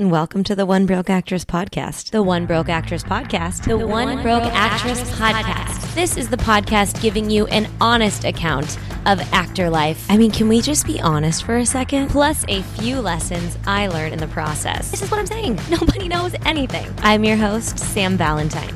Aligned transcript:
and 0.00 0.10
welcome 0.10 0.42
to 0.42 0.54
the 0.54 0.64
One 0.64 0.86
Broke 0.86 1.10
Actress 1.10 1.44
podcast. 1.44 2.10
The 2.10 2.22
One 2.22 2.46
Broke 2.46 2.70
Actress 2.70 3.02
podcast. 3.02 3.64
The, 3.64 3.76
One, 3.76 4.22
Broke, 4.22 4.44
Actress, 4.44 5.02
podcast. 5.10 5.94
This 5.94 6.16
is 6.16 6.30
the 6.30 6.38
podcast 6.38 7.02
giving 7.02 7.28
you 7.28 7.46
an 7.48 7.70
honest 7.82 8.24
account 8.24 8.78
of 9.04 9.20
actor 9.34 9.68
life. 9.68 10.06
I 10.08 10.16
mean, 10.16 10.30
can 10.30 10.48
we 10.48 10.62
just 10.62 10.86
be 10.86 10.98
honest 11.02 11.44
for 11.44 11.58
a 11.58 11.66
second? 11.66 12.08
Plus, 12.08 12.46
a 12.48 12.62
few 12.62 12.98
lessons 12.98 13.58
I 13.66 13.88
learned 13.88 14.14
in 14.14 14.20
the 14.20 14.28
process. 14.28 14.90
This 14.90 15.02
is 15.02 15.10
what 15.10 15.20
I'm 15.20 15.26
saying. 15.26 15.60
Nobody 15.70 16.08
knows 16.08 16.34
anything. 16.46 16.86
I'm 17.02 17.22
your 17.22 17.36
host, 17.36 17.78
Sam 17.78 18.16
Valentine. 18.16 18.74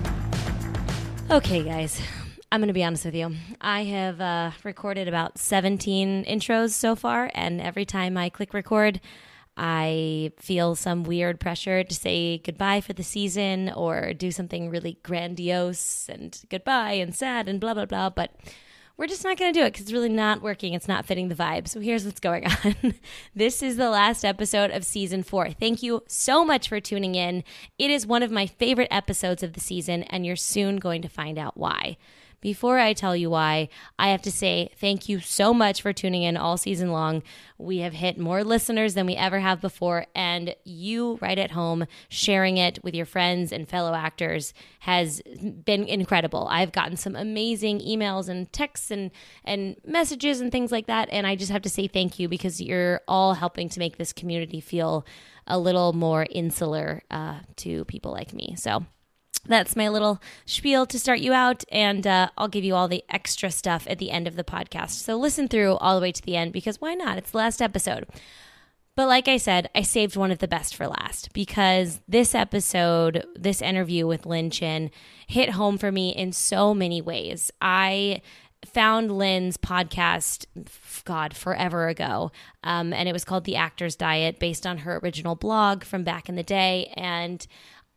Okay, 1.30 1.62
guys. 1.62 2.02
I'm 2.52 2.60
going 2.60 2.68
to 2.68 2.74
be 2.74 2.84
honest 2.84 3.06
with 3.06 3.14
you. 3.14 3.34
I 3.62 3.84
have 3.84 4.20
uh, 4.20 4.50
recorded 4.62 5.08
about 5.08 5.38
17 5.38 6.26
intros 6.26 6.72
so 6.72 6.94
far, 6.94 7.30
and 7.34 7.62
every 7.62 7.86
time 7.86 8.18
I 8.18 8.28
click 8.28 8.52
record, 8.52 9.00
I 9.56 10.32
feel 10.38 10.74
some 10.74 11.04
weird 11.04 11.38
pressure 11.38 11.84
to 11.84 11.94
say 11.94 12.38
goodbye 12.38 12.80
for 12.80 12.92
the 12.92 13.04
season 13.04 13.70
or 13.70 14.12
do 14.12 14.30
something 14.30 14.68
really 14.68 14.98
grandiose 15.02 16.08
and 16.08 16.40
goodbye 16.50 16.92
and 16.92 17.14
sad 17.14 17.48
and 17.48 17.60
blah, 17.60 17.74
blah, 17.74 17.86
blah. 17.86 18.10
But 18.10 18.32
we're 18.96 19.06
just 19.06 19.24
not 19.24 19.36
going 19.36 19.52
to 19.52 19.58
do 19.58 19.64
it 19.64 19.72
because 19.72 19.82
it's 19.82 19.92
really 19.92 20.08
not 20.08 20.42
working. 20.42 20.74
It's 20.74 20.88
not 20.88 21.04
fitting 21.04 21.28
the 21.28 21.34
vibe. 21.34 21.68
So 21.68 21.80
here's 21.80 22.04
what's 22.04 22.20
going 22.20 22.46
on. 22.64 22.94
this 23.34 23.62
is 23.62 23.76
the 23.76 23.90
last 23.90 24.24
episode 24.24 24.70
of 24.70 24.84
season 24.84 25.22
four. 25.22 25.50
Thank 25.50 25.82
you 25.82 26.02
so 26.06 26.44
much 26.44 26.68
for 26.68 26.80
tuning 26.80 27.14
in. 27.14 27.44
It 27.78 27.90
is 27.90 28.06
one 28.06 28.22
of 28.22 28.30
my 28.30 28.46
favorite 28.46 28.88
episodes 28.90 29.42
of 29.42 29.52
the 29.52 29.60
season, 29.60 30.04
and 30.04 30.24
you're 30.24 30.36
soon 30.36 30.76
going 30.76 31.02
to 31.02 31.08
find 31.08 31.38
out 31.38 31.56
why. 31.56 31.96
Before 32.44 32.78
I 32.78 32.92
tell 32.92 33.16
you 33.16 33.30
why, 33.30 33.70
I 33.98 34.08
have 34.08 34.20
to 34.20 34.30
say 34.30 34.68
thank 34.76 35.08
you 35.08 35.18
so 35.18 35.54
much 35.54 35.80
for 35.80 35.94
tuning 35.94 36.24
in 36.24 36.36
all 36.36 36.58
season 36.58 36.92
long. 36.92 37.22
We 37.56 37.78
have 37.78 37.94
hit 37.94 38.18
more 38.18 38.44
listeners 38.44 38.92
than 38.92 39.06
we 39.06 39.16
ever 39.16 39.40
have 39.40 39.62
before, 39.62 40.04
and 40.14 40.54
you 40.62 41.18
right 41.22 41.38
at 41.38 41.52
home 41.52 41.86
sharing 42.10 42.58
it 42.58 42.84
with 42.84 42.94
your 42.94 43.06
friends 43.06 43.50
and 43.50 43.66
fellow 43.66 43.94
actors 43.94 44.52
has 44.80 45.22
been 45.64 45.84
incredible. 45.84 46.46
I've 46.50 46.70
gotten 46.70 46.98
some 46.98 47.16
amazing 47.16 47.78
emails 47.78 48.28
and 48.28 48.52
texts 48.52 48.90
and, 48.90 49.10
and 49.46 49.76
messages 49.86 50.42
and 50.42 50.52
things 50.52 50.70
like 50.70 50.86
that, 50.86 51.08
and 51.10 51.26
I 51.26 51.36
just 51.36 51.50
have 51.50 51.62
to 51.62 51.70
say 51.70 51.86
thank 51.86 52.18
you 52.18 52.28
because 52.28 52.60
you're 52.60 53.00
all 53.08 53.32
helping 53.32 53.70
to 53.70 53.78
make 53.78 53.96
this 53.96 54.12
community 54.12 54.60
feel 54.60 55.06
a 55.46 55.58
little 55.58 55.94
more 55.94 56.26
insular 56.30 57.04
uh, 57.10 57.38
to 57.56 57.86
people 57.86 58.12
like 58.12 58.34
me. 58.34 58.54
So, 58.58 58.84
that's 59.46 59.76
my 59.76 59.88
little 59.88 60.20
spiel 60.46 60.86
to 60.86 60.98
start 60.98 61.20
you 61.20 61.32
out, 61.32 61.64
and 61.70 62.06
uh, 62.06 62.28
I'll 62.38 62.48
give 62.48 62.64
you 62.64 62.74
all 62.74 62.88
the 62.88 63.04
extra 63.08 63.50
stuff 63.50 63.86
at 63.88 63.98
the 63.98 64.10
end 64.10 64.26
of 64.26 64.36
the 64.36 64.44
podcast. 64.44 64.90
So 64.90 65.16
listen 65.16 65.48
through 65.48 65.74
all 65.76 65.96
the 65.96 66.02
way 66.02 66.12
to 66.12 66.22
the 66.22 66.36
end 66.36 66.52
because 66.52 66.80
why 66.80 66.94
not? 66.94 67.18
It's 67.18 67.30
the 67.32 67.38
last 67.38 67.60
episode. 67.60 68.06
But 68.96 69.08
like 69.08 69.26
I 69.26 69.38
said, 69.38 69.70
I 69.74 69.82
saved 69.82 70.16
one 70.16 70.30
of 70.30 70.38
the 70.38 70.46
best 70.46 70.76
for 70.76 70.86
last 70.86 71.32
because 71.32 72.00
this 72.06 72.32
episode, 72.32 73.26
this 73.34 73.60
interview 73.60 74.06
with 74.06 74.24
Lynn 74.24 74.50
Chen, 74.50 74.90
hit 75.26 75.50
home 75.50 75.78
for 75.78 75.90
me 75.90 76.10
in 76.10 76.32
so 76.32 76.72
many 76.72 77.02
ways. 77.02 77.50
I 77.60 78.22
found 78.64 79.10
Lynn's 79.10 79.56
podcast, 79.56 80.46
God, 81.04 81.36
forever 81.36 81.88
ago. 81.88 82.30
Um, 82.62 82.92
and 82.92 83.08
it 83.08 83.12
was 83.12 83.24
called 83.24 83.44
The 83.44 83.56
Actor's 83.56 83.96
Diet, 83.96 84.38
based 84.38 84.66
on 84.66 84.78
her 84.78 85.00
original 85.02 85.34
blog 85.34 85.84
from 85.84 86.04
back 86.04 86.28
in 86.28 86.36
the 86.36 86.42
day. 86.42 86.92
And 86.96 87.46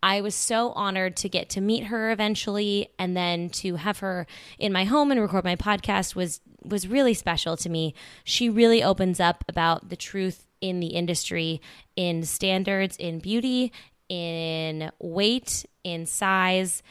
I 0.02 0.22
was 0.22 0.36
so 0.36 0.72
honored 0.72 1.16
to 1.18 1.30
get 1.30 1.50
to 1.50 1.62
meet 1.62 1.86
her 1.86 2.12
eventually 2.12 2.90
and 3.00 3.18
then 3.18 3.50
to 3.50 3.76
have 3.76 4.00
her 4.00 4.28
in 4.60 4.72
my 4.72 4.86
home 4.86 5.12
and 5.12 5.20
record 5.20 5.44
my 5.44 5.56
podcast 5.56 6.16
was 6.16 6.42
was 6.64 6.88
really 6.88 7.14
special 7.14 7.56
to 7.56 7.70
me. 7.70 7.94
She 8.24 8.50
really 8.50 8.84
opens 8.84 9.20
up 9.20 9.44
about 9.48 9.90
the 9.90 9.96
truth 9.96 10.46
in 10.60 10.80
the 10.80 10.88
industry 10.88 11.62
in 11.96 12.24
standards 12.24 12.98
in 12.98 13.20
beauty, 13.20 13.72
in 14.10 14.92
weight, 15.00 15.66
in 15.84 16.06
size, 16.06 16.84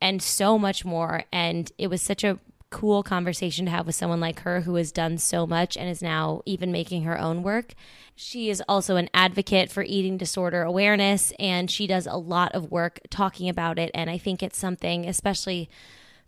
and 0.00 0.22
so 0.22 0.58
much 0.58 0.84
more 0.84 1.24
and 1.32 1.70
it 1.78 1.88
was 1.88 2.02
such 2.02 2.24
a 2.24 2.38
cool 2.70 3.02
conversation 3.02 3.64
to 3.64 3.70
have 3.70 3.86
with 3.86 3.94
someone 3.94 4.20
like 4.20 4.40
her 4.40 4.62
who 4.62 4.74
has 4.74 4.92
done 4.92 5.16
so 5.18 5.46
much 5.46 5.76
and 5.76 5.88
is 5.88 6.02
now 6.02 6.42
even 6.44 6.70
making 6.70 7.04
her 7.04 7.18
own 7.18 7.42
work. 7.42 7.74
She 8.14 8.50
is 8.50 8.62
also 8.68 8.96
an 8.96 9.08
advocate 9.14 9.70
for 9.70 9.82
eating 9.82 10.18
disorder 10.18 10.62
awareness 10.62 11.32
and 11.38 11.70
she 11.70 11.86
does 11.86 12.06
a 12.06 12.16
lot 12.16 12.54
of 12.54 12.70
work 12.70 13.00
talking 13.10 13.48
about 13.48 13.78
it. 13.78 13.90
And 13.94 14.10
I 14.10 14.18
think 14.18 14.42
it's 14.42 14.58
something, 14.58 15.06
especially 15.06 15.70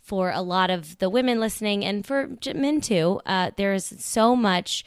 for 0.00 0.31
a 0.31 0.41
lot 0.41 0.71
of 0.71 0.99
the 0.99 1.11
women 1.11 1.41
listening 1.41 1.84
and 1.84 2.06
for 2.06 2.31
men 2.55 2.81
too, 2.81 3.21
uh, 3.27 3.50
there's 3.56 3.93
so 4.03 4.34
much 4.34 4.84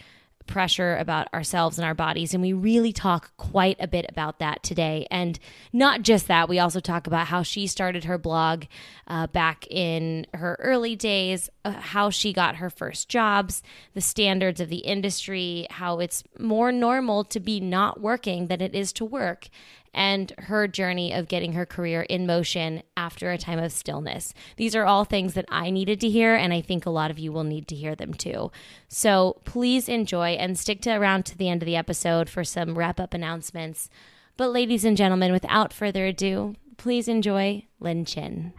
pressure 0.48 0.96
about 0.98 1.34
ourselves 1.34 1.78
and 1.78 1.86
our 1.86 1.94
bodies. 1.94 2.34
And 2.34 2.42
we 2.42 2.54
really 2.54 2.94
talk 2.94 3.36
quite 3.38 3.78
a 3.80 3.88
bit 3.88 4.06
about 4.10 4.40
that 4.40 4.64
today. 4.64 5.08
And 5.10 5.40
not 5.72 6.02
just 6.02 6.28
that, 6.28 6.50
we 6.50 6.60
also 6.60 6.80
talk 6.80 7.08
about 7.08 7.28
how 7.28 7.44
she 7.44 7.68
started 7.68 8.04
her 8.06 8.18
blog 8.18 8.66
uh, 9.08 9.28
back 9.28 9.68
in 9.70 10.28
her 10.34 10.58
early 10.60 10.96
days, 10.96 11.50
uh, 11.66 11.72
how 11.72 12.10
she 12.10 12.34
got 12.34 12.58
her 12.58 12.70
first 12.70 13.10
jobs, 13.10 13.64
the 13.94 14.02
standards 14.02 14.60
of 14.60 14.70
the 14.70 14.78
industry, 14.78 15.68
how 15.70 16.00
it's 16.00 16.24
more 16.40 16.72
normal 16.72 17.24
to 17.26 17.40
be 17.40 17.60
not 17.60 18.02
working 18.02 18.48
than 18.48 18.62
it 18.62 18.76
is 18.76 18.94
to 18.94 19.06
work, 19.06 19.50
and 19.94 20.32
her 20.38 20.68
journey 20.68 21.14
of 21.14 21.28
getting 21.28 21.54
her 21.54 21.66
career 21.66 22.02
in 22.04 22.26
motion 22.26 22.84
after 22.98 23.32
a 23.32 23.38
time 23.38 23.60
of 23.60 23.72
stillness. 23.72 24.34
These 24.58 24.76
are 24.76 24.86
all 24.86 25.06
things 25.06 25.34
that 25.34 25.46
I 25.50 25.70
needed 25.70 26.00
to 26.02 26.10
hear, 26.10 26.36
and 26.36 26.54
I 26.54 26.62
think 26.62 26.86
a 26.86 26.92
lot 26.92 27.12
of 27.12 27.20
you 27.20 27.32
will 27.32 27.44
need 27.44 27.68
to 27.70 27.76
hear 27.76 27.96
them 27.96 28.14
too. 28.14 28.52
So 28.88 29.42
please 29.46 29.88
enjoy 29.88 30.32
and 30.32 30.58
stick 30.58 30.82
to 30.82 30.94
around 30.96 31.26
to 31.28 31.38
the 31.38 31.50
end 31.50 31.62
of 31.62 31.66
the 31.66 31.76
episode 31.76 32.30
for 32.30 32.44
some 32.44 32.78
wrap 32.78 33.00
up 33.00 33.14
announcements. 33.14 33.90
But, 34.36 34.52
ladies 34.52 34.84
and 34.84 34.98
gentlemen, 34.98 35.32
without 35.32 35.72
further 35.72 36.08
ado, 36.08 36.56
please 36.78 37.08
enjoy 37.08 37.66
Lynn 37.80 38.04
Chen. 38.04 38.54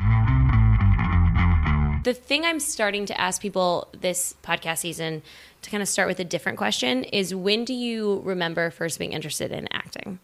The 2.04 2.14
thing 2.14 2.44
I'm 2.44 2.60
starting 2.60 3.06
to 3.06 3.18
ask 3.18 3.40
people 3.40 3.88
this 3.98 4.36
podcast 4.42 4.78
season 4.78 5.22
to 5.62 5.70
kind 5.70 5.82
of 5.82 5.88
start 5.88 6.06
with 6.06 6.20
a 6.20 6.24
different 6.24 6.58
question 6.58 7.04
is 7.04 7.34
when 7.34 7.64
do 7.64 7.72
you 7.72 8.20
remember 8.24 8.70
first 8.70 8.98
being 8.98 9.12
interested 9.12 9.50
in 9.50 9.66
acting? 9.72 10.20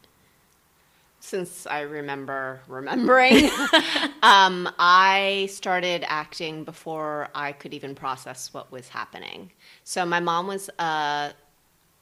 Since 1.20 1.66
I 1.66 1.82
remember 1.82 2.60
remembering. 2.66 3.44
um, 4.22 4.68
I 4.78 5.48
started 5.50 6.04
acting 6.06 6.64
before 6.64 7.28
I 7.34 7.52
could 7.52 7.74
even 7.74 7.94
process 7.94 8.52
what 8.52 8.72
was 8.72 8.88
happening. 8.88 9.52
So 9.84 10.04
my 10.04 10.20
mom 10.20 10.46
was 10.46 10.68
a 10.78 10.82
uh, 10.82 11.32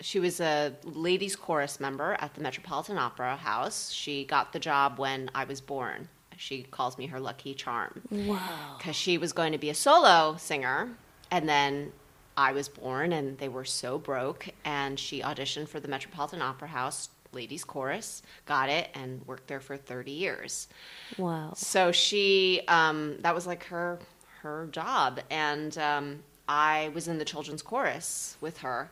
she 0.00 0.20
was 0.20 0.40
a 0.40 0.74
ladies 0.84 1.34
chorus 1.34 1.80
member 1.80 2.16
at 2.20 2.34
the 2.34 2.40
Metropolitan 2.40 2.98
Opera 2.98 3.36
House. 3.36 3.90
She 3.90 4.24
got 4.24 4.52
the 4.52 4.60
job 4.60 4.98
when 4.98 5.28
I 5.34 5.44
was 5.44 5.60
born. 5.60 6.08
She 6.36 6.62
calls 6.62 6.96
me 6.96 7.06
her 7.06 7.18
lucky 7.18 7.52
charm. 7.52 8.00
Wow. 8.10 8.76
Because 8.78 8.94
she 8.94 9.18
was 9.18 9.32
going 9.32 9.50
to 9.50 9.58
be 9.58 9.70
a 9.70 9.74
solo 9.74 10.36
singer, 10.38 10.90
and 11.32 11.48
then 11.48 11.92
I 12.36 12.52
was 12.52 12.68
born, 12.68 13.12
and 13.12 13.36
they 13.38 13.48
were 13.48 13.64
so 13.64 13.98
broke, 13.98 14.48
and 14.64 15.00
she 15.00 15.20
auditioned 15.20 15.68
for 15.68 15.80
the 15.80 15.88
Metropolitan 15.88 16.40
Opera 16.42 16.68
House 16.68 17.08
ladies 17.38 17.64
chorus, 17.64 18.22
got 18.46 18.68
it, 18.68 18.90
and 18.94 19.24
worked 19.28 19.46
there 19.46 19.60
for 19.60 19.76
30 19.76 20.10
years. 20.10 20.66
Wow. 21.16 21.52
So 21.54 21.92
she, 21.92 22.62
um, 22.66 23.16
that 23.20 23.34
was 23.34 23.46
like 23.46 23.62
her 23.64 24.00
her 24.42 24.68
job, 24.70 25.20
and 25.30 25.76
um, 25.78 26.04
I 26.48 26.90
was 26.94 27.08
in 27.08 27.18
the 27.18 27.24
children's 27.24 27.62
chorus 27.62 28.36
with 28.40 28.58
her. 28.58 28.90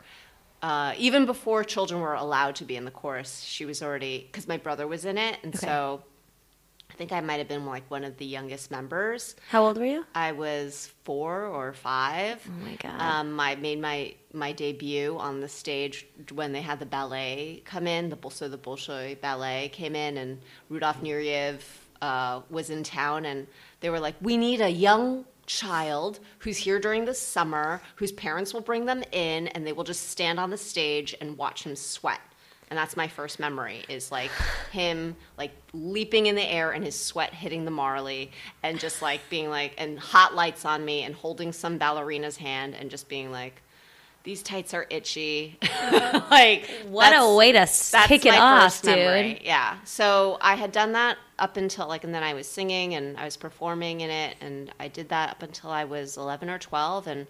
Uh, 0.62 0.92
even 0.96 1.26
before 1.26 1.62
children 1.64 2.00
were 2.00 2.14
allowed 2.14 2.54
to 2.56 2.64
be 2.64 2.76
in 2.76 2.84
the 2.84 2.90
chorus, 2.90 3.40
she 3.42 3.64
was 3.64 3.82
already 3.82 4.26
because 4.26 4.48
my 4.48 4.56
brother 4.56 4.86
was 4.86 5.04
in 5.04 5.18
it, 5.18 5.38
and 5.42 5.54
okay. 5.54 5.66
so 5.66 6.02
I 6.96 6.98
think 6.98 7.12
I 7.12 7.20
might 7.20 7.36
have 7.36 7.48
been 7.48 7.66
like 7.66 7.90
one 7.90 8.04
of 8.04 8.16
the 8.16 8.24
youngest 8.24 8.70
members. 8.70 9.36
How 9.50 9.66
old 9.66 9.76
were 9.76 9.84
you? 9.84 10.06
I 10.14 10.32
was 10.32 10.94
four 11.04 11.44
or 11.44 11.74
five. 11.74 12.42
Oh 12.48 12.64
my 12.64 12.76
god! 12.76 12.98
Um, 12.98 13.38
I 13.38 13.54
made 13.56 13.82
my 13.82 14.14
my 14.32 14.52
debut 14.52 15.14
on 15.18 15.42
the 15.42 15.48
stage 15.48 16.06
when 16.32 16.52
they 16.52 16.62
had 16.62 16.78
the 16.78 16.86
ballet 16.86 17.60
come 17.66 17.86
in. 17.86 18.08
The 18.08 18.16
so 18.30 18.48
the 18.48 18.56
Bolshoi 18.56 19.20
ballet 19.20 19.68
came 19.74 19.94
in, 19.94 20.16
and 20.16 20.40
Rudolf 20.70 21.02
Nureyev 21.02 21.60
uh, 22.00 22.40
was 22.48 22.70
in 22.70 22.82
town, 22.82 23.26
and 23.26 23.46
they 23.80 23.90
were 23.90 24.00
like, 24.00 24.14
"We 24.22 24.38
need 24.38 24.62
a 24.62 24.70
young 24.70 25.26
child 25.44 26.18
who's 26.38 26.56
here 26.56 26.80
during 26.80 27.04
the 27.04 27.12
summer, 27.12 27.82
whose 27.96 28.12
parents 28.12 28.54
will 28.54 28.62
bring 28.62 28.86
them 28.86 29.04
in, 29.12 29.48
and 29.48 29.66
they 29.66 29.74
will 29.74 29.84
just 29.84 30.08
stand 30.08 30.40
on 30.40 30.48
the 30.48 30.56
stage 30.56 31.14
and 31.20 31.36
watch 31.36 31.64
him 31.64 31.76
sweat." 31.76 32.22
And 32.68 32.78
that's 32.78 32.96
my 32.96 33.06
first 33.06 33.38
memory 33.38 33.84
is 33.88 34.10
like 34.10 34.30
him 34.72 35.16
like 35.38 35.52
leaping 35.72 36.26
in 36.26 36.34
the 36.34 36.42
air 36.42 36.72
and 36.72 36.84
his 36.84 36.98
sweat 36.98 37.32
hitting 37.32 37.64
the 37.64 37.70
marley 37.70 38.30
and 38.62 38.80
just 38.80 39.02
like 39.02 39.20
being 39.30 39.48
like 39.48 39.74
and 39.78 39.98
hot 39.98 40.34
lights 40.34 40.64
on 40.64 40.84
me 40.84 41.02
and 41.02 41.14
holding 41.14 41.52
some 41.52 41.78
ballerina's 41.78 42.36
hand 42.36 42.74
and 42.74 42.90
just 42.90 43.08
being 43.08 43.30
like 43.30 43.62
these 44.26 44.42
tights 44.42 44.74
are 44.74 44.86
itchy. 44.90 45.56
Like 46.30 46.68
what 46.88 47.12
a 47.12 47.34
way 47.36 47.52
to 47.52 47.66
kick 48.08 48.26
it 48.26 48.34
off 48.34 48.82
dude 48.82 48.96
memory. 48.96 49.40
yeah. 49.44 49.76
So 49.84 50.36
i 50.40 50.56
had 50.56 50.72
done 50.72 50.92
that 50.92 51.16
up 51.38 51.56
until 51.56 51.86
like 51.86 52.02
and 52.02 52.12
then 52.12 52.22
i 52.24 52.34
was 52.34 52.48
singing 52.48 52.94
and 52.94 53.16
i 53.16 53.24
was 53.24 53.36
performing 53.36 54.00
in 54.00 54.10
it 54.10 54.36
and 54.40 54.72
i 54.80 54.88
did 54.88 55.10
that 55.10 55.30
up 55.30 55.42
until 55.42 55.70
i 55.70 55.84
was 55.84 56.16
11 56.16 56.50
or 56.50 56.58
12 56.58 57.06
and 57.06 57.26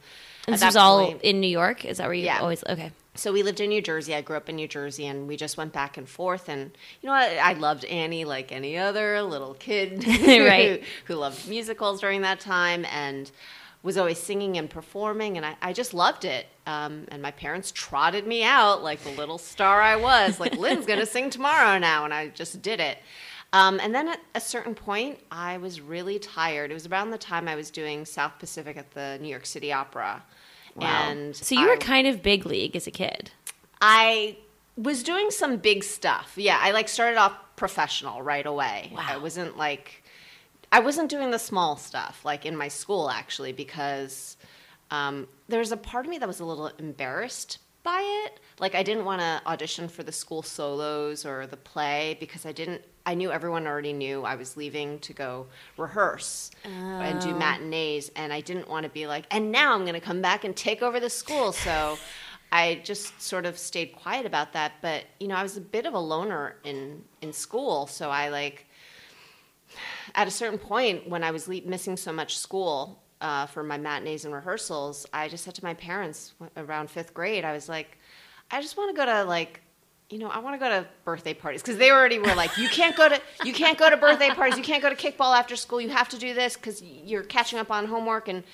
this 0.47 0.65
was 0.65 0.77
all 0.77 1.15
in 1.19 1.41
new 1.41 1.47
york? 1.47 1.85
Is 1.85 1.99
that 1.99 2.07
where 2.07 2.15
you 2.15 2.25
yeah. 2.25 2.39
always 2.41 2.65
okay 2.69 2.91
so 3.17 3.33
we 3.33 3.43
lived 3.43 3.61
in 3.61 3.71
New 3.71 3.83
Jersey. 3.83 4.15
I 4.15 4.21
grew 4.21 4.37
up 4.37 4.49
in 4.49 4.57
New 4.57 4.69
Jersey, 4.69 5.07
and 5.07 5.27
we 5.27 5.37
just 5.37 5.57
went 5.57 5.73
back 5.73 5.97
and 5.97 6.09
forth. 6.09 6.49
And 6.49 6.71
you 7.01 7.09
know, 7.09 7.15
I, 7.15 7.37
I 7.43 7.53
loved 7.55 7.85
Annie 7.87 8.25
like 8.25 8.53
any 8.53 8.77
other 8.77 9.21
little 9.23 9.55
kid, 9.55 10.05
Right. 10.07 10.83
who, 11.07 11.15
who 11.15 11.21
loved 11.21 11.49
musicals 11.49 12.01
during 12.01 12.23
that 12.23 12.41
time, 12.41 12.85
and 12.87 13.31
was 13.83 13.97
always 13.97 14.19
singing 14.19 14.57
and 14.59 14.69
performing. 14.69 15.37
And 15.37 15.47
I, 15.47 15.57
I 15.63 15.73
just 15.73 15.95
loved 15.95 16.25
it. 16.25 16.47
Um, 16.67 17.05
and 17.09 17.23
my 17.23 17.31
parents 17.31 17.71
trotted 17.73 18.27
me 18.27 18.43
out 18.43 18.83
like 18.83 19.01
the 19.05 19.11
little 19.11 19.39
star 19.39 19.81
I 19.81 19.97
was. 19.97 20.41
Like 20.41 20.57
Lynn's 20.59 20.87
gonna 20.87 21.07
sing 21.07 21.31
tomorrow 21.31 21.79
now, 21.79 22.05
and 22.05 22.13
I 22.15 22.29
just 22.29 22.63
did 22.63 22.81
it. 22.81 22.99
Um, 23.53 23.79
and 23.81 23.95
then 23.95 24.09
at 24.09 24.21
a 24.35 24.41
certain 24.41 24.75
point, 24.75 25.21
I 25.31 25.57
was 25.59 25.81
really 25.81 26.19
tired. 26.19 26.71
It 26.71 26.75
was 26.75 26.87
around 26.87 27.11
the 27.13 27.19
time 27.19 27.47
I 27.49 27.55
was 27.55 27.71
doing 27.71 28.05
South 28.05 28.33
Pacific 28.39 28.77
at 28.77 28.91
the 28.91 29.19
New 29.23 29.29
York 29.29 29.47
City 29.47 29.73
Opera. 29.73 30.23
And 30.85 31.35
So 31.37 31.55
you 31.55 31.67
were 31.67 31.75
I- 31.75 31.79
kind 31.79 32.07
of 32.07 32.23
big 32.23 32.45
league 32.47 32.77
as 32.77 32.87
a 32.87 32.91
kid. 32.91 33.31
I 33.81 34.37
was 34.77 35.03
doing 35.03 35.31
some 35.31 35.57
big 35.57 35.85
stuff. 35.85 36.33
Yeah, 36.37 36.59
I 36.61 36.71
like 36.73 36.89
started 36.89 37.17
off 37.19 37.33
professional 37.57 38.23
right 38.23 38.45
away. 38.47 38.91
Wow. 38.95 39.05
I 39.07 39.17
wasn't 39.17 39.57
like 39.57 40.03
I 40.73 40.81
wasn't 40.81 41.09
doing 41.09 41.31
the 41.31 41.39
small 41.39 41.77
stuff 41.77 42.25
like 42.25 42.45
in 42.45 42.57
my 42.57 42.69
school 42.69 43.09
actually 43.09 43.53
because 43.53 44.37
um, 44.91 45.29
there 45.49 45.61
was 45.61 45.73
a 45.73 45.77
part 45.77 46.05
of 46.05 46.11
me 46.11 46.19
that 46.19 46.29
was 46.29 46.41
a 46.41 46.45
little 46.45 46.67
embarrassed 46.79 47.59
by 47.87 48.03
it. 48.27 48.41
Like 48.59 48.75
I 48.75 48.83
didn't 48.83 49.07
want 49.07 49.21
to 49.21 49.41
audition 49.47 49.89
for 49.89 50.03
the 50.03 50.13
school 50.13 50.43
solos 50.43 51.25
or 51.25 51.47
the 51.47 51.57
play 51.57 52.19
because 52.21 52.45
I 52.45 52.53
didn't. 52.53 52.83
I 53.07 53.15
knew 53.15 53.31
everyone 53.31 53.67
already 53.69 53.93
knew 53.93 54.25
I 54.25 54.35
was 54.35 54.57
leaving 54.57 54.99
to 54.99 55.13
go 55.13 55.47
rehearse 55.77 56.51
and 56.65 57.21
do 57.21 57.31
oh. 57.31 57.39
matinees, 57.39 58.11
and 58.17 58.33
I 58.33 58.41
didn't 58.41 58.69
want 58.69 58.83
to 58.83 58.91
be 58.91 59.07
like, 59.07 59.27
and 59.31 59.53
now 59.53 59.73
I'm 59.75 59.83
going 59.83 59.95
to 59.95 60.01
come 60.01 60.21
back 60.21 60.43
and 60.45 60.57
take 60.57 60.83
over 60.83 60.99
the 60.99 61.09
school. 61.09 61.53
So 61.53 61.97
I 62.51 62.81
just 62.83 63.23
sort 63.23 63.47
of 63.47 63.57
stayed 63.57 63.95
quiet 63.95 64.27
about 64.27 64.53
that. 64.55 64.73
But 64.83 65.05
you 65.21 65.29
know, 65.29 65.37
I 65.37 65.45
was 65.45 65.57
a 65.57 65.61
bit 65.61 65.87
of 65.87 65.95
a 65.95 66.01
loner 66.01 66.57
in 66.65 67.05
in 67.23 67.33
school, 67.33 67.87
so 67.87 68.11
I 68.11 68.29
like 68.29 68.67
at 70.17 70.27
a 70.27 70.33
certain 70.33 70.59
point 70.59 71.09
when 71.09 71.23
I 71.23 71.31
was 71.31 71.47
le- 71.47 71.63
missing 71.65 71.97
so 71.97 72.13
much 72.13 72.37
school 72.37 73.01
uh, 73.21 73.47
for 73.47 73.63
my 73.63 73.79
matinees 73.79 74.25
and 74.25 74.35
rehearsals, 74.35 75.07
I 75.13 75.29
just 75.29 75.45
said 75.45 75.55
to 75.55 75.65
my 75.65 75.75
parents 75.75 76.35
around 76.57 76.91
fifth 76.91 77.15
grade, 77.15 77.45
I 77.45 77.53
was 77.53 77.69
like, 77.69 77.99
I 78.51 78.61
just 78.61 78.77
want 78.77 78.95
to 78.95 78.97
go 78.97 79.07
to 79.07 79.25
like, 79.25 79.61
you 80.11 80.19
know, 80.19 80.29
I 80.29 80.39
want 80.39 80.55
to 80.55 80.59
go 80.59 80.69
to 80.69 80.87
birthday 81.05 81.35
parties 81.35 81.63
because 81.63 81.79
they 81.79 81.91
already 81.91 82.19
were 82.19 82.35
like, 82.35 82.57
you 82.57 82.69
can't 82.69 82.97
go 82.97 83.09
to 83.09 83.21
you 83.45 83.53
can't 83.53 83.77
go 83.77 83.91
to 83.91 83.97
birthday 83.97 84.29
parties, 84.31 84.57
you 84.57 84.63
can't 84.63 84.83
go 84.83 84.91
to 84.91 84.97
kickball 84.97 85.37
after 85.37 85.57
school, 85.57 85.81
you 85.81 85.89
have 85.89 86.09
to 86.11 86.19
do 86.19 86.35
this 86.35 86.57
because 86.57 86.83
you're 86.83 87.25
catching 87.25 87.59
up 87.59 87.71
on 87.71 87.87
homework, 87.87 88.29
and 88.29 88.45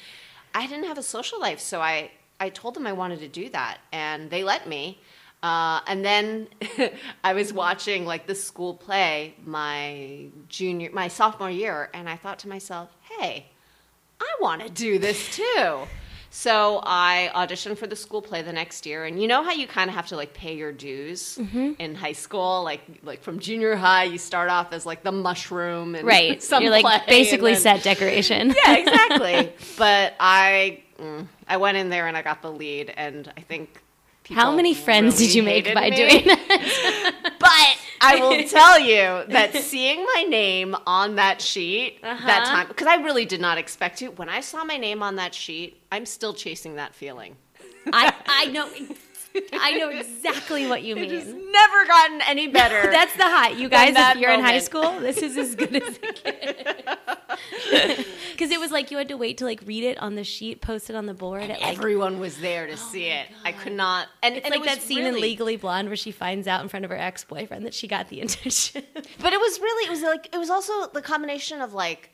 I 0.54 0.66
didn't 0.66 0.84
have 0.84 0.98
a 0.98 1.02
social 1.02 1.40
life, 1.40 1.60
so 1.60 1.80
I 1.80 2.10
I 2.40 2.48
told 2.48 2.74
them 2.74 2.86
I 2.86 2.92
wanted 2.92 3.20
to 3.20 3.28
do 3.28 3.48
that, 3.50 3.78
and 3.92 4.30
they 4.30 4.42
let 4.44 4.68
me. 4.68 4.98
Uh, 5.42 5.80
and 5.88 6.04
then 6.04 6.48
I 7.24 7.34
was 7.34 7.52
watching 7.52 8.06
like 8.06 8.26
the 8.26 8.34
school 8.34 8.74
play 8.74 9.34
my 9.44 10.28
junior, 10.48 10.90
my 10.92 11.08
sophomore 11.08 11.50
year, 11.50 11.90
and 11.92 12.08
I 12.08 12.16
thought 12.16 12.38
to 12.40 12.48
myself, 12.48 12.90
"Hey, 13.02 13.50
I 14.22 14.42
want 14.42 14.62
to 14.62 14.70
do 14.70 14.98
this 14.98 15.36
too." 15.36 15.86
So 16.34 16.80
I 16.82 17.30
auditioned 17.34 17.76
for 17.76 17.86
the 17.86 17.94
school 17.94 18.22
play 18.22 18.40
the 18.40 18.54
next 18.54 18.86
year, 18.86 19.04
and 19.04 19.20
you 19.20 19.28
know 19.28 19.42
how 19.44 19.52
you 19.52 19.66
kind 19.66 19.90
of 19.90 19.94
have 19.96 20.06
to 20.06 20.16
like 20.16 20.32
pay 20.32 20.56
your 20.56 20.72
dues 20.72 21.36
in 21.36 21.94
high 21.94 22.12
school, 22.12 22.62
like 22.64 22.80
like 23.02 23.22
from 23.22 23.38
junior 23.38 23.76
high, 23.76 24.04
you 24.04 24.16
start 24.16 24.48
off 24.48 24.72
as 24.72 24.86
like 24.86 25.02
the 25.02 25.12
mushroom 25.12 25.94
and 25.94 26.06
Right. 26.06 26.42
some 26.50 26.62
You're 26.62 26.72
like 26.72 27.06
basically 27.06 27.52
then- 27.52 27.60
set 27.60 27.82
decoration. 27.82 28.54
yeah, 28.66 28.76
exactly. 28.76 29.52
but 29.76 30.14
I 30.18 30.82
mm, 30.98 31.26
I 31.46 31.58
went 31.58 31.76
in 31.76 31.90
there 31.90 32.06
and 32.06 32.16
I 32.16 32.22
got 32.22 32.40
the 32.40 32.50
lead, 32.50 32.94
and 32.96 33.30
I 33.36 33.42
think. 33.42 33.81
How 34.30 34.54
many 34.54 34.74
friends 34.74 35.14
really 35.14 35.26
did 35.26 35.34
you 35.34 35.42
make 35.42 35.74
by 35.74 35.90
me. 35.90 35.96
doing 35.96 36.26
that? 36.26 37.14
But 37.38 37.78
I 38.00 38.16
will 38.20 38.42
tell 38.48 38.78
you 38.80 39.24
that 39.32 39.54
seeing 39.54 40.04
my 40.14 40.22
name 40.28 40.76
on 40.86 41.16
that 41.16 41.40
sheet 41.40 42.00
that 42.02 42.12
Uh-huh. 42.12 42.44
time, 42.54 42.68
because 42.68 42.86
I 42.86 42.96
really 42.96 43.24
did 43.24 43.40
not 43.40 43.58
expect 43.58 43.98
to. 43.98 44.08
When 44.08 44.28
I 44.28 44.40
saw 44.40 44.64
my 44.64 44.76
name 44.76 45.02
on 45.02 45.16
that 45.16 45.34
sheet, 45.34 45.82
I'm 45.90 46.06
still 46.06 46.34
chasing 46.34 46.76
that 46.76 46.94
feeling. 46.94 47.36
I, 47.92 48.14
I 48.26 48.46
know 48.46 48.68
I 49.52 49.72
know 49.78 49.88
exactly 49.88 50.66
what 50.66 50.82
you 50.82 50.96
It 51.02 51.10
has 51.10 51.26
mean. 51.26 51.52
never 51.52 51.86
gotten 51.86 52.20
any 52.26 52.48
better. 52.58 52.90
That's 52.90 53.14
the 53.16 53.24
high. 53.24 53.50
You 53.50 53.68
guys, 53.68 53.94
if 53.96 54.20
you're 54.20 54.32
in 54.32 54.40
high 54.40 54.58
school, 54.58 54.98
this 55.00 55.18
is 55.18 55.36
as 55.36 55.54
good 55.54 55.74
as 55.76 55.98
it 56.02 56.84
gets. 56.86 58.08
Because 58.32 58.50
it 58.50 58.60
was 58.60 58.70
like 58.70 58.90
you 58.90 58.98
had 58.98 59.08
to 59.08 59.16
wait 59.16 59.38
to 59.38 59.44
like 59.44 59.62
read 59.66 59.84
it 59.84 59.98
on 59.98 60.14
the 60.14 60.24
sheet, 60.24 60.60
post 60.60 60.90
it 60.90 60.96
on 60.96 61.06
the 61.06 61.14
board. 61.14 61.42
At, 61.42 61.60
like, 61.60 61.78
Everyone 61.78 62.18
was 62.18 62.38
there 62.38 62.66
to 62.66 62.76
see 62.76 63.06
it. 63.06 63.28
I 63.44 63.52
could 63.52 63.72
not. 63.72 64.08
And 64.22 64.36
it's 64.36 64.44
and 64.44 64.52
like 64.54 64.62
it 64.62 64.66
that 64.66 64.82
scene 64.82 65.04
in 65.04 65.20
Legally 65.20 65.56
Blonde 65.56 65.88
where 65.88 65.96
she 65.96 66.10
finds 66.12 66.46
out 66.46 66.62
in 66.62 66.68
front 66.68 66.84
of 66.84 66.90
her 66.90 66.96
ex 66.98 67.24
boyfriend 67.24 67.64
that 67.66 67.74
she 67.74 67.88
got 67.88 68.08
the 68.08 68.20
internship. 68.20 68.84
But 69.20 69.32
it 69.32 69.40
was 69.40 69.60
really, 69.60 69.86
it 69.86 69.90
was 69.90 70.02
like, 70.02 70.28
it 70.32 70.38
was 70.38 70.50
also 70.50 70.88
the 70.88 71.02
combination 71.02 71.60
of 71.60 71.74
like, 71.74 72.10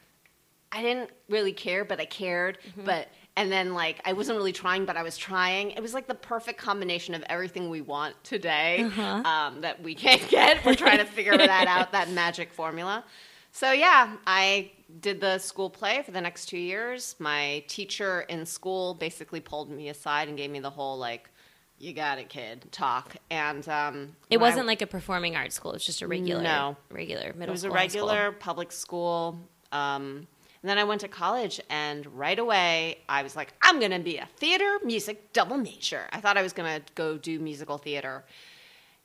I 0.71 0.83
didn't 0.83 1.11
really 1.29 1.53
care, 1.53 1.85
but 1.85 2.01
I 2.01 2.05
cared. 2.05 2.59
Mm-hmm. 2.71 2.85
But, 2.85 3.09
and 3.39 3.51
then 3.53 3.73
like, 3.73 4.01
I 4.05 4.13
wasn't 4.13 4.37
really 4.37 4.53
trying, 4.53 4.85
but 4.85 4.97
I 4.97 5.03
was 5.03 5.17
trying. 5.17 5.71
It 5.71 5.81
was 5.81 5.95
like 5.95 6.07
the 6.09 6.15
perfect 6.15 6.59
combination 6.59 7.15
of 7.15 7.23
everything 7.29 7.71
we 7.71 7.81
want 7.81 8.15
today 8.25 8.83
Uh-huh. 8.83 9.03
um, 9.25 9.61
that 9.63 9.83
we 9.83 9.95
can't 9.95 10.27
get. 10.29 10.65
We're 10.65 10.75
trying 10.75 10.99
to 10.99 11.05
figure 11.05 11.37
that 11.55 11.67
out, 11.69 11.93
that 11.93 12.11
magic 12.11 12.53
formula. 12.53 13.05
So 13.53 13.73
yeah, 13.73 14.17
I 14.27 14.73
did 15.01 15.21
the 15.21 15.39
school 15.39 15.71
play 15.71 16.03
for 16.03 16.11
the 16.11 16.21
next 16.21 16.47
two 16.47 16.59
years. 16.59 17.17
My 17.19 17.65
teacher 17.69 18.23
in 18.29 18.45
school 18.45 18.95
basically 18.95 19.41
pulled 19.41 19.71
me 19.71 19.89
aside 19.89 20.29
and 20.29 20.37
gave 20.37 20.51
me 20.51 20.61
the 20.61 20.71
whole 20.71 20.99
like, 20.99 21.31
"You 21.79 21.93
got 21.95 22.19
it, 22.19 22.29
kid," 22.29 22.67
talk. 22.73 23.17
And 23.31 23.67
um, 23.69 24.17
It 24.31 24.39
wasn't 24.39 24.67
like 24.67 24.83
a 24.83 24.87
performing 24.87 25.35
arts 25.35 25.55
school. 25.57 25.71
It 25.73 25.77
was 25.77 25.85
just 25.87 26.03
a 26.03 26.07
regular, 26.07 26.43
No. 26.43 26.77
regular 26.91 27.33
middle 27.33 27.49
it 27.49 27.51
was 27.53 27.65
a 27.65 27.71
high 27.71 27.87
school. 27.89 28.09
regular 28.09 28.33
public 28.33 28.71
school. 28.71 29.39
Um, 29.73 30.27
and 30.63 30.69
then 30.69 30.79
I 30.79 30.85
went 30.85 31.01
to 31.03 31.09
college, 31.09 31.61
and 31.71 32.07
right 32.19 32.39
away 32.39 32.99
I 33.09 33.23
was 33.23 33.37
like, 33.37 33.53
I'm 33.63 33.79
going 33.79 33.93
to 33.93 34.01
be 34.01 34.17
a 34.17 34.29
theater 34.37 34.79
music 34.85 35.33
double 35.33 35.57
major. 35.57 36.09
I 36.13 36.21
thought 36.21 36.37
I 36.37 36.43
was 36.43 36.53
going 36.53 36.81
to 36.81 36.93
go 36.95 37.17
do 37.17 37.39
musical 37.39 37.79
theater. 37.79 38.25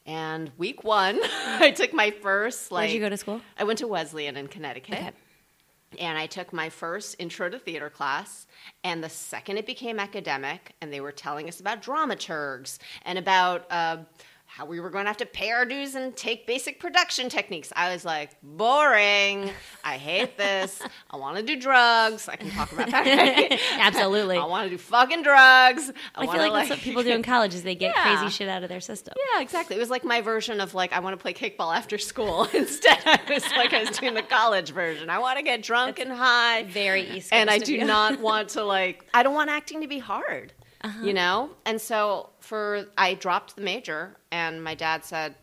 And 0.06 0.52
week 0.58 0.84
one, 0.84 1.20
I 1.24 1.72
took 1.72 1.94
my 1.94 2.12
first 2.12 2.72
like. 2.72 2.84
Where'd 2.84 2.94
you 2.94 3.00
go 3.00 3.10
to 3.10 3.18
school? 3.18 3.42
I 3.58 3.64
went 3.64 3.80
to 3.80 3.88
Wesleyan 3.88 4.36
in 4.36 4.48
Connecticut. 4.48 4.96
Okay. 4.96 5.12
And 6.00 6.18
I 6.18 6.26
took 6.26 6.52
my 6.52 6.70
first 6.70 7.16
intro 7.20 7.50
to 7.50 7.60
theater 7.60 7.90
class. 7.90 8.48
And 8.84 9.04
the 9.04 9.10
second 9.10 9.58
it 9.58 9.68
became 9.68 10.00
academic, 10.00 10.74
and 10.82 10.92
they 10.92 11.02
were 11.02 11.12
telling 11.12 11.48
us 11.48 11.60
about 11.60 11.84
dramaturgs 11.84 12.80
and 13.04 13.20
about 13.20 13.72
uh, 13.72 13.98
how 14.56 14.66
we 14.68 14.80
were 14.80 14.92
going 14.92 15.06
to 15.06 15.10
have 15.10 15.18
to 15.18 15.26
pay 15.26 15.50
our 15.50 15.66
dues 15.66 15.96
and 15.96 16.16
take 16.16 16.46
basic 16.46 16.80
production 16.80 17.28
techniques, 17.28 17.74
I 17.76 17.92
was 17.92 18.06
like, 18.06 18.30
boring. 18.44 19.50
I 19.84 19.98
hate 19.98 20.38
this. 20.38 20.80
I 21.10 21.18
want 21.18 21.38
to 21.38 21.44
do 21.44 21.60
drugs. 21.60 22.30
I 22.30 22.36
can 22.36 22.52
talk 22.52 22.72
about 22.72 22.92
that. 22.92 23.60
Absolutely. 23.80 24.38
I 24.38 24.46
want 24.46 24.66
to 24.66 24.70
do 24.70 24.78
fucking 24.78 25.24
drugs. 25.24 25.92
I, 26.14 26.22
I 26.22 26.26
feel 26.26 26.28
wanna, 26.28 26.42
like 26.52 26.54
that's 26.54 26.70
what 26.70 26.80
people 26.80 27.02
do 27.02 27.10
in 27.14 27.24
college 27.34 27.56
is 27.56 27.64
they 27.64 27.74
get 27.74 27.96
Yeah. 27.96 28.16
crazy 28.18 28.30
shit 28.32 28.48
out 28.48 28.62
of 28.62 28.70
their 28.70 28.80
system. 28.80 29.16
Yeah, 29.36 29.42
exactly. 29.42 29.76
It 29.76 29.80
was 29.80 29.90
like 29.90 30.04
my 30.04 30.22
version 30.22 30.62
of 30.62 30.76
like 30.76 30.94
I 30.94 31.00
want 31.00 31.18
to 31.18 31.22
play 31.22 31.34
kickball 31.34 31.76
after 31.76 31.98
school. 31.98 32.44
Instead, 32.54 33.00
I 33.08 33.20
was 33.28 33.44
like 33.58 33.74
I 33.74 33.80
was 33.86 33.98
doing 33.98 34.14
the 34.14 34.22
college 34.22 34.70
version. 34.70 35.10
I 35.10 35.18
want 35.18 35.38
to 35.40 35.44
get 35.44 35.64
drunk 35.64 35.98
and 35.98 36.12
high. 36.12 36.64
Very 36.66 37.02
East 37.02 37.32
Coast 37.32 37.34
and 37.34 37.50
I 37.50 37.58
do 37.58 37.74
you. 37.74 37.86
not 37.86 38.20
want 38.20 38.50
to 38.50 38.64
like 38.64 39.04
I 39.16 39.24
don't 39.24 39.34
want 39.34 39.50
acting 39.50 39.82
to 39.82 39.88
be 39.88 39.98
hard. 39.98 40.54
Uh-huh. 40.84 41.06
You 41.06 41.14
know? 41.14 41.50
And 41.66 41.80
so 41.80 42.30
for 42.40 42.86
I 42.98 43.14
dropped 43.14 43.56
the 43.56 43.62
major 43.62 44.18
and 44.32 44.64
my 44.64 44.76
dad 44.76 45.06
said 45.06 45.36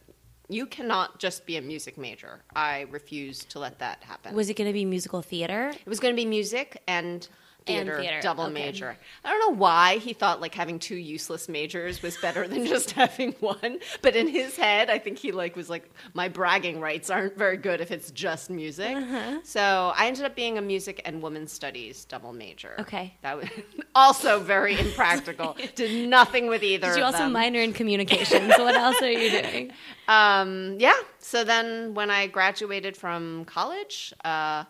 you 0.49 0.67
cannot 0.67 1.19
just 1.19 1.47
be 1.47 1.57
a 1.57 1.63
music 1.63 1.97
major. 1.97 2.43
I 2.55 2.87
refuse 2.91 3.45
to 3.47 3.59
let 3.59 3.79
that 3.79 4.03
happen. 4.03 4.35
Was 4.35 4.51
it 4.51 4.55
going 4.55 4.69
to 4.69 4.75
be 4.75 4.85
musical 4.85 5.23
theater? 5.23 5.69
It 5.71 5.89
was 5.89 6.01
going 6.01 6.15
to 6.15 6.21
be 6.21 6.27
music 6.27 6.83
And 6.89 7.27
theater, 7.67 8.01
theater, 8.01 8.21
double 8.21 8.45
okay. 8.45 8.55
major. 8.55 8.97
I 9.25 9.29
don't 9.29 9.41
know 9.41 9.59
why 9.59 9.99
he 9.99 10.13
thought 10.13 10.41
like 10.41 10.55
having 10.55 10.79
two 10.79 10.97
useless 10.97 11.49
majors 11.49 12.03
was 12.03 12.17
better 12.17 12.47
than 12.49 12.67
just 12.75 12.93
having 12.93 13.33
one. 13.41 13.79
But 14.03 14.17
in 14.17 14.29
his 14.29 14.57
head, 14.57 14.91
I 14.91 14.99
think 14.99 15.19
he 15.19 15.33
like 15.33 15.57
was 15.57 15.71
like, 15.71 15.91
my 16.15 16.29
bragging 16.29 16.81
rights 16.81 17.11
aren't 17.11 17.37
very 17.37 17.57
good 17.57 17.81
if 17.81 17.91
it's 17.91 18.11
just 18.11 18.51
music. 18.51 18.97
Uh-huh. 18.97 19.41
So 19.45 19.93
I 19.97 20.07
ended 20.07 20.25
up 20.25 20.35
being 20.35 20.59
a 20.59 20.63
music 20.63 21.03
and 21.05 21.23
women's 21.23 21.53
studies 21.53 22.05
double 22.05 22.33
major. 22.33 22.75
Okay. 22.81 23.17
that 23.23 23.37
was 23.37 23.49
also 23.95 24.41
very 24.41 24.79
impractical. 24.79 25.57
Did 25.75 26.09
nothing 26.09 26.49
with 26.49 26.63
either. 26.63 26.89
Did 26.89 26.99
you 26.99 27.05
also 27.05 27.19
them. 27.19 27.33
minor 27.33 27.61
in 27.61 27.73
communications? 27.73 28.49
what 28.59 28.75
else 28.75 29.01
are 29.03 29.11
you 29.11 29.31
doing? 29.31 29.73
Um, 30.09 30.77
yeah. 30.79 30.97
So 31.19 31.45
then 31.45 31.95
when 31.95 32.11
I 32.11 32.27
graduated 32.27 32.97
from 32.97 33.45
college, 33.45 34.13
uh, 34.25 34.65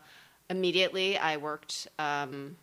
immediately 0.49 1.17
I 1.17 1.37
worked. 1.39 1.89
Um, 1.99 2.57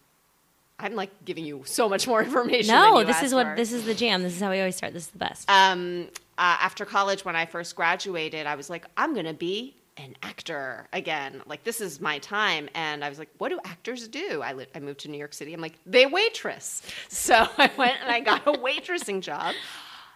I'm 0.80 0.96
like 0.96 1.12
giving 1.26 1.46
you 1.46 1.64
so 1.66 1.90
much 1.90 2.08
more 2.08 2.22
information. 2.24 2.68
than 2.68 2.94
No, 2.94 3.04
this 3.04 3.22
is 3.24 3.34
what 3.34 3.48
for. 3.48 3.56
this 3.56 3.72
is 3.72 3.86
the 3.86 3.94
jam. 3.96 4.24
This 4.24 4.34
is 4.36 4.40
how 4.42 4.52
we 4.52 4.60
always 4.60 4.76
start. 4.76 4.94
This 4.94 5.04
is 5.06 5.10
the 5.10 5.18
best. 5.18 5.50
Um, 5.50 6.08
uh, 6.38 6.58
after 6.62 6.86
college, 6.86 7.26
when 7.26 7.36
I 7.36 7.46
first 7.46 7.76
graduated, 7.76 8.46
I 8.46 8.56
was 8.56 8.70
like, 8.70 8.86
I'm 8.96 9.16
gonna 9.16 9.34
be 9.34 9.76
an 9.98 10.16
actor 10.22 10.88
again. 10.94 11.42
Like 11.48 11.64
this 11.64 11.82
is 11.82 12.00
my 12.00 12.20
time. 12.20 12.70
And 12.76 13.04
I 13.04 13.10
was 13.10 13.18
like, 13.18 13.30
what 13.40 13.50
do 13.50 13.60
actors 13.66 14.08
do? 14.08 14.44
I 14.44 14.54
li- 14.54 14.68
I 14.76 14.80
moved 14.80 15.00
to 15.02 15.10
New 15.10 15.18
York 15.18 15.34
City. 15.34 15.54
I'm 15.56 15.62
like, 15.62 15.80
they 15.88 16.06
waitress. 16.06 16.84
So 17.10 17.48
I 17.58 17.72
went 17.78 17.96
and 18.04 18.12
I 18.12 18.20
got 18.20 18.46
a 18.46 18.52
waitressing 18.54 19.22
job. 19.22 19.56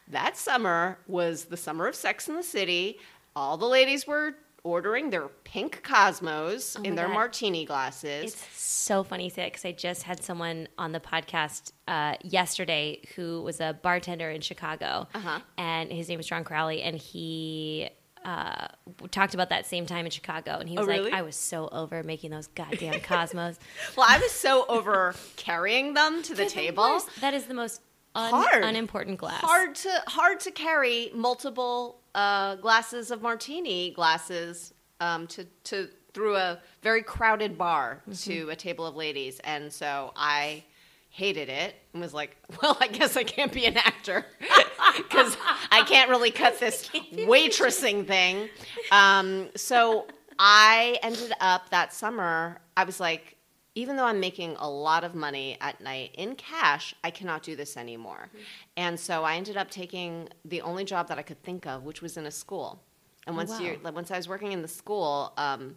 that 0.09 0.37
summer 0.37 0.99
was 1.07 1.45
the 1.45 1.57
summer 1.57 1.87
of 1.87 1.95
Sex 1.95 2.27
in 2.29 2.35
the 2.35 2.43
City. 2.43 2.99
All 3.35 3.57
the 3.57 3.65
ladies 3.65 4.05
were 4.05 4.35
ordering 4.63 5.09
their 5.09 5.27
pink 5.43 5.81
Cosmos 5.83 6.77
Oh 6.79 6.83
in 6.83 6.95
their 6.95 7.07
God. 7.07 7.13
martini 7.13 7.65
glasses. 7.65 8.33
It's 8.33 8.45
so 8.59 9.03
funny 9.03 9.29
to 9.29 9.35
say 9.35 9.45
because 9.45 9.65
I 9.65 9.71
just 9.71 10.03
had 10.03 10.23
someone 10.23 10.67
on 10.77 10.91
the 10.91 10.99
podcast 10.99 11.71
uh, 11.87 12.15
yesterday 12.23 13.01
who 13.15 13.41
was 13.41 13.59
a 13.59 13.77
bartender 13.81 14.29
in 14.29 14.41
Chicago, 14.41 15.07
Uh-huh. 15.15 15.39
and 15.57 15.91
his 15.91 16.09
name 16.09 16.19
is 16.19 16.27
John 16.27 16.43
Crowley, 16.43 16.81
and 16.83 16.95
he 16.97 17.89
uh, 18.23 18.67
talked 19.09 19.33
about 19.33 19.49
that 19.49 19.65
same 19.65 19.87
time 19.87 20.05
in 20.05 20.11
Chicago, 20.11 20.57
and 20.59 20.69
he 20.69 20.77
was 20.77 20.85
Oh, 20.85 20.91
really? 20.91 21.05
like, 21.05 21.13
"I 21.13 21.23
was 21.23 21.35
so 21.35 21.67
over 21.71 22.03
making 22.03 22.29
those 22.29 22.45
goddamn 22.47 22.99
Cosmos." 23.01 23.57
well, 23.97 24.05
I 24.07 24.19
was 24.19 24.31
so 24.31 24.65
over 24.67 25.15
carrying 25.37 25.95
them 25.95 26.21
to 26.23 26.35
the 26.35 26.45
table. 26.45 27.01
That 27.19 27.33
is 27.33 27.45
the 27.45 27.55
most 27.55 27.81
un- 28.15 28.31
Hard. 28.31 28.63
unimportant 28.63 29.17
glass. 29.17 29.41
Hard 29.41 29.75
to 29.75 29.89
hard 30.07 30.39
to 30.41 30.51
carry 30.51 31.11
multiple 31.13 32.01
uh, 32.15 32.55
glasses 32.55 33.11
of 33.11 33.21
martini 33.21 33.91
glasses 33.91 34.73
um, 34.99 35.27
to 35.27 35.45
to 35.65 35.89
through 36.13 36.35
a 36.35 36.59
very 36.81 37.01
crowded 37.03 37.57
bar 37.57 38.01
to 38.23 38.49
a 38.49 38.55
table 38.55 38.85
of 38.85 38.95
ladies, 38.95 39.39
and 39.43 39.71
so 39.71 40.11
I 40.15 40.63
hated 41.09 41.49
it 41.49 41.75
and 41.93 42.01
was 42.01 42.13
like, 42.13 42.37
well, 42.61 42.77
I 42.79 42.87
guess 42.87 43.15
I 43.17 43.23
can't 43.23 43.51
be 43.51 43.65
an 43.65 43.77
actor 43.77 44.25
because 44.97 45.37
I 45.69 45.83
can't 45.83 46.09
really 46.09 46.31
cut 46.43 46.59
this 46.59 46.89
waitressing 47.13 48.07
thing. 48.07 48.49
Um, 48.91 49.49
so 49.55 50.07
I 50.39 50.97
ended 51.03 51.33
up 51.39 51.69
that 51.69 51.93
summer. 51.93 52.59
I 52.75 52.83
was 52.83 52.99
like, 52.99 53.37
even 53.73 53.95
though 53.95 54.05
I'm 54.05 54.19
making 54.19 54.55
a 54.59 54.69
lot 54.69 55.03
of 55.03 55.15
money 55.15 55.57
at 55.61 55.79
night 55.79 56.11
in 56.15 56.35
cash, 56.35 56.93
I 57.03 57.11
cannot 57.11 57.41
do 57.41 57.55
this 57.55 57.77
anymore. 57.77 58.29
And 58.75 58.99
so 58.99 59.23
I 59.23 59.35
ended 59.35 59.55
up 59.55 59.71
taking 59.71 60.27
the 60.43 60.61
only 60.61 60.83
job 60.83 61.07
that 61.07 61.17
I 61.17 61.21
could 61.21 61.41
think 61.43 61.65
of, 61.65 61.83
which 61.83 62.01
was 62.01 62.17
in 62.17 62.25
a 62.25 62.31
school. 62.31 62.81
And 63.27 63.37
once 63.37 63.51
wow. 63.51 63.59
you 63.59 63.79
once 63.93 64.11
I 64.11 64.17
was 64.17 64.27
working 64.27 64.51
in 64.51 64.61
the 64.61 64.67
school, 64.67 65.31
um, 65.37 65.75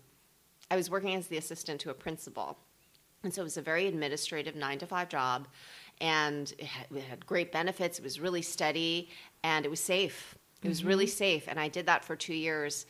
I 0.70 0.76
was 0.76 0.90
working 0.90 1.14
as 1.14 1.28
the 1.28 1.36
assistant 1.36 1.80
to 1.82 1.90
a 1.90 1.94
principal. 1.94 2.58
And 3.22 3.32
so 3.32 3.42
it 3.42 3.44
was 3.44 3.56
a 3.56 3.62
very 3.62 3.86
administrative 3.86 4.56
nine 4.56 4.78
to 4.78 4.86
five 4.86 5.08
job. 5.08 5.46
And 6.00 6.52
it 6.58 6.64
had, 6.64 6.86
it 6.94 7.04
had 7.04 7.24
great 7.26 7.52
benefits. 7.52 7.98
It 7.98 8.02
was 8.02 8.18
really 8.18 8.42
steady 8.42 9.08
and 9.44 9.64
it 9.64 9.68
was 9.68 9.80
safe. 9.80 10.36
It 10.62 10.68
was 10.68 10.82
really 10.82 11.06
safe. 11.06 11.44
And 11.46 11.60
I 11.60 11.68
did 11.68 11.86
that 11.86 12.04
for 12.04 12.16
two 12.16 12.34
years. 12.34 12.86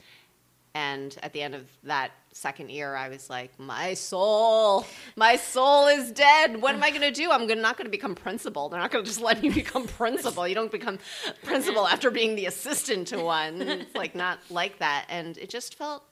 And 0.74 1.16
at 1.22 1.32
the 1.32 1.42
end 1.42 1.54
of 1.54 1.68
that 1.82 2.12
second 2.34 2.70
year, 2.70 2.94
I 2.94 3.08
was 3.08 3.30
like, 3.30 3.58
my 3.58 3.94
soul, 3.94 4.86
my 5.16 5.36
soul 5.36 5.86
is 5.86 6.10
dead. 6.10 6.60
What 6.60 6.74
am 6.74 6.82
I 6.82 6.90
going 6.90 7.02
to 7.02 7.10
do? 7.10 7.30
I'm 7.30 7.46
not 7.46 7.76
going 7.76 7.86
to 7.86 7.90
become 7.90 8.14
principal. 8.14 8.68
They're 8.68 8.80
not 8.80 8.90
going 8.90 9.04
to 9.04 9.08
just 9.08 9.20
let 9.20 9.40
me 9.40 9.48
become 9.62 9.86
principal. 9.86 10.46
You 10.46 10.54
don't 10.54 10.70
become 10.70 10.98
principal 11.44 11.86
after 11.86 12.10
being 12.10 12.34
the 12.34 12.46
assistant 12.46 13.08
to 13.08 13.22
one. 13.22 13.62
It's 13.62 13.94
like 13.94 14.14
not 14.14 14.40
like 14.50 14.78
that. 14.80 15.06
And 15.08 15.38
it 15.38 15.48
just 15.48 15.76
felt 15.76 16.02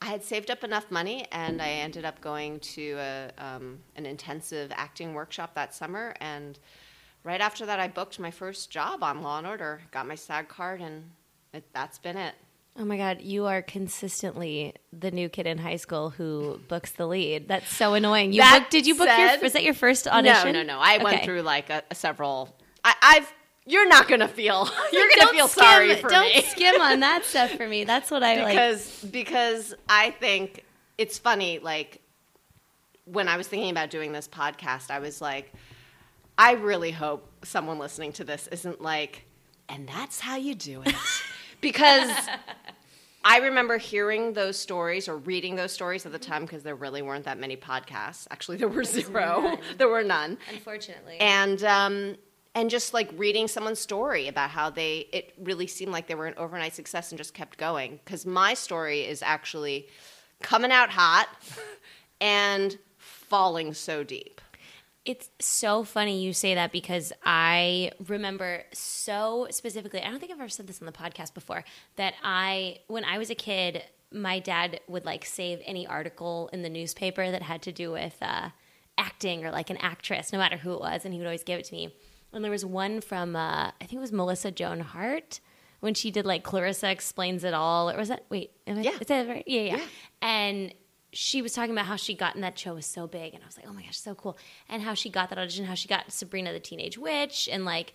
I 0.00 0.06
had 0.06 0.24
saved 0.24 0.50
up 0.50 0.64
enough 0.64 0.90
money, 0.90 1.26
and 1.32 1.62
I 1.62 1.68
ended 1.68 2.04
up 2.04 2.20
going 2.20 2.60
to 2.60 2.96
a, 2.98 3.30
um, 3.38 3.78
an 3.96 4.04
intensive 4.06 4.70
acting 4.74 5.14
workshop 5.14 5.54
that 5.54 5.74
summer. 5.74 6.14
And 6.20 6.58
right 7.22 7.40
after 7.40 7.64
that, 7.66 7.80
I 7.80 7.88
booked 7.88 8.18
my 8.18 8.30
first 8.30 8.70
job 8.70 9.02
on 9.02 9.22
Law 9.22 9.38
and 9.38 9.46
Order, 9.46 9.80
got 9.92 10.06
my 10.06 10.14
SAG 10.14 10.48
card, 10.48 10.80
and 10.80 11.10
it, 11.52 11.64
that's 11.72 11.98
been 11.98 12.16
it. 12.16 12.34
Oh 12.76 12.84
my 12.84 12.96
God, 12.96 13.20
you 13.20 13.46
are 13.46 13.62
consistently 13.62 14.74
the 14.92 15.12
new 15.12 15.28
kid 15.28 15.46
in 15.46 15.58
high 15.58 15.76
school 15.76 16.10
who 16.10 16.58
books 16.66 16.90
the 16.90 17.06
lead. 17.06 17.46
That's 17.46 17.68
so 17.72 17.94
annoying. 17.94 18.32
You 18.32 18.42
booked, 18.42 18.70
did 18.70 18.84
you 18.86 18.96
book 18.96 19.06
said- 19.06 19.34
your? 19.34 19.40
Was 19.42 19.52
that 19.52 19.62
your 19.62 19.74
first 19.74 20.08
audition? 20.08 20.52
No, 20.52 20.62
no, 20.62 20.74
no. 20.74 20.78
I 20.80 20.98
went 21.02 21.24
through 21.24 21.42
like 21.42 21.70
a, 21.70 21.82
a 21.90 21.94
several. 21.94 22.54
I, 22.82 22.94
I've. 23.00 23.32
You're 23.66 23.88
not 23.88 24.08
gonna 24.08 24.28
feel. 24.28 24.68
You're 24.92 25.08
gonna 25.16 25.30
feel 25.32 25.48
skim, 25.48 25.64
sorry 25.64 25.94
for 25.96 26.08
me. 26.08 26.12
don't 26.14 26.44
skim 26.50 26.80
on 26.80 27.00
that 27.00 27.24
stuff 27.24 27.52
for 27.52 27.66
me. 27.66 27.84
That's 27.84 28.10
what 28.10 28.22
I 28.22 28.42
like. 28.42 28.48
because 28.54 29.04
because 29.10 29.74
I 29.88 30.10
think 30.10 30.64
it's 30.98 31.16
funny. 31.16 31.60
Like 31.60 32.00
when 33.04 33.28
I 33.28 33.36
was 33.36 33.46
thinking 33.46 33.70
about 33.70 33.88
doing 33.90 34.12
this 34.12 34.26
podcast, 34.28 34.90
I 34.90 34.98
was 34.98 35.20
like, 35.22 35.52
I 36.36 36.52
really 36.54 36.90
hope 36.90 37.26
someone 37.44 37.78
listening 37.78 38.12
to 38.14 38.24
this 38.24 38.48
isn't 38.48 38.80
like, 38.82 39.24
and 39.68 39.88
that's 39.88 40.20
how 40.20 40.36
you 40.36 40.54
do 40.54 40.82
it, 40.84 40.94
because. 41.64 42.10
I 43.26 43.38
remember 43.38 43.78
hearing 43.78 44.34
those 44.34 44.58
stories 44.58 45.08
or 45.08 45.16
reading 45.16 45.56
those 45.56 45.72
stories 45.72 46.04
at 46.04 46.12
the 46.12 46.18
time 46.18 46.42
because 46.42 46.62
there 46.62 46.74
really 46.74 47.00
weren't 47.00 47.24
that 47.24 47.38
many 47.38 47.56
podcasts. 47.56 48.26
Actually, 48.30 48.58
there 48.58 48.68
were 48.68 48.84
zero. 48.84 49.56
there 49.78 49.88
were 49.88 50.04
none 50.04 50.36
Unfortunately, 50.52 51.16
and 51.20 51.64
um, 51.64 52.16
and 52.54 52.68
just 52.68 52.92
like 52.92 53.10
reading 53.16 53.48
someone's 53.48 53.78
story 53.78 54.28
about 54.28 54.50
how 54.50 54.68
they 54.68 55.08
it 55.10 55.32
really 55.38 55.66
seemed 55.66 55.90
like 55.90 56.06
they 56.06 56.14
were 56.14 56.26
an 56.26 56.34
overnight 56.36 56.74
success 56.74 57.12
and 57.12 57.18
just 57.18 57.32
kept 57.32 57.56
going 57.56 57.98
because 58.04 58.26
my 58.26 58.52
story 58.52 59.00
is 59.00 59.22
actually 59.22 59.88
coming 60.42 60.70
out 60.70 60.90
hot 60.90 61.28
and 62.20 62.78
falling 62.98 63.72
so 63.72 64.04
deep 64.04 64.40
It's 65.04 65.28
so 65.38 65.84
funny 65.84 66.22
you 66.22 66.32
say 66.32 66.54
that 66.54 66.72
because 66.72 67.12
I 67.24 67.92
remember 68.06 68.62
so 68.72 69.46
specifically, 69.50 70.00
I 70.00 70.10
don't 70.10 70.18
think 70.18 70.32
I've 70.32 70.40
ever 70.40 70.48
said 70.48 70.66
this 70.66 70.80
on 70.80 70.86
the 70.86 70.92
podcast 70.92 71.34
before, 71.34 71.62
that 71.96 72.14
I, 72.22 72.78
when 72.86 73.04
I 73.04 73.18
was 73.18 73.28
a 73.28 73.34
kid, 73.34 73.82
my 74.10 74.38
dad 74.38 74.80
would 74.88 75.04
like 75.04 75.24
save 75.26 75.60
any 75.66 75.86
article 75.86 76.48
in 76.52 76.62
the 76.62 76.70
newspaper 76.70 77.30
that 77.30 77.42
had 77.42 77.60
to 77.62 77.72
do 77.72 77.92
with 77.92 78.16
uh, 78.22 78.48
acting 78.96 79.44
or 79.44 79.50
like 79.50 79.68
an 79.68 79.76
actress, 79.78 80.32
no 80.32 80.38
matter 80.38 80.56
who 80.56 80.72
it 80.72 80.80
was, 80.80 81.04
and 81.04 81.12
he 81.12 81.18
would 81.20 81.26
always 81.26 81.44
give 81.44 81.58
it 81.58 81.66
to 81.66 81.74
me. 81.74 81.94
And 82.32 82.42
there 82.42 82.50
was 82.50 82.64
one 82.64 83.00
from, 83.02 83.36
uh, 83.36 83.66
I 83.68 83.72
think 83.80 83.94
it 83.94 83.98
was 84.00 84.10
Melissa 84.12 84.50
Joan 84.50 84.80
Hart 84.80 85.40
when 85.80 85.92
she 85.94 86.10
did 86.10 86.24
like 86.24 86.44
Clarissa 86.44 86.90
Explains 86.90 87.44
It 87.44 87.52
All. 87.54 87.90
Or 87.90 87.96
was 87.98 88.08
that, 88.08 88.24
wait, 88.30 88.52
am 88.66 88.78
I, 88.78 88.82
Yeah. 88.82 88.96
is 89.00 89.06
that 89.08 89.28
right? 89.28 89.44
Yeah, 89.46 89.60
yeah. 89.60 89.76
Yeah. 89.76 89.84
And 90.22 90.74
she 91.14 91.40
was 91.42 91.52
talking 91.52 91.72
about 91.72 91.86
how 91.86 91.96
she 91.96 92.14
got 92.14 92.34
in 92.34 92.40
that 92.42 92.58
show 92.58 92.74
was 92.74 92.86
so 92.86 93.06
big, 93.06 93.34
and 93.34 93.42
I 93.42 93.46
was 93.46 93.56
like, 93.56 93.66
oh 93.68 93.72
my 93.72 93.82
gosh, 93.82 93.98
so 93.98 94.14
cool. 94.14 94.36
And 94.68 94.82
how 94.82 94.94
she 94.94 95.08
got 95.08 95.30
that 95.30 95.38
audition, 95.38 95.64
how 95.64 95.74
she 95.74 95.88
got 95.88 96.12
Sabrina 96.12 96.52
the 96.52 96.60
Teenage 96.60 96.98
Witch, 96.98 97.48
and 97.50 97.64
like 97.64 97.94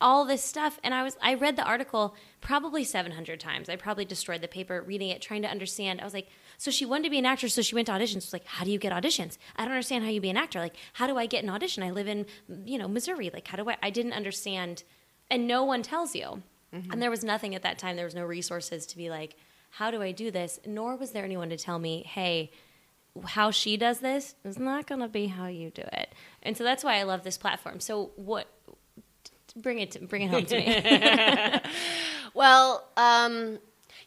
all 0.00 0.24
this 0.24 0.42
stuff. 0.42 0.78
And 0.82 0.94
I 0.94 1.02
was, 1.02 1.16
I 1.20 1.34
read 1.34 1.56
the 1.56 1.64
article 1.64 2.14
probably 2.40 2.84
700 2.84 3.40
times. 3.40 3.68
I 3.68 3.76
probably 3.76 4.04
destroyed 4.04 4.40
the 4.40 4.48
paper 4.48 4.80
reading 4.80 5.10
it, 5.10 5.20
trying 5.20 5.42
to 5.42 5.48
understand. 5.48 6.00
I 6.00 6.04
was 6.04 6.14
like, 6.14 6.28
so 6.56 6.70
she 6.70 6.86
wanted 6.86 7.04
to 7.04 7.10
be 7.10 7.18
an 7.18 7.26
actress, 7.26 7.54
so 7.54 7.62
she 7.62 7.74
went 7.74 7.86
to 7.86 7.92
auditions. 7.92 8.18
It's 8.18 8.32
like, 8.32 8.46
how 8.46 8.64
do 8.64 8.70
you 8.70 8.78
get 8.78 8.92
auditions? 8.92 9.38
I 9.56 9.64
don't 9.64 9.72
understand 9.72 10.04
how 10.04 10.10
you 10.10 10.20
be 10.20 10.30
an 10.30 10.36
actor. 10.36 10.60
Like, 10.60 10.76
how 10.94 11.06
do 11.06 11.16
I 11.16 11.26
get 11.26 11.42
an 11.44 11.50
audition? 11.50 11.82
I 11.82 11.90
live 11.90 12.08
in, 12.08 12.26
you 12.64 12.78
know, 12.78 12.88
Missouri. 12.88 13.30
Like, 13.32 13.46
how 13.48 13.56
do 13.56 13.68
I? 13.68 13.76
I 13.82 13.90
didn't 13.90 14.12
understand, 14.12 14.84
and 15.30 15.46
no 15.46 15.64
one 15.64 15.82
tells 15.82 16.14
you. 16.14 16.42
Mm-hmm. 16.74 16.92
And 16.92 17.02
there 17.02 17.10
was 17.10 17.24
nothing 17.24 17.54
at 17.54 17.62
that 17.62 17.78
time. 17.78 17.96
There 17.96 18.04
was 18.04 18.14
no 18.14 18.24
resources 18.24 18.86
to 18.86 18.96
be 18.96 19.10
like, 19.10 19.36
how 19.70 19.90
do 19.90 20.02
I 20.02 20.12
do 20.12 20.30
this? 20.30 20.60
Nor 20.66 20.96
was 20.96 21.12
there 21.12 21.24
anyone 21.24 21.50
to 21.50 21.56
tell 21.56 21.78
me, 21.78 22.02
hey, 22.02 22.50
how 23.24 23.50
she 23.50 23.76
does 23.76 24.00
this 24.00 24.34
is 24.44 24.58
not 24.58 24.86
going 24.86 25.00
to 25.00 25.08
be 25.08 25.26
how 25.26 25.46
you 25.46 25.70
do 25.70 25.82
it. 25.92 26.14
And 26.42 26.56
so 26.56 26.64
that's 26.64 26.84
why 26.84 26.98
I 26.98 27.02
love 27.02 27.24
this 27.24 27.36
platform. 27.36 27.80
So 27.80 28.12
what? 28.16 28.48
Bring 29.56 29.80
it, 29.80 29.92
to, 29.92 30.00
bring 30.00 30.22
it 30.22 30.30
home 30.30 30.46
to 30.46 30.56
me. 30.56 31.60
well 32.34 32.86
um, 32.96 33.58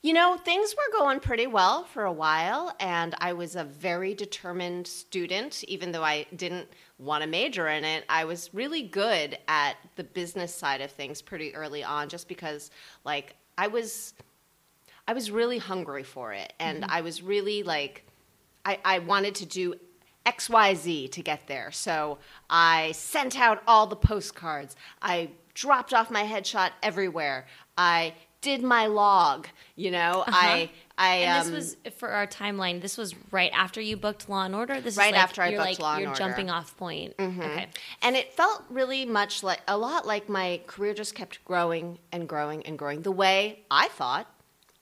you 0.01 0.13
know 0.13 0.37
things 0.37 0.73
were 0.75 0.99
going 0.99 1.19
pretty 1.19 1.47
well 1.47 1.83
for 1.83 2.05
a 2.05 2.11
while 2.11 2.73
and 2.79 3.13
i 3.19 3.33
was 3.33 3.55
a 3.55 3.63
very 3.63 4.13
determined 4.13 4.87
student 4.87 5.63
even 5.65 5.91
though 5.91 6.03
i 6.03 6.25
didn't 6.35 6.67
want 6.97 7.23
to 7.23 7.29
major 7.29 7.67
in 7.67 7.83
it 7.83 8.03
i 8.09 8.25
was 8.25 8.53
really 8.53 8.81
good 8.81 9.37
at 9.47 9.75
the 9.95 10.03
business 10.03 10.53
side 10.53 10.81
of 10.81 10.91
things 10.91 11.21
pretty 11.21 11.53
early 11.53 11.83
on 11.83 12.09
just 12.09 12.27
because 12.27 12.71
like 13.03 13.35
i 13.57 13.67
was 13.67 14.13
I 15.11 15.13
was 15.13 15.29
really 15.29 15.57
hungry 15.57 16.03
for 16.03 16.31
it, 16.31 16.53
and 16.57 16.85
I 16.85 17.01
was 17.01 17.21
really 17.21 17.63
like, 17.63 18.05
I, 18.63 18.79
I 18.85 18.99
wanted 18.99 19.35
to 19.35 19.45
do 19.45 19.75
X, 20.25 20.49
Y, 20.49 20.73
Z 20.73 21.09
to 21.09 21.21
get 21.21 21.47
there. 21.47 21.69
So 21.73 22.17
I 22.49 22.93
sent 22.93 23.37
out 23.37 23.61
all 23.67 23.87
the 23.87 23.97
postcards. 23.97 24.73
I 25.01 25.31
dropped 25.53 25.93
off 25.93 26.11
my 26.11 26.23
headshot 26.23 26.69
everywhere. 26.81 27.45
I 27.77 28.13
did 28.39 28.63
my 28.63 28.85
log. 28.85 29.49
You 29.75 29.91
know, 29.91 30.23
I 30.25 30.71
I 30.97 31.15
and 31.15 31.45
um, 31.45 31.51
this 31.51 31.75
was 31.83 31.91
for 31.97 32.07
our 32.07 32.25
timeline. 32.25 32.81
This 32.81 32.97
was 32.97 33.13
right 33.31 33.51
after 33.53 33.81
you 33.81 33.97
booked 33.97 34.29
Law 34.29 34.45
and 34.45 34.55
Order. 34.55 34.79
This 34.79 34.95
Right 34.95 35.07
is 35.07 35.11
like, 35.11 35.23
after 35.23 35.41
I 35.41 35.49
booked 35.49 35.59
like, 35.59 35.79
Law 35.79 35.95
and 35.95 36.01
Your 36.03 36.09
Order. 36.11 36.21
Mm-hmm. 36.21 36.29
jumping 36.29 36.49
off 36.49 36.77
point. 36.77 37.15
Okay. 37.19 37.67
And 38.01 38.15
it 38.15 38.31
felt 38.31 38.63
really 38.69 39.03
much 39.03 39.43
like 39.43 39.59
a 39.67 39.77
lot 39.77 40.07
like 40.07 40.29
my 40.29 40.61
career 40.67 40.93
just 40.93 41.15
kept 41.15 41.43
growing 41.43 41.99
and 42.13 42.29
growing 42.29 42.65
and 42.65 42.79
growing 42.79 43.01
the 43.01 43.11
way 43.11 43.65
I 43.69 43.89
thought 43.89 44.27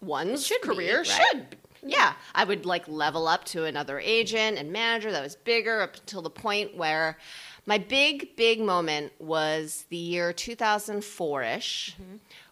one's 0.02 0.46
should 0.46 0.62
be, 0.62 0.68
career 0.68 1.00
right? 1.00 1.08
should. 1.08 1.58
Yeah, 1.82 2.14
I 2.36 2.44
would 2.44 2.66
like 2.66 2.88
level 2.88 3.28
up 3.28 3.46
to 3.46 3.66
another 3.66 4.00
agent 4.00 4.58
and 4.58 4.72
manager 4.72 5.12
that 5.12 5.24
was 5.24 5.36
bigger 5.36 5.82
up 5.82 5.96
until 5.96 6.22
the 6.22 6.30
point 6.30 6.76
where 6.76 7.18
my 7.66 7.78
big, 7.78 8.36
big 8.36 8.60
moment 8.60 9.14
was 9.20 9.86
the 9.90 9.98
year 9.98 10.34
2004 10.34 11.44
ish 11.44 11.96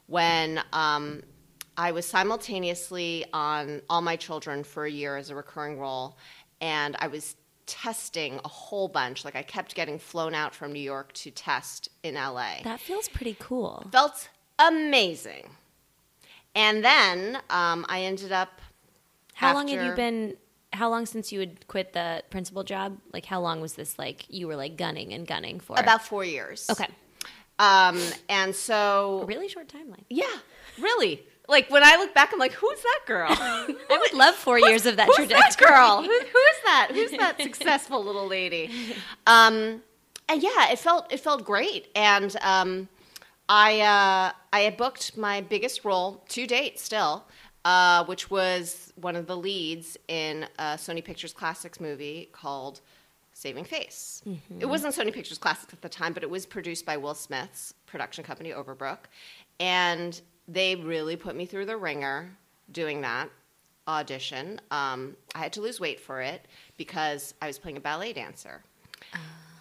when 0.06 0.62
um, 0.72 1.24
I 1.76 1.92
was 1.92 2.06
simultaneously 2.06 3.26
on 3.34 3.82
All 3.90 4.02
My 4.02 4.16
Children 4.16 4.64
for 4.64 4.86
a 4.86 4.92
year 4.92 5.18
as 5.18 5.30
a 5.30 5.36
recurring 5.36 5.80
role, 5.80 6.18
and 6.62 6.96
I 7.00 7.08
was 7.08 7.36
testing 7.66 8.40
a 8.46 8.48
whole 8.48 8.88
bunch. 8.88 9.26
Like 9.26 9.36
I 9.36 9.44
kept 9.44 9.76
getting 9.76 10.00
flown 10.00 10.34
out 10.34 10.56
from 10.56 10.72
New 10.72 10.80
York 10.80 11.14
to 11.14 11.32
test 11.32 11.90
in 12.02 12.16
LA. 12.16 12.62
That 12.64 12.80
feels 12.80 13.10
pretty 13.10 13.36
cool. 13.40 13.86
felt 13.92 14.30
amazing. 14.58 15.50
And 16.56 16.84
then 16.84 17.40
um, 17.50 17.86
I 17.90 18.02
ended 18.02 18.32
up. 18.32 18.62
How 19.34 19.54
long 19.54 19.68
have 19.68 19.86
you 19.86 19.92
been? 19.94 20.36
How 20.74 20.90
long 20.90 21.06
since 21.06 21.32
you 21.32 21.40
had 21.40 21.68
quit 21.68 21.94
the 21.94 22.24
principal 22.30 22.64
job? 22.64 22.98
Like, 23.14 23.26
how 23.26 23.40
long 23.40 23.62
was 23.62 23.74
this? 23.74 23.98
Like, 23.98 24.26
you 24.30 24.48
were 24.48 24.56
like 24.56 24.78
gunning 24.78 25.14
and 25.14 25.26
gunning 25.28 25.60
for 25.60 25.80
About 25.80 26.04
four 26.06 26.24
years. 26.26 26.68
Okay, 26.70 26.88
Um, 27.60 28.00
and 28.30 28.56
so 28.56 29.22
a 29.24 29.26
really 29.26 29.48
short 29.48 29.68
timeline. 29.68 30.04
Yeah, 30.10 30.26
really. 30.80 31.24
Like 31.48 31.70
when 31.72 31.82
I 31.84 31.96
look 31.96 32.14
back, 32.14 32.34
I'm 32.34 32.40
like, 32.40 32.52
who's 32.52 32.82
that 32.82 33.00
girl? 33.08 33.30
I 33.32 33.76
would 33.90 34.14
love 34.14 34.36
four 34.36 34.60
years 34.68 34.86
of 34.86 34.98
that 34.98 35.08
who's 35.08 35.16
trajectory. 35.16 35.40
that 35.40 35.58
girl? 35.58 36.02
Who, 36.02 36.10
who 36.10 36.12
is 36.18 36.58
that? 36.66 36.90
Who's 36.94 37.12
that 37.12 37.42
successful 37.42 38.04
little 38.04 38.28
lady? 38.28 38.70
Um, 39.26 39.82
and 40.28 40.44
yeah, 40.44 40.72
it 40.72 40.80
felt 40.80 41.12
it 41.12 41.22
felt 41.22 41.46
great. 41.46 41.88
And 41.96 42.36
um, 42.42 42.90
I 43.50 43.82
uh, 43.82 44.32
I 44.52 44.60
had 44.62 44.78
booked 44.78 45.18
my 45.18 45.42
biggest 45.42 45.86
role 45.86 46.24
to 46.30 46.46
date 46.46 46.80
still, 46.80 47.26
uh, 47.66 48.04
which 48.06 48.30
was 48.30 48.94
one 48.96 49.16
of 49.16 49.28
the 49.28 49.38
leads 49.38 49.98
in 50.08 50.46
a 50.60 50.76
Sony 50.76 51.04
Pictures 51.04 51.34
Classics 51.34 51.80
movie 51.80 52.30
called 52.32 52.82
Saving 53.34 53.64
Face. 53.64 54.22
It 54.60 54.66
wasn't 54.66 54.96
Sony 54.96 55.14
Pictures 55.14 55.38
Classics 55.38 55.74
at 55.74 55.82
the 55.82 55.90
time, 55.90 56.14
but 56.14 56.24
it 56.24 56.30
was 56.30 56.46
produced 56.46 56.86
by 56.86 56.98
Will 56.98 57.14
Smith's 57.14 57.74
production 57.86 58.24
company, 58.24 58.52
Overbrook. 58.52 59.00
And 59.60 60.20
they 60.48 60.76
really 60.76 61.16
put 61.16 61.36
me 61.36 61.46
through 61.46 61.66
the 61.66 61.78
wringer 61.78 62.32
doing 62.72 63.02
that 63.02 63.30
audition. 63.88 64.60
Um, 64.72 65.16
I 65.36 65.40
had 65.40 65.54
to 65.54 65.62
lose 65.62 65.80
weight 65.80 66.00
for 66.00 66.22
it 66.22 66.46
because 66.78 67.34
I 67.42 67.48
was 67.48 67.58
playing 67.58 67.78
a 67.78 67.82
ballet 67.82 68.14
dancer. 68.14 68.64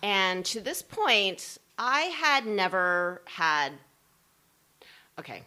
And 0.03 0.45
to 0.47 0.61
this 0.61 0.83
point, 0.83 1.59
I 1.79 2.03
had 2.03 2.47
never 2.47 3.23
had, 3.27 3.73
okay, 5.19 5.43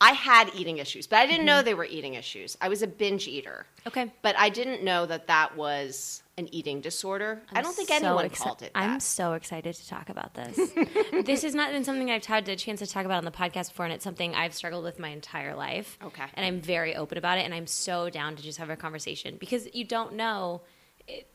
I 0.00 0.12
had 0.12 0.50
eating 0.54 0.78
issues, 0.78 1.06
but 1.06 1.16
I 1.16 1.26
didn't 1.26 1.46
know 1.46 1.58
mm-hmm. 1.58 1.64
they 1.64 1.74
were 1.74 1.86
eating 1.86 2.14
issues. 2.14 2.56
I 2.60 2.68
was 2.68 2.82
a 2.82 2.86
binge 2.86 3.26
eater. 3.26 3.66
Okay. 3.86 4.12
But 4.22 4.36
I 4.38 4.50
didn't 4.50 4.82
know 4.82 5.06
that 5.06 5.28
that 5.28 5.56
was 5.56 6.22
an 6.36 6.52
eating 6.52 6.80
disorder. 6.80 7.40
I 7.52 7.62
don't 7.62 7.74
think 7.74 7.90
anyone 7.90 8.28
exci- 8.28 8.36
called 8.36 8.62
it 8.62 8.74
that. 8.74 8.82
I'm 8.82 9.00
so 9.00 9.34
excited 9.34 9.74
to 9.74 9.88
talk 9.88 10.10
about 10.10 10.34
this. 10.34 10.58
this 11.24 11.42
has 11.42 11.54
not 11.54 11.70
been 11.70 11.84
something 11.84 12.10
I've 12.10 12.24
had 12.24 12.48
a 12.48 12.56
chance 12.56 12.80
to 12.80 12.86
talk 12.86 13.04
about 13.04 13.18
on 13.18 13.24
the 13.24 13.30
podcast 13.30 13.70
before, 13.70 13.86
and 13.86 13.94
it's 13.94 14.04
something 14.04 14.34
I've 14.34 14.52
struggled 14.52 14.84
with 14.84 14.98
my 14.98 15.08
entire 15.08 15.54
life. 15.54 15.96
Okay. 16.02 16.24
And 16.34 16.44
I'm 16.44 16.60
very 16.60 16.96
open 16.96 17.16
about 17.16 17.38
it, 17.38 17.44
and 17.44 17.54
I'm 17.54 17.66
so 17.66 18.10
down 18.10 18.36
to 18.36 18.42
just 18.42 18.58
have 18.58 18.68
a 18.70 18.76
conversation 18.76 19.36
because 19.38 19.68
you 19.72 19.84
don't 19.84 20.14
know. 20.14 20.62
It, 21.06 21.28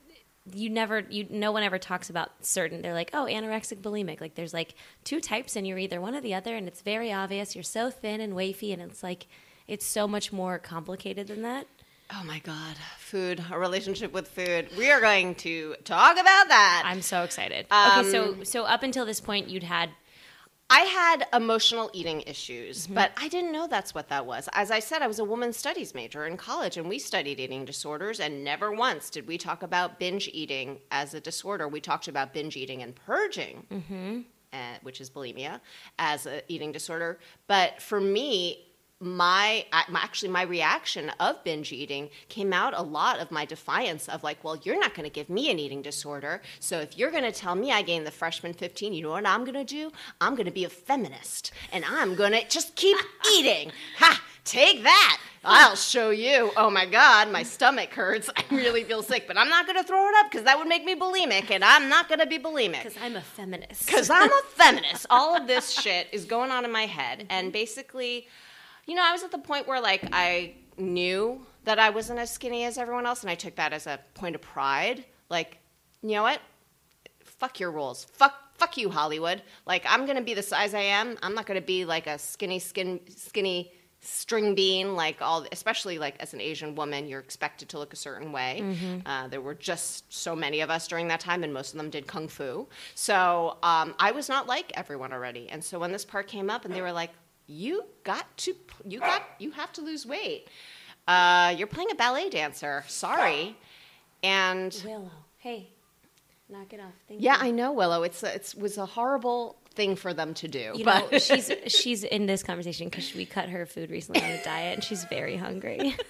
you 0.54 0.70
never, 0.70 1.02
you, 1.10 1.28
no 1.30 1.52
one 1.52 1.64
ever 1.64 1.78
talks 1.78 2.10
about 2.10 2.30
certain. 2.42 2.82
They're 2.82 2.94
like, 2.94 3.12
oh, 3.14 3.26
anorexic, 3.26 3.82
bulimic. 3.82 4.20
Like, 4.22 4.36
there's 4.36 4.54
like 4.54 4.76
two 5.04 5.20
types, 5.20 5.56
and 5.56 5.68
you're 5.68 5.78
either 5.78 6.02
one 6.02 6.16
or 6.16 6.22
the 6.22 6.34
other, 6.34 6.56
and 6.56 6.68
it's 6.68 6.82
very 6.82 7.12
obvious. 7.14 7.56
You're 7.56 7.64
so 7.64 7.90
thin 7.90 8.22
and 8.22 8.34
wafy, 8.34 8.74
and 8.74 8.82
it's 8.82 9.04
like, 9.04 9.28
it's 9.68 9.86
so 9.86 10.08
much 10.08 10.34
more 10.34 10.58
complicated 10.58 11.28
than 11.28 11.42
that. 11.44 11.68
oh 12.12 12.24
my 12.26 12.40
God, 12.40 12.76
food, 12.98 13.44
a 13.52 13.60
relationship 13.60 14.12
with 14.12 14.28
food. 14.28 14.68
We 14.76 14.90
are 14.90 15.00
going 15.00 15.36
to 15.36 15.76
talk 15.84 16.14
about 16.14 16.48
that. 16.48 16.82
I'm 16.86 17.04
so 17.04 17.22
excited. 17.24 17.68
Um, 17.70 18.00
okay, 18.00 18.12
so 18.12 18.44
so 18.44 18.64
up 18.64 18.82
until 18.82 19.06
this 19.06 19.22
point, 19.22 19.48
you'd 19.48 19.62
had 19.64 19.92
I 20.72 20.82
had 20.82 21.26
emotional 21.34 21.90
eating 21.94 22.22
issues, 22.22 22.86
Mm-hmm. 22.86 22.94
but 22.94 23.12
I 23.18 23.28
didn't 23.28 23.52
know 23.52 23.68
that's 23.68 23.96
what 23.96 24.10
that 24.10 24.26
was. 24.26 24.48
As 24.54 24.70
I 24.72 24.80
said, 24.80 25.02
I 25.02 25.08
was 25.08 25.20
a 25.20 25.24
women's 25.24 25.58
studies 25.58 25.96
major 25.96 26.26
in 26.28 26.38
college, 26.38 26.78
and 26.78 26.88
we 26.88 27.00
studied 27.00 27.40
eating 27.40 27.66
disorders, 27.66 28.20
and 28.20 28.44
never 28.44 28.72
once 28.72 29.10
did 29.10 29.28
we 29.28 29.38
talk 29.38 29.64
about 29.64 30.00
binge 30.00 30.30
eating 30.32 30.80
as 30.92 31.14
a 31.14 31.20
disorder. 31.20 31.68
We 31.68 31.82
talked 31.82 32.08
about 32.08 32.34
binge 32.34 32.56
eating 32.56 32.84
and 32.84 32.96
purging, 32.96 33.66
Mm-hmm. 33.72 34.20
uh, 34.54 34.58
which 34.84 35.02
is 35.02 35.10
bulimia, 35.10 35.60
as 35.98 36.26
an 36.28 36.42
eating 36.48 36.72
disorder. 36.72 37.20
But 37.48 37.82
for 37.82 38.00
me, 38.00 38.68
my, 39.02 39.66
my 39.88 40.02
actually 40.02 40.30
my 40.30 40.42
reaction 40.42 41.10
of 41.22 41.42
binge 41.46 41.72
eating 41.72 42.10
came 42.28 42.52
out 42.52 42.74
a 42.76 42.82
lot 42.82 43.20
of 43.20 43.32
my 43.32 43.46
defiance 43.46 44.10
of 44.10 44.24
like 44.24 44.44
well 44.44 44.58
you're 44.64 44.80
not 44.80 44.94
going 44.94 45.06
to 45.06 45.10
give 45.10 45.30
me 45.30 45.50
an 45.50 45.58
eating 45.58 45.82
disorder. 45.82 46.42
So 46.60 46.80
if 46.80 46.98
you're 46.98 47.12
going 47.12 47.24
to 47.24 47.32
tell 47.32 47.56
me 47.56 47.72
i 47.72 47.82
gained 47.82 48.06
the 48.06 48.12
freshman 48.12 48.54
15 48.54 48.94
you 48.94 49.04
know 49.04 49.12
what 49.12 49.26
i'm 49.26 49.46
going 49.46 49.54
to 49.54 49.64
do? 49.64 49.92
I'm 50.20 50.36
going 50.36 50.48
to 50.48 50.52
be 50.52 50.66
a 50.66 50.70
feminist 50.70 51.52
and 51.72 51.86
i'm 51.86 52.16
going 52.16 52.34
to 52.34 52.46
just 52.50 52.76
keep 52.76 52.98
eating. 53.34 53.72
Ha! 54.00 54.22
Take 54.44 54.84
that! 54.84 55.20
I'll 55.46 55.76
show 55.76 56.10
you. 56.10 56.52
Oh 56.58 56.70
my 56.70 56.86
god 56.86 57.32
my 57.32 57.44
stomach 57.44 57.94
hurts. 57.94 58.30
I 58.36 58.44
really 58.52 58.84
feel 58.84 59.02
sick 59.02 59.28
but 59.28 59.38
i'm 59.38 59.48
not 59.48 59.66
going 59.66 59.78
to 59.78 59.84
throw 59.84 60.10
it 60.10 60.16
up 60.18 60.30
because 60.30 60.44
that 60.44 60.58
would 60.58 60.68
make 60.68 60.84
me 60.84 60.96
bulimic 60.96 61.52
and 61.52 61.64
i'm 61.64 61.88
not 61.88 62.10
going 62.10 62.20
to 62.20 62.28
be 62.28 62.38
bulimic. 62.38 62.84
Because 62.84 62.98
I'm 63.02 63.16
a 63.16 63.22
feminist. 63.22 63.86
because 63.86 64.10
I'm 64.10 64.30
a 64.30 64.42
feminist. 64.50 65.06
All 65.10 65.38
of 65.38 65.48
this 65.48 65.70
shit 65.70 66.08
is 66.12 66.26
going 66.26 66.52
on 66.52 66.66
in 66.66 66.72
my 66.74 66.86
head. 66.86 67.26
And 67.30 67.46
mm-hmm. 67.46 67.54
basically, 67.54 68.28
you 68.90 68.96
know, 68.96 69.04
I 69.06 69.12
was 69.12 69.24
at 69.24 69.32
the 69.32 69.38
point 69.38 69.68
where 69.68 69.80
like 69.80 70.08
I 70.12 70.56
knew 70.78 71.46
that 71.66 71.78
I 71.78 71.92
wasn't 71.92 72.18
as 72.20 72.32
skinny 72.32 72.64
as 72.64 72.78
everyone 72.78 73.06
else, 73.06 73.22
and 73.22 73.30
I 73.30 73.36
took 73.36 73.56
that 73.56 73.72
as 73.72 73.86
a 73.86 74.00
point 74.16 74.34
of 74.34 74.42
pride. 74.42 75.06
Like, 75.30 75.60
you 76.02 76.12
know 76.14 76.24
what? 76.24 76.40
Fuck 77.24 77.60
your 77.60 77.72
rules. 77.72 78.06
Fuck. 78.06 78.34
Fuck 78.56 78.78
you, 78.78 78.90
Hollywood. 78.90 79.42
Like, 79.66 79.86
I'm 79.88 80.06
gonna 80.06 80.22
be 80.22 80.34
the 80.34 80.42
size 80.42 80.74
I 80.74 80.82
am. 80.82 81.18
I'm 81.24 81.34
not 81.34 81.46
gonna 81.46 81.62
be 81.62 81.86
like 81.86 82.08
a 82.08 82.18
skinny, 82.18 82.60
skin, 82.60 83.00
skinny 83.16 83.72
string 84.02 84.54
bean. 84.56 84.96
Like 84.96 85.22
all, 85.22 85.46
especially 85.54 85.98
like 85.98 86.16
as 86.20 86.34
an 86.34 86.42
Asian 86.42 86.76
woman, 86.76 87.08
you're 87.08 87.22
expected 87.22 87.70
to 87.70 87.80
look 87.80 87.94
a 87.94 87.96
certain 87.96 88.32
way. 88.34 88.62
Uh, 89.06 89.28
there 89.30 89.40
were 89.40 89.56
just 89.56 90.12
so 90.12 90.36
many 90.36 90.60
of 90.60 90.70
us 90.70 90.88
during 90.90 91.08
that 91.10 91.22
time, 91.22 91.44
and 91.44 91.54
most 91.54 91.74
of 91.74 91.78
them 91.78 91.90
did 91.90 92.06
kung 92.08 92.28
fu. 92.28 92.68
So 92.96 93.58
um, 93.64 93.94
I 94.00 94.12
was 94.12 94.28
not 94.28 94.48
like 94.48 94.74
everyone 94.74 95.14
already. 95.14 95.48
And 95.50 95.64
so 95.64 95.80
when 95.80 95.92
this 95.94 96.04
part 96.04 96.28
came 96.28 96.50
up, 96.50 96.66
and 96.66 96.74
they 96.74 96.82
were 96.82 96.92
like, 96.92 97.12
"You 97.50 97.86
got 98.04 98.26
to, 98.38 98.56
you 98.86 99.00
got, 99.00 99.24
you 99.40 99.52
have 99.52 99.72
to 99.74 99.82
lose 99.82 100.06
weight. 100.06 100.48
Uh, 101.08 101.54
you're 101.58 101.68
playing 101.68 101.92
a 101.92 101.96
ballet 101.96 102.30
dancer. 102.30 102.84
Sorry." 102.88 103.58
And 104.22 104.82
Willow, 104.86 105.12
hey, 105.38 105.70
knock 106.50 106.74
it 106.74 106.80
off. 106.80 106.94
Thank 107.08 107.22
yeah, 107.22 107.38
you. 107.42 107.48
I 107.48 107.52
know 107.52 107.72
Willow. 107.72 108.04
It's 108.04 108.22
a, 108.24 108.36
it's 108.36 108.54
was 108.56 108.78
a 108.78 108.86
horrible 108.86 109.58
thing 109.74 109.96
for 109.96 110.14
them 110.14 110.34
to 110.36 110.48
do. 110.48 110.74
You 110.76 110.86
but 110.86 111.12
know, 111.12 111.18
she's 111.20 111.52
she's 111.68 112.04
in 112.04 112.26
this 112.26 112.44
conversation 112.44 112.90
because 112.90 113.14
we 113.16 113.26
cut 113.26 113.50
her 113.50 113.66
food 113.66 113.90
recently 113.90 114.22
on 114.22 114.32
a 114.32 114.44
diet, 114.44 114.76
and 114.76 114.84
she's 114.84 115.06
very 115.06 115.38
hungry. 115.38 115.96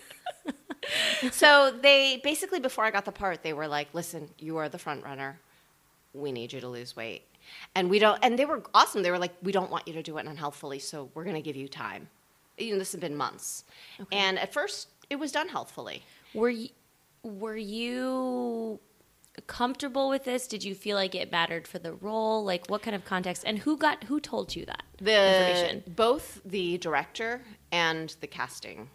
so 1.31 1.71
they 1.81 2.19
basically 2.23 2.59
before 2.59 2.83
I 2.83 2.91
got 2.91 3.05
the 3.05 3.11
part, 3.11 3.43
they 3.43 3.53
were 3.53 3.67
like, 3.67 3.89
"Listen, 3.93 4.29
you 4.37 4.57
are 4.57 4.69
the 4.69 4.79
front 4.79 5.03
runner. 5.03 5.39
We 6.13 6.31
need 6.31 6.53
you 6.53 6.59
to 6.61 6.67
lose 6.67 6.95
weight." 6.95 7.23
And 7.75 7.89
we 7.89 7.99
don't 7.99 8.19
and 8.23 8.37
they 8.37 8.45
were 8.45 8.63
awesome. 8.73 9.03
They 9.03 9.11
were 9.11 9.19
like, 9.19 9.33
"We 9.41 9.51
don't 9.51 9.69
want 9.71 9.87
you 9.87 9.93
to 9.93 10.03
do 10.03 10.17
it 10.17 10.25
unhealthfully, 10.25 10.79
so 10.79 11.09
we're 11.13 11.23
going 11.23 11.35
to 11.35 11.41
give 11.41 11.55
you 11.55 11.67
time." 11.67 12.09
You 12.57 12.73
know, 12.73 12.79
this 12.79 12.91
has 12.91 12.99
been 13.01 13.15
months. 13.15 13.63
And 14.11 14.37
at 14.39 14.51
first, 14.53 14.89
it 15.09 15.15
was 15.17 15.31
done 15.31 15.47
healthfully. 15.49 16.03
were 16.33 16.49
you 16.49 16.69
were 17.23 17.57
you 17.57 18.79
comfortable 19.47 20.09
with 20.09 20.23
this? 20.25 20.47
Did 20.47 20.63
you 20.63 20.75
feel 20.75 20.95
like 20.97 21.15
it 21.15 21.31
mattered 21.31 21.67
for 21.67 21.79
the 21.79 21.93
role? 21.93 22.43
Like, 22.43 22.67
what 22.67 22.81
kind 22.81 22.95
of 22.95 23.05
context? 23.05 23.43
And 23.45 23.59
who 23.59 23.77
got 23.77 24.03
who 24.05 24.19
told 24.19 24.55
you 24.55 24.65
that 24.65 24.83
The 25.01 25.39
information? 25.39 25.83
both 25.95 26.41
the 26.45 26.77
director 26.77 27.41
and 27.71 28.15
the 28.21 28.27
casting 28.27 28.89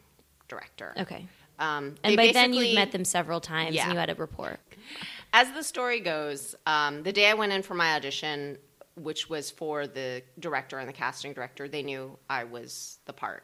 director. 0.48 0.94
Okay. 0.98 1.26
Um, 1.58 1.94
And 2.02 2.16
by 2.16 2.32
then 2.32 2.52
you'd 2.52 2.74
met 2.74 2.90
them 2.92 3.04
several 3.04 3.40
times, 3.40 3.74
Yeah. 3.74 3.84
and 3.84 3.92
you 3.92 3.98
had 3.98 4.10
a 4.10 4.14
rapport. 4.14 4.58
As 5.36 5.50
the 5.50 5.64
story 5.64 5.98
goes, 5.98 6.54
um, 6.64 7.02
the 7.02 7.12
day 7.12 7.28
I 7.28 7.34
went 7.34 7.50
in 7.52 7.60
for 7.62 7.74
my 7.74 7.96
audition, 7.96 8.56
which 8.94 9.28
was 9.28 9.50
for 9.50 9.88
the 9.88 10.22
director 10.38 10.78
and 10.78 10.88
the 10.88 10.92
casting 10.92 11.32
director, 11.32 11.66
they 11.66 11.82
knew 11.82 12.16
I 12.30 12.44
was 12.44 12.98
the 13.06 13.12
part. 13.12 13.42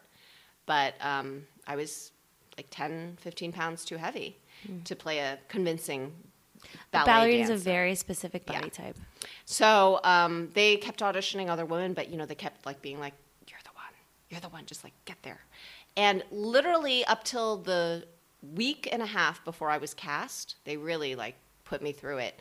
But 0.67 0.95
um, 1.01 1.43
I 1.67 1.75
was 1.75 2.13
like 2.57 2.69
10, 2.71 3.19
15 3.21 3.51
pounds 3.53 3.85
too 3.85 3.97
heavy 3.97 4.39
to 4.85 4.95
play 4.95 5.19
a 5.19 5.37
convincing 5.49 6.13
ballet 6.93 7.11
Ballerinas 7.33 7.49
dancer. 7.49 7.55
a 7.55 7.57
very 7.57 7.95
specific 7.97 8.47
body 8.47 8.61
Yeah. 8.67 8.85
type. 8.85 8.97
So 9.45 9.99
um, 10.05 10.51
they 10.55 10.77
kept 10.77 11.01
auditioning 11.01 11.49
other 11.49 11.65
women, 11.65 11.93
but 11.93 12.09
you 12.09 12.17
know 12.17 12.25
they 12.25 12.37
kept 12.37 12.67
like 12.67 12.81
being 12.83 13.01
like, 13.01 13.15
"You're 13.49 13.59
the 13.65 13.71
one, 13.75 13.95
you're 14.29 14.41
the 14.41 14.49
one, 14.51 14.65
just 14.65 14.85
like 14.85 14.93
get 15.07 15.17
there." 15.25 15.41
And 15.97 16.23
literally 16.31 17.05
up 17.07 17.25
till 17.25 17.57
the 17.57 18.07
week 18.55 18.89
and 18.93 19.03
a 19.03 19.07
half 19.07 19.45
before 19.45 19.71
I 19.71 19.79
was 19.79 19.93
cast, 19.93 20.55
they 20.65 20.77
really 20.77 21.17
like 21.17 21.35
put 21.71 21.81
me 21.81 21.93
through 21.93 22.19
it. 22.19 22.35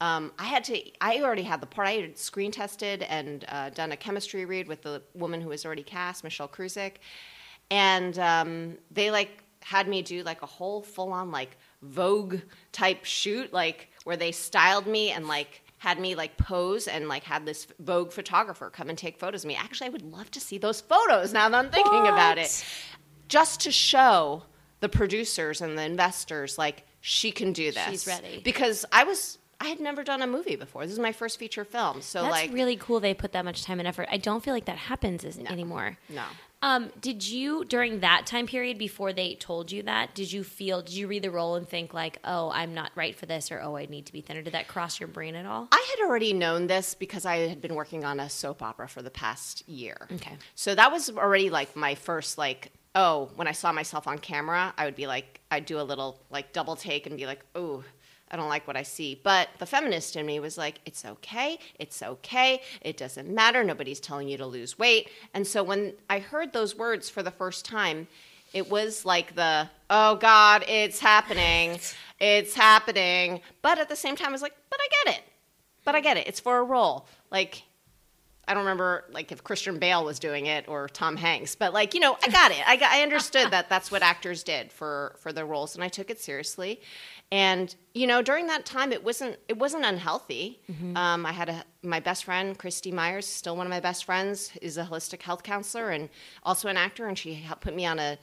Um, 0.00 0.32
I 0.38 0.44
had 0.44 0.62
to. 0.64 0.80
I 1.00 1.20
already 1.22 1.42
had 1.42 1.60
the 1.60 1.66
part. 1.66 1.88
I 1.88 1.92
had 1.92 2.16
screen 2.16 2.52
tested 2.52 3.02
and 3.02 3.44
uh, 3.48 3.70
done 3.70 3.92
a 3.92 3.96
chemistry 3.96 4.44
read 4.44 4.68
with 4.68 4.82
the 4.82 5.02
woman 5.14 5.40
who 5.40 5.48
was 5.48 5.66
already 5.66 5.82
cast, 5.82 6.22
Michelle 6.22 6.48
Krusiec, 6.48 6.92
and 7.70 8.18
um, 8.18 8.78
they 8.90 9.10
like 9.10 9.42
had 9.60 9.88
me 9.88 10.02
do 10.02 10.22
like 10.22 10.42
a 10.42 10.46
whole 10.46 10.80
full 10.82 11.12
on 11.12 11.30
like 11.30 11.56
Vogue 11.82 12.36
type 12.72 13.04
shoot, 13.04 13.52
like 13.52 13.88
where 14.04 14.16
they 14.16 14.32
styled 14.32 14.86
me 14.86 15.10
and 15.10 15.26
like 15.26 15.62
had 15.78 15.98
me 15.98 16.14
like 16.14 16.36
pose 16.36 16.86
and 16.88 17.08
like 17.08 17.24
had 17.24 17.44
this 17.44 17.66
Vogue 17.80 18.12
photographer 18.12 18.70
come 18.70 18.88
and 18.88 18.98
take 18.98 19.18
photos 19.18 19.44
of 19.44 19.48
me. 19.48 19.56
Actually, 19.56 19.88
I 19.88 19.90
would 19.90 20.12
love 20.12 20.30
to 20.32 20.40
see 20.40 20.58
those 20.58 20.80
photos 20.80 21.32
now 21.32 21.48
that 21.48 21.58
I'm 21.58 21.70
thinking 21.70 22.06
about 22.06 22.38
it. 22.38 22.64
Just 23.28 23.60
to 23.62 23.72
show 23.72 24.42
the 24.80 24.88
producers 24.88 25.62
and 25.62 25.76
the 25.76 25.82
investors 25.82 26.58
like 26.58 26.84
she 27.00 27.30
can 27.30 27.52
do 27.52 27.72
this. 27.72 27.88
She's 27.88 28.06
ready. 28.06 28.40
Because 28.44 28.84
I 28.92 29.04
was 29.04 29.38
I 29.60 29.68
had 29.68 29.80
never 29.80 30.04
done 30.04 30.20
a 30.22 30.26
movie 30.26 30.56
before. 30.56 30.82
This 30.82 30.92
is 30.92 30.98
my 30.98 31.12
first 31.12 31.38
feature 31.38 31.64
film. 31.64 32.02
So 32.02 32.22
That's 32.22 32.30
like 32.30 32.52
really 32.52 32.76
cool. 32.76 33.00
They 33.00 33.14
put 33.14 33.32
that 33.32 33.44
much 33.44 33.64
time 33.64 33.78
and 33.78 33.88
effort. 33.88 34.08
I 34.10 34.18
don't 34.18 34.44
feel 34.44 34.52
like 34.52 34.66
that 34.66 34.76
happens 34.76 35.24
as- 35.24 35.38
anymore. 35.38 35.96
no. 36.08 36.24
Um, 36.62 36.90
did 37.00 37.26
you 37.28 37.66
during 37.66 38.00
that 38.00 38.24
time 38.26 38.46
period 38.46 38.78
before 38.78 39.12
they 39.12 39.34
told 39.34 39.70
you 39.70 39.82
that? 39.82 40.14
Did 40.14 40.32
you 40.32 40.42
feel? 40.42 40.80
Did 40.80 40.94
you 40.94 41.06
read 41.06 41.22
the 41.22 41.30
role 41.30 41.54
and 41.54 41.68
think 41.68 41.92
like, 41.92 42.18
"Oh, 42.24 42.50
I'm 42.50 42.72
not 42.72 42.92
right 42.94 43.14
for 43.14 43.26
this," 43.26 43.52
or 43.52 43.60
"Oh, 43.60 43.76
I 43.76 43.84
need 43.84 44.06
to 44.06 44.12
be 44.12 44.22
thinner"? 44.22 44.40
Did 44.40 44.54
that 44.54 44.66
cross 44.66 44.98
your 44.98 45.06
brain 45.06 45.36
at 45.36 45.44
all? 45.44 45.68
I 45.70 45.86
had 45.96 46.06
already 46.06 46.32
known 46.32 46.66
this 46.66 46.94
because 46.94 47.26
I 47.26 47.36
had 47.48 47.60
been 47.60 47.74
working 47.74 48.04
on 48.06 48.18
a 48.18 48.30
soap 48.30 48.62
opera 48.62 48.88
for 48.88 49.02
the 49.02 49.10
past 49.10 49.68
year. 49.68 50.08
Okay. 50.14 50.38
So 50.54 50.74
that 50.74 50.90
was 50.90 51.10
already 51.10 51.50
like 51.50 51.76
my 51.76 51.94
first 51.94 52.38
like 52.38 52.72
oh, 52.96 53.28
when 53.36 53.46
I 53.46 53.52
saw 53.52 53.70
myself 53.70 54.08
on 54.08 54.18
camera, 54.18 54.74
I 54.76 54.86
would 54.86 54.96
be 54.96 55.06
like 55.06 55.40
I'd 55.50 55.66
do 55.66 55.78
a 55.78 55.82
little 55.82 56.18
like 56.30 56.52
double 56.52 56.74
take 56.74 57.06
and 57.06 57.16
be 57.16 57.26
like, 57.26 57.44
"Oh, 57.54 57.84
I 58.30 58.36
don't 58.36 58.48
like 58.48 58.66
what 58.66 58.76
I 58.76 58.82
see." 58.82 59.20
But 59.22 59.48
the 59.58 59.66
feminist 59.66 60.16
in 60.16 60.26
me 60.26 60.40
was 60.40 60.58
like, 60.58 60.80
"It's 60.84 61.04
okay. 61.04 61.58
It's 61.78 62.02
okay. 62.02 62.60
It 62.80 62.96
doesn't 62.96 63.28
matter. 63.28 63.62
Nobody's 63.62 64.00
telling 64.00 64.28
you 64.28 64.38
to 64.38 64.46
lose 64.46 64.78
weight." 64.78 65.10
And 65.34 65.46
so 65.46 65.62
when 65.62 65.92
I 66.10 66.18
heard 66.18 66.52
those 66.52 66.74
words 66.74 67.08
for 67.08 67.22
the 67.22 67.30
first 67.30 67.64
time, 67.64 68.08
it 68.52 68.68
was 68.68 69.04
like 69.04 69.36
the, 69.36 69.68
"Oh 69.90 70.16
god, 70.16 70.64
it's 70.66 70.98
happening. 70.98 71.78
It's 72.18 72.54
happening." 72.54 73.42
But 73.60 73.78
at 73.78 73.90
the 73.90 73.96
same 73.96 74.16
time 74.16 74.28
I 74.28 74.32
was 74.32 74.40
like, 74.40 74.56
"But 74.70 74.80
I 74.80 74.88
get 75.04 75.16
it." 75.18 75.22
But 75.84 75.94
I 75.94 76.00
get 76.00 76.16
it. 76.16 76.26
It's 76.26 76.40
for 76.40 76.56
a 76.58 76.64
role. 76.64 77.06
Like 77.30 77.62
I 78.48 78.54
don't 78.54 78.62
remember 78.62 79.04
like 79.10 79.32
if 79.32 79.42
Christian 79.42 79.78
Bale 79.78 80.04
was 80.04 80.18
doing 80.18 80.46
it 80.46 80.68
or 80.68 80.88
Tom 80.88 81.16
Hanks, 81.16 81.54
but 81.54 81.72
like 81.72 81.94
you 81.94 82.00
know, 82.00 82.16
I 82.22 82.28
got 82.30 82.50
it. 82.52 82.62
I 82.66 82.76
got, 82.76 82.92
I 82.92 83.02
understood 83.02 83.50
that 83.50 83.68
that's 83.68 83.90
what 83.90 84.02
actors 84.02 84.42
did 84.42 84.72
for 84.72 85.16
for 85.18 85.32
their 85.32 85.46
roles, 85.46 85.74
and 85.74 85.82
I 85.82 85.88
took 85.88 86.10
it 86.10 86.20
seriously. 86.20 86.80
And 87.32 87.74
you 87.92 88.06
know, 88.06 88.22
during 88.22 88.46
that 88.46 88.64
time, 88.64 88.92
it 88.92 89.02
wasn't 89.02 89.36
it 89.48 89.58
wasn't 89.58 89.84
unhealthy. 89.84 90.60
Um, 90.96 91.26
I 91.26 91.32
had 91.32 91.48
a 91.48 91.64
my 91.82 91.98
best 91.98 92.24
friend 92.24 92.56
Christy 92.56 92.92
Myers, 92.92 93.26
still 93.26 93.56
one 93.56 93.66
of 93.66 93.70
my 93.70 93.80
best 93.80 94.04
friends, 94.04 94.52
is 94.62 94.78
a 94.78 94.84
holistic 94.84 95.22
health 95.22 95.42
counselor 95.42 95.90
and 95.90 96.08
also 96.44 96.68
an 96.68 96.76
actor, 96.76 97.08
and 97.08 97.18
she 97.18 97.34
helped 97.34 97.62
put 97.62 97.74
me 97.74 97.84
on 97.84 97.98
a 97.98 98.16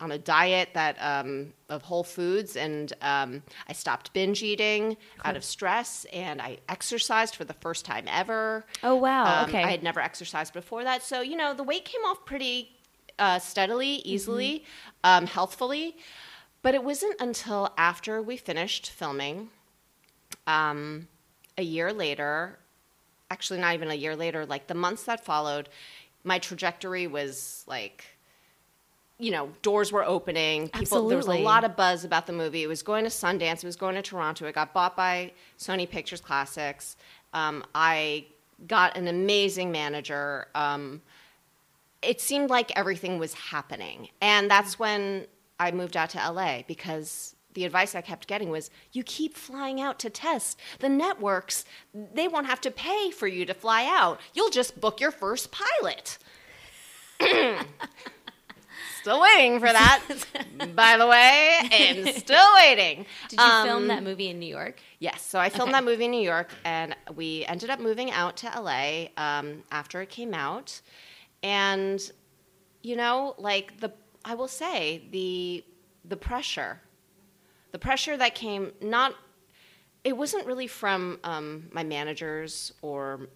on 0.00 0.12
a 0.12 0.18
diet 0.18 0.70
that 0.74 0.96
um, 1.00 1.52
of 1.68 1.82
whole 1.82 2.04
foods, 2.04 2.56
and 2.56 2.92
um, 3.02 3.42
I 3.68 3.72
stopped 3.72 4.12
binge 4.12 4.42
eating 4.42 4.96
out 5.24 5.36
of 5.36 5.44
stress, 5.44 6.06
and 6.12 6.40
I 6.40 6.58
exercised 6.68 7.36
for 7.36 7.44
the 7.44 7.54
first 7.54 7.84
time 7.84 8.06
ever. 8.08 8.64
Oh, 8.82 8.96
wow. 8.96 9.42
Um, 9.42 9.50
Okay. 9.50 9.62
I 9.62 9.70
had 9.70 9.82
never 9.82 10.00
exercised 10.00 10.52
before 10.52 10.84
that, 10.84 11.02
so 11.02 11.20
you 11.20 11.36
know 11.36 11.54
the 11.54 11.62
weight 11.64 11.84
came 11.84 12.02
off 12.02 12.24
pretty 12.24 12.70
uh, 13.18 13.38
steadily, 13.38 13.96
easily, 14.04 14.64
um, 15.04 15.26
healthfully. 15.26 15.96
But 16.62 16.74
it 16.74 16.84
wasn't 16.84 17.18
until 17.20 17.72
after 17.78 18.20
we 18.20 18.36
finished 18.36 18.90
filming, 18.90 19.48
um, 20.46 21.08
a 21.56 21.62
year 21.62 21.92
later, 21.92 22.58
actually 23.30 23.60
not 23.60 23.74
even 23.74 23.90
a 23.90 23.94
year 23.94 24.16
later, 24.16 24.44
like 24.44 24.66
the 24.66 24.74
months 24.74 25.04
that 25.04 25.24
followed, 25.24 25.68
my 26.24 26.38
trajectory 26.38 27.06
was 27.06 27.64
like 27.66 28.04
you 29.20 29.30
know, 29.30 29.50
doors 29.62 29.92
were 29.92 30.04
opening. 30.04 30.68
People, 30.68 31.06
there 31.06 31.16
was 31.16 31.26
a 31.26 31.34
lot 31.34 31.62
of 31.62 31.76
buzz 31.76 32.04
about 32.04 32.26
the 32.26 32.32
movie. 32.32 32.62
It 32.62 32.66
was 32.66 32.82
going 32.82 33.04
to 33.04 33.10
Sundance. 33.10 33.62
It 33.62 33.64
was 33.64 33.76
going 33.76 33.94
to 33.94 34.02
Toronto. 34.02 34.46
It 34.46 34.54
got 34.54 34.72
bought 34.72 34.96
by 34.96 35.32
Sony 35.58 35.88
Pictures 35.88 36.20
Classics. 36.20 36.96
Um, 37.34 37.64
I 37.74 38.26
got 38.66 38.96
an 38.96 39.08
amazing 39.08 39.70
manager. 39.70 40.48
Um, 40.54 41.02
it 42.02 42.20
seemed 42.20 42.48
like 42.50 42.76
everything 42.76 43.18
was 43.18 43.34
happening, 43.34 44.08
and 44.22 44.50
that's 44.50 44.78
when 44.78 45.26
I 45.58 45.70
moved 45.70 45.96
out 45.96 46.10
to 46.10 46.18
LA 46.18 46.62
because 46.66 47.36
the 47.52 47.64
advice 47.64 47.94
I 47.94 48.00
kept 48.00 48.26
getting 48.26 48.48
was, 48.48 48.70
"You 48.92 49.02
keep 49.02 49.36
flying 49.36 49.80
out 49.80 49.98
to 49.98 50.08
test. 50.08 50.58
The 50.78 50.88
networks, 50.88 51.66
they 51.92 52.26
won't 52.26 52.46
have 52.46 52.60
to 52.62 52.70
pay 52.70 53.10
for 53.10 53.26
you 53.26 53.44
to 53.44 53.52
fly 53.52 53.84
out. 53.84 54.18
You'll 54.32 54.50
just 54.50 54.80
book 54.80 55.00
your 55.00 55.10
first 55.10 55.50
pilot." 55.52 56.16
Still 59.00 59.20
waiting 59.20 59.60
for 59.60 59.72
that, 59.72 60.02
by 60.76 60.96
the 60.98 61.06
way, 61.06 61.58
and 61.72 62.06
still 62.08 62.46
waiting. 62.56 63.06
Did 63.28 63.40
you 63.40 63.46
Um, 63.46 63.62
film 63.68 63.88
that 63.88 64.02
movie 64.02 64.28
in 64.28 64.38
New 64.38 64.46
York? 64.46 64.78
Yes, 64.98 65.22
so 65.22 65.38
I 65.38 65.48
filmed 65.48 65.70
Okay. 65.70 65.78
that 65.78 65.84
movie 65.84 66.04
in 66.04 66.10
New 66.10 66.20
York, 66.20 66.54
and 66.64 66.94
we 67.14 67.44
ended 67.46 67.70
up 67.70 67.80
moving 67.80 68.10
out 68.10 68.36
to 68.38 68.46
LA 68.60 69.06
um, 69.16 69.62
after 69.70 70.02
it 70.02 70.10
came 70.10 70.34
out. 70.34 70.80
And 71.42 71.98
you 72.82 72.96
know, 72.96 73.34
like 73.38 73.80
the 73.80 73.90
I 74.24 74.34
will 74.34 74.48
say 74.48 75.02
the 75.10 75.64
the 76.04 76.16
pressure, 76.16 76.80
the 77.72 77.78
pressure 77.78 78.16
that 78.18 78.34
came 78.34 78.72
not 78.82 79.14
it 80.04 80.16
wasn't 80.16 80.46
really 80.46 80.66
from 80.66 81.18
um, 81.24 81.68
my 81.72 81.84
managers 81.84 82.72
or 82.82 83.28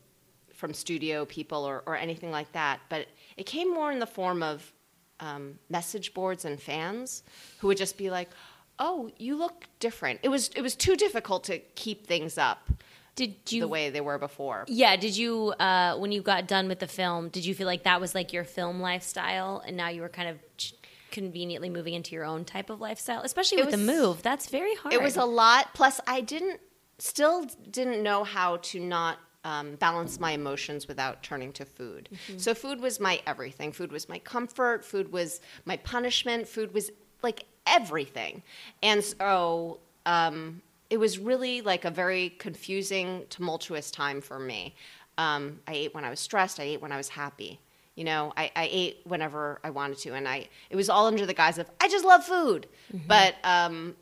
from 0.54 0.72
studio 0.72 1.24
people 1.26 1.64
or, 1.64 1.82
or 1.86 1.96
anything 1.96 2.30
like 2.30 2.50
that, 2.52 2.80
but 2.88 3.06
it 3.36 3.44
came 3.44 3.72
more 3.72 3.90
in 3.92 3.98
the 3.98 4.06
form 4.06 4.42
of 4.42 4.72
um, 5.20 5.58
message 5.68 6.14
boards 6.14 6.44
and 6.44 6.60
fans 6.60 7.22
who 7.58 7.68
would 7.68 7.76
just 7.76 7.96
be 7.98 8.10
like, 8.10 8.30
"Oh, 8.78 9.10
you 9.18 9.36
look 9.36 9.66
different." 9.80 10.20
It 10.22 10.28
was 10.28 10.48
it 10.56 10.62
was 10.62 10.74
too 10.74 10.96
difficult 10.96 11.44
to 11.44 11.58
keep 11.76 12.06
things 12.06 12.36
up 12.38 12.68
Did 13.16 13.34
you? 13.48 13.60
the 13.60 13.68
way 13.68 13.90
they 13.90 14.00
were 14.00 14.18
before. 14.18 14.64
yeah. 14.68 14.96
Did 14.96 15.16
you? 15.16 15.50
Uh, 15.60 15.96
when 15.98 16.10
you 16.12 16.20
got 16.22 16.46
done 16.48 16.68
with 16.68 16.80
the 16.80 16.88
film, 16.88 17.28
did 17.28 17.44
you 17.46 17.54
feel 17.54 17.66
like 17.66 17.84
that 17.84 18.00
was 18.00 18.14
like 18.14 18.32
your 18.32 18.44
film 18.44 18.80
lifestyle, 18.80 19.62
and 19.66 19.76
now 19.76 19.88
you 19.88 20.00
were 20.02 20.08
kind 20.08 20.28
of 20.28 20.38
conveniently 21.10 21.70
moving 21.70 21.94
into 21.94 22.12
your 22.14 22.24
own 22.24 22.44
type 22.44 22.70
of 22.70 22.80
lifestyle, 22.80 23.22
especially 23.22 23.58
It 23.58 23.66
with 23.66 23.70
the 23.72 23.78
move? 23.78 24.22
That's 24.22 24.48
very 24.48 24.74
hard. 24.74 24.92
It 24.94 25.00
was 25.02 25.16
a 25.16 25.24
lot. 25.24 25.72
Plus, 25.74 26.00
I 26.06 26.20
didn't 26.20 26.60
still 26.98 27.46
didn't 27.70 28.02
know 28.02 28.24
how 28.24 28.56
to 28.58 28.80
not 28.80 29.18
um, 29.44 29.74
balance 29.76 30.18
my 30.18 30.32
emotions 30.32 30.88
without 30.88 31.22
turning 31.22 31.52
to 31.52 31.64
food. 31.64 32.08
So 32.38 32.54
food 32.54 32.80
was 32.80 32.98
my 32.98 33.20
everything. 33.26 33.72
Food 33.72 33.92
was 33.92 34.08
my 34.08 34.18
comfort. 34.18 34.84
Food 34.84 35.12
was 35.12 35.40
my 35.66 35.76
punishment. 35.78 36.48
Food 36.48 36.72
was 36.72 36.90
like 37.22 37.44
everything. 37.66 38.42
And 38.82 39.04
so 39.04 39.80
um, 40.06 40.62
it 40.90 40.96
was 40.96 41.18
really 41.18 41.60
like 41.60 41.84
a 41.84 41.90
very 41.90 42.30
confusing, 42.38 43.24
tumultuous 43.30 43.90
time 43.90 44.20
for 44.20 44.38
me. 44.38 44.74
Um, 45.18 45.60
I 45.68 45.74
ate 45.74 45.94
when 45.94 46.04
I 46.04 46.10
was 46.10 46.20
stressed. 46.20 46.58
I 46.58 46.64
ate 46.64 46.80
when 46.82 46.90
I 46.90 46.96
was 46.96 47.08
happy. 47.08 47.60
You 47.94 48.04
know, 48.04 48.32
I, 48.36 48.50
I 48.56 48.68
ate 48.72 49.00
whenever 49.04 49.60
I 49.62 49.70
wanted 49.70 49.98
to, 49.98 50.14
and 50.14 50.26
I 50.26 50.48
it 50.68 50.74
was 50.74 50.90
all 50.90 51.06
under 51.06 51.26
the 51.26 51.34
guise 51.34 51.58
of 51.58 51.70
I 51.80 51.86
just 51.88 52.04
love 52.04 52.24
food. 52.24 52.66
But 53.06 53.36
um, 53.44 53.94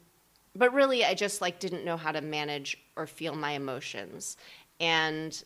but 0.55 0.73
really 0.73 1.05
i 1.05 1.15
just 1.15 1.41
like 1.41 1.59
didn't 1.59 1.85
know 1.85 1.97
how 1.97 2.13
to 2.13 2.21
manage 2.21 2.79
or 2.97 3.07
feel 3.07 3.35
my 3.35 3.53
emotions 3.53 4.37
and 4.83 5.45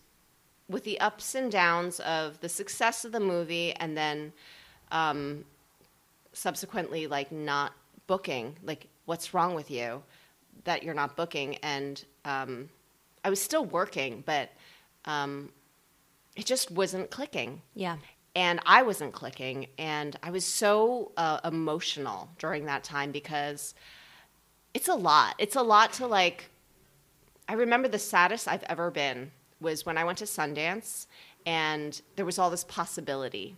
with 0.69 0.83
the 0.83 0.99
ups 0.99 1.37
and 1.37 1.53
downs 1.53 2.01
of 2.01 2.41
the 2.41 2.49
success 2.49 3.05
of 3.05 3.13
the 3.13 3.21
movie 3.21 3.73
and 3.75 3.97
then 3.97 4.33
um, 4.91 5.45
subsequently 6.33 7.07
like 7.07 7.31
not 7.31 7.73
booking 8.09 8.57
like 8.65 8.89
what's 9.05 9.33
wrong 9.33 9.55
with 9.55 9.71
you 9.71 10.03
that 10.65 10.83
you're 10.83 10.95
not 10.95 11.17
booking 11.17 11.57
and 11.57 12.05
um, 12.25 12.69
i 13.25 13.31
was 13.31 13.41
still 13.41 13.65
working 13.65 14.25
but 14.27 14.51
um, 15.05 15.51
it 16.37 16.45
just 16.45 16.71
wasn't 16.71 17.11
clicking 17.11 17.63
yeah. 17.75 17.97
and 18.35 18.61
I 18.67 18.83
wasn't 18.83 19.13
clicking, 19.13 19.67
and 19.79 20.17
I 20.23 20.31
was 20.31 20.45
so 20.45 21.13
uh, 21.17 21.41
emotional 21.45 22.29
during 22.39 22.67
that 22.67 22.85
time 22.85 23.11
because 23.11 23.75
it's 24.75 24.89
a 24.89 24.95
lot. 24.95 25.35
It's 25.39 25.57
a 25.57 25.63
lot 25.63 25.93
to 25.95 26.07
like. 26.07 26.51
I 27.49 27.55
remember 27.55 27.89
the 27.89 27.99
saddest 27.99 28.49
I've 28.49 28.65
ever 28.65 28.91
been 28.91 29.31
was 29.61 29.87
when 29.87 29.97
I 29.97 30.05
went 30.05 30.19
to 30.19 30.25
Sundance, 30.25 31.07
and 31.47 32.01
there 32.17 32.27
was 32.27 32.39
all 32.39 32.51
this 32.51 32.65
possibility, 32.65 33.57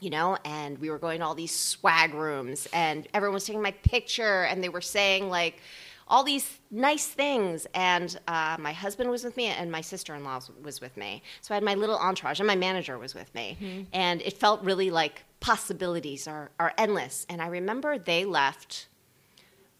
you 0.00 0.10
know, 0.10 0.38
and 0.44 0.78
we 0.78 0.88
were 0.88 0.98
going 0.98 1.18
to 1.18 1.26
all 1.26 1.34
these 1.34 1.54
swag 1.54 2.14
rooms, 2.14 2.68
and 2.72 3.08
everyone 3.12 3.34
was 3.34 3.44
taking 3.44 3.62
my 3.62 3.72
picture, 3.72 4.44
and 4.44 4.62
they 4.62 4.68
were 4.68 4.80
saying 4.80 5.28
like 5.28 5.60
all 6.06 6.24
these 6.24 6.58
nice 6.70 7.06
things. 7.06 7.66
And 7.74 8.18
uh, 8.28 8.56
my 8.58 8.72
husband 8.72 9.10
was 9.10 9.24
with 9.24 9.36
me, 9.36 9.46
and 9.46 9.70
my 9.70 9.82
sister 9.82 10.14
in 10.14 10.24
law 10.24 10.40
was 10.62 10.80
with 10.80 10.96
me. 10.96 11.22
So 11.42 11.52
I 11.52 11.56
had 11.56 11.64
my 11.64 11.74
little 11.74 11.98
entourage, 11.98 12.40
and 12.40 12.46
my 12.46 12.56
manager 12.56 12.98
was 12.98 13.14
with 13.14 13.34
me. 13.34 13.58
And 13.92 14.22
it 14.22 14.38
felt 14.38 14.62
really 14.62 14.90
like 14.90 15.24
possibilities 15.40 16.26
are, 16.26 16.50
are 16.58 16.72
endless. 16.78 17.26
And 17.28 17.42
I 17.42 17.48
remember 17.48 17.98
they 17.98 18.24
left. 18.24 18.86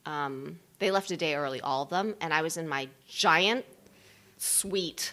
Um, 0.08 0.58
they 0.78 0.90
left 0.90 1.10
a 1.10 1.16
day 1.16 1.34
early, 1.34 1.60
all 1.60 1.82
of 1.82 1.90
them, 1.90 2.14
and 2.20 2.32
I 2.32 2.40
was 2.40 2.56
in 2.56 2.66
my 2.66 2.88
giant 3.06 3.66
suite 4.38 5.12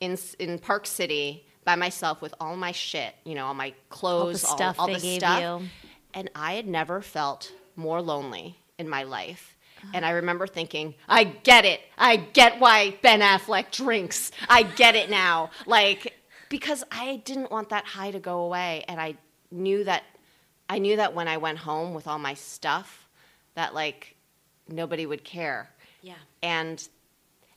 in 0.00 0.16
in 0.38 0.58
Park 0.58 0.86
City 0.86 1.46
by 1.64 1.76
myself 1.76 2.22
with 2.22 2.34
all 2.40 2.56
my 2.56 2.72
shit, 2.72 3.14
you 3.24 3.34
know, 3.34 3.46
all 3.46 3.54
my 3.54 3.74
clothes, 3.90 4.42
all, 4.44 4.56
stuff 4.56 4.76
all 4.78 4.86
they 4.86 4.94
the 4.94 5.16
stuff. 5.16 5.62
And 6.14 6.30
I 6.34 6.54
had 6.54 6.66
never 6.66 7.02
felt 7.02 7.52
more 7.74 8.00
lonely 8.00 8.56
in 8.78 8.88
my 8.88 9.02
life. 9.02 9.56
And 9.92 10.06
I 10.06 10.10
remember 10.12 10.46
thinking, 10.46 10.94
I 11.08 11.24
get 11.24 11.64
it. 11.64 11.80
I 11.98 12.16
get 12.16 12.58
why 12.58 12.98
Ben 13.02 13.20
Affleck 13.20 13.70
drinks. 13.70 14.32
I 14.48 14.62
get 14.62 14.96
it 14.96 15.10
now. 15.10 15.50
Like 15.66 16.14
because 16.48 16.82
I 16.90 17.16
didn't 17.24 17.50
want 17.50 17.68
that 17.68 17.84
high 17.84 18.10
to 18.10 18.18
go 18.18 18.40
away 18.40 18.84
and 18.88 19.00
I 19.00 19.16
knew 19.50 19.84
that 19.84 20.04
I 20.68 20.78
knew 20.78 20.96
that 20.96 21.14
when 21.14 21.28
I 21.28 21.36
went 21.36 21.58
home 21.58 21.92
with 21.94 22.06
all 22.08 22.18
my 22.18 22.34
stuff 22.34 23.05
that 23.56 23.74
like 23.74 24.14
nobody 24.68 25.04
would 25.04 25.24
care 25.24 25.70
Yeah. 26.02 26.14
and 26.42 26.88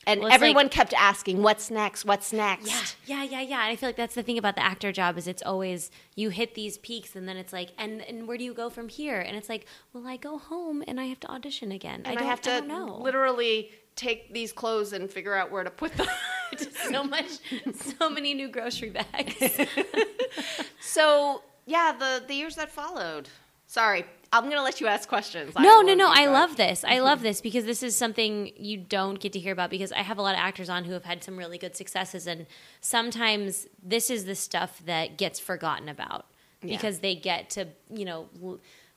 and 0.07 0.21
Well, 0.21 0.31
everyone 0.31 0.65
like- 0.65 0.71
kept 0.71 0.93
asking, 0.93 1.43
"What's 1.43 1.69
next? 1.69 2.05
What's 2.05 2.31
next?" 2.33 2.95
Yeah, 3.05 3.21
yeah, 3.21 3.23
yeah, 3.23 3.41
yeah. 3.41 3.61
And 3.63 3.71
I 3.71 3.75
feel 3.75 3.89
like 3.89 3.97
that's 3.97 4.15
the 4.15 4.23
thing 4.23 4.37
about 4.37 4.55
the 4.55 4.63
actor 4.63 4.91
job 4.93 5.17
is 5.17 5.27
it's 5.27 5.43
always 5.43 5.91
you 6.15 6.29
hit 6.29 6.55
these 6.55 6.77
peaks 6.79 7.15
and 7.17 7.27
then 7.27 7.35
it's 7.37 7.51
like, 7.53 7.71
and 7.77 8.01
and 8.01 8.25
where 8.27 8.37
do 8.37 8.43
you 8.45 8.53
go 8.53 8.69
from 8.69 8.87
here? 8.87 9.19
And 9.19 9.35
it's 9.35 9.49
like, 9.49 9.65
well, 9.93 10.07
I 10.07 10.15
go 10.17 10.37
home 10.37 10.83
and 10.87 10.99
I 11.01 11.05
have 11.05 11.19
to 11.19 11.27
audition 11.29 11.71
again. 11.73 12.01
and 12.05 12.07
I, 12.07 12.15
don't, 12.15 12.25
have 12.27 12.41
to 12.43 12.51
I 12.53 12.59
know. 12.61 12.97
literally 13.01 13.71
take 13.97 14.33
these 14.33 14.53
clothes 14.53 14.93
and 14.93 15.11
figure 15.11 15.35
out 15.35 15.51
where 15.51 15.65
to 15.65 15.69
put 15.69 15.91
them. 15.97 16.07
so 16.89 17.03
much, 17.03 17.39
so 17.75 18.09
many 18.09 18.33
new 18.33 18.47
grocery 18.47 18.89
bags. 18.91 19.35
so 20.79 21.43
yeah, 21.65 21.91
the 21.97 22.23
the 22.25 22.33
years 22.33 22.55
that 22.55 22.71
followed. 22.71 23.29
Sorry, 23.67 24.05
I'm 24.31 24.43
gonna 24.49 24.61
let 24.61 24.79
you 24.79 24.87
ask 24.87 25.09
questions. 25.09 25.53
No, 25.57 25.81
no, 25.81 25.93
no. 25.95 26.07
I 26.07 26.25
going. 26.25 26.33
love 26.33 26.55
this. 26.57 26.83
I 26.87 26.99
love 26.99 27.21
this 27.27 27.41
because 27.41 27.65
this 27.65 27.81
is 27.81 27.95
something 27.95 28.51
you 28.57 28.77
don't 28.77 29.19
get 29.19 29.33
to 29.33 29.39
hear 29.39 29.53
about 29.53 29.69
because 29.71 29.91
I 29.91 30.03
have 30.03 30.17
a 30.17 30.21
lot 30.21 30.35
of 30.35 30.39
actors 30.39 30.69
on 30.69 30.83
who 30.85 30.93
have 30.93 31.05
had 31.05 31.23
some 31.23 31.35
really 31.37 31.57
good 31.57 31.75
successes 31.75 32.27
and 32.27 32.45
sometimes 32.81 33.67
this 33.81 34.09
is 34.09 34.25
the 34.25 34.35
stuff 34.35 34.81
that 34.85 35.17
gets 35.17 35.39
forgotten 35.39 35.89
about 35.89 36.25
Yeah. 36.61 36.75
because 36.75 36.99
they 36.99 37.15
get 37.15 37.49
to, 37.51 37.67
you 37.89 38.05
know, 38.05 38.27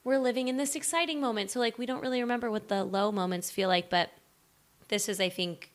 we're 0.04 0.18
living 0.18 0.48
in 0.48 0.56
this 0.56 0.74
exciting 0.74 1.20
moment. 1.20 1.50
So 1.50 1.60
like 1.60 1.78
we 1.78 1.86
don't 1.86 2.02
really 2.02 2.20
remember 2.20 2.50
what 2.50 2.68
the 2.68 2.84
low 2.84 3.12
moments 3.12 3.50
feel 3.50 3.68
like, 3.68 3.88
but 3.90 4.10
this 4.88 5.08
is 5.08 5.20
I 5.20 5.28
think 5.28 5.70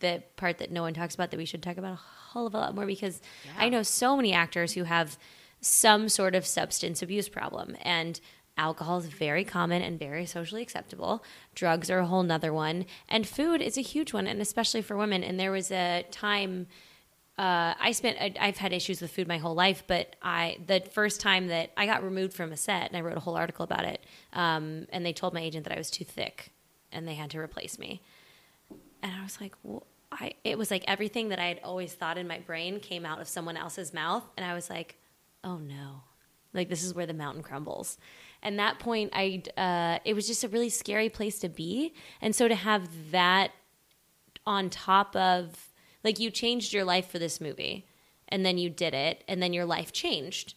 the 0.00 0.22
part 0.36 0.58
that 0.58 0.70
no 0.70 0.82
one 0.82 0.94
talks 0.94 1.14
about 1.14 1.30
that 1.30 1.36
we 1.38 1.44
should 1.44 1.62
talk 1.62 1.76
about 1.76 1.92
a 1.92 1.96
whole 2.32 2.46
of 2.46 2.54
a 2.54 2.58
lot 2.58 2.74
more 2.74 2.86
because 2.86 3.20
I 3.58 3.68
know 3.68 3.82
so 3.82 4.16
many 4.16 4.32
actors 4.32 4.72
who 4.72 4.84
have 4.84 5.16
some 5.60 6.08
sort 6.08 6.34
of 6.34 6.46
substance 6.46 7.02
abuse 7.02 7.28
problem 7.28 7.76
and 7.82 8.20
alcohol 8.58 8.98
is 8.98 9.06
very 9.06 9.44
common 9.44 9.80
and 9.80 9.98
very 9.98 10.26
socially 10.26 10.62
acceptable 10.62 11.24
drugs 11.54 11.90
are 11.90 12.00
a 12.00 12.06
whole 12.06 12.22
nother 12.22 12.52
one 12.52 12.84
and 13.08 13.26
food 13.26 13.62
is 13.62 13.78
a 13.78 13.82
huge 13.82 14.12
one 14.12 14.26
and 14.26 14.40
especially 14.40 14.82
for 14.82 14.96
women 14.96 15.22
and 15.22 15.38
there 15.38 15.52
was 15.52 15.70
a 15.70 16.04
time 16.10 16.66
uh, 17.38 17.72
I 17.78 17.92
spent. 17.92 18.36
I've 18.40 18.56
had 18.56 18.72
issues 18.72 19.00
with 19.00 19.12
food 19.12 19.28
my 19.28 19.38
whole 19.38 19.54
life, 19.54 19.84
but 19.86 20.16
I 20.20 20.58
the 20.66 20.80
first 20.80 21.20
time 21.20 21.46
that 21.48 21.70
I 21.76 21.86
got 21.86 22.02
removed 22.02 22.34
from 22.34 22.50
a 22.50 22.56
set, 22.56 22.88
and 22.88 22.96
I 22.96 23.00
wrote 23.00 23.16
a 23.16 23.20
whole 23.20 23.36
article 23.36 23.62
about 23.62 23.84
it, 23.84 24.04
um, 24.32 24.88
and 24.90 25.06
they 25.06 25.12
told 25.12 25.34
my 25.34 25.40
agent 25.40 25.62
that 25.62 25.72
I 25.72 25.78
was 25.78 25.88
too 25.88 26.04
thick, 26.04 26.50
and 26.90 27.06
they 27.06 27.14
had 27.14 27.30
to 27.30 27.38
replace 27.38 27.78
me. 27.78 28.02
And 29.04 29.12
I 29.14 29.22
was 29.22 29.40
like, 29.40 29.54
well, 29.62 29.86
I. 30.10 30.32
It 30.42 30.58
was 30.58 30.72
like 30.72 30.82
everything 30.88 31.28
that 31.28 31.38
I 31.38 31.46
had 31.46 31.60
always 31.62 31.94
thought 31.94 32.18
in 32.18 32.26
my 32.26 32.40
brain 32.40 32.80
came 32.80 33.06
out 33.06 33.20
of 33.20 33.28
someone 33.28 33.56
else's 33.56 33.94
mouth, 33.94 34.24
and 34.36 34.44
I 34.44 34.54
was 34.54 34.68
like, 34.68 34.96
oh 35.44 35.58
no, 35.58 36.02
like 36.52 36.68
this 36.68 36.82
is 36.82 36.92
where 36.92 37.06
the 37.06 37.14
mountain 37.14 37.44
crumbles. 37.44 37.98
And 38.42 38.58
that 38.58 38.78
point, 38.78 39.10
I. 39.12 39.42
Uh, 39.56 39.98
it 40.04 40.14
was 40.14 40.26
just 40.26 40.44
a 40.44 40.48
really 40.48 40.68
scary 40.68 41.08
place 41.08 41.38
to 41.40 41.48
be, 41.48 41.92
and 42.20 42.34
so 42.34 42.48
to 42.48 42.54
have 42.54 43.10
that 43.10 43.50
on 44.46 44.70
top 44.70 45.14
of 45.14 45.68
like 46.02 46.18
you 46.18 46.30
changed 46.30 46.72
your 46.72 46.84
life 46.84 47.10
for 47.10 47.18
this 47.18 47.40
movie 47.40 47.86
and 48.28 48.44
then 48.46 48.56
you 48.56 48.70
did 48.70 48.94
it 48.94 49.22
and 49.28 49.42
then 49.42 49.52
your 49.52 49.66
life 49.66 49.92
changed 49.92 50.54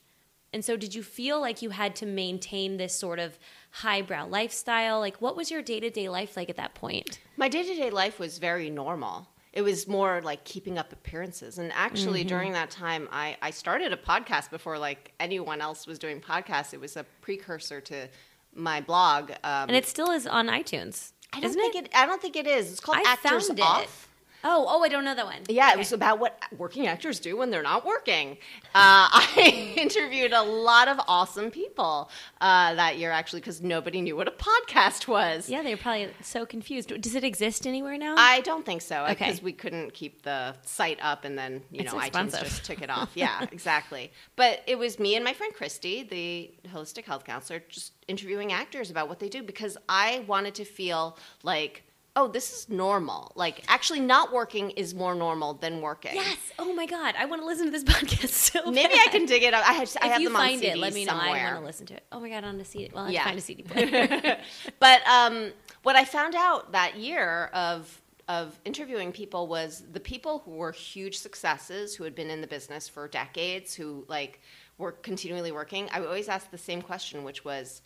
and 0.54 0.64
so 0.64 0.78
did 0.78 0.96
you 0.96 1.04
feel 1.04 1.40
like 1.42 1.62
you 1.62 1.72
had 1.72 1.96
to 1.96 2.06
maintain 2.06 2.78
this 2.78 2.96
sort 2.96 3.20
of 3.20 3.38
highbrow 3.72 4.26
lifestyle 4.26 5.00
like 5.00 5.22
what 5.22 5.36
was 5.36 5.52
your 5.52 5.62
day-to-day 5.62 6.08
life 6.08 6.38
like 6.38 6.50
at 6.50 6.56
that 6.56 6.74
point 6.74 7.20
My 7.36 7.50
day 7.50 7.64
to 7.64 7.76
day 7.76 7.90
life 7.90 8.20
was 8.20 8.38
very 8.38 8.70
normal. 8.70 9.28
It 9.54 9.64
was 9.64 9.88
more 9.88 10.22
like 10.24 10.46
keeping 10.46 10.78
up 10.78 10.94
appearances. 10.94 11.58
And 11.58 11.72
actually, 11.74 12.24
during 12.24 12.54
that 12.54 12.72
time, 12.72 13.10
I, 13.12 13.36
I 13.42 13.52
started 13.52 13.92
a 13.92 13.98
podcast 13.98 14.50
before 14.50 14.78
like 14.78 15.12
anyone 15.20 15.60
else 15.60 15.86
was 15.86 16.00
doing 16.00 16.22
podcasts. 16.22 16.74
It 16.74 16.80
was 16.80 16.96
a 16.96 17.06
precursor 17.20 17.82
to 17.82 18.08
my 18.56 18.80
blog. 18.80 19.32
Um, 19.44 19.68
and 19.68 19.76
it 19.76 19.88
still 19.88 20.12
is 20.12 20.26
on 20.26 20.48
itunes 20.48 21.12
I 21.34 21.40
don't 21.40 21.50
isn't 21.50 21.62
think 21.62 21.76
it? 21.76 21.86
it? 21.86 21.92
I 21.96 22.06
don't 22.06 22.22
think 22.22 22.36
it 22.36 22.48
is. 22.48 22.72
It's 22.72 22.80
called 22.80 22.98
I 22.98 23.04
Actors. 23.06 23.50
Off. 23.60 24.10
Oh 24.44 24.66
oh 24.68 24.84
i 24.84 24.90
don't 24.90 25.06
know 25.06 25.16
that 25.16 25.26
one 25.26 25.38
Yeah, 25.50 25.68
Okay. 25.68 25.74
it 25.74 25.78
was 25.78 25.92
about 25.94 26.20
what 26.20 26.42
working 26.58 26.88
actors 26.88 27.20
do 27.20 27.38
when 27.38 27.50
they're 27.52 27.64
not 27.64 27.86
working. 27.86 28.38
Uh, 28.74 29.08
I 29.12 29.74
interviewed 29.78 30.34
a 30.34 30.42
lot 30.42 30.88
of 30.88 31.00
awesome 31.08 31.52
people 31.52 32.10
uh, 32.40 32.74
that 32.76 32.98
year, 32.98 33.12
actually, 33.12 33.42
because 33.42 33.62
nobody 33.62 34.02
knew 34.02 34.16
what 34.16 34.28
a 34.28 34.32
podcast 34.32 35.08
was. 35.08 35.50
yeah 35.50 35.62
they 35.62 35.74
were 35.74 35.82
probably 35.82 36.10
so 36.22 36.46
confused 36.46 36.90
does 37.02 37.16
it 37.16 37.24
exist 37.24 37.68
anywhere 37.68 37.98
now 37.98 38.16
I 38.18 38.42
don't 38.42 38.66
think 38.66 38.82
so 38.82 39.04
Okay. 39.04 39.14
because 39.14 39.42
we 39.42 39.54
couldn't 39.54 39.94
keep 39.94 40.24
the 40.24 40.56
site 40.64 41.00
up, 41.02 41.26
and 41.26 41.38
then 41.38 41.62
you 41.72 41.82
It's 41.82 41.94
know 41.94 42.00
expensive. 42.00 42.40
iTunes 42.40 42.44
just 42.44 42.66
took 42.66 42.82
it 42.82 42.90
off. 42.90 43.10
Yeah, 43.16 43.46
exactly. 43.52 44.12
But 44.36 44.62
it 44.68 44.78
was 44.78 44.98
me 45.00 45.16
and 45.16 45.24
my 45.24 45.34
friend 45.34 45.54
Christy, 45.54 46.04
the 46.04 46.52
holistic 46.70 47.06
health 47.06 47.24
counselor, 47.26 47.62
just 47.70 47.94
interviewing 48.08 48.52
actors 48.52 48.90
about 48.90 49.08
what 49.10 49.20
they 49.20 49.30
do 49.30 49.44
because 49.44 49.78
I 49.88 50.24
wanted 50.28 50.56
to 50.56 50.66
feel 50.66 51.18
like, 51.44 51.84
oh, 52.16 52.28
this 52.28 52.52
is 52.52 52.70
normal. 52.70 53.32
Like 53.36 53.64
actually, 53.68 54.02
not 54.02 54.34
working 54.34 54.72
is 54.72 54.94
more 54.94 55.16
normal 55.16 55.54
than 55.54 55.82
working. 55.82 56.16
yes 56.16 56.38
oh 56.60 56.74
my 56.74 56.86
god 56.86 57.16
i 57.18 57.26
want 57.26 57.42
to 57.42 57.46
listen 57.46 57.66
to 57.66 57.72
this 57.72 57.84
podcast 57.96 58.30
so 58.30 58.70
Maybe 58.72 58.94
bad. 58.94 59.08
I 59.08 59.12
can 59.12 59.26
dig 59.26 59.44
it 59.44 59.54
up. 59.54 59.68
I 59.68 59.74
have, 59.74 59.90
I 60.02 60.06
if 60.08 60.12
have 60.14 60.22
you 60.22 60.28
them 60.30 60.36
on 60.36 60.42
find 60.48 60.64
it 60.64 60.68
CD 60.74 60.80
let 60.80 60.94
me 60.94 61.06
know 61.06 61.14
i 61.14 61.30
want 61.30 61.60
to 61.60 61.66
listen 61.66 61.86
to 61.88 61.94
it 61.96 62.04
oh 62.12 62.20
my 62.20 62.30
god 62.30 62.44
on 62.44 62.60
a 62.60 62.66
cd 62.66 62.92
well 62.94 63.06
i 63.06 63.10
Yeah. 63.10 63.24
find 63.24 63.38
a 63.38 63.42
cd 63.42 63.64
player 63.64 64.38
but 64.80 65.02
um, 65.08 65.52
what 65.84 65.96
I 65.96 66.06
found 66.06 66.36
out 66.36 66.72
that 66.74 66.98
year 66.98 67.50
of 67.54 68.02
of 68.28 68.60
interviewing 68.66 69.12
people 69.12 69.48
was 69.48 69.84
the 69.92 70.00
people 70.00 70.40
who 70.46 70.52
were 70.52 70.72
huge 70.72 71.18
successes, 71.18 71.96
who 71.96 72.04
had 72.04 72.16
been 72.16 72.30
in 72.30 72.40
the 72.40 72.48
business 72.48 72.88
for 72.88 73.08
decades, 73.08 73.74
who 73.74 74.06
like 74.08 74.40
were 74.78 74.92
continually 74.94 75.52
working. 75.52 75.90
I 75.92 76.00
would 76.00 76.08
always 76.08 76.30
ask 76.30 76.50
the 76.52 76.58
same 76.58 76.82
question, 76.82 77.24
which 77.24 77.44
was, 77.44 77.82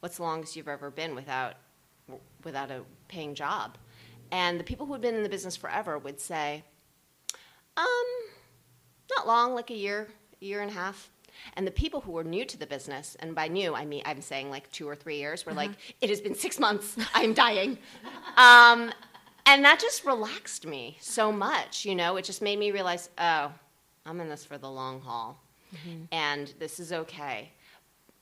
"What's 0.00 0.18
the 0.18 0.22
longest 0.24 0.54
you've 0.56 0.68
ever 0.68 0.90
been 0.90 1.14
without 1.14 1.54
without 2.44 2.70
a 2.70 2.82
paying 3.08 3.34
job?" 3.34 3.76
And 4.30 4.58
the 4.60 4.64
people 4.64 4.86
who 4.86 4.92
had 4.92 5.02
been 5.02 5.14
in 5.14 5.22
the 5.22 5.28
business 5.28 5.56
forever 5.56 5.98
would 5.98 6.20
say, 6.20 6.64
"Um, 7.76 8.06
not 9.16 9.26
long, 9.26 9.54
like 9.54 9.70
a 9.70 9.74
year, 9.76 10.08
a 10.40 10.44
year 10.44 10.60
and 10.60 10.70
a 10.70 10.74
half." 10.74 11.10
And 11.54 11.66
the 11.66 11.70
people 11.70 12.00
who 12.00 12.12
were 12.12 12.24
new 12.24 12.44
to 12.44 12.56
the 12.56 12.66
business, 12.66 13.16
and 13.20 13.34
by 13.34 13.48
new 13.48 13.74
I 13.74 13.84
mean 13.84 14.02
I'm 14.04 14.20
saying 14.20 14.50
like 14.50 14.70
two 14.72 14.88
or 14.88 14.96
three 14.96 15.18
years, 15.18 15.46
were 15.46 15.52
like, 15.52 15.70
"It 16.00 16.10
has 16.10 16.20
been 16.20 16.34
six 16.34 16.58
months. 16.58 16.96
I'm 17.14 17.32
dying," 17.32 17.78
um, 18.36 18.92
and 19.46 19.64
that 19.64 19.80
just 19.80 20.04
relaxed 20.04 20.66
me 20.66 20.98
so 21.00 21.32
much. 21.32 21.84
You 21.84 21.94
know, 21.94 22.16
it 22.16 22.24
just 22.24 22.42
made 22.42 22.58
me 22.58 22.70
realize, 22.70 23.08
oh, 23.18 23.52
I'm 24.04 24.20
in 24.20 24.28
this 24.28 24.44
for 24.44 24.58
the 24.58 24.70
long 24.70 25.00
haul, 25.00 25.40
and 26.12 26.52
this 26.58 26.80
is 26.80 26.92
okay. 26.92 27.50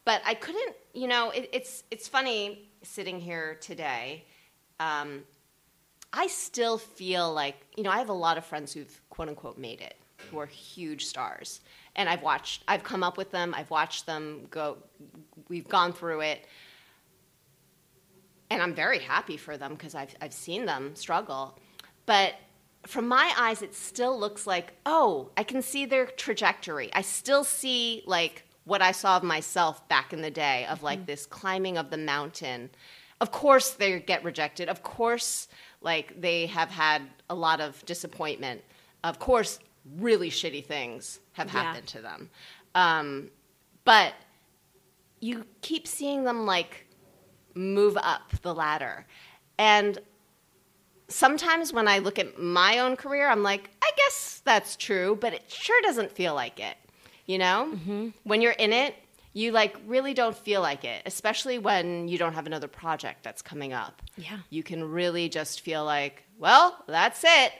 But 0.04 0.22
I 0.24 0.34
couldn't, 0.34 0.76
you 0.94 1.08
know, 1.08 1.30
it, 1.30 1.48
it's 1.52 1.84
it's 1.90 2.06
funny 2.06 2.65
sitting 2.82 3.20
here 3.20 3.56
today. 3.60 4.24
Um, 4.80 5.24
I 6.12 6.26
still 6.28 6.78
feel 6.78 7.32
like, 7.32 7.66
you 7.76 7.82
know, 7.82 7.90
I 7.90 7.98
have 7.98 8.08
a 8.08 8.14
lot 8.14 8.38
of 8.38 8.44
friends 8.44 8.72
who've 8.72 9.00
quote 9.10 9.28
unquote 9.28 9.58
made 9.58 9.80
it, 9.80 9.96
who 10.30 10.38
are 10.38 10.46
huge 10.46 11.04
stars. 11.04 11.60
And 11.94 12.08
I've 12.08 12.22
watched, 12.22 12.62
I've 12.68 12.82
come 12.84 13.02
up 13.02 13.16
with 13.16 13.30
them, 13.30 13.54
I've 13.54 13.70
watched 13.70 14.06
them 14.06 14.46
go, 14.50 14.78
we've 15.48 15.68
gone 15.68 15.92
through 15.92 16.20
it. 16.20 16.46
And 18.50 18.62
I'm 18.62 18.74
very 18.74 19.00
happy 19.00 19.36
for 19.36 19.56
them 19.56 19.72
because 19.72 19.94
I've, 19.94 20.14
I've 20.20 20.32
seen 20.32 20.66
them 20.66 20.94
struggle. 20.94 21.58
But 22.06 22.34
from 22.86 23.08
my 23.08 23.32
eyes, 23.36 23.62
it 23.62 23.74
still 23.74 24.18
looks 24.18 24.46
like, 24.46 24.74
oh, 24.86 25.30
I 25.36 25.42
can 25.42 25.60
see 25.60 25.86
their 25.86 26.06
trajectory. 26.06 26.92
I 26.94 27.02
still 27.02 27.42
see 27.42 28.02
like 28.06 28.45
what 28.66 28.82
I 28.82 28.92
saw 28.92 29.16
of 29.16 29.22
myself 29.22 29.88
back 29.88 30.12
in 30.12 30.20
the 30.20 30.30
day 30.30 30.66
of 30.66 30.82
like 30.82 31.06
this 31.06 31.24
climbing 31.24 31.78
of 31.78 31.88
the 31.88 31.96
mountain. 31.96 32.68
Of 33.20 33.30
course, 33.30 33.70
they 33.70 34.00
get 34.00 34.22
rejected. 34.24 34.68
Of 34.68 34.82
course, 34.82 35.48
like 35.80 36.20
they 36.20 36.46
have 36.46 36.68
had 36.68 37.02
a 37.30 37.34
lot 37.34 37.60
of 37.60 37.82
disappointment. 37.86 38.62
Of 39.04 39.18
course, 39.18 39.60
really 39.98 40.30
shitty 40.30 40.64
things 40.66 41.20
have 41.32 41.46
Yeah. 41.46 41.62
happened 41.62 41.86
to 41.88 42.00
them. 42.02 42.30
Um, 42.74 43.30
but 43.84 44.14
you 45.20 45.46
keep 45.62 45.86
seeing 45.86 46.24
them 46.24 46.44
like 46.44 46.86
move 47.54 47.96
up 47.96 48.32
the 48.42 48.52
ladder. 48.54 49.06
And 49.58 49.98
sometimes 51.08 51.72
when 51.72 51.86
I 51.88 51.98
look 52.00 52.18
at 52.18 52.38
my 52.38 52.80
own 52.80 52.96
career, 52.96 53.28
I'm 53.28 53.42
like, 53.44 53.70
I 53.80 53.90
guess 53.96 54.42
that's 54.44 54.76
true, 54.76 55.16
but 55.20 55.32
it 55.32 55.44
sure 55.48 55.80
doesn't 55.82 56.10
feel 56.10 56.34
like 56.34 56.58
it. 56.60 56.76
You 57.26 57.38
know? 57.38 57.72
Mm-hmm. 57.74 58.08
When 58.24 58.40
you're 58.40 58.52
in 58.52 58.72
it, 58.72 58.94
you 59.32 59.52
like 59.52 59.76
really 59.86 60.14
don't 60.14 60.36
feel 60.36 60.62
like 60.62 60.84
it, 60.84 61.02
especially 61.04 61.58
when 61.58 62.08
you 62.08 62.16
don't 62.16 62.32
have 62.32 62.46
another 62.46 62.68
project 62.68 63.22
that's 63.22 63.42
coming 63.42 63.72
up. 63.74 64.00
Yeah. 64.16 64.38
You 64.48 64.62
can 64.62 64.90
really 64.90 65.28
just 65.28 65.60
feel 65.60 65.84
like, 65.84 66.24
well, 66.38 66.82
that's 66.86 67.22
it. 67.22 67.52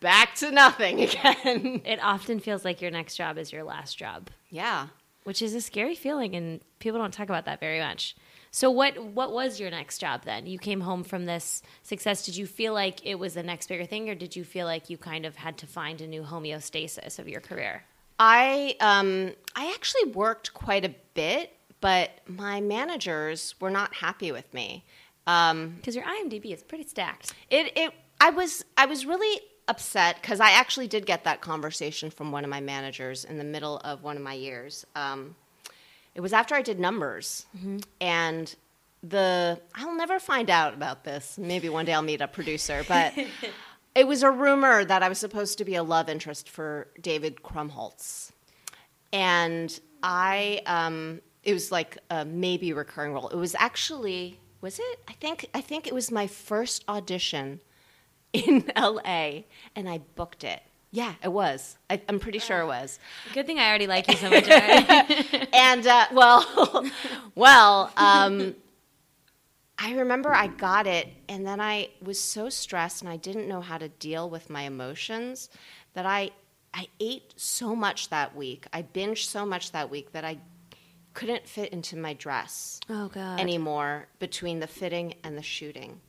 Back 0.00 0.34
to 0.36 0.50
nothing 0.50 1.00
again. 1.08 1.80
it 1.84 1.98
often 2.02 2.38
feels 2.38 2.64
like 2.64 2.82
your 2.82 2.90
next 2.90 3.16
job 3.16 3.38
is 3.38 3.50
your 3.52 3.64
last 3.64 3.96
job 3.96 4.30
yeah. 4.50 4.88
which 5.24 5.42
is 5.42 5.54
a 5.54 5.60
scary 5.60 5.94
feeling 5.94 6.34
and 6.36 6.60
people 6.78 7.00
don't 7.00 7.12
talk 7.12 7.28
about 7.28 7.44
that 7.46 7.58
very 7.60 7.80
much 7.80 8.14
so 8.52 8.70
what 8.70 8.96
what 9.02 9.32
was 9.32 9.58
your 9.58 9.70
next 9.70 9.98
job 9.98 10.22
then 10.24 10.46
you 10.46 10.58
came 10.58 10.80
home 10.80 11.02
from 11.02 11.24
this 11.24 11.60
success 11.82 12.24
did 12.24 12.36
you 12.36 12.46
feel 12.46 12.72
like 12.72 13.04
it 13.04 13.16
was 13.16 13.34
the 13.34 13.42
next 13.42 13.66
bigger 13.68 13.84
thing 13.84 14.08
or 14.08 14.14
did 14.14 14.36
you 14.36 14.44
feel 14.44 14.66
like 14.66 14.88
you 14.88 14.96
kind 14.96 15.26
of 15.26 15.34
had 15.36 15.58
to 15.58 15.66
find 15.66 16.00
a 16.00 16.06
new 16.06 16.22
homeostasis 16.22 17.18
of 17.18 17.28
your 17.28 17.40
career 17.40 17.82
I 18.18 18.76
um, 18.80 19.32
I 19.56 19.72
actually 19.72 20.12
worked 20.12 20.54
quite 20.54 20.84
a 20.84 20.94
bit, 21.14 21.56
but 21.80 22.10
my 22.26 22.60
managers 22.60 23.54
were 23.60 23.70
not 23.70 23.94
happy 23.94 24.32
with 24.32 24.52
me. 24.54 24.84
Um, 25.26 25.76
because 25.76 25.96
your 25.96 26.04
imdb 26.04 26.52
is 26.52 26.62
pretty 26.62 26.84
stacked 26.84 27.32
it 27.48 27.72
it 27.76 27.94
I 28.20 28.28
was 28.28 28.62
I 28.76 28.84
was 28.84 29.06
really 29.06 29.40
upset 29.68 30.20
because 30.20 30.40
I 30.40 30.50
actually 30.50 30.88
did 30.88 31.06
get 31.06 31.24
that 31.24 31.40
conversation 31.40 32.10
from 32.10 32.32
one 32.32 32.44
of 32.44 32.50
my 32.50 32.60
managers 32.60 33.24
in 33.24 33.38
the 33.38 33.44
middle 33.44 33.78
of 33.78 34.02
one 34.02 34.16
of 34.16 34.22
my 34.22 34.34
years. 34.34 34.86
Um, 34.94 35.34
it 36.14 36.20
was 36.20 36.32
after 36.32 36.54
I 36.54 36.62
did 36.62 36.78
numbers, 36.78 37.46
and 38.00 38.54
the 39.02 39.60
I'll 39.74 39.96
never 39.96 40.18
find 40.18 40.48
out 40.50 40.74
about 40.74 41.04
this. 41.04 41.38
Maybe 41.38 41.68
one 41.68 41.84
day 41.84 41.92
I'll 41.92 42.02
meet 42.02 42.20
a 42.20 42.28
producer, 42.28 42.84
but 42.86 43.14
it 43.94 44.06
was 44.06 44.22
a 44.22 44.30
rumor 44.30 44.84
that 44.84 45.02
I 45.02 45.08
was 45.08 45.18
supposed 45.18 45.58
to 45.58 45.64
be 45.64 45.74
a 45.74 45.82
love 45.82 46.08
interest 46.08 46.48
for 46.48 46.88
David 47.00 47.42
Krumholtz, 47.42 48.32
and 49.12 49.78
I 50.02 50.60
um, 50.66 51.20
it 51.42 51.52
was 51.52 51.70
like 51.70 51.98
a 52.10 52.24
maybe 52.24 52.72
recurring 52.72 53.12
role. 53.12 53.28
It 53.28 53.36
was 53.36 53.54
actually 53.58 54.38
was 54.60 54.78
it? 54.78 55.00
I 55.08 55.12
think 55.12 55.46
I 55.54 55.60
think 55.60 55.86
it 55.86 55.94
was 55.94 56.10
my 56.10 56.26
first 56.26 56.84
audition 56.88 57.60
in 58.32 58.70
LA, 58.76 59.42
and 59.76 59.88
I 59.88 59.98
booked 60.14 60.44
it. 60.44 60.62
Yeah, 60.90 61.14
it 61.24 61.32
was. 61.32 61.76
I, 61.90 62.00
I'm 62.08 62.20
pretty 62.20 62.38
sure 62.38 62.60
it 62.60 62.66
was. 62.66 63.00
Good 63.32 63.46
thing 63.46 63.58
I 63.58 63.68
already 63.68 63.88
like 63.88 64.06
you 64.08 64.16
so 64.16 64.30
much. 64.30 64.48
and 65.52 65.84
uh, 65.84 66.06
well, 66.12 66.86
well, 67.34 67.90
um, 67.96 68.54
I 69.78 69.94
remember 69.94 70.32
I 70.32 70.46
got 70.46 70.86
it, 70.86 71.08
and 71.28 71.46
then 71.46 71.60
I 71.60 71.90
was 72.00 72.20
so 72.20 72.48
stressed, 72.48 73.02
and 73.02 73.10
I 73.10 73.16
didn't 73.16 73.48
know 73.48 73.60
how 73.60 73.78
to 73.78 73.88
deal 73.88 74.30
with 74.30 74.48
my 74.50 74.62
emotions 74.62 75.48
that 75.94 76.06
I 76.06 76.30
I 76.72 76.88
ate 76.98 77.32
so 77.36 77.76
much 77.76 78.10
that 78.10 78.34
week. 78.34 78.66
I 78.72 78.82
binged 78.82 79.26
so 79.26 79.46
much 79.46 79.70
that 79.72 79.90
week 79.90 80.10
that 80.12 80.24
I 80.24 80.38
couldn't 81.12 81.46
fit 81.46 81.72
into 81.72 81.96
my 81.96 82.14
dress 82.14 82.80
oh 82.90 83.08
God. 83.08 83.38
anymore 83.38 84.08
between 84.18 84.58
the 84.58 84.66
fitting 84.66 85.14
and 85.22 85.38
the 85.38 85.42
shooting. 85.42 86.00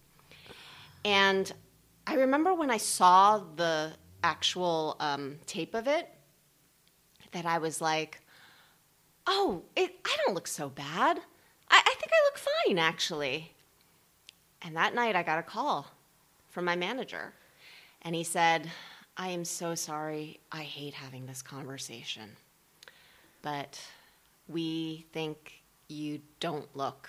And 1.04 1.52
I 2.08 2.16
remember 2.16 2.56
when 2.56 2.72
I 2.72 2.78
saw 2.78 3.44
the 3.56 3.94
actual 4.24 4.96
um, 5.00 5.38
tape 5.46 5.76
of 5.76 5.88
it, 5.88 6.10
that 7.32 7.46
I 7.46 7.60
was 7.60 7.82
like, 7.82 8.22
"Oh, 9.28 9.64
it, 9.76 9.96
I 10.06 10.18
don't 10.26 10.34
look 10.34 10.48
so 10.48 10.70
bad. 10.70 11.20
I, 11.70 11.82
I 11.86 11.94
think 12.00 12.12
I 12.12 12.26
look 12.26 12.38
fine, 12.38 12.80
actually." 12.80 13.55
And 14.66 14.76
that 14.76 14.96
night, 14.96 15.16
I 15.16 15.22
got 15.22 15.38
a 15.38 15.44
call 15.44 15.86
from 16.50 16.66
my 16.66 16.76
manager, 16.76 17.34
and 18.02 18.16
he 18.16 18.24
said, 18.24 18.72
"I 19.16 19.28
am 19.28 19.46
so 19.46 19.76
sorry. 19.76 20.40
I 20.52 20.64
hate 20.64 20.96
having 20.96 21.28
this 21.28 21.44
conversation, 21.44 22.36
but 23.44 23.80
we 24.48 25.06
think 25.14 25.62
you 25.88 26.20
don't 26.40 26.76
look 26.76 27.08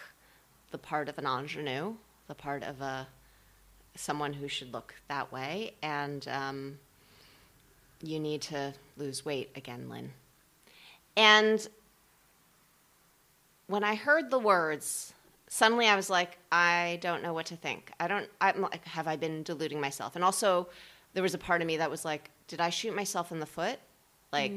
the 0.70 0.76
part 0.76 1.08
of 1.08 1.16
an 1.16 1.24
ingenue, 1.24 1.94
the 2.26 2.34
part 2.34 2.62
of 2.62 2.82
a 2.82 3.08
someone 3.94 4.34
who 4.34 4.48
should 4.48 4.74
look 4.74 4.94
that 5.08 5.32
way, 5.32 5.72
and 5.80 6.28
um, 6.28 6.78
you 8.02 8.20
need 8.20 8.42
to 8.42 8.74
lose 8.98 9.24
weight 9.24 9.50
again, 9.56 9.88
Lynn. 9.88 10.12
And 11.16 11.66
when 13.66 13.82
I 13.82 13.94
heard 13.94 14.30
the 14.30 14.38
words, 14.38 15.14
suddenly 15.48 15.86
I 15.86 15.96
was 15.96 16.10
like, 16.10 16.38
I 16.50 16.98
don't 17.00 17.22
know 17.22 17.32
what 17.32 17.46
to 17.46 17.56
think. 17.56 17.90
I 18.00 18.08
don't. 18.08 18.28
I'm 18.40 18.60
like, 18.62 18.84
have 18.86 19.06
I 19.08 19.16
been 19.16 19.42
deluding 19.42 19.80
myself? 19.80 20.16
And 20.16 20.24
also, 20.24 20.68
there 21.14 21.22
was 21.22 21.34
a 21.34 21.38
part 21.38 21.60
of 21.60 21.66
me 21.66 21.76
that 21.78 21.90
was 21.90 22.04
like, 22.04 22.30
did 22.48 22.60
I 22.60 22.70
shoot 22.70 22.94
myself 22.94 23.32
in 23.32 23.40
the 23.40 23.46
foot, 23.46 23.78
like 24.32 24.52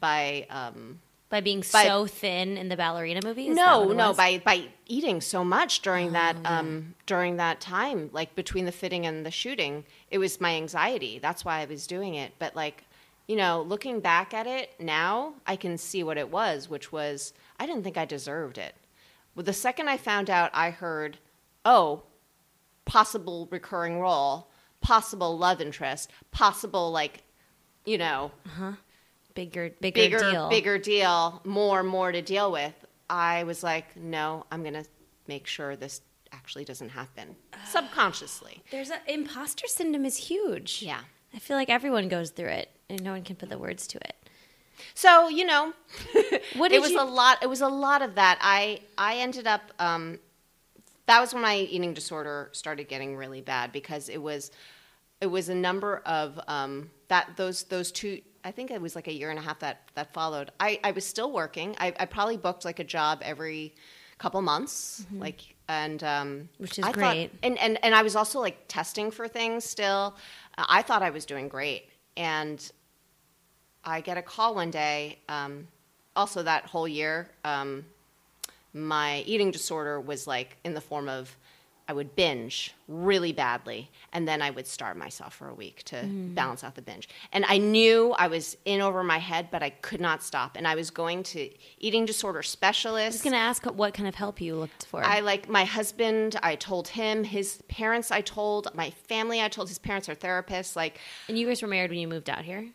by 0.00 0.46
um, 0.50 1.00
by 1.28 1.40
being 1.40 1.60
by- 1.72 1.84
so 1.84 2.06
thin 2.06 2.56
in 2.56 2.68
the 2.68 2.76
ballerina 2.76 3.20
movie. 3.24 3.48
Is 3.48 3.56
no, 3.56 3.92
no, 3.92 4.12
by 4.12 4.38
by 4.38 4.68
eating 4.86 5.20
so 5.20 5.44
much 5.44 5.82
during 5.82 6.12
that 6.12 6.36
yeah. 6.42 6.58
um, 6.58 6.94
during 7.06 7.36
that 7.36 7.60
time, 7.60 8.10
like 8.12 8.34
between 8.34 8.64
the 8.64 8.72
fitting 8.72 9.06
and 9.06 9.26
the 9.26 9.30
shooting, 9.30 9.84
it 10.10 10.18
was 10.18 10.40
my 10.40 10.54
anxiety. 10.54 11.18
That's 11.18 11.44
why 11.44 11.60
I 11.60 11.64
was 11.64 11.86
doing 11.86 12.14
it. 12.14 12.32
But 12.38 12.54
like, 12.54 12.84
you 13.26 13.36
know, 13.36 13.62
looking 13.62 14.00
back 14.00 14.34
at 14.34 14.46
it 14.46 14.72
now, 14.78 15.34
I 15.46 15.56
can 15.56 15.78
see 15.78 16.02
what 16.02 16.16
it 16.18 16.30
was, 16.30 16.68
which 16.68 16.92
was 16.92 17.32
I 17.58 17.66
didn't 17.66 17.82
think 17.82 17.96
I 17.96 18.04
deserved 18.04 18.58
it. 18.58 18.74
Well, 19.36 19.44
the 19.44 19.52
second 19.52 19.88
I 19.88 19.98
found 19.98 20.30
out, 20.30 20.50
I 20.54 20.70
heard, 20.70 21.18
oh, 21.66 22.02
possible 22.86 23.46
recurring 23.50 24.00
role, 24.00 24.48
possible 24.80 25.36
love 25.36 25.60
interest, 25.60 26.10
possible 26.30 26.90
like, 26.90 27.22
you 27.84 27.98
know, 27.98 28.32
uh-huh. 28.46 28.72
bigger, 29.34 29.70
bigger, 29.80 30.00
bigger, 30.00 30.18
deal. 30.18 30.48
bigger 30.48 30.78
deal, 30.78 31.42
more, 31.44 31.82
more 31.82 32.12
to 32.12 32.22
deal 32.22 32.50
with. 32.50 32.72
I 33.10 33.44
was 33.44 33.62
like, 33.62 33.94
no, 33.94 34.46
I'm 34.50 34.64
gonna 34.64 34.86
make 35.28 35.46
sure 35.46 35.76
this 35.76 36.00
actually 36.32 36.64
doesn't 36.64 36.88
happen 36.88 37.36
subconsciously. 37.68 38.62
There's 38.70 38.90
a 38.90 38.98
imposter 39.06 39.66
syndrome 39.68 40.06
is 40.06 40.16
huge. 40.16 40.82
Yeah. 40.82 41.00
I 41.34 41.38
feel 41.38 41.58
like 41.58 41.68
everyone 41.68 42.08
goes 42.08 42.30
through 42.30 42.48
it, 42.48 42.70
and 42.88 43.02
no 43.02 43.12
one 43.12 43.22
can 43.22 43.36
put 43.36 43.50
the 43.50 43.58
words 43.58 43.86
to 43.88 43.98
it. 43.98 44.14
So 44.94 45.28
you 45.28 45.44
know, 45.44 45.72
What 46.56 46.72
it 46.72 46.80
was 46.80 46.90
you- 46.90 47.00
a 47.00 47.04
lot. 47.04 47.38
It 47.42 47.48
was 47.48 47.60
a 47.60 47.68
lot 47.68 48.02
of 48.02 48.14
that. 48.16 48.38
I 48.40 48.80
I 48.98 49.16
ended 49.16 49.46
up. 49.46 49.62
Um, 49.78 50.18
that 51.06 51.20
was 51.20 51.32
when 51.32 51.42
my 51.42 51.56
eating 51.56 51.94
disorder 51.94 52.50
started 52.52 52.88
getting 52.88 53.16
really 53.16 53.40
bad 53.40 53.70
because 53.72 54.08
it 54.08 54.18
was 54.20 54.50
it 55.20 55.26
was 55.26 55.48
a 55.48 55.54
number 55.54 56.02
of 56.04 56.38
um, 56.48 56.90
that 57.08 57.30
those 57.36 57.62
those 57.64 57.92
two. 57.92 58.20
I 58.44 58.50
think 58.52 58.70
it 58.70 58.80
was 58.80 58.94
like 58.94 59.08
a 59.08 59.12
year 59.12 59.30
and 59.30 59.38
a 59.38 59.42
half 59.42 59.58
that 59.60 59.82
that 59.94 60.12
followed. 60.12 60.50
I, 60.60 60.78
I 60.84 60.92
was 60.92 61.04
still 61.04 61.32
working. 61.32 61.74
I, 61.78 61.92
I 61.98 62.06
probably 62.06 62.36
booked 62.36 62.64
like 62.64 62.78
a 62.78 62.84
job 62.84 63.20
every 63.22 63.74
couple 64.18 64.40
months, 64.42 65.04
like 65.12 65.40
and 65.68 66.02
um, 66.04 66.28
Mm-hmm. 66.28 66.62
Which 66.62 66.78
is 66.78 66.84
I 66.84 66.88
thought- 66.88 66.94
great. 66.94 67.30
and, 67.42 67.58
and 67.58 67.78
and 67.84 67.94
I 67.94 68.02
was 68.02 68.14
also 68.16 68.40
like 68.40 68.66
testing 68.68 69.10
for 69.10 69.26
things 69.28 69.64
still. 69.64 70.16
I 70.58 70.82
thought 70.82 71.02
I 71.02 71.10
was 71.10 71.24
doing 71.26 71.48
great, 71.48 71.88
and 72.16 72.58
I 73.86 74.00
get 74.00 74.18
a 74.18 74.22
call 74.22 74.56
one 74.56 74.70
day. 74.70 75.18
Um, 75.28 75.68
also, 76.14 76.42
that 76.42 76.66
whole 76.66 76.88
year, 76.88 77.28
um, 77.44 77.84
my 78.74 79.20
eating 79.20 79.50
disorder 79.50 80.00
was 80.00 80.26
like 80.26 80.56
in 80.64 80.74
the 80.74 80.80
form 80.80 81.08
of 81.08 81.36
I 81.88 81.92
would 81.92 82.16
binge 82.16 82.74
really 82.88 83.32
badly, 83.32 83.90
and 84.12 84.26
then 84.26 84.42
I 84.42 84.50
would 84.50 84.66
starve 84.66 84.96
myself 84.96 85.34
for 85.34 85.48
a 85.48 85.54
week 85.54 85.84
to 85.84 86.02
balance 86.34 86.64
out 86.64 86.74
the 86.74 86.82
binge. 86.82 87.08
And 87.32 87.44
I 87.44 87.58
knew 87.58 88.12
I 88.18 88.26
was 88.26 88.56
in 88.64 88.80
over 88.80 89.04
my 89.04 89.18
head, 89.18 89.48
but 89.52 89.62
I 89.62 89.70
could 89.70 90.00
not 90.00 90.24
stop. 90.24 90.56
And 90.56 90.66
I 90.66 90.74
was 90.74 90.90
going 90.90 91.22
to 91.24 91.48
eating 91.78 92.04
disorder 92.04 92.42
I 93.04 93.06
was 93.06 93.22
going 93.22 93.34
to 93.34 93.38
ask 93.38 93.64
what 93.66 93.94
kind 93.94 94.08
of 94.08 94.16
help 94.16 94.40
you 94.40 94.56
looked 94.56 94.86
for. 94.86 95.04
I 95.04 95.20
like 95.20 95.48
my 95.48 95.64
husband, 95.64 96.36
I 96.42 96.56
told 96.56 96.88
him, 96.88 97.22
his 97.22 97.62
parents, 97.68 98.10
I 98.10 98.20
told 98.20 98.74
my 98.74 98.90
family, 98.90 99.40
I 99.40 99.48
told 99.48 99.68
his 99.68 99.78
parents 99.78 100.08
are 100.08 100.16
therapists. 100.16 100.74
Like, 100.74 100.98
and 101.28 101.38
you 101.38 101.46
guys 101.46 101.62
were 101.62 101.68
married 101.68 101.90
when 101.90 102.00
you 102.00 102.08
moved 102.08 102.28
out 102.28 102.44
here. 102.44 102.66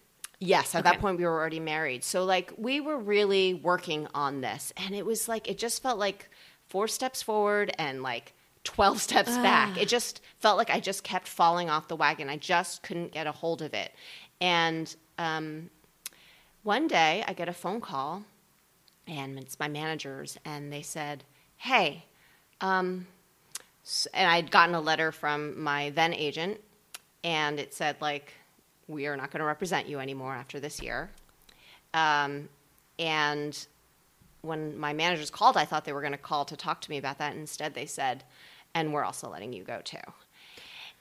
Yes, 0.43 0.73
at 0.73 0.83
that 0.85 0.99
point 0.99 1.19
we 1.19 1.23
were 1.23 1.39
already 1.39 1.59
married. 1.59 2.03
So 2.03 2.25
like 2.25 2.51
we 2.57 2.81
were 2.81 2.97
really 2.97 3.53
working 3.53 4.07
on 4.15 4.41
this 4.41 4.73
and 4.75 4.95
it 4.95 5.05
was 5.05 5.27
like 5.27 5.47
it 5.47 5.59
just 5.59 5.83
felt 5.83 5.99
like 5.99 6.29
four 6.67 6.87
steps 6.87 7.21
forward 7.21 7.71
and 7.77 8.01
like 8.01 8.33
12 8.63 8.99
steps 9.07 9.35
back. 9.37 9.77
It 9.77 9.87
just 9.87 10.19
felt 10.39 10.57
like 10.57 10.71
I 10.71 10.79
just 10.79 11.03
kept 11.03 11.27
falling 11.27 11.69
off 11.69 11.87
the 11.87 11.95
wagon. 11.95 12.27
I 12.27 12.37
just 12.37 12.81
couldn't 12.81 13.11
get 13.11 13.27
a 13.27 13.31
hold 13.31 13.61
of 13.61 13.75
it. 13.75 13.93
And 14.39 14.93
um, 15.19 15.69
one 16.63 16.87
day 16.87 17.23
I 17.27 17.33
get 17.33 17.47
a 17.47 17.53
phone 17.53 17.79
call 17.79 18.23
and 19.05 19.37
it's 19.37 19.59
my 19.59 19.67
managers 19.67 20.39
and 20.43 20.73
they 20.73 20.81
said, 20.81 21.23
"Hey, 21.57 22.05
um, 22.61 23.05
and 24.13 24.29
I'd 24.29 24.51
gotten 24.51 24.75
a 24.75 24.81
letter 24.81 25.11
from 25.11 25.61
my 25.61 25.89
then 25.91 26.13
agent, 26.13 26.61
and 27.23 27.59
it 27.59 27.73
said 27.73 27.97
like, 27.99 28.33
"We 28.91 29.07
are 29.07 29.15
not 29.15 29.31
going 29.31 29.39
to 29.39 29.45
represent 29.45 29.87
you 29.87 29.99
anymore 29.99 30.33
after 30.33 30.59
this 30.59 30.81
year." 30.81 31.09
Um, 31.93 32.49
and 32.99 33.67
when 34.41 34.77
my 34.77 34.93
managers 34.93 35.29
called, 35.29 35.57
I 35.57 35.65
thought 35.65 35.85
they 35.85 35.93
were 35.93 36.01
going 36.01 36.13
to 36.13 36.17
call 36.17 36.45
to 36.45 36.55
talk 36.55 36.81
to 36.81 36.89
me 36.89 36.97
about 36.97 37.17
that. 37.19 37.35
Instead, 37.35 37.73
they 37.73 37.85
said, 37.85 38.23
"And 38.73 38.93
we're 38.93 39.03
also 39.03 39.29
letting 39.29 39.53
you 39.53 39.63
go 39.63 39.81
too." 39.83 39.97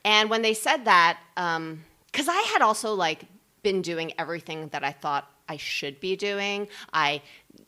And 0.04 0.30
when 0.30 0.42
they 0.42 0.54
said 0.54 0.84
that, 0.86 1.18
because 1.34 2.28
I 2.28 2.40
had 2.52 2.62
also 2.62 2.94
like 2.94 3.24
been 3.62 3.82
doing 3.82 4.12
everything 4.18 4.68
that 4.68 4.84
I 4.84 4.92
thought 4.92 5.30
I 5.48 5.56
should 5.56 6.00
be 6.00 6.16
doing. 6.16 6.68
I 6.92 7.22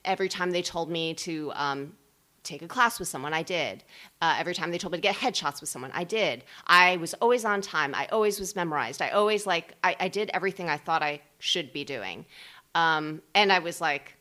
every 0.04 0.28
time 0.28 0.50
they 0.50 0.62
told 0.62 0.88
me 0.88 1.14
to 1.14 1.52
um, 1.54 1.92
take 2.42 2.62
a 2.62 2.68
class 2.68 2.98
with 2.98 3.08
someone, 3.08 3.32
I 3.32 3.42
did. 3.42 3.84
Uh, 4.20 4.36
every 4.38 4.54
time 4.54 4.70
they 4.70 4.78
told 4.78 4.92
me 4.92 4.98
to 4.98 5.02
get 5.02 5.16
headshots 5.16 5.60
with 5.60 5.70
someone, 5.70 5.90
I 5.94 6.04
did. 6.04 6.44
I 6.66 6.96
was 6.96 7.14
always 7.14 7.44
on 7.44 7.60
time. 7.60 7.94
I 7.94 8.06
always 8.06 8.40
was 8.40 8.56
memorized. 8.56 9.00
I 9.00 9.10
always 9.10 9.46
like 9.46 9.74
I, 9.84 9.96
I 10.00 10.08
did 10.08 10.30
everything 10.34 10.68
I 10.68 10.76
thought 10.76 11.02
I 11.02 11.20
should 11.38 11.72
be 11.72 11.84
doing. 11.84 12.26
Um, 12.74 13.22
and 13.34 13.52
I 13.52 13.58
was 13.60 13.80
like, 13.80 14.16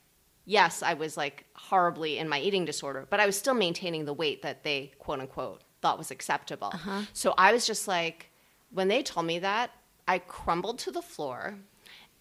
yes, 0.46 0.84
I 0.84 0.94
was 0.94 1.18
like 1.18 1.46
horribly 1.54 2.18
in 2.18 2.28
my 2.30 2.40
eating 2.40 2.66
disorder, 2.66 3.08
but 3.10 3.20
I 3.20 3.26
was 3.26 3.38
still 3.38 3.54
maintaining 3.54 4.06
the 4.06 4.14
weight 4.14 4.42
that 4.42 4.64
they 4.64 4.92
quote 5.00 5.20
unquote 5.20 5.62
thought 5.82 5.98
was 5.98 6.12
acceptable. 6.12 6.72
So 7.14 7.34
I 7.38 7.54
was 7.54 7.66
just 7.66 7.88
like, 7.88 8.30
when 8.72 8.88
they 8.88 9.02
told 9.02 9.26
me 9.26 9.40
that, 9.40 9.72
I 10.08 10.20
crumbled 10.20 10.80
to 10.80 10.92
the 10.92 11.02
floor 11.02 11.56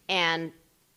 and 0.08 0.52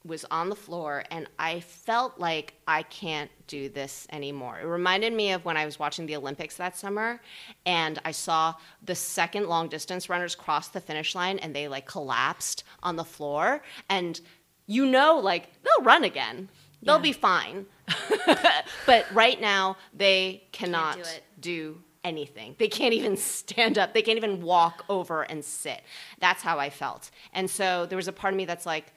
was 0.05 0.25
on 0.29 0.49
the 0.49 0.55
floor 0.55 1.03
and 1.11 1.29
I 1.39 1.61
felt 1.61 2.19
like 2.19 2.55
I 2.67 2.83
can't 2.83 3.31
do 3.47 3.69
this 3.69 4.05
anymore. 4.11 4.59
It 4.61 4.65
reminded 4.65 5.13
me 5.13 5.31
of 5.31 5.45
when 5.45 5.55
I 5.55 5.65
was 5.65 5.79
watching 5.79 6.05
the 6.05 6.15
Olympics 6.17 6.57
that 6.57 6.77
summer 6.77 7.21
and 7.65 7.99
I 8.03 8.11
saw 8.11 8.55
the 8.83 8.95
second 8.95 9.47
long 9.47 9.69
distance 9.69 10.09
runners 10.09 10.35
cross 10.35 10.67
the 10.67 10.81
finish 10.81 11.15
line 11.15 11.39
and 11.39 11.55
they 11.55 11.67
like 11.69 11.85
collapsed 11.85 12.63
on 12.81 12.97
the 12.97 13.05
floor 13.05 13.61
and 13.89 14.19
you 14.65 14.85
know 14.85 15.19
like 15.19 15.47
they'll 15.63 15.85
run 15.85 16.03
again. 16.03 16.49
They'll 16.81 16.95
Yeah. 16.97 17.01
be 17.01 17.13
fine. 17.13 17.65
but 18.85 19.05
right 19.13 19.39
now 19.39 19.77
they 19.93 20.43
cannot 20.51 20.95
do 20.97 21.03
do 21.39 21.81
anything. 22.03 22.55
They 22.59 22.67
can't 22.67 22.93
even 22.93 23.15
stand 23.17 23.77
up. 23.77 23.93
They 23.93 24.01
can't 24.01 24.17
even 24.17 24.41
walk 24.41 24.83
over 24.89 25.21
and 25.23 25.43
sit. 25.43 25.81
That's 26.19 26.41
how 26.43 26.59
I 26.59 26.69
felt. 26.69 27.09
And 27.33 27.49
so 27.49 27.85
there 27.85 27.95
was 27.95 28.09
a 28.09 28.13
part 28.13 28.33
of 28.33 28.37
me 28.37 28.43
that's 28.45 28.65
like, 28.65 28.91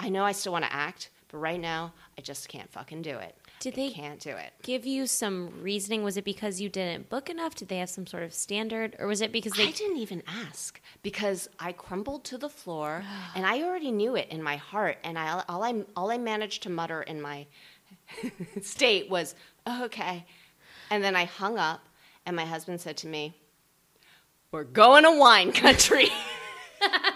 I 0.00 0.08
know 0.08 0.24
I 0.24 0.32
still 0.32 0.52
want 0.52 0.64
to 0.64 0.72
act, 0.72 1.10
but 1.30 1.38
right 1.38 1.60
now 1.60 1.92
I 2.18 2.22
just 2.22 2.48
can't 2.48 2.70
fucking 2.72 3.02
do 3.02 3.18
it. 3.18 3.36
Did 3.60 3.74
I 3.74 3.76
they- 3.76 3.90
can't 3.90 4.18
do 4.18 4.30
it. 4.30 4.52
Give 4.62 4.86
you 4.86 5.06
some 5.06 5.52
reasoning? 5.60 6.02
Was 6.02 6.16
it 6.16 6.24
because 6.24 6.58
you 6.62 6.70
didn't 6.70 7.10
book 7.10 7.28
enough? 7.28 7.54
Did 7.54 7.68
they 7.68 7.76
have 7.78 7.90
some 7.90 8.06
sort 8.06 8.22
of 8.22 8.32
standard, 8.32 8.96
or 8.98 9.06
was 9.06 9.20
it 9.20 9.30
because 9.30 9.52
they? 9.52 9.68
I 9.68 9.70
didn't 9.70 9.98
even 9.98 10.22
ask 10.26 10.80
because 11.02 11.48
I 11.58 11.72
crumbled 11.72 12.24
to 12.24 12.38
the 12.38 12.48
floor 12.48 13.04
and 13.34 13.44
I 13.44 13.62
already 13.62 13.90
knew 13.92 14.16
it 14.16 14.28
in 14.30 14.42
my 14.42 14.56
heart. 14.56 14.96
And 15.04 15.18
I, 15.18 15.44
all, 15.48 15.62
I, 15.62 15.84
all 15.94 16.10
I 16.10 16.16
managed 16.16 16.62
to 16.62 16.70
mutter 16.70 17.02
in 17.02 17.20
my 17.20 17.46
state 18.62 19.10
was, 19.10 19.34
oh, 19.66 19.84
okay. 19.84 20.24
And 20.90 21.04
then 21.04 21.14
I 21.14 21.26
hung 21.26 21.58
up 21.58 21.84
and 22.24 22.34
my 22.34 22.46
husband 22.46 22.80
said 22.80 22.96
to 22.98 23.06
me, 23.06 23.36
We're 24.50 24.64
going 24.64 25.04
to 25.04 25.18
wine 25.18 25.52
country. 25.52 26.08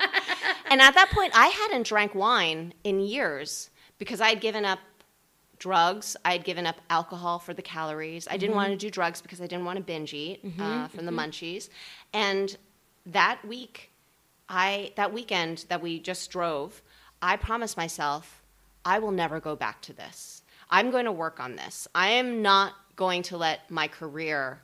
and 0.75 0.83
at 0.83 0.95
that 0.95 1.11
point, 1.11 1.31
I 1.37 1.47
hadn't 1.47 1.87
drank 1.87 2.16
wine 2.16 2.75
in 2.83 2.99
years 2.99 3.70
because 3.99 4.20
I 4.20 4.31
had 4.31 4.41
given 4.41 4.64
up 4.64 4.81
drugs. 5.61 6.16
I 6.25 6.33
had 6.33 6.43
given 6.43 6.66
up 6.66 6.81
alcohol 6.91 7.39
for 7.39 7.55
the 7.55 7.62
calories. 7.62 8.27
I 8.27 8.33
didn't 8.33 8.57
mm-hmm. 8.57 8.57
want 8.57 8.70
to 8.72 8.77
do 8.77 8.91
drugs 8.91 9.22
because 9.22 9.41
I 9.41 9.47
didn't 9.47 9.66
want 9.66 9.77
to 9.77 9.85
binge 9.85 10.12
eat 10.12 10.45
mm-hmm. 10.45 10.61
uh, 10.61 10.89
from 10.89 11.07
the 11.07 11.12
mm-hmm. 11.12 11.31
munchies. 11.31 11.68
And 12.12 12.57
that 13.07 13.39
week, 13.47 13.93
I 14.49 14.91
that 14.97 15.12
weekend 15.12 15.64
that 15.68 15.81
we 15.81 16.01
just 16.01 16.29
drove, 16.33 16.83
I 17.22 17.37
promised 17.37 17.77
myself 17.77 18.43
I 18.85 18.99
will 18.99 19.12
never 19.12 19.39
go 19.39 19.55
back 19.55 19.81
to 19.83 19.93
this. 19.93 20.43
I'm 20.70 20.91
going 20.91 21.05
to 21.05 21.12
work 21.12 21.39
on 21.39 21.55
this. 21.55 21.87
I 21.95 22.09
am 22.09 22.43
not 22.43 22.72
going 22.97 23.22
to 23.22 23.37
let 23.37 23.70
my 23.70 23.87
career 23.87 24.61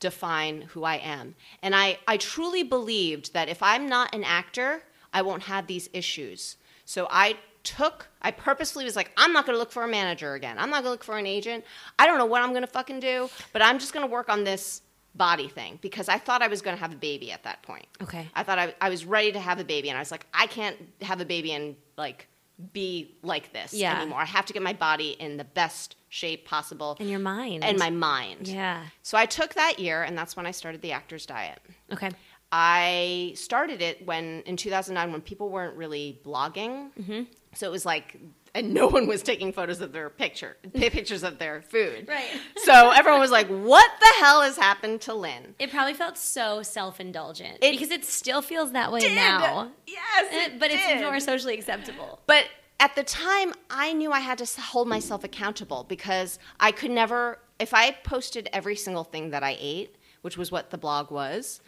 define 0.00 0.62
who 0.62 0.82
I 0.82 0.96
am. 0.96 1.36
And 1.62 1.72
I, 1.72 1.98
I 2.08 2.16
truly 2.16 2.64
believed 2.64 3.32
that 3.34 3.48
if 3.48 3.62
I'm 3.62 3.88
not 3.88 4.12
an 4.12 4.24
actor, 4.24 4.82
I 5.12 5.22
won't 5.22 5.42
have 5.44 5.66
these 5.66 5.88
issues. 5.92 6.56
So 6.84 7.06
I 7.10 7.36
took, 7.64 8.08
I 8.20 8.30
purposefully 8.32 8.84
was 8.84 8.96
like, 8.96 9.12
I'm 9.16 9.32
not 9.32 9.46
gonna 9.46 9.58
look 9.58 9.70
for 9.72 9.84
a 9.84 9.88
manager 9.88 10.34
again. 10.34 10.58
I'm 10.58 10.70
not 10.70 10.78
gonna 10.82 10.90
look 10.90 11.04
for 11.04 11.16
an 11.18 11.26
agent. 11.26 11.64
I 11.98 12.06
don't 12.06 12.18
know 12.18 12.26
what 12.26 12.42
I'm 12.42 12.52
gonna 12.52 12.66
fucking 12.66 13.00
do, 13.00 13.28
but 13.52 13.62
I'm 13.62 13.78
just 13.78 13.92
gonna 13.92 14.06
work 14.06 14.28
on 14.28 14.44
this 14.44 14.82
body 15.14 15.46
thing 15.48 15.78
because 15.82 16.08
I 16.08 16.18
thought 16.18 16.42
I 16.42 16.48
was 16.48 16.62
gonna 16.62 16.76
have 16.78 16.92
a 16.92 16.96
baby 16.96 17.30
at 17.32 17.44
that 17.44 17.62
point. 17.62 17.86
Okay. 18.02 18.28
I 18.34 18.42
thought 18.42 18.58
I, 18.58 18.74
I 18.80 18.88
was 18.88 19.04
ready 19.04 19.30
to 19.32 19.38
have 19.40 19.60
a 19.60 19.64
baby, 19.64 19.90
and 19.90 19.96
I 19.96 20.00
was 20.00 20.10
like, 20.10 20.26
I 20.34 20.46
can't 20.46 20.76
have 21.02 21.20
a 21.20 21.24
baby 21.24 21.52
and 21.52 21.76
like 21.96 22.28
be 22.72 23.16
like 23.22 23.52
this 23.52 23.74
Yeah. 23.74 24.00
anymore. 24.00 24.20
I 24.20 24.24
have 24.24 24.46
to 24.46 24.52
get 24.52 24.62
my 24.62 24.72
body 24.72 25.10
in 25.18 25.36
the 25.36 25.44
best 25.44 25.96
shape 26.08 26.44
possible 26.46 26.96
in 27.00 27.08
your 27.08 27.18
mind 27.18 27.64
and 27.64 27.78
my 27.78 27.90
mind. 27.90 28.46
yeah. 28.48 28.84
So 29.02 29.16
I 29.18 29.26
took 29.26 29.54
that 29.54 29.78
year, 29.78 30.02
and 30.02 30.16
that's 30.16 30.36
when 30.36 30.46
I 30.46 30.50
started 30.50 30.80
the 30.82 30.92
Actors 30.92 31.26
Diet. 31.26 31.58
Okay. 31.92 32.10
I 32.54 33.32
started 33.34 33.80
it 33.80 34.04
when 34.06 34.42
in 34.42 34.56
2009 34.56 35.10
when 35.10 35.22
people 35.22 35.48
weren't 35.48 35.74
really 35.76 36.20
blogging. 36.24 36.90
Mm-hmm. 37.00 37.22
So 37.54 37.66
it 37.66 37.70
was 37.70 37.86
like, 37.86 38.18
and 38.54 38.74
no 38.74 38.86
one 38.88 39.06
was 39.06 39.22
taking 39.22 39.52
photos 39.54 39.80
of 39.80 39.92
their 39.92 40.10
picture, 40.10 40.58
pictures 40.74 41.22
of 41.22 41.38
their 41.38 41.62
food. 41.62 42.06
Right. 42.08 42.28
So 42.64 42.90
everyone 42.90 43.20
was 43.20 43.30
like, 43.32 43.48
"What 43.48 43.90
the 44.00 44.12
hell 44.20 44.42
has 44.42 44.56
happened 44.56 45.00
to 45.02 45.14
Lynn?" 45.14 45.54
It 45.58 45.70
probably 45.72 45.94
felt 45.94 46.16
so 46.16 46.62
self-indulgent 46.62 47.58
It 47.60 47.72
because 47.72 47.90
it 47.90 48.04
still 48.04 48.40
feels 48.40 48.70
that 48.72 48.92
way 48.92 49.00
did. 49.00 49.16
now. 49.16 49.72
Yes, 49.86 50.26
Eh, 50.30 50.44
it 50.46 50.60
but 50.60 50.70
it's 50.70 50.86
did. 50.86 51.00
more 51.02 51.18
socially 51.18 51.54
acceptable. 51.58 52.20
But 52.26 52.44
at 52.78 52.94
the 52.94 53.02
time, 53.02 53.52
I 53.68 53.92
knew 53.94 54.12
I 54.12 54.20
had 54.20 54.38
to 54.38 54.60
hold 54.60 54.86
myself 54.86 55.24
accountable 55.24 55.84
because 55.88 56.38
I 56.60 56.70
could 56.70 56.90
never, 56.92 57.38
if 57.58 57.74
I 57.74 57.90
posted 58.04 58.48
every 58.52 58.76
single 58.76 59.04
thing 59.04 59.30
that 59.30 59.42
I 59.42 59.56
ate, 59.58 59.96
which 60.22 60.36
was 60.36 60.50
what 60.50 60.70
the 60.70 60.78
blog 60.78 61.10
was, 61.10 61.60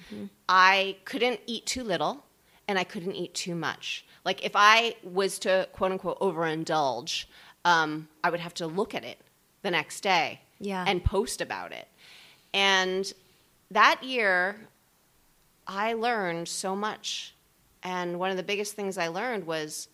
I 0.48 0.96
couldn't 1.05 1.40
eat 1.46 1.66
too 1.66 1.84
little 1.84 2.24
and 2.66 2.78
I 2.78 2.84
couldn't 2.84 3.14
eat 3.14 3.34
too 3.34 3.55
much. 3.55 4.05
Like 4.24 4.42
if 4.44 4.52
I 4.55 4.96
was 5.02 5.38
to 5.40 5.68
quote 5.72 5.92
unquote 5.92 6.18
overindulge, 6.20 7.26
um, 7.64 8.09
I 8.22 8.30
would 8.30 8.40
have 8.40 8.55
to 8.55 8.66
look 8.66 8.94
at 8.94 9.05
it 9.05 9.18
the 9.62 9.70
next 9.70 10.00
day 10.00 10.40
Yeah. 10.61 10.84
and 10.86 11.05
post 11.05 11.40
about 11.40 11.72
it. 11.72 11.88
And 12.55 13.12
that 13.70 14.02
year, 14.02 14.68
I 15.66 15.92
learned 15.94 16.48
so 16.48 16.74
much. 16.76 17.34
And 17.82 18.18
one 18.18 18.30
of 18.30 18.36
the 18.36 18.42
biggest 18.42 18.74
things 18.74 18.96
I 18.96 19.09
learned 19.09 19.46
was 19.46 19.88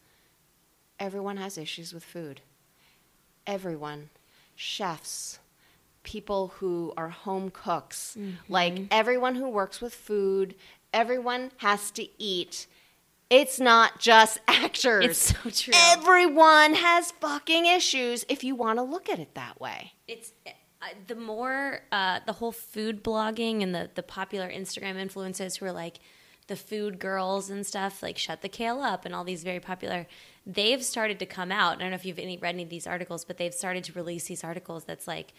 everyone 1.00 1.38
has 1.38 1.56
issues 1.58 1.92
with 1.92 2.04
food. 2.04 2.40
Everyone. 3.46 4.10
Chefs, 4.54 5.38
people 6.10 6.48
who 6.56 6.92
are 6.96 7.08
home 7.08 7.50
cooks, 7.50 8.18
like 8.48 8.80
everyone 8.90 9.36
who 9.36 9.48
works 9.48 9.80
with 9.80 9.94
food, 9.94 10.56
everyone 10.92 11.52
has 11.58 11.92
to 11.92 12.04
eat. 12.20 12.66
It's 13.30 13.60
not 13.60 14.00
just 14.00 14.40
actors. 14.48 15.04
It's 15.04 15.36
so 15.36 15.50
true. 15.50 15.72
Everyone 15.92 16.74
has 16.74 17.12
fucking 17.12 17.64
issues 17.64 18.24
if 18.28 18.42
you 18.42 18.56
want 18.56 18.80
to 18.80 18.82
look 18.82 19.08
at 19.08 19.20
it 19.20 19.34
that 19.34 19.60
way. 19.60 19.92
it's 20.08 20.32
uh, 20.82 20.86
the 21.06 21.14
more 21.14 21.82
uh, 21.92 22.18
the 22.26 22.32
whole 22.32 22.50
food 22.50 23.04
blogging 23.04 23.62
and 23.62 23.72
the 23.72 23.88
the 23.94 24.02
popular 24.02 24.50
Instagram 24.50 24.96
influencers 24.96 25.58
who 25.58 25.66
are 25.66 25.72
like 25.72 26.00
the 26.48 26.56
food 26.56 26.98
girls 26.98 27.50
and 27.50 27.64
stuff, 27.64 28.02
like 28.02 28.18
shut 28.18 28.42
the 28.42 28.48
kale 28.48 28.80
up 28.80 29.04
and 29.04 29.14
all 29.14 29.22
these 29.22 29.44
very 29.44 29.60
popular. 29.60 30.08
They've 30.44 30.82
started 30.82 31.20
to 31.20 31.26
come 31.26 31.52
out. 31.52 31.76
I 31.76 31.80
don't 31.82 31.90
know 31.90 31.94
if 31.94 32.04
you've 32.04 32.18
any, 32.18 32.36
read 32.36 32.56
any 32.56 32.64
of 32.64 32.68
these 32.68 32.88
articles, 32.88 33.24
but 33.24 33.36
they've 33.38 33.54
started 33.54 33.84
to 33.84 33.92
release 33.92 34.24
these 34.24 34.42
articles 34.42 34.82
that's 34.82 35.06
like. 35.06 35.32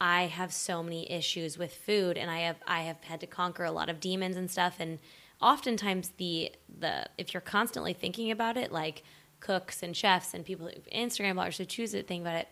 I 0.00 0.22
have 0.26 0.52
so 0.52 0.82
many 0.82 1.10
issues 1.10 1.58
with 1.58 1.74
food, 1.74 2.16
and 2.16 2.30
I 2.30 2.40
have 2.40 2.56
I 2.66 2.82
have 2.82 3.02
had 3.02 3.20
to 3.20 3.26
conquer 3.26 3.64
a 3.64 3.70
lot 3.70 3.88
of 3.88 4.00
demons 4.00 4.36
and 4.36 4.50
stuff. 4.50 4.76
And 4.78 4.98
oftentimes, 5.40 6.12
the 6.16 6.52
the 6.78 7.06
if 7.18 7.34
you're 7.34 7.40
constantly 7.40 7.92
thinking 7.92 8.30
about 8.30 8.56
it, 8.56 8.72
like 8.72 9.02
cooks 9.40 9.82
and 9.82 9.96
chefs 9.96 10.34
and 10.34 10.44
people, 10.44 10.70
Instagram 10.94 11.34
bloggers 11.34 11.58
who 11.58 11.64
choose 11.64 11.92
to 11.92 12.02
think 12.02 12.22
about 12.22 12.36
it, 12.36 12.48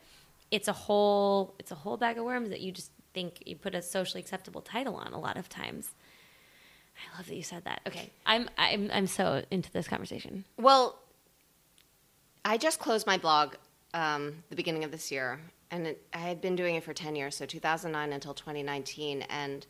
it's 0.50 0.68
a 0.68 0.72
whole 0.72 1.54
it's 1.58 1.70
a 1.70 1.76
whole 1.76 1.96
bag 1.96 2.18
of 2.18 2.24
worms 2.24 2.50
that 2.50 2.60
you 2.60 2.72
just 2.72 2.90
think 3.14 3.42
you 3.46 3.56
put 3.56 3.74
a 3.74 3.82
socially 3.82 4.20
acceptable 4.20 4.60
title 4.60 4.96
on 4.96 5.12
a 5.12 5.18
lot 5.18 5.36
of 5.36 5.48
times. 5.48 5.90
I 6.96 7.16
love 7.16 7.26
that 7.28 7.34
you 7.34 7.42
said 7.42 7.64
that. 7.64 7.80
Okay, 7.86 8.10
I'm 8.26 8.50
I'm 8.58 8.90
I'm 8.92 9.06
so 9.06 9.42
into 9.50 9.70
this 9.72 9.88
conversation. 9.88 10.44
Well, 10.58 10.98
I 12.44 12.56
just 12.58 12.78
closed 12.78 13.06
my 13.06 13.16
blog 13.16 13.54
um, 13.94 14.42
the 14.50 14.56
beginning 14.56 14.84
of 14.84 14.90
this 14.90 15.10
year, 15.10 15.40
and 15.70 15.94
I 16.12 16.18
had 16.18 16.40
been 16.40 16.56
doing 16.56 16.76
it 16.76 16.84
for 16.84 16.94
10 16.94 17.16
years, 17.16 17.36
so 17.36 17.46
2009 17.46 18.12
until 18.12 18.34
2019. 18.34 19.22
And 19.22 19.66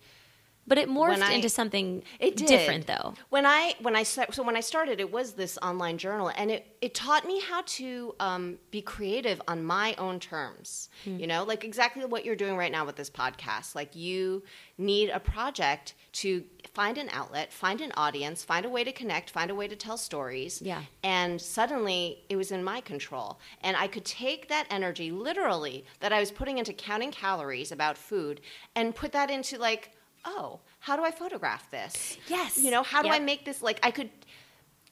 But 0.68 0.78
it 0.78 0.88
morphed 0.88 1.22
I- 1.22 1.32
into 1.32 1.48
something 1.48 2.02
It 2.20 2.36
did. 2.36 2.46
different, 2.46 2.86
though. 2.86 3.14
When 3.30 3.46
I 3.46 3.74
when 3.80 3.96
I 3.96 4.02
so 4.04 4.42
when 4.42 4.56
I 4.56 4.60
started, 4.60 5.00
it 5.00 5.10
was 5.10 5.32
this 5.32 5.58
online 5.62 5.98
journal, 5.98 6.30
and 6.36 6.50
it 6.50 6.62
it 6.80 6.94
taught 6.94 7.26
me 7.26 7.40
how 7.40 7.62
to 7.78 8.14
um, 8.20 8.58
be 8.70 8.80
creative 8.82 9.40
on 9.48 9.64
my 9.64 9.94
own 9.98 10.20
terms. 10.20 10.90
You 11.04 11.26
know, 11.26 11.42
like 11.44 11.64
exactly 11.64 12.04
what 12.04 12.24
you're 12.24 12.36
doing 12.44 12.56
right 12.56 12.70
now 12.70 12.84
with 12.84 12.96
this 12.96 13.10
podcast. 13.10 13.74
Like 13.74 13.96
you 13.96 14.42
need 14.76 15.08
a 15.08 15.18
project 15.20 15.94
to 16.12 16.44
find 16.74 16.98
an 16.98 17.08
outlet, 17.12 17.52
find 17.52 17.80
an 17.80 17.92
audience, 17.96 18.44
find 18.44 18.64
a 18.66 18.68
way 18.68 18.84
to 18.84 18.92
connect, 18.92 19.30
find 19.30 19.50
a 19.50 19.54
way 19.54 19.66
to 19.68 19.76
tell 19.76 19.96
stories. 19.96 20.60
Yeah. 20.62 20.82
And 21.02 21.40
suddenly 21.40 22.24
it 22.28 22.36
was 22.36 22.50
in 22.52 22.62
my 22.62 22.80
control. 22.80 23.38
And 23.62 23.76
I 23.76 23.86
could 23.88 24.04
take 24.04 24.48
that 24.48 24.66
energy, 24.70 25.10
literally, 25.10 25.84
that 26.00 26.12
I 26.12 26.20
was 26.20 26.30
putting 26.30 26.58
into 26.58 26.72
counting 26.72 27.10
calories 27.10 27.72
about 27.72 27.96
food, 27.96 28.40
and 28.74 28.94
put 28.94 29.12
that 29.12 29.30
into 29.30 29.58
like, 29.58 29.92
oh, 30.24 30.60
how 30.80 30.96
do 30.96 31.04
I 31.04 31.10
photograph 31.10 31.70
this? 31.70 32.18
Yes. 32.28 32.58
You 32.58 32.70
know, 32.70 32.82
how 32.82 33.02
do 33.02 33.08
I 33.08 33.18
make 33.18 33.44
this 33.44 33.62
like 33.62 33.80
I 33.82 33.90
could? 33.90 34.10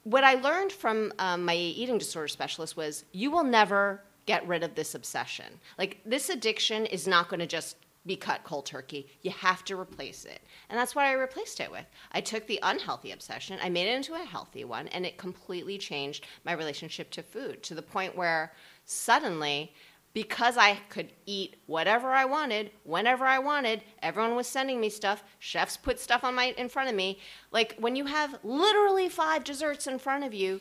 What 0.03 0.23
I 0.23 0.35
learned 0.35 0.71
from 0.71 1.11
um, 1.19 1.43
my 1.43 1.55
eating 1.55 1.97
disorder 1.97 2.27
specialist 2.27 2.77
was 2.77 3.03
you 3.11 3.29
will 3.29 3.43
never 3.43 4.01
get 4.25 4.47
rid 4.47 4.63
of 4.63 4.75
this 4.75 4.95
obsession. 4.95 5.45
Like 5.77 5.99
this 6.05 6.29
addiction 6.29 6.85
is 6.85 7.07
not 7.07 7.29
going 7.29 7.39
to 7.39 7.47
just 7.47 7.77
be 8.07 8.15
cut 8.15 8.43
cold 8.43 8.65
turkey. 8.65 9.07
You 9.21 9.31
have 9.31 9.63
to 9.65 9.77
replace 9.77 10.25
it. 10.25 10.41
And 10.69 10.79
that's 10.79 10.95
what 10.95 11.05
I 11.05 11.11
replaced 11.11 11.59
it 11.59 11.69
with. 11.69 11.85
I 12.11 12.21
took 12.21 12.47
the 12.47 12.59
unhealthy 12.63 13.11
obsession, 13.11 13.59
I 13.61 13.69
made 13.69 13.87
it 13.87 13.95
into 13.95 14.15
a 14.15 14.25
healthy 14.25 14.63
one, 14.63 14.87
and 14.87 15.05
it 15.05 15.17
completely 15.17 15.77
changed 15.77 16.25
my 16.45 16.53
relationship 16.53 17.11
to 17.11 17.21
food 17.21 17.61
to 17.63 17.75
the 17.75 17.81
point 17.81 18.15
where 18.15 18.53
suddenly, 18.85 19.73
because 20.17 20.57
I 20.57 20.79
could 20.89 21.11
eat 21.27 21.57
whatever 21.67 22.07
I 22.07 22.25
wanted, 22.25 22.71
whenever 22.81 23.23
I 23.23 23.37
wanted, 23.37 23.83
everyone 24.01 24.35
was 24.35 24.47
sending 24.47 24.81
me 24.81 24.89
stuff, 24.89 25.23
chefs 25.37 25.77
put 25.77 25.99
stuff 25.99 26.23
on 26.23 26.33
my 26.33 26.55
in 26.57 26.69
front 26.69 26.89
of 26.89 26.95
me. 26.95 27.19
Like 27.51 27.75
when 27.77 27.95
you 27.95 28.05
have 28.05 28.35
literally 28.43 29.09
five 29.09 29.43
desserts 29.43 29.85
in 29.85 29.99
front 29.99 30.23
of 30.23 30.33
you, 30.33 30.59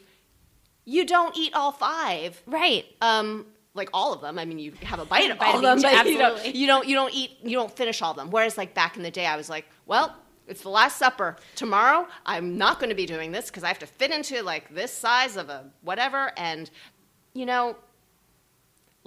you 0.85 1.07
don't 1.07 1.35
eat 1.35 1.55
all 1.55 1.73
five. 1.73 2.43
Right. 2.47 2.85
Um, 3.01 3.47
like 3.73 3.89
all 3.95 4.13
of 4.13 4.21
them. 4.21 4.39
I 4.39 4.45
mean, 4.45 4.59
you 4.59 4.75
have 4.83 4.99
a 4.99 5.07
bite 5.07 5.31
of 5.31 5.39
all 5.41 5.57
of 5.57 5.63
them, 5.63 5.81
but 5.81 6.07
you 6.07 6.19
don't, 6.19 6.33
absolutely. 6.33 6.61
you 6.61 6.67
don't 6.67 6.87
you 6.87 6.95
don't 6.95 7.15
eat 7.15 7.31
you 7.43 7.57
don't 7.57 7.75
finish 7.75 8.03
all 8.03 8.11
of 8.11 8.19
them. 8.19 8.31
Whereas 8.31 8.59
like 8.59 8.75
back 8.75 8.99
in 8.99 9.03
the 9.03 9.11
day, 9.11 9.25
I 9.25 9.39
was 9.39 9.49
like, 9.49 9.65
well, 9.87 10.15
it's 10.47 10.61
the 10.61 10.69
Last 10.69 10.99
Supper. 10.99 11.39
Tomorrow, 11.55 12.07
I'm 12.27 12.59
not 12.59 12.79
going 12.79 12.91
to 12.91 12.95
be 12.95 13.07
doing 13.07 13.33
this 13.33 13.47
because 13.47 13.65
I 13.65 13.69
have 13.69 13.79
to 13.79 13.87
fit 13.87 14.11
into 14.11 14.43
like 14.43 14.75
this 14.75 14.93
size 14.93 15.39
of 15.39 15.49
a 15.49 15.65
whatever, 15.81 16.31
and 16.37 16.71
you 17.33 17.47
know, 17.47 17.77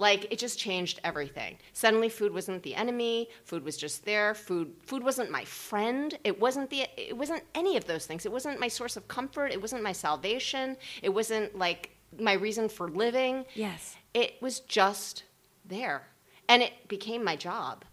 like 0.00 0.26
it 0.32 0.38
just 0.38 0.58
changed 0.58 0.98
everything. 1.04 1.58
Suddenly, 1.72 2.08
food 2.08 2.32
wasn't 2.34 2.62
the 2.62 2.74
enemy. 2.74 3.28
Food 3.44 3.64
was 3.64 3.76
just 3.76 4.04
there. 4.04 4.34
Food 4.34 4.72
food 4.82 5.02
wasn't 5.04 5.30
my 5.30 5.44
friend. 5.44 6.18
It 6.24 6.40
wasn't 6.40 6.70
the 6.70 6.86
it 6.96 7.16
wasn't 7.16 7.42
any 7.54 7.76
of 7.76 7.84
those 7.86 8.06
things. 8.06 8.26
It 8.26 8.32
wasn't 8.32 8.58
my 8.58 8.68
source 8.68 8.96
of 8.96 9.06
comfort. 9.08 9.52
It 9.52 9.60
wasn't 9.60 9.82
my 9.82 9.92
salvation. 9.92 10.76
It 11.02 11.10
wasn't 11.10 11.56
like 11.56 11.90
my 12.18 12.32
reason 12.32 12.68
for 12.68 12.88
living 12.88 13.44
Yes. 13.54 13.96
it 14.14 14.34
was 14.42 14.58
just 14.60 15.22
there 15.64 16.02
and 16.48 16.60
it 16.60 16.72
became 16.88 17.22
my 17.22 17.36
job 17.36 17.84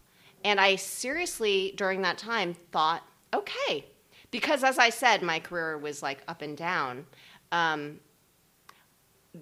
and 0.44 0.58
i 0.58 0.74
seriously 0.74 1.72
during 1.76 2.02
that 2.02 2.18
time 2.18 2.56
thought 2.72 3.04
okay 3.32 3.84
because 4.32 4.64
as 4.64 4.76
i 4.76 4.90
said 4.90 5.22
my 5.22 5.38
career 5.38 5.78
was 5.78 6.02
like 6.02 6.20
up 6.26 6.42
and 6.42 6.56
down 6.56 7.06
um, 7.52 8.00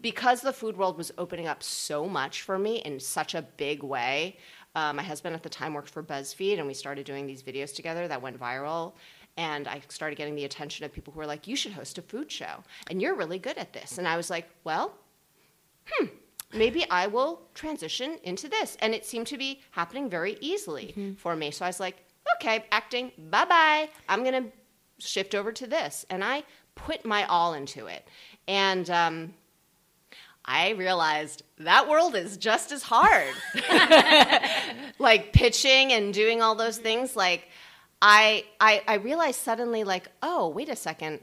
because 0.00 0.40
the 0.40 0.52
food 0.52 0.76
world 0.76 0.96
was 0.96 1.12
opening 1.18 1.46
up 1.46 1.62
so 1.62 2.06
much 2.06 2.42
for 2.42 2.58
me 2.58 2.78
in 2.78 2.98
such 2.98 3.34
a 3.34 3.42
big 3.42 3.82
way 3.82 4.36
uh, 4.74 4.92
my 4.92 5.02
husband 5.02 5.34
at 5.34 5.42
the 5.42 5.48
time 5.48 5.74
worked 5.74 5.90
for 5.90 6.02
buzzfeed 6.02 6.58
and 6.58 6.66
we 6.66 6.74
started 6.74 7.06
doing 7.06 7.26
these 7.26 7.42
videos 7.42 7.74
together 7.74 8.08
that 8.08 8.20
went 8.20 8.38
viral 8.38 8.94
and 9.36 9.68
i 9.68 9.80
started 9.88 10.16
getting 10.16 10.34
the 10.34 10.44
attention 10.44 10.84
of 10.84 10.92
people 10.92 11.12
who 11.12 11.18
were 11.18 11.26
like 11.26 11.46
you 11.46 11.56
should 11.56 11.72
host 11.72 11.98
a 11.98 12.02
food 12.02 12.30
show 12.30 12.62
and 12.90 13.00
you're 13.00 13.14
really 13.14 13.38
good 13.38 13.58
at 13.58 13.72
this 13.72 13.98
and 13.98 14.08
i 14.08 14.16
was 14.16 14.28
like 14.28 14.48
well 14.64 14.92
hmm, 15.88 16.06
maybe 16.52 16.88
I 16.90 17.06
will 17.06 17.42
transition 17.54 18.18
into 18.22 18.48
this. 18.48 18.76
And 18.80 18.94
it 18.94 19.04
seemed 19.04 19.26
to 19.28 19.38
be 19.38 19.60
happening 19.70 20.08
very 20.08 20.36
easily 20.40 21.14
for 21.18 21.36
me. 21.36 21.50
So 21.50 21.64
I 21.64 21.68
was 21.68 21.80
like, 21.80 22.02
okay, 22.36 22.64
acting, 22.72 23.12
bye 23.30 23.44
bye. 23.44 23.88
I'm 24.08 24.24
going 24.24 24.44
to 24.44 24.52
shift 24.98 25.34
over 25.34 25.52
to 25.52 25.66
this. 25.66 26.06
And 26.10 26.24
I 26.24 26.44
put 26.74 27.04
my 27.04 27.24
all 27.24 27.54
into 27.54 27.86
it. 27.86 28.06
And 28.48 28.88
um, 28.90 29.34
I 30.46 30.70
realized 30.70 31.42
that 31.58 31.88
world 31.88 32.14
is 32.14 32.36
just 32.36 32.72
as 32.72 32.82
hard. 32.82 33.34
like 34.98 35.32
pitching 35.32 35.92
and 35.92 36.14
doing 36.14 36.40
all 36.40 36.54
those 36.54 36.78
things. 36.78 37.16
Like, 37.16 37.48
I, 38.00 38.44
I, 38.60 38.82
I 38.86 38.94
realized 38.94 39.40
suddenly, 39.40 39.82
like, 39.84 40.08
oh, 40.22 40.48
wait 40.48 40.68
a 40.68 40.76
second 40.76 41.20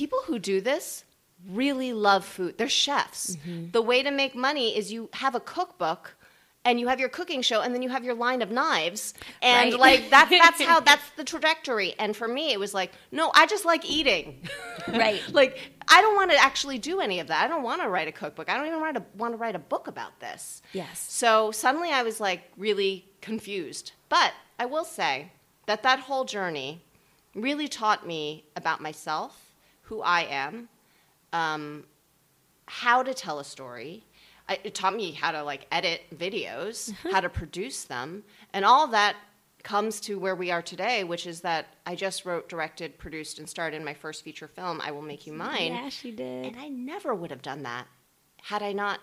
people 0.00 0.20
who 0.26 0.38
do 0.38 0.62
this 0.62 1.04
really 1.46 1.92
love 1.92 2.24
food. 2.24 2.56
They're 2.56 2.70
chefs. 2.70 3.36
Mm-hmm. 3.36 3.72
The 3.72 3.82
way 3.82 4.02
to 4.02 4.10
make 4.10 4.34
money 4.34 4.76
is 4.76 4.90
you 4.90 5.10
have 5.12 5.34
a 5.34 5.40
cookbook 5.40 6.16
and 6.64 6.78
you 6.78 6.88
have 6.88 7.00
your 7.00 7.08
cooking 7.08 7.40
show 7.42 7.62
and 7.62 7.74
then 7.74 7.80
you 7.82 7.88
have 7.88 8.04
your 8.04 8.14
line 8.14 8.42
of 8.42 8.50
knives 8.50 9.14
and 9.40 9.72
Right. 9.72 9.80
like 9.80 10.10
that's 10.10 10.30
that's 10.30 10.62
how 10.62 10.80
that's 10.88 11.08
the 11.16 11.24
trajectory 11.24 11.94
and 11.98 12.14
for 12.16 12.28
me 12.28 12.52
it 12.52 12.60
was 12.60 12.74
like 12.74 12.92
no 13.10 13.30
i 13.34 13.46
just 13.46 13.64
like 13.64 13.88
eating 13.88 14.42
Right. 14.88 15.22
like 15.32 15.58
i 15.88 16.00
don't 16.02 16.14
want 16.16 16.30
to 16.32 16.36
actually 16.36 16.78
do 16.78 17.00
any 17.00 17.18
of 17.20 17.28
that 17.28 17.44
i 17.44 17.48
don't 17.48 17.62
want 17.62 17.80
to 17.82 17.88
write 17.88 18.08
a 18.08 18.12
cookbook 18.12 18.50
i 18.50 18.56
don't 18.56 18.66
even 18.66 18.80
write 18.80 18.96
a, 18.96 19.02
want 19.16 19.32
to 19.32 19.38
write 19.38 19.54
a 19.56 19.58
book 19.60 19.86
about 19.88 20.20
this 20.20 20.60
Yes. 20.72 21.06
so 21.08 21.50
suddenly 21.50 21.90
I 21.90 22.02
was 22.02 22.20
like 22.20 22.42
really 22.56 23.06
confused. 23.20 23.92
But 24.08 24.32
I 24.58 24.66
will 24.66 24.84
say 24.84 25.30
that 25.66 25.82
that 25.82 26.00
whole 26.00 26.24
journey 26.24 26.82
really 27.34 27.68
taught 27.68 28.06
me 28.06 28.44
about 28.56 28.80
myself, 28.80 29.52
who 29.82 30.00
I 30.02 30.22
am, 30.22 30.68
um, 31.32 31.84
how 32.66 33.02
to 33.02 33.12
tell 33.14 33.38
a 33.38 33.44
story. 33.44 34.04
It 34.50 34.74
taught 34.74 34.94
me 34.96 35.12
how 35.12 35.30
to 35.32 35.42
like 35.42 35.66
edit 35.70 36.02
videos, 36.16 36.92
how 37.12 37.20
to 37.20 37.28
produce 37.28 37.84
them, 37.84 38.24
and 38.52 38.64
all 38.64 38.86
that 38.88 39.16
comes 39.62 40.00
to 40.00 40.18
where 40.18 40.34
we 40.34 40.50
are 40.50 40.62
today, 40.62 41.04
which 41.04 41.26
is 41.26 41.42
that 41.42 41.66
I 41.86 41.94
just 41.94 42.24
wrote, 42.24 42.48
directed, 42.48 42.98
produced, 42.98 43.38
and 43.38 43.48
starred 43.48 43.74
in 43.74 43.84
my 43.84 43.94
first 43.94 44.24
feature 44.24 44.48
film, 44.48 44.80
I 44.82 44.90
Will 44.90 45.02
Make 45.02 45.26
You 45.26 45.34
Mine. 45.34 45.72
Yeah, 45.74 45.88
she 45.90 46.10
did. 46.10 46.46
And 46.46 46.56
I 46.58 46.68
never 46.68 47.14
would 47.14 47.30
have 47.30 47.42
done 47.42 47.62
that 47.64 47.86
had 48.42 48.62
I 48.62 48.72
not 48.72 49.00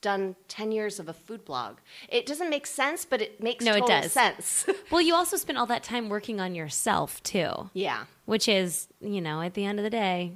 done 0.00 0.34
10 0.48 0.72
years 0.72 0.98
of 0.98 1.08
a 1.08 1.12
food 1.12 1.44
blog. 1.44 1.76
It 2.08 2.26
doesn't 2.26 2.48
make 2.50 2.66
sense, 2.66 3.04
but 3.04 3.20
it 3.20 3.42
makes 3.42 3.64
No, 3.64 3.72
it 3.74 3.80
total 3.80 4.00
does. 4.00 4.12
sense. 4.12 4.66
Well, 4.90 5.00
you 5.02 5.14
also 5.14 5.36
spent 5.36 5.56
all 5.58 5.66
that 5.66 5.84
time 5.84 6.08
working 6.08 6.40
on 6.40 6.54
yourself 6.56 7.22
too, 7.22 7.70
yeah. 7.74 8.06
which 8.24 8.48
is, 8.48 8.88
you 9.00 9.20
know, 9.20 9.40
at 9.42 9.54
the 9.54 9.64
end 9.64 9.78
of 9.78 9.84
the 9.84 9.90
day, 9.90 10.32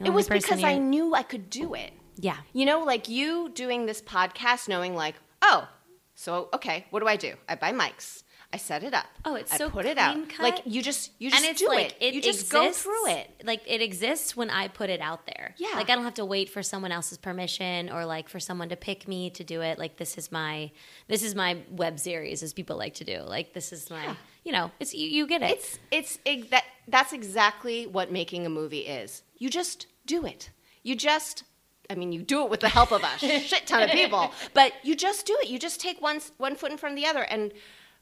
the 0.00 0.06
It 0.06 0.10
was 0.14 0.28
because 0.28 0.64
I 0.64 0.78
knew 0.78 1.14
I 1.14 1.22
could 1.22 1.50
do 1.50 1.74
it. 1.74 1.92
Yeah, 2.18 2.38
You 2.52 2.66
know, 2.66 2.80
like 2.80 3.08
you 3.08 3.50
doing 3.54 3.86
this 3.86 4.02
podcast, 4.02 4.68
knowing 4.68 4.94
like, 4.94 5.14
oh, 5.42 5.68
so 6.14 6.48
okay, 6.52 6.86
what 6.90 7.00
do 7.00 7.06
I 7.06 7.16
do? 7.16 7.34
I 7.48 7.54
buy 7.54 7.72
mics. 7.72 8.24
I 8.50 8.56
set 8.56 8.82
it 8.82 8.94
up. 8.94 9.04
Oh, 9.26 9.34
it's 9.34 9.52
I 9.52 9.58
so 9.58 9.68
put 9.68 9.84
it 9.84 9.98
out. 9.98 10.16
cut. 10.30 10.42
Like 10.42 10.62
you 10.64 10.80
just 10.82 11.10
you 11.18 11.30
just 11.30 11.42
and 11.42 11.50
it's 11.50 11.60
do 11.60 11.68
like 11.68 11.88
it. 11.88 11.96
it 12.00 12.14
You 12.14 12.22
just 12.22 12.40
exists, 12.40 12.50
go 12.52 12.72
through 12.72 13.08
it. 13.12 13.42
Like 13.44 13.60
it 13.66 13.82
exists 13.82 14.34
when 14.34 14.48
I 14.48 14.68
put 14.68 14.88
it 14.88 15.02
out 15.02 15.26
there. 15.26 15.54
Yeah. 15.58 15.72
Like 15.74 15.90
I 15.90 15.94
don't 15.94 16.04
have 16.04 16.14
to 16.14 16.24
wait 16.24 16.48
for 16.48 16.62
someone 16.62 16.90
else's 16.90 17.18
permission 17.18 17.90
or 17.90 18.06
like 18.06 18.26
for 18.30 18.40
someone 18.40 18.70
to 18.70 18.76
pick 18.76 19.06
me 19.06 19.28
to 19.30 19.44
do 19.44 19.60
it. 19.60 19.78
Like 19.78 19.98
this 19.98 20.16
is 20.16 20.32
my 20.32 20.70
this 21.08 21.22
is 21.22 21.34
my 21.34 21.58
web 21.70 21.98
series, 22.00 22.42
as 22.42 22.54
people 22.54 22.78
like 22.78 22.94
to 22.94 23.04
do. 23.04 23.20
Like 23.20 23.52
this 23.52 23.70
is 23.70 23.90
my 23.90 24.02
Yeah. 24.02 24.14
you 24.44 24.52
know 24.52 24.70
it's 24.80 24.94
you, 24.94 25.06
you 25.08 25.26
get 25.26 25.42
it. 25.42 25.50
It's 25.50 25.78
it's 26.24 26.48
that 26.48 26.64
that's 26.88 27.12
exactly 27.12 27.86
what 27.86 28.10
making 28.10 28.46
a 28.46 28.50
movie 28.50 28.86
is. 28.86 29.22
You 29.36 29.50
just 29.50 29.86
do 30.06 30.24
it. 30.24 30.48
You 30.82 30.96
just 30.96 31.42
I 31.90 31.94
mean, 31.94 32.12
you 32.12 32.22
do 32.22 32.42
it 32.44 32.50
with 32.50 32.60
the 32.60 32.68
help 32.68 32.92
of 32.92 33.02
a 33.02 33.18
shit 33.18 33.66
ton 33.66 33.82
of 33.82 33.90
people, 33.90 34.30
but 34.54 34.72
you 34.82 34.94
just 34.94 35.24
do 35.26 35.36
it. 35.42 35.48
You 35.48 35.58
just 35.58 35.80
take 35.80 36.00
one 36.02 36.20
one 36.36 36.54
foot 36.54 36.70
in 36.70 36.78
front 36.78 36.92
of 36.96 37.02
the 37.02 37.08
other. 37.08 37.22
And 37.22 37.52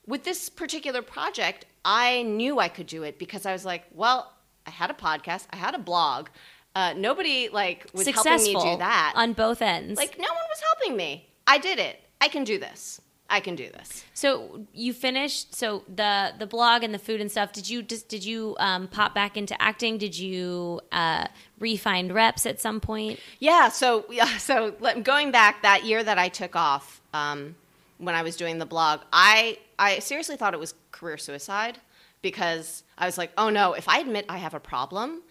with 0.07 0.25
this 0.25 0.49
particular 0.49 1.03
project, 1.03 1.67
I 1.85 2.23
knew 2.23 2.59
I 2.59 2.69
could 2.69 2.87
do 2.87 3.03
it 3.05 3.19
because 3.19 3.47
I 3.47 3.53
was 3.53 3.65
like, 3.65 3.85
well, 3.93 4.33
I 4.67 4.71
had 4.71 4.91
a 4.91 4.95
podcast, 4.95 5.47
I 5.51 5.57
had 5.57 5.75
a 5.75 5.79
blog. 5.79 6.29
Uh, 6.75 6.93
nobody 6.97 7.49
like 7.49 7.87
was 7.95 8.05
successful 8.05 8.33
helping 8.33 8.55
me 8.71 8.73
do 8.75 8.79
that. 8.79 9.13
on 9.17 9.33
both 9.33 9.63
ends. 9.63 9.97
like 9.97 10.19
no 10.19 10.29
one 10.29 10.45
was 10.51 10.61
helping 10.75 10.97
me. 10.97 11.29
I 11.47 11.59
did 11.59 11.79
it. 11.79 12.03
I 12.21 12.29
can 12.29 12.45
do 12.45 12.59
this. 12.59 13.01
I 13.29 13.41
can 13.41 13.57
do 13.57 13.69
this. 13.71 14.05
So 14.15 14.67
you 14.73 14.93
finished. 14.93 15.55
So 15.55 15.83
the 15.93 16.33
the 16.39 16.47
blog 16.47 16.83
and 16.83 16.95
the 16.95 16.99
food 16.99 17.21
and 17.21 17.31
stuff. 17.31 17.53
Did 17.53 17.69
you 17.69 17.83
just 17.83 18.09
did 18.09 18.25
you 18.25 18.57
um, 18.59 18.89
pop 18.89 19.15
back 19.15 19.37
into 19.37 19.61
acting? 19.61 19.99
Did 19.99 20.17
you 20.19 20.81
uh, 20.93 21.27
refind 21.61 22.13
reps 22.13 22.47
at 22.47 22.61
some 22.61 22.81
point? 22.81 23.19
Yeah, 23.41 23.69
so 23.69 24.07
yeah, 24.11 24.37
so 24.39 24.73
going 25.03 25.31
back 25.31 25.63
that 25.63 25.85
year 25.85 26.03
that 26.03 26.19
I 26.19 26.29
took 26.29 26.55
off 26.55 27.01
um, 27.13 27.57
when 27.99 28.15
I 28.15 28.23
was 28.23 28.37
doing 28.37 28.59
the 28.59 28.67
blog, 28.67 29.01
I 29.13 29.59
I 29.79 29.99
seriously 29.99 30.37
thought 30.37 30.55
it 30.55 30.61
was 30.61 30.75
career 30.93 31.19
suicide 31.19 31.79
because 32.23 32.85
I 32.97 33.07
was 33.07 33.19
like, 33.19 33.31
oh 33.37 33.51
no, 33.51 33.75
if 33.75 33.89
I 33.89 33.99
admit 33.99 34.25
I 34.29 34.39
have 34.39 34.55
a 34.55 34.61
problem, 34.61 35.23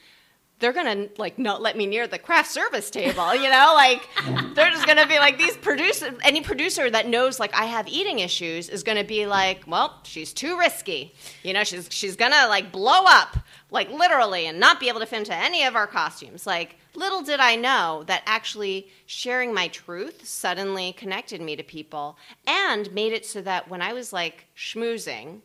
they're 0.59 0.73
gonna 0.73 1.07
like 1.17 1.37
not 1.37 1.61
let 1.61 1.75
me 1.75 1.85
near 1.85 2.07
the 2.07 2.17
craft 2.17 2.49
service 2.49 2.89
table, 2.89 3.35
you 3.35 3.49
know, 3.49 3.73
like 3.75 4.07
they're 4.55 4.69
just 4.69 4.87
gonna 4.87 5.07
be 5.07 5.17
like 5.19 5.37
these 5.37 5.57
producer 5.57 6.13
any 6.23 6.41
producer 6.41 6.89
that 6.89 7.07
knows 7.07 7.39
like 7.39 7.53
I 7.53 7.65
have 7.65 7.87
eating 7.87 8.19
issues 8.19 8.69
is 8.69 8.83
gonna 8.83 9.03
be 9.03 9.25
like, 9.25 9.63
well, 9.67 9.99
she's 10.03 10.33
too 10.33 10.57
risky, 10.57 11.13
you 11.43 11.53
know, 11.53 11.63
she's 11.63 11.87
she's 11.91 12.15
gonna 12.15 12.47
like 12.47 12.71
blow 12.71 13.03
up 13.05 13.37
like 13.69 13.89
literally 13.91 14.47
and 14.47 14.59
not 14.59 14.79
be 14.79 14.87
able 14.87 15.01
to 15.01 15.05
fit 15.05 15.19
into 15.19 15.35
any 15.35 15.65
of 15.65 15.75
our 15.75 15.87
costumes. 15.87 16.47
Like 16.47 16.77
little 16.95 17.21
did 17.21 17.41
I 17.41 17.57
know 17.57 18.03
that 18.07 18.23
actually 18.25 18.87
sharing 19.05 19.53
my 19.53 19.67
truth 19.67 20.25
suddenly 20.25 20.93
connected 20.93 21.41
me 21.41 21.57
to 21.57 21.63
people 21.63 22.17
and 22.47 22.91
made 22.93 23.11
it 23.11 23.25
so 23.25 23.41
that 23.41 23.69
when 23.69 23.81
I 23.81 23.91
was 23.91 24.13
like 24.13 24.45
schmoozing 24.55 25.41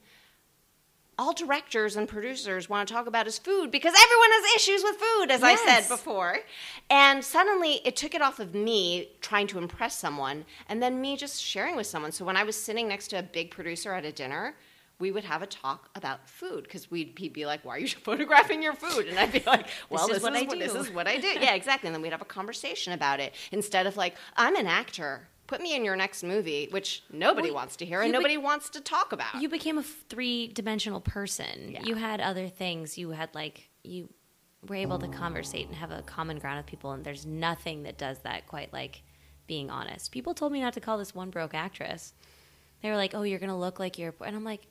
all 1.21 1.35
directors 1.35 1.97
and 1.97 2.09
producers 2.09 2.71
want 2.71 2.89
to 2.89 2.95
talk 2.95 3.07
about 3.07 3.27
is 3.27 3.37
food 3.39 3.71
because 3.71 3.93
everyone 3.95 4.31
has 4.33 4.55
issues 4.57 4.83
with 4.83 4.97
food, 4.97 5.31
as 5.31 5.43
I 5.43 5.55
said 5.55 5.87
before. 5.87 6.39
And 6.89 7.23
suddenly 7.23 7.83
it 7.85 7.95
took 7.95 8.15
it 8.15 8.23
off 8.23 8.41
of 8.41 8.55
me 8.55 9.11
trying 9.21 9.47
to 9.49 9.59
impress 9.59 9.99
someone 9.99 10.47
and 10.67 10.83
then 10.83 10.99
me 10.99 11.19
just 11.19 11.43
sharing 11.43 11.77
with 11.77 11.87
someone. 11.87 12.11
So 12.11 12.25
when 12.25 12.39
I 12.39 12.43
was 12.43 12.57
sitting 12.57 12.89
next 12.89 13.09
to 13.09 13.19
a 13.19 13.23
big 13.23 13.51
producer 13.51 13.93
at 13.93 14.07
a 14.07 14.13
dinner, 14.13 14.57
we 14.99 15.11
would 15.11 15.25
have 15.25 15.43
a 15.43 15.47
talk 15.47 15.91
about 15.95 16.27
food 16.27 16.65
because 16.65 16.91
we'd 16.91 17.13
he'd 17.19 17.35
be 17.35 17.45
like, 17.45 17.65
"Why 17.67 17.77
are 17.77 17.79
you 17.79 17.89
photographing 18.09 18.63
your 18.63 18.75
food?" 18.75 19.07
And 19.07 19.19
I'd 19.19 19.33
be 19.33 19.43
like, 19.47 19.67
"Well, 19.89 20.07
is 20.07 20.15
this, 20.15 20.23
what 20.23 20.35
is 20.35 20.43
I 20.43 20.45
what 20.45 20.59
this 20.59 20.75
is 20.75 20.91
what 20.91 21.07
I 21.07 21.19
do." 21.19 21.27
Yeah, 21.27 21.55
exactly. 21.55 21.89
And 21.89 21.95
then 21.95 22.03
we'd 22.03 22.13
have 22.13 22.21
a 22.21 22.27
conversation 22.27 22.93
about 22.93 23.19
it 23.19 23.35
instead 23.51 23.87
of 23.87 23.97
like, 23.97 24.15
"I'm 24.37 24.57
an 24.57 24.67
actor. 24.67 25.29
Put 25.51 25.61
me 25.61 25.75
in 25.75 25.85
your 25.85 25.97
next 25.97 26.23
movie," 26.23 26.69
which 26.71 27.03
nobody 27.11 27.49
Well, 27.49 27.57
wants 27.57 27.75
to 27.77 27.85
hear 27.85 28.01
and 28.01 28.07
you 28.07 28.13
be- 28.13 28.19
nobody 28.19 28.37
wants 28.37 28.71
to 28.71 28.81
talk 28.81 29.13
about. 29.13 29.43
You 29.43 29.49
became 29.49 29.79
a 29.79 29.83
three 29.83 30.47
dimensional 30.47 31.01
person. 31.01 31.73
Yeah. 31.73 31.83
You 31.83 31.97
had 31.97 32.21
other 32.21 32.49
things. 32.49 32.97
You 32.97 33.11
had 33.11 33.35
like 33.35 33.69
you 33.83 34.09
were 34.69 34.77
able 34.77 34.99
to 35.01 35.09
conversate 35.09 35.67
and 35.67 35.75
have 35.75 35.91
a 35.91 36.03
common 36.03 36.39
ground 36.39 36.59
with 36.59 36.67
people. 36.67 36.93
And 36.93 37.05
there's 37.05 37.27
nothing 37.27 37.83
that 37.83 37.99
does 37.99 38.21
that 38.21 38.47
quite 38.47 38.73
like 38.73 39.03
being 39.49 39.71
honest. 39.71 40.13
People 40.13 40.35
told 40.35 40.53
me 40.53 40.61
not 40.61 40.75
to 40.75 40.81
call 40.81 40.99
this 40.99 41.15
one 41.15 41.31
broke 41.31 41.55
actress. 41.55 42.15
They 42.81 42.89
were 42.89 42.97
like, 42.97 43.13
"Oh, 43.15 43.23
you're 43.23 43.41
gonna 43.41 43.59
look 43.59 43.81
like 43.81 43.99
you're," 43.99 44.15
and 44.25 44.37
I'm 44.37 44.45
like, 44.45 44.69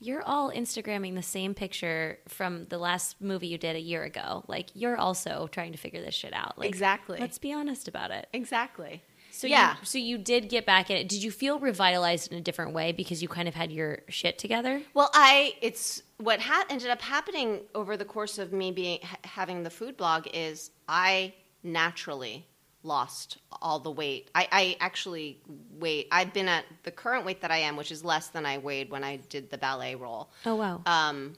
you're 0.00 0.22
all 0.22 0.50
Instagramming 0.50 1.14
the 1.14 1.22
same 1.22 1.54
picture 1.54 2.18
from 2.26 2.66
the 2.66 2.78
last 2.78 3.20
movie 3.20 3.46
you 3.46 3.58
did 3.58 3.76
a 3.76 3.80
year 3.80 4.02
ago. 4.02 4.44
Like 4.48 4.70
you're 4.74 4.96
also 4.96 5.48
trying 5.52 5.72
to 5.72 5.78
figure 5.78 6.00
this 6.00 6.14
shit 6.14 6.32
out. 6.32 6.58
Like, 6.58 6.68
Exactly. 6.68 7.20
Let's 7.20 7.38
be 7.38 7.52
honest 7.52 7.86
about 7.86 8.10
it. 8.10 8.26
Exactly. 8.32 9.02
So 9.42 9.48
yeah. 9.48 9.72
You, 9.72 9.84
so 9.84 9.98
you 9.98 10.18
did 10.18 10.48
get 10.48 10.64
back 10.66 10.88
in 10.88 10.96
it. 10.96 11.08
Did 11.08 11.24
you 11.24 11.32
feel 11.32 11.58
revitalized 11.58 12.30
in 12.30 12.38
a 12.38 12.40
different 12.40 12.74
way 12.74 12.92
because 12.92 13.22
you 13.22 13.26
kind 13.26 13.48
of 13.48 13.56
had 13.56 13.72
your 13.72 14.02
shit 14.08 14.38
together? 14.38 14.80
Well, 14.94 15.10
I 15.14 15.54
it's 15.60 16.04
what 16.18 16.38
ha- 16.38 16.64
ended 16.70 16.90
up 16.90 17.02
happening 17.02 17.62
over 17.74 17.96
the 17.96 18.04
course 18.04 18.38
of 18.38 18.52
me 18.52 18.70
being 18.70 19.00
ha- 19.02 19.16
having 19.24 19.64
the 19.64 19.70
food 19.70 19.96
blog 19.96 20.28
is 20.32 20.70
I 20.86 21.34
naturally 21.64 22.46
lost 22.84 23.38
all 23.60 23.80
the 23.80 23.90
weight. 23.90 24.30
I, 24.32 24.46
I 24.52 24.76
actually 24.78 25.40
weight. 25.72 26.06
I've 26.12 26.32
been 26.32 26.46
at 26.46 26.64
the 26.84 26.92
current 26.92 27.26
weight 27.26 27.40
that 27.40 27.50
I 27.50 27.56
am, 27.56 27.74
which 27.74 27.90
is 27.90 28.04
less 28.04 28.28
than 28.28 28.46
I 28.46 28.58
weighed 28.58 28.90
when 28.90 29.02
I 29.02 29.16
did 29.28 29.50
the 29.50 29.58
ballet 29.58 29.96
role. 29.96 30.30
Oh 30.46 30.54
wow. 30.54 30.82
Um, 30.86 31.32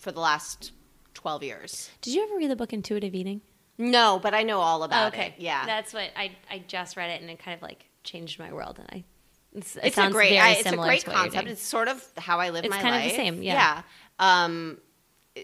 for 0.00 0.10
the 0.10 0.20
last 0.20 0.72
twelve 1.12 1.42
years. 1.42 1.90
did 2.00 2.14
you 2.14 2.22
ever 2.22 2.34
read 2.38 2.50
the 2.50 2.56
book 2.56 2.72
Intuitive 2.72 3.14
Eating? 3.14 3.42
No, 3.76 4.20
but 4.22 4.34
I 4.34 4.42
know 4.42 4.60
all 4.60 4.82
about 4.84 5.12
okay. 5.14 5.28
it. 5.28 5.34
Yeah, 5.38 5.66
That's 5.66 5.92
what 5.92 6.10
I 6.16 6.32
I 6.50 6.62
just 6.66 6.96
read 6.96 7.10
it 7.10 7.20
and 7.20 7.30
it 7.30 7.38
kind 7.38 7.56
of 7.56 7.62
like 7.62 7.84
changed 8.04 8.38
my 8.38 8.52
world 8.52 8.78
and 8.78 8.88
I 8.92 9.04
it's, 9.56 9.76
it 9.76 9.84
it's 9.84 9.96
a 9.96 10.00
sounds 10.00 10.12
great. 10.14 10.30
very 10.30 10.38
I, 10.40 10.50
it's 10.52 10.60
a 10.70 10.76
great 10.76 11.00
to 11.02 11.10
what 11.10 11.16
you're 11.16 11.24
concept. 11.24 11.48
It's 11.48 11.62
sort 11.62 11.88
of 11.88 12.04
how 12.18 12.38
I 12.40 12.50
live 12.50 12.64
It's 12.64 12.74
my 12.74 12.80
kind 12.82 12.94
of 12.94 13.02
life. 13.02 13.10
the 13.12 13.16
same, 13.16 13.42
yeah. 13.42 13.82
Yeah. 14.20 14.46
Um, 14.46 14.78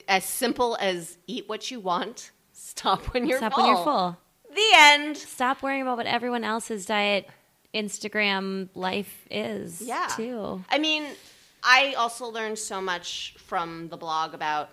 as 0.09 0.25
simple 0.25 0.77
as 0.81 1.17
eat 1.27 1.49
what 1.49 1.71
you 1.71 1.81
want, 1.81 2.31
stop 2.53 3.03
when 3.15 3.27
you're 3.27 3.39
Stop 3.39 3.55
full. 3.55 3.65
when 3.65 3.75
you're 3.75 3.85
full. 3.85 4.17
The 4.55 4.71
end. 4.77 5.17
Stop 5.17 5.63
worrying 5.63 5.83
about 5.83 5.97
what 5.97 6.07
everyone 6.07 6.43
else's 6.45 6.87
diet 6.87 7.29
Instagram 7.75 8.69
life 8.75 9.27
is. 9.31 9.81
Yeah. 9.81 10.09
Too. 10.17 10.65
I 10.69 10.79
mean, 10.79 11.05
I 11.63 11.95
also 11.95 12.27
learned 12.27 12.59
so 12.59 12.81
much 12.81 13.35
from 13.39 13.89
the 13.89 13.97
blog 13.97 14.35
about 14.35 14.71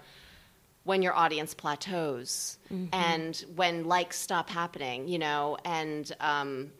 when 0.88 1.01
your 1.01 1.13
audience 1.13 1.53
plateaus 1.53 2.57
and 2.93 3.43
when 3.55 3.83
likes 3.83 4.17
stop 4.17 4.49
happening, 4.49 5.05
you 5.05 5.19
know, 5.19 5.57
and 5.65 6.15
um, 6.21 6.71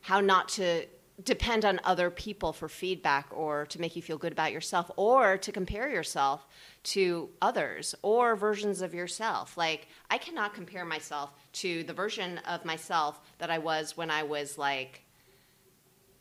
how 0.00 0.18
not 0.18 0.48
to 0.48 0.86
depend 1.24 1.66
on 1.66 1.78
other 1.84 2.08
people 2.08 2.54
for 2.54 2.70
feedback 2.70 3.26
or 3.30 3.66
to 3.66 3.78
make 3.78 3.94
you 3.94 4.00
feel 4.00 4.16
good 4.16 4.32
about 4.32 4.50
yourself 4.50 4.90
or 4.96 5.36
to 5.36 5.52
compare 5.52 5.90
yourself 5.90 6.46
to 6.82 7.28
others 7.42 7.94
or 8.00 8.34
versions 8.34 8.80
of 8.80 8.94
yourself. 8.94 9.58
Like, 9.58 9.88
I 10.08 10.16
cannot 10.16 10.54
compare 10.54 10.86
myself 10.86 11.34
to 11.52 11.84
the 11.84 11.92
version 11.92 12.38
of 12.48 12.64
myself 12.64 13.20
that 13.36 13.50
I 13.50 13.58
was 13.58 13.94
when 13.94 14.10
I 14.10 14.22
was 14.22 14.56
like 14.56 15.02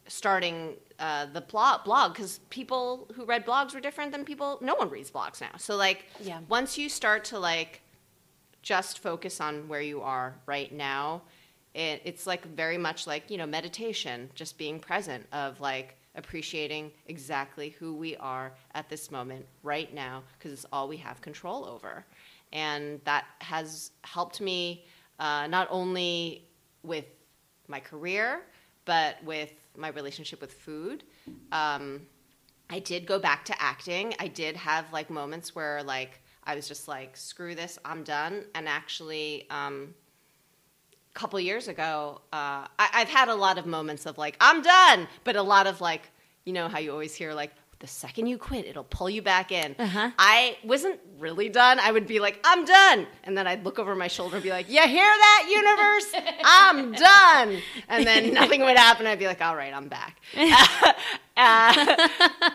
starting 0.10 0.76
uh, 1.00 1.26
the 1.28 1.42
blog 1.42 1.84
blog 1.86 2.14
because 2.14 2.40
people 2.50 3.08
who 3.16 3.24
read 3.26 3.46
blogs 3.46 3.74
were 3.74 3.80
different 3.80 4.12
than 4.12 4.26
people 4.26 4.58
no 4.62 4.76
one 4.76 4.90
reads 4.90 5.10
blogs 5.12 5.40
now 5.40 5.52
so 5.58 5.76
like 5.78 6.06
Yeah. 6.20 6.40
once 6.50 6.78
you 6.78 6.90
start 6.90 7.24
to 7.26 7.40
like 7.40 7.82
just 8.62 9.00
focus 9.00 9.40
on 9.40 9.68
where 9.70 9.82
you 9.82 10.02
are 10.02 10.36
right 10.46 10.74
now 10.74 11.22
it, 11.74 12.02
it's 12.04 12.28
like 12.28 12.44
very 12.56 12.78
much 12.78 13.08
like 13.08 13.30
you 13.32 13.38
know 13.38 13.46
meditation 13.46 14.30
just 14.36 14.58
being 14.58 14.80
present 14.80 15.26
of 15.32 15.60
like 15.62 15.96
appreciating 16.16 16.92
exactly 17.08 17.70
who 17.80 17.94
we 17.94 18.18
are 18.18 18.52
at 18.74 18.90
this 18.90 19.12
moment 19.12 19.46
right 19.64 19.94
now 19.94 20.22
because 20.38 20.52
it's 20.52 20.66
all 20.74 20.88
we 20.88 20.98
have 20.98 21.22
control 21.22 21.66
over 21.66 22.04
and 22.52 23.00
that 23.06 23.26
has 23.40 23.92
helped 24.04 24.42
me 24.42 24.84
uh, 25.20 25.46
not 25.48 25.68
only 25.70 26.44
with 26.84 27.06
my 27.68 27.80
career 27.80 28.42
but 28.86 29.24
with 29.24 29.54
my 29.78 29.90
relationship 29.90 30.42
with 30.42 30.54
food 30.54 31.04
um, 31.52 32.02
I 32.72 32.78
did 32.80 33.08
go 33.08 33.18
back 33.18 33.46
to 33.46 33.60
acting. 33.60 34.14
I 34.20 34.28
did 34.28 34.56
have 34.56 34.86
like 34.94 35.10
moments 35.10 35.56
where 35.56 35.82
like 35.82 36.22
I 36.44 36.54
was 36.56 36.68
just 36.68 36.88
like, 36.88 37.18
screw 37.18 37.56
this, 37.56 37.80
I'm 37.84 38.04
done. 38.04 38.46
And 38.56 38.68
actually, 38.68 39.48
um, 39.50 39.94
a 41.16 41.20
couple 41.20 41.40
years 41.40 41.68
ago, 41.68 42.22
uh, 42.32 42.66
I- 42.78 42.90
I've 42.94 43.10
had 43.10 43.28
a 43.28 43.36
lot 43.36 43.58
of 43.58 43.66
moments 43.66 44.06
of 44.06 44.18
like, 44.18 44.38
I'm 44.40 44.62
done, 44.62 45.08
but 45.24 45.36
a 45.36 45.42
lot 45.42 45.68
of 45.68 45.82
like, 45.82 46.10
you 46.46 46.54
know 46.54 46.68
how 46.68 46.80
you 46.80 46.92
always 46.92 47.14
hear 47.16 47.34
like, 47.34 47.52
the 47.80 47.88
second 47.88 48.28
you 48.28 48.38
quit, 48.38 48.66
it'll 48.66 48.84
pull 48.84 49.10
you 49.10 49.22
back 49.22 49.54
in. 49.54 49.74
Uh-huh. 49.80 50.12
I 50.20 50.58
wasn't 50.66 51.00
really 51.18 51.48
done. 51.48 51.80
I 51.80 51.92
would 51.92 52.08
be 52.08 52.20
like, 52.20 52.38
I'm 52.44 52.66
done. 52.66 53.08
And 53.24 53.38
then 53.38 53.48
I'd 53.48 53.64
look 53.64 53.80
over 53.80 53.96
my 53.96 54.08
shoulder 54.08 54.36
and 54.36 54.44
be 54.44 54.50
like, 54.50 54.70
You 54.70 54.82
hear 54.82 55.06
that, 55.06 55.48
universe? 55.50 56.38
I'm 56.44 56.92
done. 56.92 57.62
And 57.88 58.06
then 58.06 58.34
nothing 58.40 58.62
would 58.62 58.78
happen. 58.78 59.08
I'd 59.08 59.18
be 59.20 59.28
like, 59.28 59.42
All 59.42 59.56
right, 59.56 59.74
I'm 59.74 59.88
back. 59.88 60.20
Uh, 61.38 62.08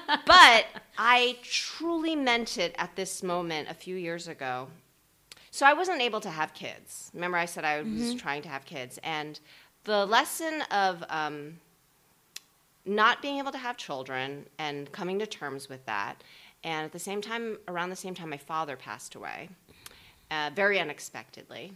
but 0.27 0.67
I 0.99 1.39
truly 1.43 2.15
meant 2.15 2.59
it 2.59 2.75
at 2.79 2.95
this 2.95 3.23
moment 3.23 3.71
a 3.71 3.75
few 3.75 3.97
years 3.97 4.29
ago. 4.29 4.69
So 5.51 5.65
I 5.65 5.73
wasn't 5.73 6.03
able 6.03 6.21
to 6.21 6.31
have 6.31 6.53
kids. 6.53 7.11
Remember, 7.15 7.39
I 7.39 7.47
said 7.47 7.65
I 7.65 7.81
was 7.81 8.15
trying 8.17 8.43
to 8.43 8.49
have 8.49 8.67
kids. 8.67 8.99
And 9.03 9.39
the 9.85 10.05
lesson 10.05 10.63
of 10.71 11.03
um, 11.09 11.61
not 12.87 13.23
being 13.23 13.39
able 13.39 13.53
to 13.53 13.59
have 13.59 13.77
children 13.77 14.47
and 14.59 14.91
coming 14.93 15.19
to 15.19 15.27
terms 15.27 15.69
with 15.69 15.85
that, 15.87 16.23
and 16.63 16.85
at 16.85 16.93
the 16.93 16.99
same 16.99 17.21
time, 17.21 17.59
around 17.69 17.91
the 17.91 17.97
same 17.97 18.15
time, 18.15 18.31
my 18.31 18.39
father 18.39 18.77
passed 18.77 19.15
away, 19.15 19.51
uh, 20.31 20.51
very 20.55 20.81
unexpectedly. 20.81 21.73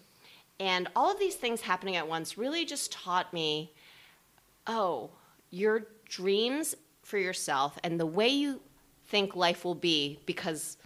And 0.61 0.89
all 0.97 1.13
of 1.13 1.19
these 1.19 1.37
things 1.37 1.61
happening 1.61 1.97
at 1.97 2.09
once 2.09 2.37
really 2.37 2.65
just 2.65 2.91
taught 2.91 3.33
me 3.33 3.73
oh, 4.69 5.11
your 5.51 5.87
dreams 6.05 6.75
for 7.03 7.19
yourself 7.19 7.79
and 7.83 7.99
the 7.99 8.07
way 8.07 8.29
you 8.29 8.61
think 9.07 9.35
life 9.35 9.65
will 9.65 9.75
be 9.75 10.19
because 10.27 10.77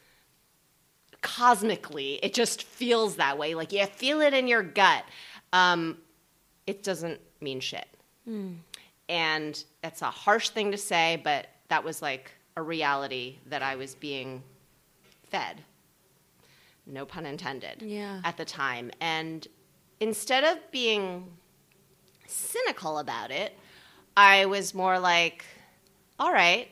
cosmically 1.20 2.20
it 2.22 2.32
just 2.32 2.62
feels 2.62 3.16
that 3.16 3.36
way. 3.36 3.54
Like 3.54 3.72
you 3.72 3.84
feel 3.86 4.20
it 4.20 4.32
in 4.32 4.46
your 4.46 4.62
gut. 4.62 5.04
Um, 5.52 5.98
it 6.66 6.82
doesn't 6.82 7.20
mean 7.40 7.60
shit. 7.60 7.86
And 9.08 9.62
that's 9.82 10.02
a 10.02 10.10
harsh 10.10 10.50
thing 10.50 10.70
to 10.70 10.78
say, 10.78 11.20
but 11.22 11.46
that 11.68 11.84
was 11.84 12.02
like 12.02 12.30
a 12.56 12.62
reality 12.62 13.38
that 13.46 13.62
I 13.62 13.76
was 13.76 13.94
being 13.94 14.42
fed. 15.24 15.62
No 16.86 17.04
pun 17.04 17.26
intended. 17.26 17.82
Yeah. 17.82 18.20
At 18.24 18.36
the 18.36 18.44
time. 18.44 18.90
And 19.00 19.46
instead 20.00 20.44
of 20.44 20.58
being 20.70 21.30
cynical 22.26 22.98
about 22.98 23.30
it, 23.30 23.56
I 24.16 24.46
was 24.46 24.74
more 24.74 24.98
like, 24.98 25.44
all 26.18 26.32
right, 26.32 26.68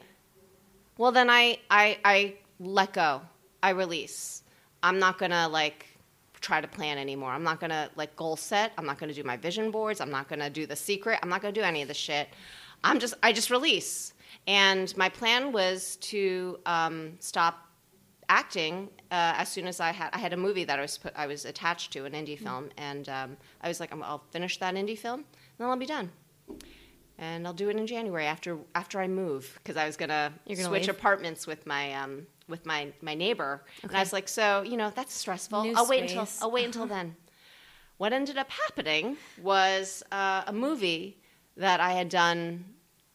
well 0.99 1.12
then 1.12 1.31
I 1.31 1.59
I, 1.70 1.99
I 2.05 2.35
let 2.59 2.93
go. 2.93 3.22
I 3.62 3.70
release. 3.70 4.43
I'm 4.83 4.99
not 4.99 5.18
gonna 5.18 5.49
like 5.49 5.87
try 6.41 6.61
to 6.61 6.68
plan 6.68 6.99
anymore. 6.99 7.30
I'm 7.30 7.43
not 7.43 7.61
gonna 7.61 7.91
like 7.97 8.16
goal 8.16 8.36
set. 8.36 8.72
I'm 8.78 8.86
not 8.86 8.99
gonna 8.99 9.14
do 9.14 9.24
my 9.24 9.36
vision 9.36 9.70
boards. 9.70 10.01
I'm 10.01 10.11
not 10.11 10.28
gonna 10.28 10.51
do 10.51 10.66
the 10.66 10.76
secret. 10.76 11.18
I'm 11.22 11.28
not 11.28 11.43
gonna 11.43 11.53
do 11.53 11.62
any 11.62 11.82
of 11.82 11.88
the 11.88 11.95
shit. 11.95 12.28
I'm 12.82 12.99
just 12.99 13.14
I 13.22 13.32
just 13.32 13.51
release. 13.51 14.14
And 14.47 14.97
my 14.97 15.09
plan 15.09 15.53
was 15.53 15.97
to 15.97 16.59
um, 16.66 17.16
stop 17.18 17.68
acting 18.28 18.88
uh, 19.11 19.34
as 19.36 19.49
soon 19.49 19.66
as 19.66 19.80
I 19.80 19.91
had 19.91 20.11
I 20.12 20.18
had 20.18 20.32
a 20.32 20.36
movie 20.36 20.64
that 20.64 20.78
I 20.78 20.82
was 20.82 20.97
put, 20.97 21.12
I 21.16 21.26
was 21.26 21.45
attached 21.45 21.93
to 21.93 22.05
an 22.05 22.12
indie 22.12 22.38
film, 22.38 22.70
and 22.78 23.09
um, 23.09 23.36
I 23.61 23.68
was 23.68 23.80
like, 23.80 23.93
I'm, 23.93 24.03
I'll 24.03 24.22
finish 24.30 24.59
that 24.59 24.74
indie 24.74 24.97
film, 24.97 25.20
and 25.20 25.59
then 25.59 25.68
I'll 25.68 25.76
be 25.76 25.86
done. 25.86 26.11
And 27.18 27.47
I'll 27.47 27.53
do 27.53 27.68
it 27.68 27.76
in 27.76 27.86
January 27.86 28.24
after 28.24 28.59
after 28.74 29.01
I 29.01 29.09
move 29.09 29.59
because 29.62 29.76
I 29.76 29.84
was 29.84 29.97
gonna, 29.97 30.32
gonna 30.49 30.62
switch 30.62 30.82
leave? 30.86 30.91
apartments 30.91 31.47
with 31.47 31.66
my 31.66 31.93
um, 31.93 32.26
with 32.51 32.66
my 32.66 32.92
my 33.01 33.14
neighbor, 33.14 33.62
and 33.82 33.94
I 33.94 34.01
was 34.01 34.12
like, 34.12 34.28
so 34.28 34.62
you 34.62 34.76
know 34.76 34.90
that's 34.94 35.14
stressful. 35.14 35.62
New 35.62 35.74
I'll 35.76 35.86
wait 35.88 36.03
until. 36.03 36.28
I'll 36.42 36.51
wait 36.51 36.66
until 36.66 36.86
then. 36.86 37.16
What 37.96 38.12
ended 38.12 38.38
up 38.38 38.51
happening 38.51 39.16
was 39.42 40.03
uh, 40.11 40.42
a 40.46 40.53
movie 40.53 41.18
that 41.57 41.80
I 41.80 41.92
had 41.92 42.09
done 42.09 42.64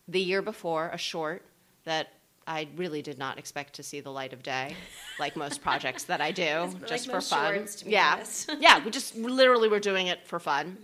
the 0.08 0.20
year 0.22 0.42
before, 0.44 0.90
a 0.90 0.98
short 0.98 1.44
that 1.86 2.10
I 2.48 2.68
really 2.76 3.02
did 3.02 3.18
not 3.18 3.40
expect 3.40 3.74
to 3.76 3.84
see 3.84 4.02
the 4.02 4.12
light 4.12 4.32
of 4.32 4.44
day, 4.44 4.76
like 5.20 5.36
most 5.36 5.64
projects 5.64 6.04
that 6.04 6.22
I 6.22 6.32
do, 6.32 6.44
like 6.74 6.88
just 6.88 7.10
for 7.10 7.20
fun. 7.22 7.56
shorts, 7.56 7.76
to 7.78 7.86
be 7.86 7.92
yeah, 7.92 8.24
yeah, 8.60 8.84
we 8.86 8.92
just 8.92 9.16
literally 9.16 9.68
were 9.68 9.80
doing 9.80 10.08
it 10.08 10.28
for 10.28 10.40
fun. 10.40 10.78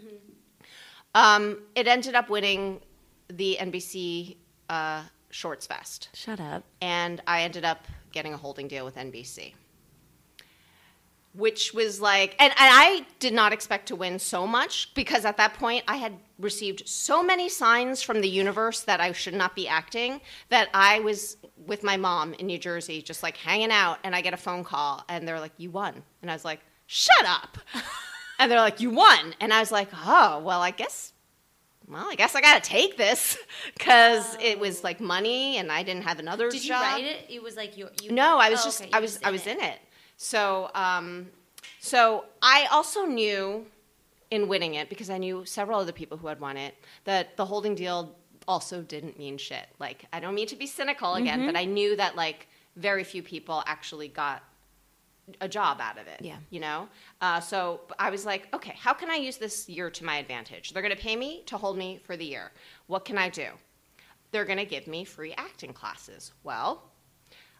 Um, 1.13 1.59
it 1.75 1.87
ended 1.87 2.15
up 2.15 2.29
winning 2.29 2.81
the 3.27 3.57
NBC 3.59 4.37
uh, 4.69 5.03
Shorts 5.29 5.67
Fest 5.67 6.09
Shut 6.13 6.39
up. 6.39 6.63
and 6.81 7.21
I 7.27 7.43
ended 7.43 7.65
up 7.65 7.85
getting 8.11 8.33
a 8.33 8.37
holding 8.37 8.67
deal 8.67 8.85
with 8.85 8.95
NBC. 8.95 9.53
Which 11.33 11.73
was 11.73 12.01
like, 12.01 12.35
and, 12.39 12.51
and 12.51 12.57
I 12.59 13.05
did 13.19 13.33
not 13.33 13.53
expect 13.53 13.87
to 13.87 13.95
win 13.95 14.19
so 14.19 14.45
much 14.45 14.93
because 14.93 15.23
at 15.23 15.37
that 15.37 15.53
point 15.53 15.85
I 15.87 15.95
had 15.95 16.13
received 16.37 16.87
so 16.87 17.23
many 17.23 17.47
signs 17.47 18.01
from 18.01 18.19
the 18.19 18.27
universe 18.27 18.81
that 18.81 18.99
I 18.99 19.13
should 19.13 19.33
not 19.33 19.55
be 19.55 19.67
acting 19.67 20.19
that 20.49 20.69
I 20.73 20.99
was 20.99 21.37
with 21.65 21.83
my 21.83 21.95
mom 21.95 22.33
in 22.33 22.47
New 22.47 22.57
Jersey 22.57 23.01
just 23.01 23.23
like 23.23 23.37
hanging 23.37 23.71
out 23.71 23.99
and 24.03 24.13
I 24.13 24.21
get 24.21 24.33
a 24.33 24.37
phone 24.37 24.65
call 24.65 25.05
and 25.07 25.25
they're 25.25 25.39
like, 25.39 25.53
You 25.57 25.69
won. 25.71 26.03
And 26.21 26.29
I 26.29 26.33
was 26.33 26.43
like, 26.43 26.59
Shut 26.87 27.25
up. 27.25 27.57
and 28.39 28.51
they're 28.51 28.59
like, 28.59 28.81
You 28.81 28.89
won. 28.89 29.33
And 29.39 29.53
I 29.53 29.61
was 29.61 29.71
like, 29.71 29.87
Oh, 30.05 30.39
well, 30.39 30.61
I 30.61 30.71
guess 30.71 31.10
well, 31.91 32.07
I 32.09 32.15
guess 32.15 32.35
I 32.35 32.41
got 32.41 32.63
to 32.63 32.69
take 32.69 32.97
this 32.97 33.37
because 33.77 34.37
it 34.39 34.59
was 34.59 34.83
like 34.83 34.99
money 34.99 35.57
and 35.57 35.71
I 35.71 35.83
didn't 35.83 36.03
have 36.03 36.19
another 36.19 36.49
Did 36.49 36.63
you 36.63 36.73
write 36.73 37.03
it? 37.03 37.25
It 37.29 37.43
was 37.43 37.55
like 37.57 37.77
you. 37.77 37.89
you 38.01 38.11
No, 38.11 38.37
I 38.39 38.49
was 38.49 38.61
oh, 38.61 38.65
just 38.65 38.81
okay, 38.81 38.89
I 38.93 38.97
you 38.97 39.01
was 39.01 39.19
I 39.23 39.31
was 39.31 39.45
in 39.47 39.59
it. 39.59 39.79
So 40.17 40.71
um, 40.73 41.27
so 41.79 42.25
I 42.41 42.67
also 42.71 43.05
knew 43.05 43.65
in 44.29 44.47
winning 44.47 44.75
it 44.75 44.87
because 44.89 45.09
I 45.09 45.17
knew 45.17 45.43
several 45.45 45.79
other 45.79 45.91
people 45.91 46.17
who 46.17 46.27
had 46.27 46.39
won 46.39 46.55
it 46.57 46.75
that 47.03 47.35
the 47.35 47.45
holding 47.45 47.75
deal 47.75 48.15
also 48.47 48.81
didn't 48.81 49.17
mean 49.19 49.37
shit. 49.37 49.67
Like 49.79 50.05
I 50.13 50.19
don't 50.19 50.35
mean 50.35 50.47
to 50.47 50.55
be 50.55 50.67
cynical 50.67 51.15
again, 51.15 51.39
Mm-hmm. 51.39 51.47
but 51.47 51.57
I 51.57 51.65
knew 51.65 51.95
that 51.97 52.15
like 52.15 52.47
very 52.77 53.03
few 53.03 53.21
people 53.21 53.63
actually 53.67 54.07
got 54.07 54.43
a 55.39 55.47
job 55.47 55.79
out 55.79 55.97
of 55.97 56.07
it. 56.07 56.21
Yeah. 56.21 56.37
You 56.49 56.59
know? 56.59 56.89
Uh, 57.21 57.39
so 57.39 57.81
I 57.99 58.09
was 58.09 58.25
like, 58.25 58.47
okay, 58.53 58.73
how 58.77 58.93
can 58.93 59.09
I 59.09 59.15
use 59.15 59.37
this 59.37 59.69
year 59.69 59.89
to 59.89 60.05
my 60.05 60.17
advantage? 60.17 60.73
They're 60.73 60.81
going 60.81 60.95
to 60.95 61.01
pay 61.01 61.15
me 61.15 61.43
to 61.45 61.57
hold 61.57 61.77
me 61.77 61.99
for 62.03 62.17
the 62.17 62.25
year. 62.25 62.51
What 62.87 63.05
can 63.05 63.17
I 63.17 63.29
do? 63.29 63.47
They're 64.31 64.45
going 64.45 64.59
to 64.59 64.65
give 64.65 64.87
me 64.87 65.03
free 65.03 65.33
acting 65.37 65.73
classes. 65.73 66.33
Well, 66.43 66.91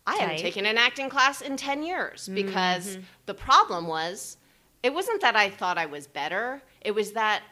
I 0.07 0.15
hadn't 0.15 0.37
Tight. 0.37 0.41
taken 0.41 0.65
an 0.65 0.77
acting 0.77 1.09
class 1.09 1.41
in 1.41 1.57
10 1.57 1.83
years 1.83 2.27
because 2.27 2.97
the 3.25 3.33
problem 3.33 3.87
was 3.87 4.37
it 4.81 4.93
wasn't 4.93 5.21
that 5.21 5.35
I 5.35 5.49
thought 5.49 5.77
I 5.77 5.85
was 5.85 6.07
better, 6.07 6.61
it 6.81 6.91
was 6.91 7.11
that 7.11 7.43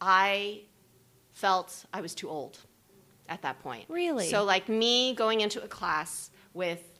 I 0.00 0.62
felt 1.32 1.84
I 1.92 2.00
was 2.00 2.14
too 2.14 2.28
old 2.28 2.58
at 3.28 3.42
that 3.42 3.60
point. 3.60 3.84
Really? 3.88 4.28
So 4.28 4.44
like 4.44 4.68
me 4.68 5.14
going 5.14 5.40
into 5.40 5.62
a 5.62 5.68
class 5.68 6.30
with 6.54 6.97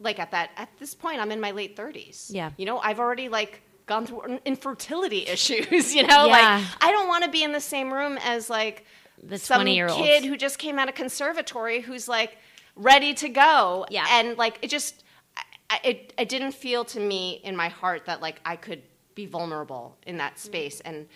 like 0.00 0.18
at 0.18 0.30
that 0.32 0.50
at 0.56 0.68
this 0.78 0.94
point 0.94 1.20
I'm 1.20 1.30
in 1.30 1.40
my 1.40 1.50
late 1.52 1.76
30s. 1.76 2.26
Yeah. 2.30 2.50
You 2.56 2.66
know, 2.66 2.78
I've 2.78 2.98
already 2.98 3.28
like 3.28 3.62
gone 3.86 4.06
through 4.06 4.40
infertility 4.44 5.26
issues, 5.26 5.94
you 5.94 6.06
know? 6.06 6.26
Yeah. 6.26 6.32
Like 6.32 6.64
I 6.80 6.90
don't 6.90 7.08
want 7.08 7.24
to 7.24 7.30
be 7.30 7.44
in 7.44 7.52
the 7.52 7.60
same 7.60 7.92
room 7.92 8.18
as 8.22 8.50
like 8.50 8.84
The 9.22 9.38
some 9.38 9.62
20-year-olds. 9.62 10.00
kid 10.02 10.24
who 10.24 10.36
just 10.36 10.58
came 10.58 10.78
out 10.78 10.88
of 10.88 10.94
conservatory 10.94 11.80
who's 11.80 12.08
like 12.08 12.38
ready 12.76 13.14
to 13.14 13.28
go. 13.28 13.86
Yeah. 13.90 14.06
And 14.10 14.36
like 14.38 14.58
it 14.62 14.68
just 14.68 15.04
I- 15.36 15.42
I, 15.70 15.80
it 15.84 16.12
it 16.18 16.28
didn't 16.28 16.52
feel 16.52 16.84
to 16.86 17.00
me 17.00 17.40
in 17.44 17.54
my 17.54 17.68
heart 17.68 18.06
that 18.06 18.20
like 18.20 18.40
I 18.44 18.56
could 18.56 18.82
be 19.14 19.26
vulnerable 19.26 19.96
in 20.06 20.16
that 20.16 20.36
mm. 20.36 20.38
space 20.38 20.80
and 20.80 21.06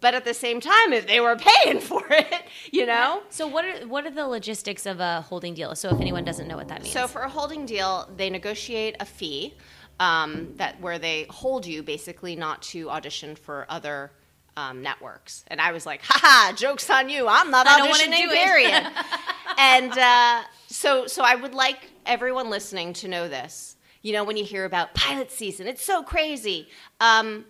but 0.00 0.14
at 0.14 0.24
the 0.24 0.34
same 0.34 0.60
time 0.60 0.92
if 0.92 1.06
they 1.06 1.20
were 1.20 1.36
paying 1.36 1.80
for 1.90 2.04
it, 2.10 2.42
you 2.70 2.86
know? 2.86 3.22
So 3.30 3.46
what 3.46 3.64
are 3.64 3.86
what 3.86 4.06
are 4.06 4.10
the 4.10 4.26
logistics 4.26 4.86
of 4.86 5.00
a 5.00 5.22
holding 5.22 5.54
deal? 5.54 5.74
So 5.74 5.90
if 5.90 6.00
anyone 6.00 6.24
doesn't 6.24 6.48
know 6.48 6.56
what 6.56 6.68
that 6.68 6.82
means. 6.82 6.92
So 6.92 7.06
for 7.06 7.22
a 7.22 7.28
holding 7.28 7.66
deal, 7.66 8.08
they 8.16 8.30
negotiate 8.30 8.96
a 9.00 9.04
fee 9.04 9.54
um, 9.98 10.54
that 10.56 10.80
where 10.80 10.98
they 10.98 11.26
hold 11.28 11.66
you 11.66 11.82
basically 11.82 12.34
not 12.34 12.62
to 12.62 12.90
audition 12.90 13.36
for 13.36 13.66
other 13.68 14.10
um, 14.56 14.82
networks. 14.82 15.44
And 15.48 15.60
I 15.60 15.72
was 15.72 15.86
like, 15.86 16.00
haha, 16.02 16.54
jokes 16.54 16.88
on 16.90 17.08
you. 17.08 17.28
I'm 17.28 17.50
not 17.50 17.66
I 17.66 17.78
don't 17.78 17.90
wanna 17.90 18.04
auditioning, 18.04 18.28
do 18.28 18.30
it." 18.30 18.44
period. 18.44 18.86
and 19.58 19.92
uh, 19.96 20.42
so 20.68 21.06
so 21.06 21.22
I 21.22 21.34
would 21.34 21.54
like 21.54 21.90
everyone 22.06 22.50
listening 22.50 22.92
to 22.94 23.08
know 23.08 23.28
this. 23.28 23.76
You 24.02 24.14
know, 24.14 24.24
when 24.24 24.38
you 24.38 24.44
hear 24.44 24.64
about 24.64 24.94
pilot 24.94 25.30
season, 25.30 25.66
it's 25.66 25.84
so 25.84 26.02
crazy. 26.02 26.68
Um, 27.00 27.44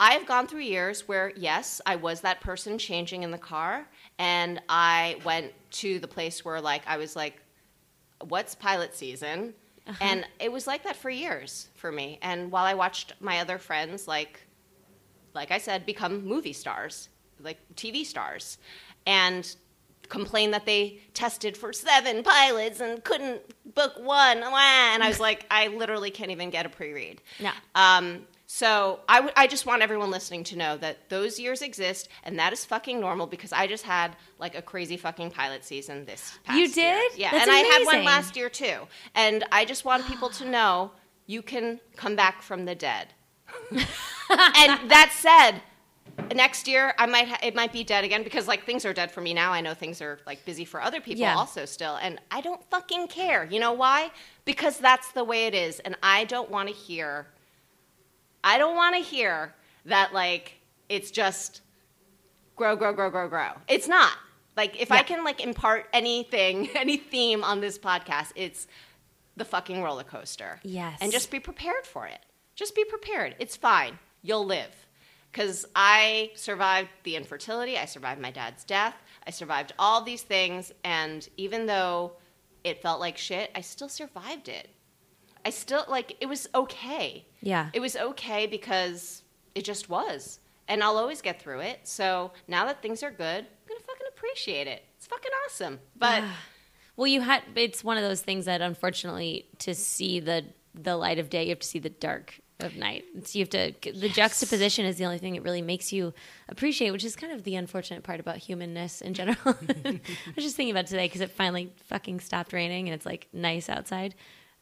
I've 0.00 0.26
gone 0.26 0.46
through 0.46 0.60
years 0.60 1.06
where, 1.06 1.32
yes, 1.36 1.80
I 1.86 1.96
was 1.96 2.20
that 2.22 2.40
person 2.40 2.78
changing 2.78 3.22
in 3.22 3.30
the 3.30 3.38
car, 3.38 3.86
and 4.18 4.60
I 4.68 5.16
went 5.24 5.52
to 5.72 5.98
the 5.98 6.08
place 6.08 6.44
where, 6.44 6.60
like, 6.60 6.82
I 6.86 6.96
was 6.96 7.14
like, 7.14 7.40
what's 8.20 8.54
pilot 8.54 8.94
season? 8.94 9.54
And 10.00 10.26
it 10.40 10.50
was 10.50 10.66
like 10.66 10.82
that 10.84 10.96
for 10.96 11.10
years 11.10 11.68
for 11.74 11.92
me. 11.92 12.18
And 12.22 12.50
while 12.50 12.64
I 12.64 12.72
watched 12.72 13.12
my 13.20 13.40
other 13.40 13.58
friends, 13.58 14.08
like, 14.08 14.40
like 15.34 15.50
I 15.50 15.58
said, 15.58 15.84
become 15.84 16.24
movie 16.24 16.54
stars, 16.54 17.10
like 17.38 17.58
TV 17.74 18.04
stars, 18.04 18.58
and 19.06 19.54
complain 20.08 20.52
that 20.52 20.64
they 20.64 21.00
tested 21.12 21.56
for 21.56 21.72
seven 21.72 22.22
pilots 22.22 22.80
and 22.80 23.02
couldn't 23.04 23.42
book 23.74 23.98
one. 23.98 24.38
And 24.38 25.02
I 25.02 25.08
was 25.08 25.20
like, 25.28 25.46
I 25.50 25.68
literally 25.68 26.10
can't 26.10 26.30
even 26.30 26.50
get 26.50 26.64
a 26.64 26.70
pre-read. 26.70 27.20
No. 27.40 27.50
Um, 27.74 28.26
so 28.54 29.00
I, 29.08 29.16
w- 29.16 29.32
I 29.36 29.48
just 29.48 29.66
want 29.66 29.82
everyone 29.82 30.12
listening 30.12 30.44
to 30.44 30.56
know 30.56 30.76
that 30.76 31.08
those 31.08 31.40
years 31.40 31.60
exist, 31.60 32.08
and 32.22 32.38
that 32.38 32.52
is 32.52 32.64
fucking 32.64 33.00
normal 33.00 33.26
because 33.26 33.52
I 33.52 33.66
just 33.66 33.82
had 33.82 34.14
like 34.38 34.54
a 34.54 34.62
crazy 34.62 34.96
fucking 34.96 35.32
pilot 35.32 35.64
season 35.64 36.04
this 36.04 36.38
past 36.44 36.56
year. 36.56 36.68
You 36.68 36.72
year. 36.72 36.94
did? 37.10 37.18
Yeah, 37.18 37.30
That's 37.32 37.42
and 37.48 37.50
I 37.50 37.58
had 37.58 37.84
one 37.84 38.04
last 38.04 38.36
year 38.36 38.48
too. 38.48 38.86
And 39.16 39.42
I 39.50 39.64
just 39.64 39.84
want 39.84 40.06
people 40.06 40.28
to 40.28 40.44
know 40.48 40.92
you 41.26 41.42
can 41.42 41.80
come 41.96 42.14
back 42.14 42.42
from 42.42 42.64
the 42.64 42.76
dead. 42.76 43.08
and 43.72 43.82
that 44.88 45.10
said, 45.18 45.60
next 46.32 46.68
year 46.68 46.94
I 46.96 47.06
might 47.06 47.26
ha- 47.26 47.40
it 47.42 47.56
might 47.56 47.72
be 47.72 47.82
dead 47.82 48.04
again 48.04 48.22
because 48.22 48.46
like 48.46 48.64
things 48.64 48.84
are 48.84 48.92
dead 48.92 49.10
for 49.10 49.20
me 49.20 49.34
now. 49.34 49.50
I 49.52 49.62
know 49.62 49.74
things 49.74 50.00
are 50.00 50.20
like 50.28 50.44
busy 50.44 50.64
for 50.64 50.80
other 50.80 51.00
people 51.00 51.22
Yeah. 51.22 51.34
also 51.36 51.64
still, 51.64 51.96
and 51.96 52.20
I 52.30 52.40
don't 52.40 52.62
fucking 52.70 53.08
care. 53.08 53.48
You 53.50 53.58
know 53.58 53.72
why? 53.72 54.12
Because 54.44 54.78
that's 54.78 55.10
the 55.10 55.24
way 55.24 55.46
it 55.46 55.54
is, 55.54 55.80
and 55.80 55.96
I 56.04 56.22
don't 56.22 56.50
want 56.52 56.68
to 56.68 56.74
hear. 56.74 57.26
I 58.44 58.58
don't 58.58 58.76
want 58.76 58.94
to 58.94 59.00
hear 59.00 59.54
that 59.86 60.12
like 60.12 60.60
it's 60.88 61.10
just 61.10 61.62
grow, 62.54 62.76
grow, 62.76 62.92
grow, 62.92 63.10
grow, 63.10 63.28
grow. 63.28 63.50
It's 63.66 63.88
not. 63.88 64.12
Like 64.56 64.80
if 64.80 64.92
I 64.92 65.02
can 65.02 65.24
like 65.24 65.42
impart 65.42 65.88
anything, 65.92 66.68
any 66.76 66.96
theme 66.96 67.42
on 67.42 67.60
this 67.60 67.78
podcast, 67.78 68.30
it's 68.36 68.68
the 69.36 69.44
fucking 69.44 69.82
roller 69.82 70.04
coaster. 70.04 70.60
Yes. 70.62 70.98
And 71.00 71.10
just 71.10 71.30
be 71.30 71.40
prepared 71.40 71.86
for 71.86 72.06
it. 72.06 72.20
Just 72.54 72.76
be 72.76 72.84
prepared. 72.84 73.34
It's 73.40 73.56
fine. 73.56 73.98
You'll 74.22 74.46
live. 74.46 74.86
Because 75.32 75.66
I 75.74 76.30
survived 76.36 76.90
the 77.02 77.16
infertility, 77.16 77.76
I 77.76 77.86
survived 77.86 78.20
my 78.20 78.30
dad's 78.30 78.62
death, 78.62 78.94
I 79.26 79.32
survived 79.32 79.72
all 79.80 80.00
these 80.00 80.22
things, 80.22 80.70
and 80.84 81.28
even 81.36 81.66
though 81.66 82.12
it 82.62 82.80
felt 82.80 83.00
like 83.00 83.18
shit, 83.18 83.50
I 83.52 83.60
still 83.60 83.88
survived 83.88 84.48
it. 84.48 84.68
I 85.44 85.50
still, 85.50 85.84
like, 85.88 86.16
it 86.20 86.26
was 86.26 86.48
okay. 86.54 87.26
Yeah. 87.42 87.70
It 87.72 87.80
was 87.80 87.96
okay 87.96 88.46
because 88.46 89.22
it 89.54 89.64
just 89.64 89.88
was. 89.88 90.40
And 90.68 90.82
I'll 90.82 90.96
always 90.96 91.20
get 91.20 91.40
through 91.42 91.60
it. 91.60 91.80
So 91.84 92.32
now 92.48 92.64
that 92.66 92.80
things 92.80 93.02
are 93.02 93.10
good, 93.10 93.44
I'm 93.44 93.68
going 93.68 93.80
to 93.80 93.86
fucking 93.86 94.06
appreciate 94.08 94.66
it. 94.66 94.84
It's 94.96 95.06
fucking 95.06 95.32
awesome. 95.46 95.80
But. 95.96 96.22
Ah. 96.24 96.36
Well, 96.96 97.08
you 97.08 97.22
had 97.22 97.42
it's 97.56 97.82
one 97.82 97.96
of 97.96 98.04
those 98.04 98.20
things 98.20 98.44
that 98.44 98.60
unfortunately 98.60 99.46
to 99.58 99.74
see 99.74 100.20
the 100.20 100.44
the 100.74 100.96
light 100.96 101.18
of 101.18 101.28
day, 101.30 101.44
you 101.44 101.50
have 101.50 101.58
to 101.60 101.66
see 101.66 101.78
the 101.80 101.90
dark 101.90 102.40
of 102.60 102.76
night. 102.76 103.04
So 103.24 103.38
you 103.38 103.44
have 103.44 103.50
to 103.50 103.92
the 103.92 104.08
juxtaposition 104.08 104.86
is 104.86 104.96
the 104.96 105.04
only 105.04 105.18
thing 105.18 105.34
that 105.34 105.42
really 105.42 105.62
makes 105.62 105.92
you 105.92 106.14
appreciate, 106.48 106.92
which 106.92 107.04
is 107.04 107.16
kind 107.16 107.32
of 107.32 107.42
the 107.42 107.56
unfortunate 107.56 108.04
part 108.04 108.20
about 108.20 108.36
humanness 108.36 109.00
in 109.00 109.14
general. 109.14 109.36
I 109.44 110.00
was 110.36 110.44
just 110.44 110.56
thinking 110.56 110.70
about 110.70 110.86
today 110.86 111.06
because 111.06 111.20
it 111.20 111.30
finally 111.30 111.72
fucking 111.86 112.20
stopped 112.20 112.52
raining 112.52 112.88
and 112.88 112.94
it's 112.94 113.06
like 113.06 113.28
nice 113.32 113.68
outside. 113.68 114.14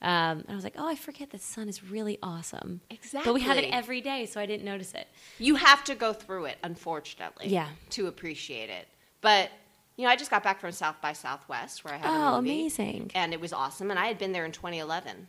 Um, 0.03 0.39
and 0.41 0.47
I 0.51 0.55
was 0.55 0.65
like, 0.65 0.75
oh, 0.77 0.87
I 0.89 0.97
forget 0.97 1.31
the 1.31 1.39
sun 1.39 1.69
is 1.69 1.85
really 1.85 2.19
awesome. 2.23 2.81
Exactly. 2.91 3.29
But 3.29 3.35
we 3.35 3.41
have 3.43 3.57
it 3.57 3.67
every 3.71 4.01
day, 4.01 4.27
so 4.27 4.41
I 4.41 4.47
didn't 4.47 4.65
notice 4.65 4.95
it. 4.95 5.07
You 5.39 5.55
have 5.55 5.85
to 5.85 5.95
go 5.95 6.13
through 6.13 6.47
it, 6.47 6.59
unfortunately. 6.65 7.49
Yeah. 7.49 7.69
To 7.91 8.09
appreciate 8.09 8.69
it. 8.69 8.89
But 9.21 9.51
you 9.97 10.05
know, 10.05 10.11
I 10.11 10.17
just 10.17 10.31
got 10.31 10.43
back 10.43 10.61
from 10.61 10.73
South 10.73 10.97
by 11.01 11.13
Southwest 11.13 11.85
where 11.85 11.95
I 11.95 11.99
had 11.99 12.09
Oh, 12.11 12.35
a 12.39 12.43
movie, 12.43 12.61
amazing. 12.63 13.11
and 13.15 13.33
it 13.33 13.41
was 13.41 13.53
awesome. 13.53 13.91
And 13.91 13.99
I 13.99 14.07
had 14.07 14.19
been 14.19 14.33
there 14.33 14.45
in 14.45 14.53
2011. 14.53 15.29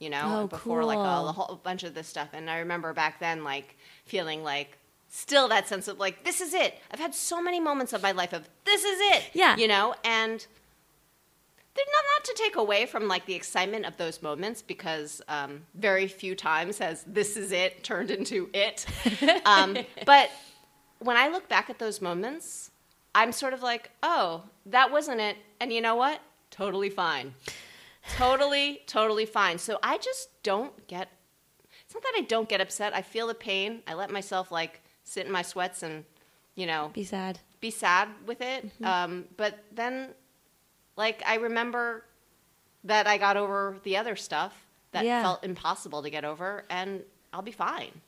You 0.00 0.10
know, 0.10 0.42
Oh, 0.42 0.46
before 0.46 0.84
like 0.84 0.96
a, 0.96 1.00
a 1.28 1.32
whole 1.32 1.56
bunch 1.56 1.82
of 1.84 1.92
this 1.94 2.06
stuff, 2.06 2.28
and 2.32 2.48
I 2.48 2.58
remember 2.58 2.92
back 2.92 3.18
then 3.20 3.42
like 3.44 3.76
feeling 4.04 4.42
like 4.44 4.78
still 5.08 5.48
that 5.48 5.66
sense 5.68 5.88
of 5.88 5.98
like 5.98 6.24
this 6.24 6.40
is 6.40 6.54
it. 6.54 6.78
I've 6.92 7.00
had 7.00 7.14
so 7.14 7.42
many 7.42 7.58
moments 7.60 7.92
of 7.92 8.02
my 8.02 8.12
life 8.12 8.32
of 8.32 8.48
this 8.64 8.84
is 8.84 8.98
it. 9.16 9.24
Yeah. 9.34 9.56
You 9.56 9.66
know, 9.68 9.94
and 10.04 10.46
not, 11.86 12.04
not 12.16 12.24
to 12.24 12.34
take 12.42 12.56
away 12.56 12.86
from 12.86 13.08
like 13.08 13.26
the 13.26 13.34
excitement 13.34 13.84
of 13.86 13.96
those 13.96 14.22
moments 14.22 14.62
because 14.62 15.22
um, 15.28 15.62
very 15.74 16.08
few 16.08 16.34
times 16.34 16.78
has 16.78 17.04
this 17.04 17.36
is 17.36 17.52
it 17.52 17.82
turned 17.84 18.10
into 18.10 18.48
it. 18.52 18.86
Um, 19.44 19.76
but 20.06 20.30
when 21.00 21.16
i 21.16 21.28
look 21.28 21.48
back 21.48 21.70
at 21.70 21.78
those 21.78 22.00
moments 22.02 22.70
i'm 23.14 23.30
sort 23.32 23.52
of 23.54 23.62
like 23.62 23.90
oh 24.02 24.42
that 24.66 24.90
wasn't 24.90 25.20
it. 25.20 25.36
And 25.60 25.72
you 25.72 25.80
know 25.80 25.94
what? 25.94 26.20
Totally 26.50 26.90
fine. 26.90 27.34
Totally 28.16 28.82
totally 28.86 29.26
fine. 29.26 29.58
So 29.58 29.78
i 29.82 29.98
just 29.98 30.28
don't 30.42 30.86
get 30.86 31.08
it's 31.84 31.94
not 31.94 32.02
that 32.02 32.14
i 32.18 32.22
don't 32.22 32.48
get 32.48 32.60
upset. 32.60 32.94
I 32.94 33.02
feel 33.02 33.26
the 33.26 33.34
pain. 33.34 33.82
I 33.86 33.94
let 33.94 34.10
myself 34.10 34.50
like 34.52 34.80
sit 35.04 35.26
in 35.26 35.32
my 35.32 35.42
sweats 35.42 35.82
and 35.82 36.04
you 36.54 36.66
know 36.66 36.90
Be 36.92 37.04
sad. 37.04 37.38
be 37.60 37.70
sad 37.70 38.08
with 38.26 38.40
it. 38.40 38.66
Mm-hmm. 38.66 38.84
Um, 38.84 39.24
but 39.36 39.58
then, 39.72 40.10
like, 40.98 41.22
I 41.24 41.36
remember 41.36 42.04
that 42.84 43.06
I 43.06 43.16
got 43.16 43.36
over 43.38 43.78
the 43.84 43.96
other 43.96 44.16
stuff 44.16 44.52
that 44.92 45.04
Yeah. 45.04 45.22
felt 45.22 45.42
impossible 45.44 46.02
to 46.02 46.10
get 46.10 46.24
over, 46.24 46.64
and 46.68 47.02
I'll 47.32 47.42
be 47.42 47.52
fine. 47.52 48.00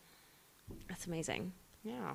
That's 0.88 1.06
amazing. 1.06 1.52
Yeah. 1.84 2.14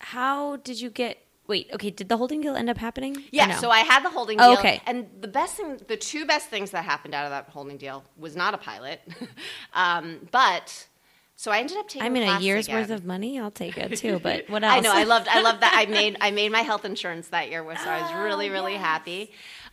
How 0.00 0.56
did 0.56 0.80
you 0.80 0.90
get? 0.90 1.18
Wait, 1.46 1.68
okay. 1.72 1.90
Did 1.90 2.08
the 2.08 2.16
holding 2.16 2.40
deal 2.40 2.56
end 2.56 2.68
up 2.68 2.76
happening? 2.78 3.22
Yeah, 3.30 3.46
no? 3.46 3.56
so 3.56 3.70
I 3.70 3.80
had 3.80 4.04
the 4.04 4.10
holding 4.10 4.40
Oh, 4.40 4.50
deal. 4.50 4.58
okay. 4.58 4.80
And 4.86 5.06
the 5.20 5.28
best 5.28 5.56
thing, 5.56 5.80
the 5.86 5.96
two 5.96 6.24
best 6.26 6.48
things 6.48 6.72
that 6.72 6.84
happened 6.84 7.14
out 7.14 7.24
of 7.24 7.30
that 7.30 7.48
holding 7.50 7.76
deal 7.76 8.04
was 8.18 8.34
not 8.34 8.52
a 8.52 8.58
pilot. 8.58 9.00
um, 9.72 10.28
but 10.32 10.88
So 11.36 11.50
I 11.52 11.58
ended 11.60 11.76
up 11.78 11.86
taking. 11.88 12.02
I 12.06 12.08
mean, 12.08 12.24
a 12.28 12.40
year's 12.40 12.66
again. 12.66 12.80
worth 12.80 12.90
of 12.90 13.04
money, 13.04 13.38
I'll 13.38 13.50
take 13.52 13.76
it 13.78 13.96
too. 13.96 14.18
But 14.22 14.48
what 14.50 14.64
else? 14.64 14.74
I 14.74 14.80
know. 14.80 14.92
I 14.92 15.04
loved. 15.04 15.28
I 15.28 15.40
loved 15.40 15.60
that. 15.62 15.72
I 15.76 15.86
made. 15.86 16.16
I 16.26 16.30
made 16.32 16.50
my 16.50 16.62
health 16.62 16.84
insurance 16.84 17.28
that 17.28 17.48
year, 17.50 17.62
so 17.82 17.90
I 17.90 18.00
was 18.02 18.12
really, 18.24 18.48
Oh, 18.48 18.52
really 18.52 18.72
yes. 18.72 18.82
happy. 18.82 19.30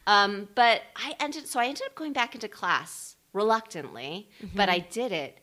Um, 0.07 0.47
but 0.55 0.81
I 0.95 1.15
ended. 1.19 1.47
So 1.47 1.59
I 1.59 1.65
ended 1.65 1.83
up 1.85 1.95
going 1.95 2.13
back 2.13 2.35
into 2.35 2.47
class 2.47 3.15
reluctantly, 3.33 4.29
but 4.41 4.69
Mm-hmm. 4.69 4.69
I 4.71 4.79
did 4.79 5.11
it. 5.11 5.39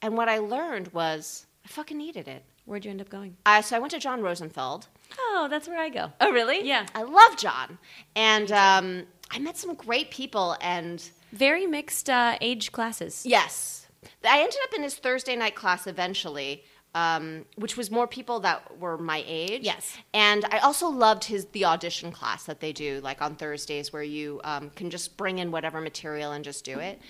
And 0.00 0.16
what 0.16 0.28
I 0.28 0.38
learned 0.38 0.88
was 0.92 1.46
I 1.64 1.68
fucking 1.68 1.96
needed 1.96 2.26
it. 2.28 2.44
Where'd 2.64 2.84
you 2.84 2.90
end 2.90 3.00
up 3.00 3.08
going? 3.08 3.36
Uh, 3.46 3.60
so 3.62 3.76
I 3.76 3.78
went 3.80 3.90
to 3.92 3.98
John 3.98 4.20
Rosenfeld. 4.22 4.86
Oh, 5.18 5.48
that's 5.50 5.66
where 5.68 5.80
I 5.80 5.88
go. 5.88 6.12
Oh, 6.20 6.30
really? 6.32 6.66
Yeah. 6.66 6.86
I 6.94 7.02
love 7.02 7.36
John, 7.36 7.78
and 8.14 8.50
um, 8.52 9.02
I 9.30 9.38
met 9.40 9.56
some 9.56 9.74
great 9.74 10.10
people. 10.10 10.56
And 10.60 11.02
Very 11.32 11.66
mixed 11.66 12.08
uh, 12.08 12.36
age 12.40 12.70
classes. 12.72 13.24
yes, 13.26 13.86
I 14.28 14.40
ended 14.40 14.58
up 14.64 14.74
in 14.74 14.82
his 14.82 14.94
Thursday 14.94 15.34
night 15.36 15.54
class 15.56 15.86
eventually. 15.86 16.64
Um, 16.94 17.46
which 17.56 17.78
was 17.78 17.90
more 17.90 18.06
people 18.06 18.40
that 18.40 18.78
were 18.78 18.98
my 18.98 19.24
age. 19.26 19.62
Yes. 19.62 19.96
And 20.12 20.44
I 20.50 20.58
also 20.58 20.88
loved 20.88 21.24
his 21.24 21.46
the 21.46 21.64
audition 21.64 22.12
class 22.12 22.44
that 22.44 22.60
they 22.60 22.70
do, 22.72 23.00
like 23.02 23.22
on 23.22 23.34
Thursdays, 23.34 23.94
where 23.94 24.02
you 24.02 24.42
um, 24.44 24.68
can 24.70 24.90
just 24.90 25.16
bring 25.16 25.38
in 25.38 25.50
whatever 25.50 25.80
material 25.80 26.32
and 26.32 26.44
just 26.44 26.66
do 26.66 26.78
it. 26.80 27.00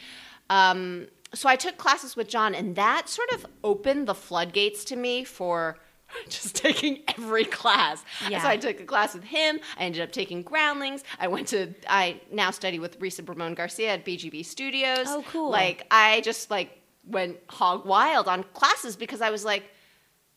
Um, 0.50 1.08
so 1.34 1.48
I 1.48 1.56
took 1.56 1.78
classes 1.78 2.14
with 2.14 2.28
John, 2.28 2.54
and 2.54 2.76
that 2.76 3.08
sort 3.08 3.30
of 3.32 3.46
opened 3.64 4.06
the 4.06 4.14
floodgates 4.14 4.84
to 4.84 4.96
me 4.96 5.24
for 5.24 5.78
just 6.28 6.56
taking 6.56 7.00
every 7.16 7.44
class. 7.44 8.04
Yeah. 8.28 8.42
So 8.42 8.48
I 8.48 8.56
took 8.56 8.80
a 8.80 8.84
class 8.84 9.14
with 9.14 9.24
him. 9.24 9.60
I 9.78 9.84
ended 9.84 10.02
up 10.02 10.12
taking 10.12 10.42
Groundlings. 10.42 11.02
I 11.18 11.28
went 11.28 11.48
to. 11.48 11.74
I 11.88 12.20
now 12.30 12.50
study 12.50 12.78
with 12.78 13.00
Risa 13.00 13.24
Bramon 13.24 13.54
Garcia 13.54 13.94
at 13.94 14.04
BGB 14.04 14.44
Studios. 14.44 15.06
Oh, 15.06 15.24
cool. 15.28 15.50
Like 15.50 15.86
I 15.90 16.20
just 16.20 16.50
like 16.50 16.81
went 17.04 17.38
hog 17.48 17.84
wild 17.84 18.28
on 18.28 18.44
classes 18.54 18.96
because 18.96 19.20
I 19.20 19.30
was 19.30 19.44
like 19.44 19.64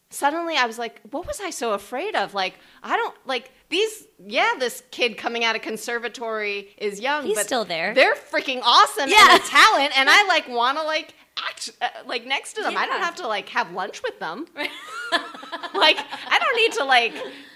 suddenly 0.09 0.55
I 0.55 0.65
was 0.65 0.77
like, 0.79 1.01
what 1.11 1.27
was 1.27 1.41
I 1.41 1.49
so 1.49 1.73
afraid 1.73 2.15
of? 2.15 2.33
Like, 2.33 2.55
I 2.83 2.95
don't 2.95 3.15
like 3.25 3.51
these. 3.69 4.07
Yeah, 4.25 4.53
this 4.59 4.83
kid 4.91 5.17
coming 5.17 5.43
out 5.43 5.55
of 5.55 5.61
conservatory 5.61 6.69
is 6.77 6.99
young, 6.99 7.25
He's 7.25 7.35
but 7.35 7.45
still 7.45 7.65
there. 7.65 7.93
They're 7.93 8.15
freaking 8.15 8.61
awesome 8.63 9.09
Yeah. 9.09 9.33
and 9.33 9.41
a 9.41 9.45
talent, 9.45 9.97
and 9.97 10.09
I 10.09 10.25
like 10.27 10.47
want 10.47 10.77
to 10.77 10.83
like 10.83 11.13
act 11.37 11.69
uh, 11.81 11.87
like 12.05 12.25
next 12.25 12.53
to 12.53 12.63
them. 12.63 12.77
I 12.77 12.85
don't 12.85 13.01
have 13.01 13.15
to 13.15 13.27
like 13.27 13.49
have 13.49 13.71
lunch 13.73 14.01
with 14.03 14.19
them. 14.19 14.45
like, 14.55 15.97
I 16.29 16.39
don't 16.39 16.55
need 16.55 16.71
to 16.73 16.85
like 16.85 17.13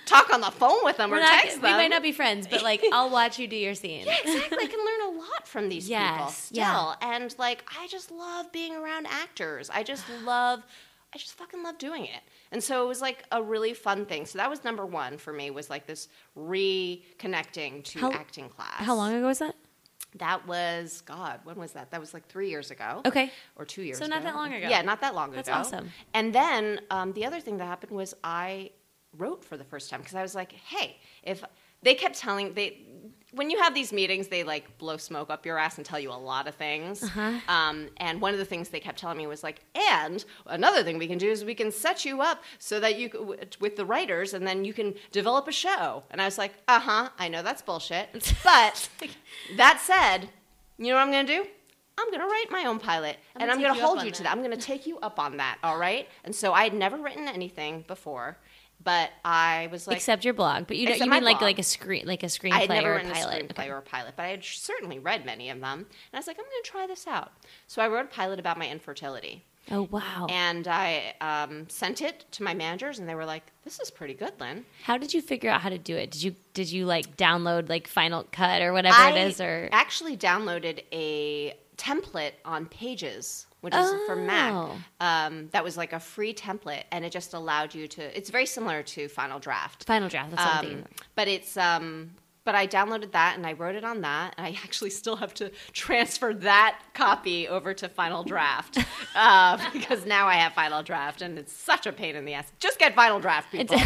talk 0.09 0.33
on 0.33 0.41
the 0.41 0.51
phone 0.51 0.83
with 0.83 0.97
them 0.97 1.09
We're 1.11 1.17
or 1.17 1.21
not, 1.21 1.41
text 1.41 1.61
them. 1.61 1.71
we 1.71 1.77
might 1.77 1.87
not 1.89 2.01
be 2.03 2.11
friends, 2.11 2.47
but 2.47 2.63
like 2.63 2.83
I'll 2.91 3.09
watch 3.09 3.39
you 3.39 3.47
do 3.47 3.55
your 3.55 3.75
scene. 3.75 4.05
Yeah, 4.05 4.15
exactly. 4.23 4.57
I 4.61 4.67
can 4.73 4.79
learn 4.85 5.15
a 5.15 5.19
lot 5.19 5.47
from 5.47 5.69
these 5.69 5.85
people 5.87 6.01
Yes, 6.01 6.37
still. 6.45 6.57
yeah. 6.57 6.93
And 7.01 7.35
like 7.37 7.63
I 7.79 7.87
just 7.87 8.11
love 8.11 8.51
being 8.51 8.75
around 8.75 9.07
actors. 9.07 9.69
I 9.69 9.83
just 9.83 10.03
love 10.25 10.61
I 11.13 11.17
just 11.17 11.33
fucking 11.37 11.63
love 11.63 11.77
doing 11.79 12.05
it. 12.05 12.21
And 12.51 12.63
so 12.63 12.83
it 12.83 12.87
was 12.87 13.01
like 13.01 13.23
a 13.31 13.41
really 13.41 13.73
fun 13.73 14.05
thing. 14.05 14.25
So 14.25 14.37
that 14.37 14.49
was 14.49 14.63
number 14.63 14.85
one 14.85 15.17
for 15.17 15.33
me 15.33 15.49
was 15.51 15.69
like 15.69 15.87
this 15.87 16.07
reconnecting 16.37 17.83
to 17.85 17.99
How- 17.99 18.11
acting 18.11 18.49
class. 18.49 18.73
How 18.83 18.95
long 18.95 19.13
ago 19.13 19.27
was 19.27 19.39
that? 19.39 19.55
That 20.15 20.47
was 20.47 21.01
God, 21.05 21.41
when 21.43 21.57
was 21.57 21.73
that? 21.73 21.91
That 21.91 21.99
was 21.99 22.15
like 22.15 22.27
three 22.27 22.49
years 22.49 22.71
ago. 22.71 23.01
Okay. 23.05 23.31
Or 23.55 23.63
two 23.65 23.83
years 23.83 23.99
So 23.99 24.05
ago. 24.05 24.15
not 24.15 24.23
that 24.23 24.33
long 24.35 24.51
ago. 24.53 24.67
Yeah, 24.67 24.81
not 24.81 25.01
that 25.01 25.13
long 25.13 25.31
That's 25.31 25.47
ago. 25.47 25.57
That's 25.57 25.67
awesome. 25.73 25.91
And 26.15 26.33
then 26.33 26.81
um, 26.89 27.13
the 27.13 27.25
other 27.25 27.39
thing 27.39 27.57
that 27.57 27.65
happened 27.65 27.91
was 27.91 28.15
I 28.23 28.71
wrote 29.17 29.43
for 29.43 29.57
the 29.57 29.63
first 29.63 29.89
time 29.89 30.01
because 30.01 30.15
I 30.15 30.21
was 30.21 30.35
like, 30.35 30.51
hey, 30.51 30.97
if 31.23 31.43
they 31.81 31.95
kept 31.95 32.17
telling 32.17 32.53
they 32.53 32.77
when 33.31 33.49
you 33.51 33.61
have 33.61 33.75
these 33.75 33.93
meetings, 33.93 34.27
they 34.27 34.43
like 34.43 34.77
blow 34.79 34.97
smoke 34.97 35.29
up 35.29 35.45
your 35.45 35.57
ass 35.57 35.77
and 35.77 35.85
tell 35.85 35.99
you 35.99 36.11
a 36.11 36.13
lot 36.13 36.47
of 36.47 36.55
things. 36.55 37.03
Uh-huh. 37.03 37.33
Um, 37.47 37.89
and 37.97 38.19
one 38.19 38.33
of 38.33 38.39
the 38.39 38.45
things 38.45 38.69
they 38.69 38.79
kept 38.79 38.97
telling 38.97 39.17
me 39.17 39.27
was 39.27 39.43
like, 39.43 39.61
and 39.91 40.23
another 40.47 40.83
thing 40.83 40.97
we 40.97 41.07
can 41.07 41.19
do 41.19 41.29
is 41.29 41.45
we 41.45 41.53
can 41.53 41.71
set 41.71 42.05
you 42.05 42.21
up 42.21 42.43
so 42.57 42.79
that 42.79 42.97
you 42.97 43.37
with 43.59 43.75
the 43.75 43.85
writers, 43.85 44.33
and 44.33 44.47
then 44.47 44.65
you 44.65 44.73
can 44.73 44.95
develop 45.11 45.47
a 45.47 45.51
show. 45.51 46.03
And 46.09 46.21
I 46.21 46.25
was 46.25 46.37
like, 46.37 46.53
uh 46.67 46.79
huh, 46.79 47.09
I 47.19 47.27
know 47.27 47.43
that's 47.43 47.61
bullshit, 47.61 48.09
but 48.43 48.89
that 49.57 49.79
said, 49.81 50.29
you 50.77 50.87
know 50.87 50.95
what 50.95 51.01
I'm 51.01 51.11
gonna 51.11 51.27
do? 51.27 51.45
I'm 51.99 52.11
gonna 52.11 52.25
write 52.25 52.45
my 52.49 52.65
own 52.65 52.79
pilot, 52.79 53.17
I'm 53.35 53.43
and 53.43 53.51
I'm 53.51 53.61
gonna 53.61 53.75
you 53.75 53.85
hold 53.85 54.03
you 54.03 54.11
to 54.11 54.23
that. 54.23 54.29
that. 54.29 54.31
I'm 54.31 54.41
gonna 54.41 54.57
take 54.57 54.87
you 54.87 54.97
up 54.99 55.19
on 55.19 55.37
that. 55.37 55.57
All 55.63 55.77
right. 55.77 56.07
And 56.23 56.33
so 56.33 56.53
I 56.53 56.63
had 56.63 56.73
never 56.73 56.97
written 56.97 57.27
anything 57.27 57.83
before, 57.87 58.37
but 58.83 59.11
I 59.25 59.67
was 59.71 59.87
like, 59.87 59.97
Except 59.97 60.23
your 60.23 60.33
blog, 60.33 60.67
but 60.67 60.77
you 60.77 60.87
know, 60.87 60.95
you 60.95 61.09
mean 61.09 61.23
like 61.23 61.39
blog. 61.39 61.41
like 61.41 61.59
a 61.59 61.63
screen 61.63 62.05
like 62.05 62.23
a 62.23 62.27
screenplay 62.27 62.51
I 62.53 62.59
had 62.61 62.69
never 62.69 62.95
or 62.95 62.97
a 62.97 63.03
pilot. 63.03 63.41
a 63.41 63.53
screenplay 63.53 63.69
or 63.69 63.77
a 63.77 63.81
pilot, 63.81 64.13
but 64.15 64.23
I 64.23 64.29
had 64.29 64.43
certainly 64.43 64.99
read 64.99 65.25
many 65.25 65.49
of 65.49 65.59
them. 65.59 65.79
And 65.79 65.87
I 66.13 66.17
was 66.17 66.27
like, 66.27 66.37
I'm 66.37 66.45
going 66.45 66.63
to 66.63 66.69
try 66.69 66.87
this 66.87 67.07
out. 67.07 67.31
So 67.67 67.81
I 67.81 67.87
wrote 67.87 68.05
a 68.05 68.09
pilot 68.09 68.39
about 68.39 68.57
my 68.57 68.69
infertility. 68.69 69.43
Oh 69.71 69.83
wow! 69.91 70.25
And 70.29 70.67
I 70.67 71.13
um, 71.21 71.69
sent 71.69 72.01
it 72.01 72.25
to 72.31 72.43
my 72.43 72.55
managers, 72.55 72.97
and 72.97 73.07
they 73.07 73.13
were 73.13 73.25
like, 73.25 73.43
"This 73.63 73.79
is 73.79 73.91
pretty 73.91 74.15
good, 74.15 74.33
Lynn." 74.39 74.65
How 74.83 74.97
did 74.97 75.13
you 75.13 75.21
figure 75.21 75.51
out 75.51 75.61
how 75.61 75.69
to 75.69 75.77
do 75.77 75.95
it? 75.95 76.09
Did 76.09 76.23
you 76.23 76.35
did 76.53 76.71
you 76.71 76.85
like 76.85 77.17
download 77.17 77.69
like 77.69 77.87
Final 77.87 78.25
Cut 78.31 78.63
or 78.63 78.73
whatever 78.73 78.95
I 78.97 79.11
it 79.11 79.27
is, 79.27 79.39
or 79.39 79.69
actually 79.71 80.17
downloaded 80.17 80.83
a 80.91 81.55
template 81.77 82.33
on 82.45 82.65
Pages, 82.65 83.45
which 83.61 83.75
is 83.75 83.91
for 84.05 84.15
Mac. 84.15 84.53
Oh. 84.53 84.77
Um, 84.99 85.49
that 85.51 85.63
was 85.63 85.75
like 85.77 85.93
a 85.93 85.99
free 85.99 86.33
template, 86.33 86.83
and 86.91 87.03
it 87.05 87.11
just 87.11 87.33
allowed 87.33 87.75
you 87.75 87.87
to. 87.89 88.17
It's 88.17 88.29
very 88.29 88.45
similar 88.45 88.83
to 88.83 89.07
Final 89.09 89.39
Draft. 89.39 89.85
Final 89.85 90.09
Draft? 90.09 90.31
That's 90.31 90.43
what 90.45 90.55
Um, 90.55 90.65
thinking. 90.65 90.85
but 91.15 91.27
it's 91.27 91.57
um 91.57 92.11
but 92.49 92.55
I 92.55 92.65
downloaded 92.65 93.11
that 93.11 93.37
and 93.37 93.45
I 93.45 93.53
wrote 93.53 93.75
it 93.75 93.83
on 93.83 94.01
that 94.01 94.33
and 94.35 94.47
I 94.47 94.49
actually 94.63 94.89
still 94.89 95.17
have 95.17 95.35
to 95.35 95.51
transfer 95.71 96.33
that 96.33 96.79
copy 96.95 97.47
over 97.47 97.75
to 97.75 97.87
Final 97.87 98.23
Draft 98.23 98.79
uh, 99.15 99.59
because 99.71 100.03
now 100.07 100.25
I 100.25 100.33
have 100.33 100.53
Final 100.53 100.81
Draft 100.81 101.21
and 101.21 101.37
it's 101.37 101.53
such 101.53 101.85
a 101.85 101.91
pain 101.91 102.15
in 102.15 102.25
the 102.25 102.33
ass. 102.33 102.51
Just 102.57 102.79
get 102.79 102.95
Final 102.95 103.19
Draft, 103.19 103.51
people. 103.51 103.77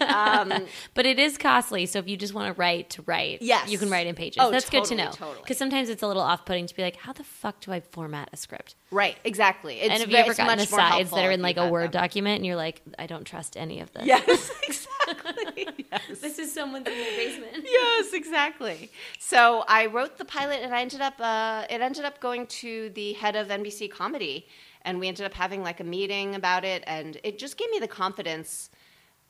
um, 0.00 0.52
But 0.94 1.06
it 1.06 1.20
is 1.20 1.38
costly, 1.38 1.86
so 1.86 2.00
if 2.00 2.08
you 2.08 2.16
just 2.16 2.34
want 2.34 2.52
to 2.52 2.60
write 2.60 2.90
to 2.90 3.02
write, 3.02 3.40
Yes. 3.40 3.70
you 3.70 3.78
can 3.78 3.88
write 3.88 4.08
in 4.08 4.16
Pages. 4.16 4.38
Oh, 4.40 4.50
That's 4.50 4.68
good 4.68 4.82
to 4.82 4.96
totally, 4.96 5.04
know. 5.04 5.12
totally. 5.12 5.38
Because 5.42 5.58
sometimes 5.58 5.88
it's 5.88 6.02
a 6.02 6.08
little 6.08 6.22
off-putting 6.22 6.66
to 6.66 6.74
be 6.74 6.82
like, 6.82 6.96
how 6.96 7.12
the 7.12 7.22
fuck 7.22 7.60
do 7.60 7.70
I 7.70 7.78
format 7.78 8.30
a 8.32 8.36
script? 8.36 8.74
right, 8.90 9.16
exactly. 9.24 9.76
It's 9.80 9.90
and 9.90 10.00
have 10.00 10.08
ve- 10.08 10.14
you 10.16 10.18
ever 10.18 10.34
gotten 10.34 10.46
much 10.58 10.68
the 10.68 10.76
more 10.76 10.80
sides 10.90 11.10
that 11.12 11.24
are 11.24 11.30
in 11.30 11.40
like 11.40 11.56
a 11.56 11.68
Word 11.70 11.92
them. 11.92 12.02
document, 12.02 12.38
and 12.38 12.46
you're 12.46 12.56
like, 12.56 12.82
I 12.98 13.06
don't 13.06 13.24
trust 13.24 13.56
any 13.56 13.78
of 13.80 13.92
this. 13.92 14.06
Yes, 14.06 14.50
exactly. 14.66 15.81
Yes. 15.92 16.18
This 16.20 16.38
is 16.38 16.52
someone's 16.52 16.86
in 16.86 16.94
their 16.94 17.16
basement. 17.16 17.64
yes, 17.64 18.12
exactly. 18.12 18.90
So 19.18 19.64
I 19.68 19.86
wrote 19.86 20.18
the 20.18 20.24
pilot, 20.24 20.60
and 20.62 20.74
I 20.74 20.80
ended 20.80 21.00
up 21.00 21.14
uh, 21.20 21.64
it 21.70 21.80
ended 21.80 22.04
up 22.04 22.20
going 22.20 22.46
to 22.46 22.90
the 22.90 23.12
head 23.14 23.36
of 23.36 23.48
NBC 23.48 23.90
Comedy, 23.90 24.46
and 24.82 24.98
we 24.98 25.08
ended 25.08 25.26
up 25.26 25.34
having 25.34 25.62
like 25.62 25.80
a 25.80 25.84
meeting 25.84 26.34
about 26.34 26.64
it, 26.64 26.82
and 26.86 27.18
it 27.22 27.38
just 27.38 27.56
gave 27.56 27.70
me 27.70 27.78
the 27.78 27.88
confidence 27.88 28.70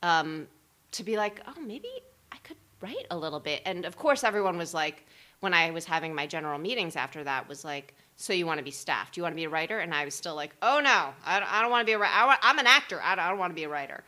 um, 0.03 0.47
to 0.93 1.05
be 1.05 1.17
like, 1.17 1.41
oh, 1.47 1.61
maybe 1.61 1.89
I 2.31 2.37
could 2.39 2.57
write 2.81 3.07
a 3.11 3.17
little 3.17 3.41
bit. 3.41 3.63
And 3.65 3.85
of 3.85 3.97
course, 3.97 4.25
everyone 4.25 4.59
was 4.59 4.75
like, 4.75 5.07
when 5.41 5.55
I 5.55 5.71
was 5.71 5.85
having 5.85 6.15
my 6.15 6.27
general 6.27 6.59
meetings 6.59 6.97
after 6.97 7.25
that, 7.25 7.49
was 7.49 7.65
like. 7.65 7.95
So 8.15 8.35
you 8.35 8.47
want 8.47 8.59
to 8.59 8.63
be 8.63 8.71
staff? 8.71 9.11
Do 9.11 9.19
you 9.19 9.23
want 9.23 9.33
to 9.33 9.37
be 9.37 9.45
a 9.45 9.49
writer? 9.49 9.81
And 9.81 9.93
I 9.93 10.05
was 10.05 10.15
still 10.15 10.37
like, 10.37 10.55
oh 10.63 10.81
no, 10.85 11.09
I 11.25 11.41
don't, 11.41 11.53
I 11.53 11.63
don't 11.63 11.71
want 11.71 11.81
to 11.81 11.87
be 11.87 11.95
a 11.95 11.99
writer. 11.99 12.13
I 12.15 12.37
I'm 12.43 12.59
an 12.59 12.67
actor. 12.67 13.01
I 13.03 13.17
don't, 13.17 13.25
I 13.25 13.31
don't 13.31 13.39
want 13.39 13.51
to 13.51 13.55
be 13.55 13.65
a 13.65 13.69
writer. 13.69 14.05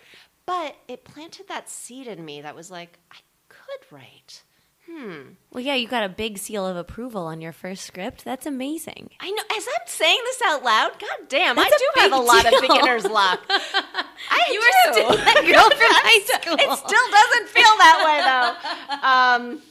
But 0.47 0.77
it 0.89 1.05
planted 1.05 1.49
that 1.49 1.69
seed 1.71 2.07
in 2.07 2.25
me 2.25 2.43
that 2.43 2.55
was 2.55 2.71
like, 2.71 2.99
I 3.11 3.17
could 3.49 3.91
write. 3.91 4.43
Hmm. 4.87 5.21
Well, 5.51 5.65
yeah, 5.65 5.75
you 5.77 5.89
got 5.89 6.05
a 6.05 6.11
big 6.11 6.37
seal 6.37 6.67
of 6.67 6.77
approval 6.77 7.23
on 7.27 7.41
your 7.41 7.53
first 7.53 7.85
script. 7.87 8.23
That's 8.23 8.45
amazing. 8.45 9.09
I 9.19 9.31
know. 9.31 9.43
As 9.57 9.67
I'm 9.67 9.87
saying 9.87 10.19
this 10.25 10.43
out 10.45 10.63
loud, 10.63 10.99
god 11.01 11.29
damn, 11.31 11.57
That's 11.57 11.73
I 11.73 11.79
do 11.79 12.01
have 12.03 12.13
a 12.13 12.17
lot 12.23 12.45
of 12.45 12.61
beginner's 12.61 13.05
luck. 13.07 13.41
I 13.49 14.45
You 14.53 14.61
do. 14.61 14.93
still 14.93 15.17
that 15.17 15.43
girl 15.47 15.71
from 15.71 15.91
high 15.91 16.21
school. 16.27 16.57
It 16.59 16.79
still 16.79 17.11
doesn't 17.11 17.49
feel 17.49 17.63
that 17.79 17.99
way 18.05 18.21
though. 18.29 18.81
Um, 19.05 19.63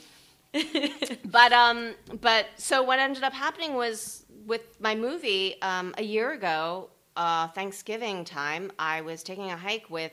but 1.25 1.51
um, 1.53 1.93
but 2.21 2.47
so 2.57 2.81
what 2.83 2.99
ended 2.99 3.23
up 3.23 3.33
happening 3.33 3.73
was 3.75 4.25
with 4.45 4.61
my 4.79 4.95
movie 4.95 5.61
um, 5.61 5.93
a 5.97 6.03
year 6.03 6.31
ago, 6.31 6.89
uh, 7.15 7.47
Thanksgiving 7.49 8.25
time, 8.25 8.71
I 8.79 9.01
was 9.01 9.21
taking 9.23 9.51
a 9.51 9.57
hike 9.57 9.89
with. 9.89 10.11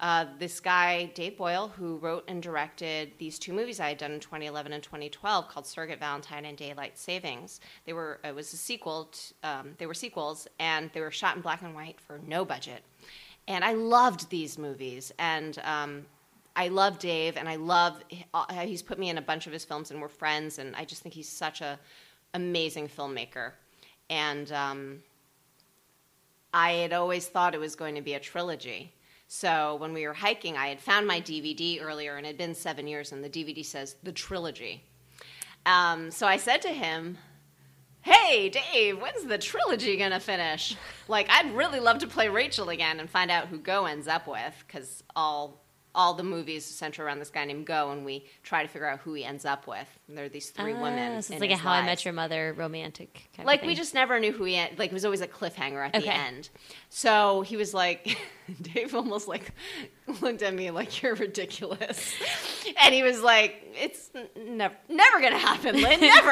Uh, 0.00 0.26
this 0.38 0.60
guy, 0.60 1.06
Dave 1.14 1.36
Boyle, 1.36 1.68
who 1.68 1.96
wrote 1.96 2.24
and 2.28 2.40
directed 2.40 3.10
these 3.18 3.36
two 3.36 3.52
movies 3.52 3.80
I 3.80 3.88
had 3.88 3.98
done 3.98 4.12
in 4.12 4.20
2011 4.20 4.72
and 4.72 4.82
2012 4.82 5.48
called 5.48 5.66
Surrogate 5.66 5.98
Valentine 5.98 6.44
and 6.44 6.56
Daylight 6.56 6.96
Savings. 6.96 7.60
They 7.84 7.92
were 7.92 8.20
it 8.22 8.34
was 8.34 8.52
a 8.52 8.56
sequel. 8.56 9.10
To, 9.10 9.48
um, 9.48 9.74
they 9.78 9.86
were 9.86 9.94
sequels, 9.94 10.46
and 10.60 10.90
they 10.92 11.00
were 11.00 11.10
shot 11.10 11.34
in 11.34 11.42
black 11.42 11.62
and 11.62 11.74
white 11.74 12.00
for 12.00 12.20
no 12.26 12.44
budget. 12.44 12.84
And 13.48 13.64
I 13.64 13.72
loved 13.72 14.30
these 14.30 14.56
movies, 14.56 15.12
and 15.18 15.58
um, 15.64 16.06
I 16.54 16.68
love 16.68 17.00
Dave, 17.00 17.36
and 17.36 17.48
I 17.48 17.56
love 17.56 18.00
uh, 18.32 18.52
he's 18.60 18.82
put 18.82 19.00
me 19.00 19.10
in 19.10 19.18
a 19.18 19.22
bunch 19.22 19.48
of 19.48 19.52
his 19.52 19.64
films, 19.64 19.90
and 19.90 20.00
we're 20.00 20.08
friends, 20.08 20.60
and 20.60 20.76
I 20.76 20.84
just 20.84 21.02
think 21.02 21.14
he's 21.14 21.28
such 21.28 21.60
a 21.60 21.76
amazing 22.34 22.88
filmmaker. 22.88 23.52
And 24.10 24.52
um, 24.52 25.02
I 26.54 26.72
had 26.72 26.92
always 26.92 27.26
thought 27.26 27.54
it 27.54 27.60
was 27.60 27.74
going 27.74 27.96
to 27.96 28.00
be 28.00 28.14
a 28.14 28.20
trilogy. 28.20 28.92
So 29.30 29.76
when 29.76 29.92
we 29.92 30.06
were 30.06 30.14
hiking, 30.14 30.56
I 30.56 30.68
had 30.68 30.80
found 30.80 31.06
my 31.06 31.20
DVD 31.20 31.82
earlier, 31.82 32.16
and 32.16 32.24
it 32.24 32.30
had 32.30 32.38
been 32.38 32.54
seven 32.54 32.86
years, 32.86 33.12
and 33.12 33.22
the 33.22 33.28
DVD 33.28 33.64
says 33.64 33.96
the 34.02 34.10
trilogy. 34.10 34.82
Um, 35.66 36.10
so 36.10 36.26
I 36.26 36.38
said 36.38 36.62
to 36.62 36.70
him, 36.70 37.18
hey, 38.00 38.48
Dave, 38.48 38.98
when's 38.98 39.24
the 39.24 39.36
trilogy 39.36 39.98
gonna 39.98 40.18
finish? 40.18 40.76
Like, 41.08 41.28
I'd 41.28 41.54
really 41.54 41.78
love 41.78 41.98
to 41.98 42.06
play 42.06 42.30
Rachel 42.30 42.70
again 42.70 43.00
and 43.00 43.10
find 43.10 43.30
out 43.30 43.48
who 43.48 43.60
Goh 43.60 43.88
ends 43.88 44.08
up 44.08 44.26
with, 44.26 44.64
because 44.66 45.04
all 45.14 45.62
all 45.98 46.14
the 46.14 46.22
movies 46.22 46.64
center 46.64 47.04
around 47.04 47.18
this 47.18 47.28
guy 47.28 47.44
named 47.44 47.66
Goh, 47.66 47.92
and 47.92 48.04
we 48.04 48.24
try 48.44 48.62
to 48.62 48.68
figure 48.68 48.86
out 48.86 49.00
who 49.00 49.14
he 49.14 49.24
ends 49.24 49.44
up 49.44 49.66
with. 49.66 49.88
And 50.06 50.16
there 50.16 50.26
are 50.26 50.28
these 50.28 50.50
three 50.50 50.72
Ah, 50.72 50.80
women. 50.80 51.20
So 51.22 51.34
it's 51.34 51.40
like 51.40 51.50
a 51.50 51.56
How 51.56 51.72
I. 51.72 51.84
Met 51.84 52.04
Your 52.04 52.14
Mother 52.14 52.54
romantic. 52.56 53.28
Kind 53.36 53.46
Like 53.48 53.62
we 53.64 53.74
just 53.74 53.94
never 53.94 54.20
knew 54.20 54.30
who 54.30 54.44
he 54.44 54.54
en- 54.54 54.76
like. 54.78 54.90
It 54.90 54.94
was 54.94 55.04
always 55.04 55.20
a 55.22 55.26
cliffhanger 55.26 55.84
at 55.88 55.96
Okay. 55.96 56.06
the 56.06 56.14
end. 56.14 56.50
So 56.88 57.40
he 57.42 57.56
was 57.56 57.74
like, 57.74 58.16
Dave 58.62 58.94
almost 58.94 59.26
like 59.26 59.50
looked 60.22 60.42
at 60.42 60.54
me 60.54 60.70
like 60.70 61.02
you're 61.02 61.16
ridiculous, 61.16 62.14
and 62.82 62.94
he 62.94 63.02
was 63.02 63.20
like, 63.20 63.56
"It's 63.78 64.08
never 64.36 64.76
never 64.88 65.20
gonna 65.20 65.36
happen, 65.36 65.74
Lynn. 65.82 66.00
Never. 66.00 66.30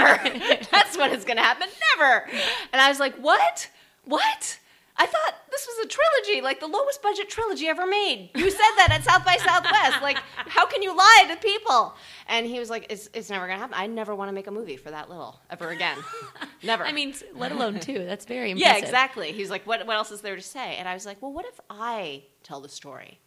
That's 0.71 0.97
when 0.97 1.13
it's 1.13 1.25
gonna 1.25 1.43
happen. 1.43 1.69
Never." 1.99 2.29
And 2.73 2.81
I 2.81 2.89
was 2.89 3.01
like, 3.01 3.17
"What? 3.17 3.69
What?" 4.05 4.59
I 4.99 5.07
thought 5.07 5.35
this 5.51 5.67
was 5.67 5.87
a 5.87 5.89
trilogy, 5.89 6.43
like 6.43 6.61
the 6.61 6.67
lowest 6.67 7.03
budget 7.03 7.29
trilogy 7.29 7.69
ever 7.69 7.87
made. 7.87 8.31
You 8.35 8.51
said 8.51 8.73
that 8.77 8.89
at 8.91 9.05
South 9.05 9.25
by 9.25 9.37
Southwest. 9.45 10.03
Like, 10.03 10.19
how 10.37 10.67
can 10.67 10.83
you 10.83 10.97
lie 10.97 11.27
to 11.29 11.37
people? 11.37 11.95
And 12.29 12.47
he 12.47 12.59
was 12.59 12.71
like, 12.71 12.87
"It's, 12.91 13.09
it's 13.13 13.31
never 13.31 13.47
gonna 13.47 13.59
happen. 13.59 13.75
I 13.77 13.87
never 13.87 14.15
want 14.15 14.29
to 14.29 14.33
make 14.33 14.47
a 14.47 14.51
movie 14.51 14.77
for 14.77 14.91
that 14.91 15.09
little 15.09 15.41
ever 15.51 15.69
again. 15.71 15.99
Never." 16.63 16.85
I 16.85 16.93
mean, 16.93 17.15
let 17.35 17.53
alone 17.53 17.79
two. 17.81 18.05
That's 18.05 18.25
very 18.25 18.51
impressive. 18.51 18.79
Yeah, 18.79 18.85
exactly. 18.85 19.33
He's 19.33 19.51
like, 19.51 19.67
what, 19.67 19.87
what 19.87 19.97
else 19.97 20.11
is 20.11 20.21
there 20.23 20.37
to 20.37 20.43
say? 20.43 20.77
And 20.77 20.89
I 20.89 20.95
was 20.95 21.07
like, 21.07 21.21
well, 21.21 21.33
what 21.33 21.47
if 21.47 21.61
I 21.69 22.25
tell 22.43 22.61
the 22.61 22.69
story? 22.69 23.21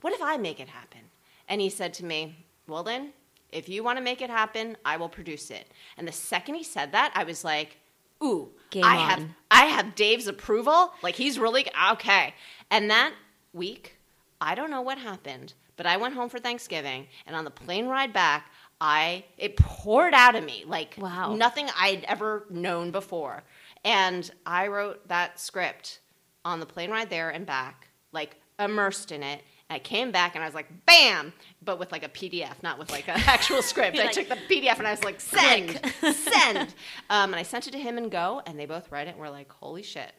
What 0.00 0.12
if 0.12 0.22
I 0.22 0.36
make 0.36 0.60
it 0.60 0.68
happen? 0.68 1.00
And 1.48 1.60
he 1.60 1.68
said 1.68 1.94
to 1.94 2.04
me, 2.04 2.46
well, 2.66 2.82
then, 2.82 3.12
if 3.50 3.68
you 3.68 3.84
want 3.84 3.98
to 3.98 4.04
make 4.04 4.22
it 4.22 4.30
happen, 4.30 4.76
I 4.84 4.96
will 4.96 5.08
produce 5.08 5.50
it. 5.50 5.70
And 5.96 6.08
the 6.08 6.12
second 6.12 6.54
he 6.54 6.64
said 6.64 6.92
that, 6.92 7.12
I 7.14 7.24
was 7.24 7.44
like, 7.44 7.78
ooh, 8.22 8.50
Game 8.70 8.84
I 8.84 8.96
on. 8.96 9.08
have 9.08 9.24
I 9.50 9.64
have 9.66 9.94
Dave's 9.94 10.26
approval. 10.28 10.92
Like 11.02 11.14
he's 11.14 11.38
really 11.38 11.66
okay. 11.92 12.34
And 12.70 12.90
that 12.90 13.12
week, 13.52 13.96
I 14.40 14.54
don't 14.54 14.70
know 14.70 14.80
what 14.80 14.98
happened, 14.98 15.52
but 15.76 15.86
I 15.86 15.96
went 15.98 16.14
home 16.14 16.28
for 16.30 16.38
Thanksgiving, 16.38 17.06
and 17.26 17.36
on 17.36 17.44
the 17.44 17.50
plane 17.50 17.86
ride 17.86 18.12
back, 18.12 18.50
I 18.80 19.24
it 19.38 19.56
poured 19.56 20.14
out 20.14 20.34
of 20.34 20.44
me 20.44 20.64
like 20.66 20.94
Wow. 20.98 21.34
nothing 21.34 21.68
I'd 21.78 22.04
ever 22.04 22.46
known 22.50 22.90
before. 22.90 23.42
And 23.84 24.30
I 24.46 24.68
wrote 24.68 25.06
that 25.08 25.38
script 25.40 26.00
on 26.44 26.60
the 26.60 26.66
plane 26.66 26.90
ride 26.90 27.10
there 27.10 27.30
and 27.30 27.44
back, 27.44 27.88
like 28.12 28.36
immersed 28.58 29.12
in 29.12 29.22
it. 29.22 29.42
I 29.72 29.78
came 29.78 30.12
back 30.12 30.34
and 30.34 30.44
I 30.44 30.46
was 30.46 30.54
like, 30.54 30.68
bam, 30.86 31.32
but 31.64 31.78
with 31.78 31.92
like 31.92 32.04
a 32.04 32.08
PDF, 32.08 32.62
not 32.62 32.78
with 32.78 32.90
like 32.90 33.08
an 33.08 33.20
actual 33.26 33.62
script. 33.62 33.98
I 33.98 34.04
like, 34.04 34.12
took 34.12 34.28
the 34.28 34.36
PDF 34.36 34.78
and 34.78 34.86
I 34.86 34.90
was 34.90 35.04
like, 35.04 35.20
send, 35.20 35.80
send. 36.14 36.74
Um, 37.10 37.32
and 37.32 37.36
I 37.36 37.42
sent 37.42 37.66
it 37.66 37.72
to 37.72 37.78
him 37.78 37.98
and 37.98 38.10
Goh, 38.10 38.42
and 38.46 38.58
they 38.58 38.66
both 38.66 38.92
read 38.92 39.08
it 39.08 39.12
and 39.12 39.18
were 39.18 39.30
like, 39.30 39.50
holy 39.50 39.82
shit. 39.82 40.12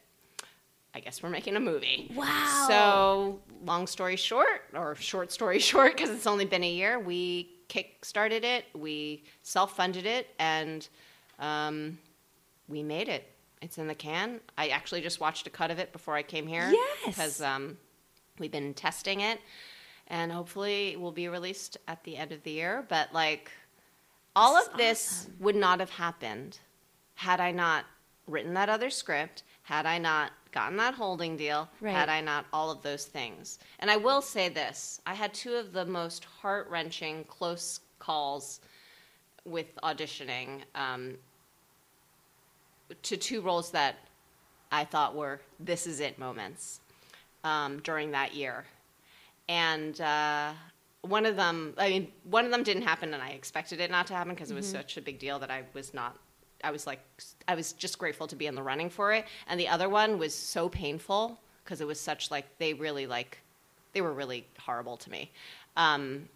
I 0.95 0.99
guess 0.99 1.23
we're 1.23 1.29
making 1.29 1.55
a 1.55 1.59
movie. 1.59 2.11
Wow. 2.13 2.65
So, 2.67 3.39
long 3.65 3.87
story 3.87 4.15
short, 4.15 4.61
or 4.75 4.93
short 4.95 5.31
story 5.31 5.57
short, 5.71 5.95
because 5.95 6.11
it's 6.11 6.27
only 6.27 6.45
been 6.45 6.63
a 6.63 6.69
year, 6.69 6.99
we 6.99 7.49
kick 7.67 8.05
started 8.05 8.43
it, 8.43 8.65
we 8.75 9.23
self 9.41 9.75
funded 9.75 10.05
it, 10.05 10.27
and 10.37 10.87
um, 11.39 11.97
we 12.67 12.83
made 12.83 13.09
it. 13.09 13.27
It's 13.61 13.77
in 13.77 13.87
the 13.87 13.95
can. 13.95 14.39
I 14.57 14.67
actually 14.67 15.01
just 15.01 15.19
watched 15.19 15.47
a 15.47 15.49
cut 15.49 15.71
of 15.71 15.79
it 15.79 15.93
before 15.93 16.15
I 16.15 16.21
came 16.21 16.45
here. 16.45 16.69
Yes. 16.69 17.05
Because 17.07 17.41
um, 17.41 17.77
we've 18.39 18.51
been 18.51 18.73
testing 18.73 19.21
it, 19.21 19.39
and 20.07 20.31
hopefully 20.31 20.89
it 20.93 20.99
will 20.99 21.11
be 21.11 21.27
released 21.27 21.77
at 21.87 22.03
the 22.03 22.17
end 22.17 22.31
of 22.31 22.43
the 22.43 22.51
year. 22.51 22.85
But 22.89 23.13
like, 23.13 23.51
all 24.35 24.55
This 24.55 24.67
of 24.67 24.73
is 24.73 24.77
this 24.77 25.29
would 25.39 25.55
not 25.55 25.79
have 25.79 25.91
happened 25.91 26.59
had 27.15 27.39
I 27.39 27.51
not 27.51 27.85
written 28.27 28.53
that 28.55 28.69
other 28.69 28.89
script, 28.89 29.43
had 29.63 29.85
I 29.85 29.97
not 29.97 30.31
gotten 30.51 30.77
that 30.77 30.93
holding 30.93 31.35
deal, 31.37 31.69
Right. 31.81 31.93
had 31.93 32.09
I 32.09 32.21
not 32.21 32.45
all 32.53 32.71
of 32.71 32.81
those 32.81 33.05
things. 33.05 33.59
And 33.79 33.89
I 33.91 33.97
will 33.97 34.21
say 34.21 34.49
this 34.49 35.01
I 35.05 35.13
had 35.13 35.33
two 35.33 35.53
of 35.55 35.73
the 35.73 35.85
most 35.85 36.25
heart 36.25 36.67
wrenching, 36.69 37.23
close 37.25 37.79
calls 37.99 38.59
with 39.45 39.75
auditioning 39.83 40.61
um, 40.75 41.15
to 43.03 43.17
two 43.17 43.41
roles 43.41 43.71
that 43.71 43.95
I 44.71 44.85
thought 44.85 45.15
were 45.15 45.41
this 45.59 45.85
is 45.85 45.99
it 45.99 46.17
moments 46.17 46.79
um, 47.43 47.79
during 47.79 48.11
that 48.11 48.33
year. 48.33 48.65
And 49.49 49.99
uh, 49.99 50.53
one 51.01 51.25
of 51.25 51.35
them, 51.35 51.73
I 51.77 51.89
mean, 51.89 52.11
one 52.23 52.45
of 52.45 52.51
them 52.51 52.63
didn't 52.63 52.83
happen, 52.83 53.13
and 53.13 53.21
I 53.21 53.29
expected 53.29 53.79
it 53.81 53.91
not 53.91 54.07
to 54.07 54.13
happen 54.13 54.33
because 54.33 54.51
it 54.51 54.55
was 54.55 54.67
such 54.67 54.97
a 54.97 55.01
big 55.01 55.19
deal 55.19 55.39
that 55.39 55.51
I 55.51 55.63
was 55.73 55.93
not. 55.93 56.17
I 56.63 56.71
was 56.71 56.87
like, 56.87 57.01
I 57.47 57.55
was 57.55 57.73
just 57.73 57.97
grateful 57.97 58.25
to 58.27 58.37
be 58.37 58.47
in 58.47 58.55
the 58.55 58.63
running 58.63 58.89
for 58.89 59.11
it. 59.11 59.25
And 59.47 59.59
the 59.59 59.67
other 59.67 59.89
one 59.89 60.17
was 60.17 60.33
so 60.33 60.69
painful 60.69 61.37
because 61.63 61.81
it 61.81 61.87
was 61.87 61.99
such 61.99 62.31
like 62.31 62.45
they 62.57 62.73
really 62.73 63.05
like, 63.05 63.39
they 63.91 63.99
were 63.99 64.13
really 64.13 64.47
horrible 64.59 64.95
to 64.95 65.11
me. 65.11 65.29
Um, 65.75 66.29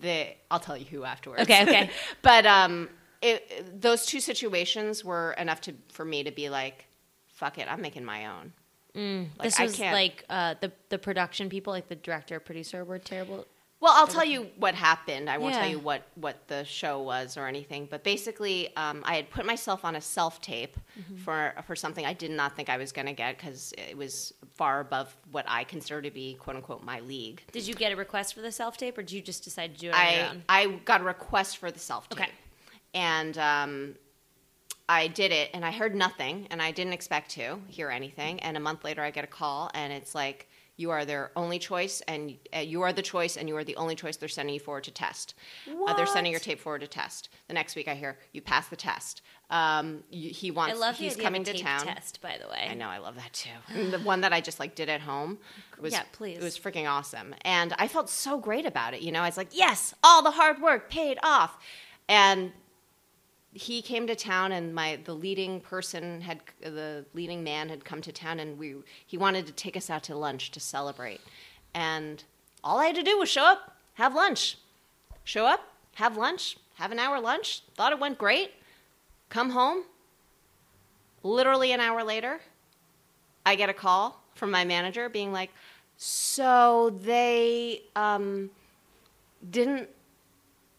the 0.00 0.28
I'll 0.52 0.60
tell 0.60 0.76
you 0.76 0.84
who 0.84 1.02
afterwards. 1.02 1.42
Okay, 1.42 1.62
okay. 1.62 1.90
but 2.22 2.46
um, 2.46 2.88
it, 3.22 3.80
those 3.80 4.06
two 4.06 4.20
situations 4.20 5.04
were 5.04 5.32
enough 5.32 5.60
to 5.62 5.74
for 5.88 6.04
me 6.04 6.22
to 6.22 6.30
be 6.30 6.48
like, 6.48 6.86
fuck 7.26 7.58
it, 7.58 7.66
I'm 7.68 7.80
making 7.80 8.04
my 8.04 8.26
own. 8.26 8.52
Like, 8.94 9.42
this 9.42 9.58
I 9.60 9.62
was 9.64 9.78
like 9.78 10.24
uh, 10.28 10.54
the 10.60 10.72
the 10.88 10.98
production 10.98 11.48
people, 11.48 11.72
like 11.72 11.88
the 11.88 11.96
director, 11.96 12.40
producer, 12.40 12.84
were 12.84 12.98
terrible. 12.98 13.46
Well, 13.82 13.94
I'll 13.96 14.06
tell 14.06 14.26
you 14.26 14.48
what 14.58 14.74
happened. 14.74 15.30
I 15.30 15.38
won't 15.38 15.54
tell 15.54 15.66
you 15.66 15.78
what, 15.78 16.02
what 16.14 16.46
the 16.48 16.64
show 16.66 17.00
was 17.00 17.38
or 17.38 17.46
anything. 17.46 17.88
But 17.90 18.04
basically, 18.04 18.76
um, 18.76 19.02
I 19.06 19.14
had 19.16 19.30
put 19.30 19.46
myself 19.46 19.86
on 19.86 19.96
a 19.96 20.02
self 20.02 20.42
tape 20.42 20.76
Mm-hmm. 21.00 21.16
for 21.18 21.54
for 21.66 21.74
something 21.74 22.04
I 22.04 22.12
did 22.12 22.30
not 22.30 22.56
think 22.56 22.68
I 22.68 22.76
was 22.76 22.92
going 22.92 23.06
to 23.06 23.14
get 23.14 23.38
because 23.38 23.72
it 23.78 23.96
was 23.96 24.34
far 24.54 24.80
above 24.80 25.16
what 25.30 25.46
I 25.48 25.64
consider 25.64 26.02
to 26.02 26.10
be 26.10 26.34
quote 26.34 26.56
unquote 26.56 26.82
my 26.84 27.00
league. 27.00 27.42
Did 27.52 27.66
you 27.66 27.74
get 27.74 27.90
a 27.92 27.96
request 27.96 28.34
for 28.34 28.42
the 28.42 28.52
self 28.52 28.76
tape, 28.76 28.98
or 28.98 29.02
did 29.02 29.12
you 29.12 29.22
just 29.22 29.44
decide 29.44 29.74
to 29.74 29.80
do 29.80 29.88
it 29.88 29.94
I? 29.94 30.36
I 30.48 30.66
got 30.84 31.00
a 31.00 31.04
request 31.04 31.56
for 31.56 31.70
the 31.70 31.78
self 31.78 32.06
tape, 32.10 32.20
Okay. 32.20 32.30
and 32.92 33.38
um, 33.38 33.94
I 34.98 35.06
did 35.06 35.30
it, 35.32 35.50
and 35.54 35.64
I 35.64 35.70
heard 35.70 35.94
nothing, 35.94 36.46
and 36.50 36.60
I 36.60 36.70
didn't 36.72 36.92
expect 36.94 37.30
to 37.32 37.60
hear 37.68 37.90
anything. 37.90 38.40
And 38.40 38.56
a 38.56 38.60
month 38.60 38.84
later, 38.84 39.02
I 39.02 39.10
get 39.10 39.24
a 39.24 39.28
call, 39.40 39.70
and 39.74 39.92
it's 39.92 40.14
like. 40.14 40.48
You 40.76 40.90
are 40.92 41.04
their 41.04 41.30
only 41.36 41.58
choice, 41.58 42.00
and 42.08 42.38
uh, 42.56 42.60
you 42.60 42.80
are 42.80 42.92
the 43.00 43.02
choice, 43.02 43.36
and 43.36 43.46
you 43.50 43.56
are 43.58 43.64
the 43.64 43.76
only 43.76 43.94
choice 43.94 44.16
they're 44.16 44.30
sending 44.30 44.54
you 44.54 44.60
forward 44.60 44.84
to 44.84 44.90
test. 44.90 45.34
Uh, 45.86 45.92
they're 45.92 46.06
sending 46.06 46.32
your 46.32 46.40
tape 46.40 46.58
forward 46.58 46.80
to 46.80 46.86
test. 46.86 47.28
The 47.48 47.52
next 47.52 47.76
week, 47.76 47.86
I 47.86 47.94
hear 47.94 48.16
you 48.32 48.40
pass 48.40 48.66
the 48.68 48.76
test. 48.76 49.20
Um, 49.50 50.02
you, 50.10 50.30
he 50.30 50.48
I 50.48 50.54
wants. 50.54 50.80
love 50.80 50.96
the 50.96 51.04
he's 51.04 51.16
coming 51.16 51.44
to 51.44 51.52
town. 51.52 51.84
test, 51.84 52.22
by 52.22 52.38
the 52.42 52.48
way. 52.48 52.66
I 52.70 52.72
know, 52.72 52.88
I 52.88 52.96
love 52.96 53.16
that 53.16 53.32
too. 53.34 53.56
And 53.74 53.92
the 53.92 53.98
one 53.98 54.22
that 54.22 54.32
I 54.32 54.40
just 54.40 54.58
like 54.58 54.74
did 54.74 54.88
at 54.88 55.02
home 55.02 55.36
was 55.78 55.92
Yeah, 55.92 56.04
please. 56.12 56.38
It 56.38 56.42
was 56.42 56.58
freaking 56.58 56.88
awesome, 56.88 57.34
and 57.42 57.74
I 57.76 57.86
felt 57.86 58.08
so 58.08 58.38
great 58.38 58.64
about 58.64 58.94
it. 58.94 59.02
You 59.02 59.12
know, 59.12 59.20
I 59.20 59.26
was 59.26 59.36
like, 59.36 59.50
yes, 59.52 59.92
all 60.02 60.22
the 60.22 60.30
hard 60.30 60.62
work 60.62 60.88
paid 60.88 61.18
off, 61.22 61.58
and 62.08 62.52
he 63.52 63.82
came 63.82 64.06
to 64.06 64.14
town, 64.14 64.52
and 64.52 64.74
my 64.74 64.98
the 65.04 65.14
leading 65.14 65.60
person 65.60 66.20
had 66.20 66.40
the 66.60 67.04
leading 67.14 67.42
man 67.42 67.68
had 67.68 67.84
come 67.84 68.00
to 68.02 68.12
town, 68.12 68.38
and 68.38 68.58
we 68.58 68.76
he 69.06 69.16
wanted 69.16 69.46
to 69.46 69.52
take 69.52 69.76
us 69.76 69.90
out 69.90 70.04
to 70.04 70.16
lunch 70.16 70.50
to 70.52 70.60
celebrate, 70.60 71.20
and 71.74 72.22
all 72.62 72.78
I 72.78 72.86
had 72.86 72.96
to 72.96 73.02
do 73.02 73.18
was 73.18 73.28
show 73.28 73.44
up, 73.44 73.76
have 73.94 74.14
lunch, 74.14 74.58
show 75.24 75.46
up, 75.46 75.60
have 75.94 76.16
lunch, 76.16 76.58
have 76.74 76.92
an 76.92 76.98
hour 76.98 77.20
lunch. 77.20 77.62
Thought 77.74 77.92
it 77.92 77.98
went 77.98 78.18
great. 78.18 78.52
Come 79.28 79.50
home. 79.50 79.84
Literally 81.22 81.72
an 81.72 81.80
hour 81.80 82.04
later, 82.04 82.40
I 83.44 83.56
get 83.56 83.68
a 83.68 83.74
call 83.74 84.22
from 84.34 84.50
my 84.50 84.64
manager 84.64 85.08
being 85.08 85.32
like, 85.32 85.50
"So 85.96 86.96
they 87.02 87.82
um, 87.96 88.50
didn't 89.50 89.88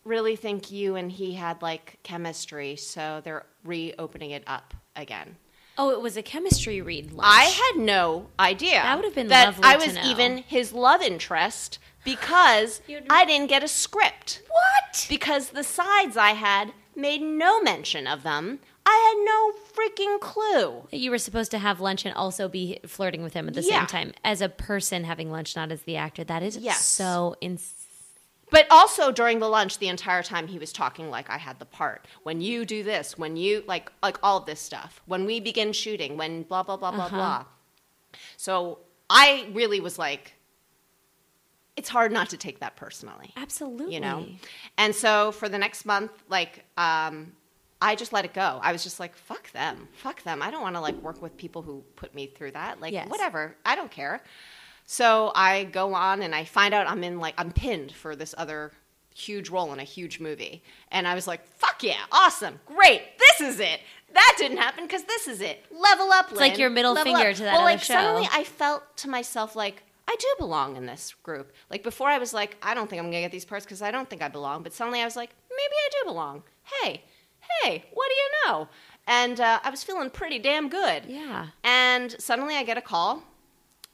really 0.04 0.36
think 0.36 0.72
you 0.72 0.95
and 0.95 1.12
he 1.12 1.34
had 1.34 1.62
like 1.62 1.99
chemistry, 2.04 2.76
so 2.76 3.22
they're 3.24 3.45
reopening 3.64 4.32
it 4.32 4.43
up 4.47 4.74
again." 4.95 5.38
oh, 5.78 5.89
it 5.89 6.02
was 6.02 6.16
a 6.18 6.22
chemistry 6.22 6.80
read. 6.82 7.12
Lunch. 7.12 7.28
I 7.28 7.43
had 7.45 7.82
no 7.84 8.28
idea 8.39 8.74
That 8.74 8.95
would 8.97 9.06
have 9.06 9.16
been 9.16 9.30
that 9.30 9.56
I 9.64 9.78
was 9.78 9.97
even 9.99 10.39
his 10.39 10.74
love 10.74 11.02
interest 11.02 11.80
because 12.04 12.82
I 13.10 13.26
didn't 13.26 13.47
get 13.47 13.64
a 13.64 13.68
script. 13.68 14.43
what? 14.49 15.08
Because 15.10 15.49
the 15.49 15.64
sides 15.64 16.18
I 16.18 16.32
had 16.32 16.74
made 16.95 17.22
no 17.22 17.62
mention 17.64 18.06
of 18.06 18.22
them. 18.22 18.60
I 18.86 18.97
had 19.08 19.24
no 19.26 19.74
freaking 19.74 20.20
clue. 20.20 20.88
You 20.91 21.10
were 21.10 21.18
supposed 21.18 21.49
to 21.52 21.58
have 21.60 21.80
lunch 21.80 22.06
and 22.06 22.14
also 22.16 22.47
be 22.47 22.80
flirting 22.86 23.24
with 23.24 23.34
him 23.34 23.47
at 23.47 23.54
the 23.56 23.62
Yeah. 23.64 23.80
same 23.80 23.88
time. 23.88 24.14
As 24.24 24.41
a 24.41 24.49
person 24.49 25.06
having 25.06 25.32
lunch, 25.32 25.56
not 25.56 25.72
as 25.72 25.84
the 25.84 25.95
actor. 25.95 26.24
That 26.24 26.43
is 26.43 26.58
Yes. 26.58 26.86
so 26.86 27.36
ins- 27.41 27.81
But 28.52 28.68
also 28.70 29.12
during 29.12 29.39
the 29.39 29.47
lunch, 29.47 29.80
the 29.80 29.88
entire 29.88 30.22
time 30.22 30.47
he 30.47 30.60
was 30.60 30.72
talking 30.72 31.10
like 31.10 31.30
I 31.30 31.38
had 31.39 31.58
the 31.58 31.66
part. 31.66 32.06
When 32.24 32.41
you 32.41 32.66
do 32.66 32.84
this, 32.84 33.18
when 33.18 33.36
you 33.38 33.64
like 33.68 33.91
like 34.04 34.18
all 34.22 34.38
of 34.38 34.45
this 34.45 34.60
stuff. 34.60 35.02
When 35.08 35.26
we 35.26 35.39
begin 35.39 35.74
shooting, 35.74 36.18
when 36.18 36.43
blah 36.43 36.62
blah 36.62 36.78
blah 36.78 36.91
blah 36.91 37.06
Uh-huh. 37.06 37.16
blah. 37.18 37.45
So 38.38 38.80
I 39.10 39.47
really 39.54 39.80
was 39.80 39.97
like, 39.97 40.36
it's 41.78 41.89
hard 41.89 42.12
not 42.12 42.30
to 42.30 42.38
take 42.38 42.60
that 42.60 42.76
personally. 42.76 43.32
Absolutely. 43.38 43.93
you 43.93 43.99
know 44.02 44.26
and 44.78 44.93
so 44.93 45.32
for 45.32 45.47
the 45.49 45.58
next 45.58 45.86
month 45.86 46.12
like 46.30 46.66
um 46.78 47.32
I 47.84 47.95
just 47.95 48.14
let 48.14 48.26
it 48.26 48.34
go. 48.36 48.60
I 48.62 48.74
was 48.74 48.84
just 48.84 48.99
like, 48.99 49.16
fuck 49.16 49.52
them. 49.54 49.88
Fuck 49.93 50.22
them. 50.22 50.43
I 50.43 50.52
don't 50.52 50.62
want 50.62 50.76
to 50.76 50.80
like 50.82 50.95
work 51.02 51.20
with 51.20 51.36
people 51.36 51.64
who 51.64 51.84
put 51.95 52.14
me 52.14 52.28
through 52.28 52.52
that. 52.52 52.80
Like, 52.80 52.93
Yes. 52.93 53.10
whatever. 53.10 53.56
I 53.66 53.76
don't 53.76 53.89
care. 53.89 54.22
So 54.92 55.32
I 55.36 55.64
go 55.64 55.94
on 55.94 56.22
and 56.22 56.36
I 56.36 56.44
find 56.44 56.74
out 56.74 56.86
I'm 56.86 57.02
in 57.06 57.22
like, 57.22 57.34
I'm 57.38 57.54
pinned 57.54 57.94
for 57.94 58.14
this 58.14 58.36
other 58.38 58.74
huge 59.16 59.50
role 59.50 59.72
in 59.72 59.80
a 59.80 59.86
huge 59.86 60.20
movie. 60.20 60.64
And 60.92 61.08
I 61.08 61.16
was 61.16 61.28
like, 61.28 61.48
fuck 61.56 61.82
yeah, 61.82 61.96
awesome, 62.12 62.60
great, 62.66 63.02
this 63.18 63.54
is 63.54 63.62
it. 63.62 63.80
That 64.14 64.36
didn't 64.38 64.58
happen 64.58 64.84
because 64.84 65.04
this 65.04 65.30
is 65.30 65.39
it. 65.39 65.64
Level 65.72 66.12
up, 66.12 66.30
It's 66.32 66.38
like 66.42 66.58
your 66.58 66.70
middle 66.70 66.94
finger 66.98 67.32
to 67.32 67.44
that 67.44 67.54
well, 67.54 67.62
other 67.62 67.72
like 67.72 67.80
show. 67.80 67.94
suddenly 67.94 68.28
I 68.34 68.44
felt 68.44 68.98
to 68.98 69.10
myself 69.10 69.56
like, 69.56 69.82
I 70.10 70.16
do 70.20 70.28
belong 70.38 70.76
in 70.76 70.88
this 70.88 71.16
group. 71.24 71.54
Like 71.70 71.84
before, 71.84 72.10
I 72.10 72.18
was 72.18 72.34
like, 72.34 72.58
I 72.62 72.74
don't 72.74 72.89
think 72.89 73.00
I'm 73.00 73.08
gonna 73.08 73.22
get 73.22 73.32
these 73.32 73.46
parts 73.46 73.64
because 73.64 73.82
I 73.82 73.92
don't 73.92 74.10
think 74.10 74.22
I 74.22 74.28
belong. 74.28 74.62
But 74.62 74.74
suddenly, 74.74 75.00
I 75.00 75.06
was 75.06 75.16
like, 75.16 75.30
maybe 75.50 75.74
I 75.74 75.89
do 76.02 76.10
belong. 76.10 76.44
Hey, 76.64 77.06
hey, 77.64 77.86
what 77.94 78.10
do 78.10 78.16
you 78.16 78.30
know? 78.46 78.68
And 79.08 79.39
uh, 79.39 79.62
I 79.64 79.70
was 79.70 79.86
feeling 79.86 80.10
pretty 80.10 80.38
damn 80.38 80.68
good. 80.68 81.06
Yeah. 81.08 81.48
And 81.64 82.12
suddenly, 82.20 82.56
I 82.56 82.64
get 82.64 82.78
a 82.78 82.82
call. 82.82 83.24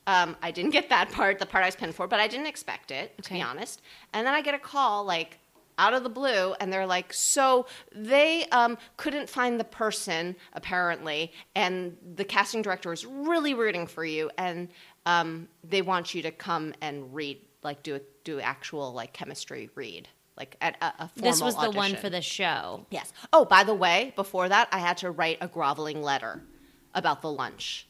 Um, 0.08 0.38
I 0.42 0.52
didn't 0.52 0.72
get 0.72 0.90
that 0.90 1.12
part, 1.12 1.38
the 1.38 1.46
part 1.46 1.64
I 1.64 1.68
was 1.68 1.76
pinned 1.76 1.94
for, 1.94 2.08
but 2.08 2.20
I 2.20 2.28
didn't 2.28 2.48
expect 2.48 2.92
it, 2.92 3.22
to 3.24 3.34
be 3.34 3.42
honest. 3.42 3.82
And 4.14 4.26
then 4.26 4.34
I 4.34 4.42
get 4.42 4.56
a 4.56 4.60
call, 4.60 5.04
like, 5.04 5.38
out 5.78 5.94
of 5.94 6.02
the 6.02 6.10
blue, 6.10 6.54
and 6.60 6.74
they're 6.74 6.88
like, 6.88 7.14
so 7.14 7.68
they 7.94 8.46
um, 8.46 8.78
couldn't 8.96 9.30
find 9.30 9.60
the 9.60 9.64
person, 9.66 10.36
apparently, 10.54 11.34
and 11.56 11.96
the 12.16 12.24
casting 12.24 12.62
director 12.62 12.92
is 12.92 13.06
really 13.06 13.54
rooting 13.54 13.86
for 13.86 14.06
you, 14.06 14.32
and 14.38 14.70
um, 15.06 15.48
they 15.64 15.82
want 15.82 16.16
you 16.16 16.22
to 16.22 16.32
come 16.32 16.74
and 16.82 17.14
read, 17.14 17.40
like, 17.62 17.84
do 17.84 17.96
a, 17.96 18.02
do 18.24 18.40
actual, 18.40 18.94
like, 18.94 19.14
chemistry 19.14 19.70
read, 19.76 20.08
like, 20.38 20.56
at 20.62 20.78
a, 20.82 20.86
a 21.04 21.10
formal 21.10 21.32
This 21.32 21.42
was 21.42 21.56
the 21.58 21.70
one 21.70 21.96
for 21.96 22.10
the 22.10 22.22
show. 22.22 22.86
Yes. 22.90 23.12
Oh, 23.34 23.46
by 23.46 23.64
the 23.64 23.76
way, 23.76 24.14
before 24.16 24.50
that, 24.50 24.70
I 24.72 24.80
had 24.80 24.98
to 25.00 25.12
write 25.12 25.38
a 25.42 25.48
groveling 25.48 26.02
letter 26.02 26.42
about 26.96 27.22
the 27.22 27.32
lunch. 27.32 27.87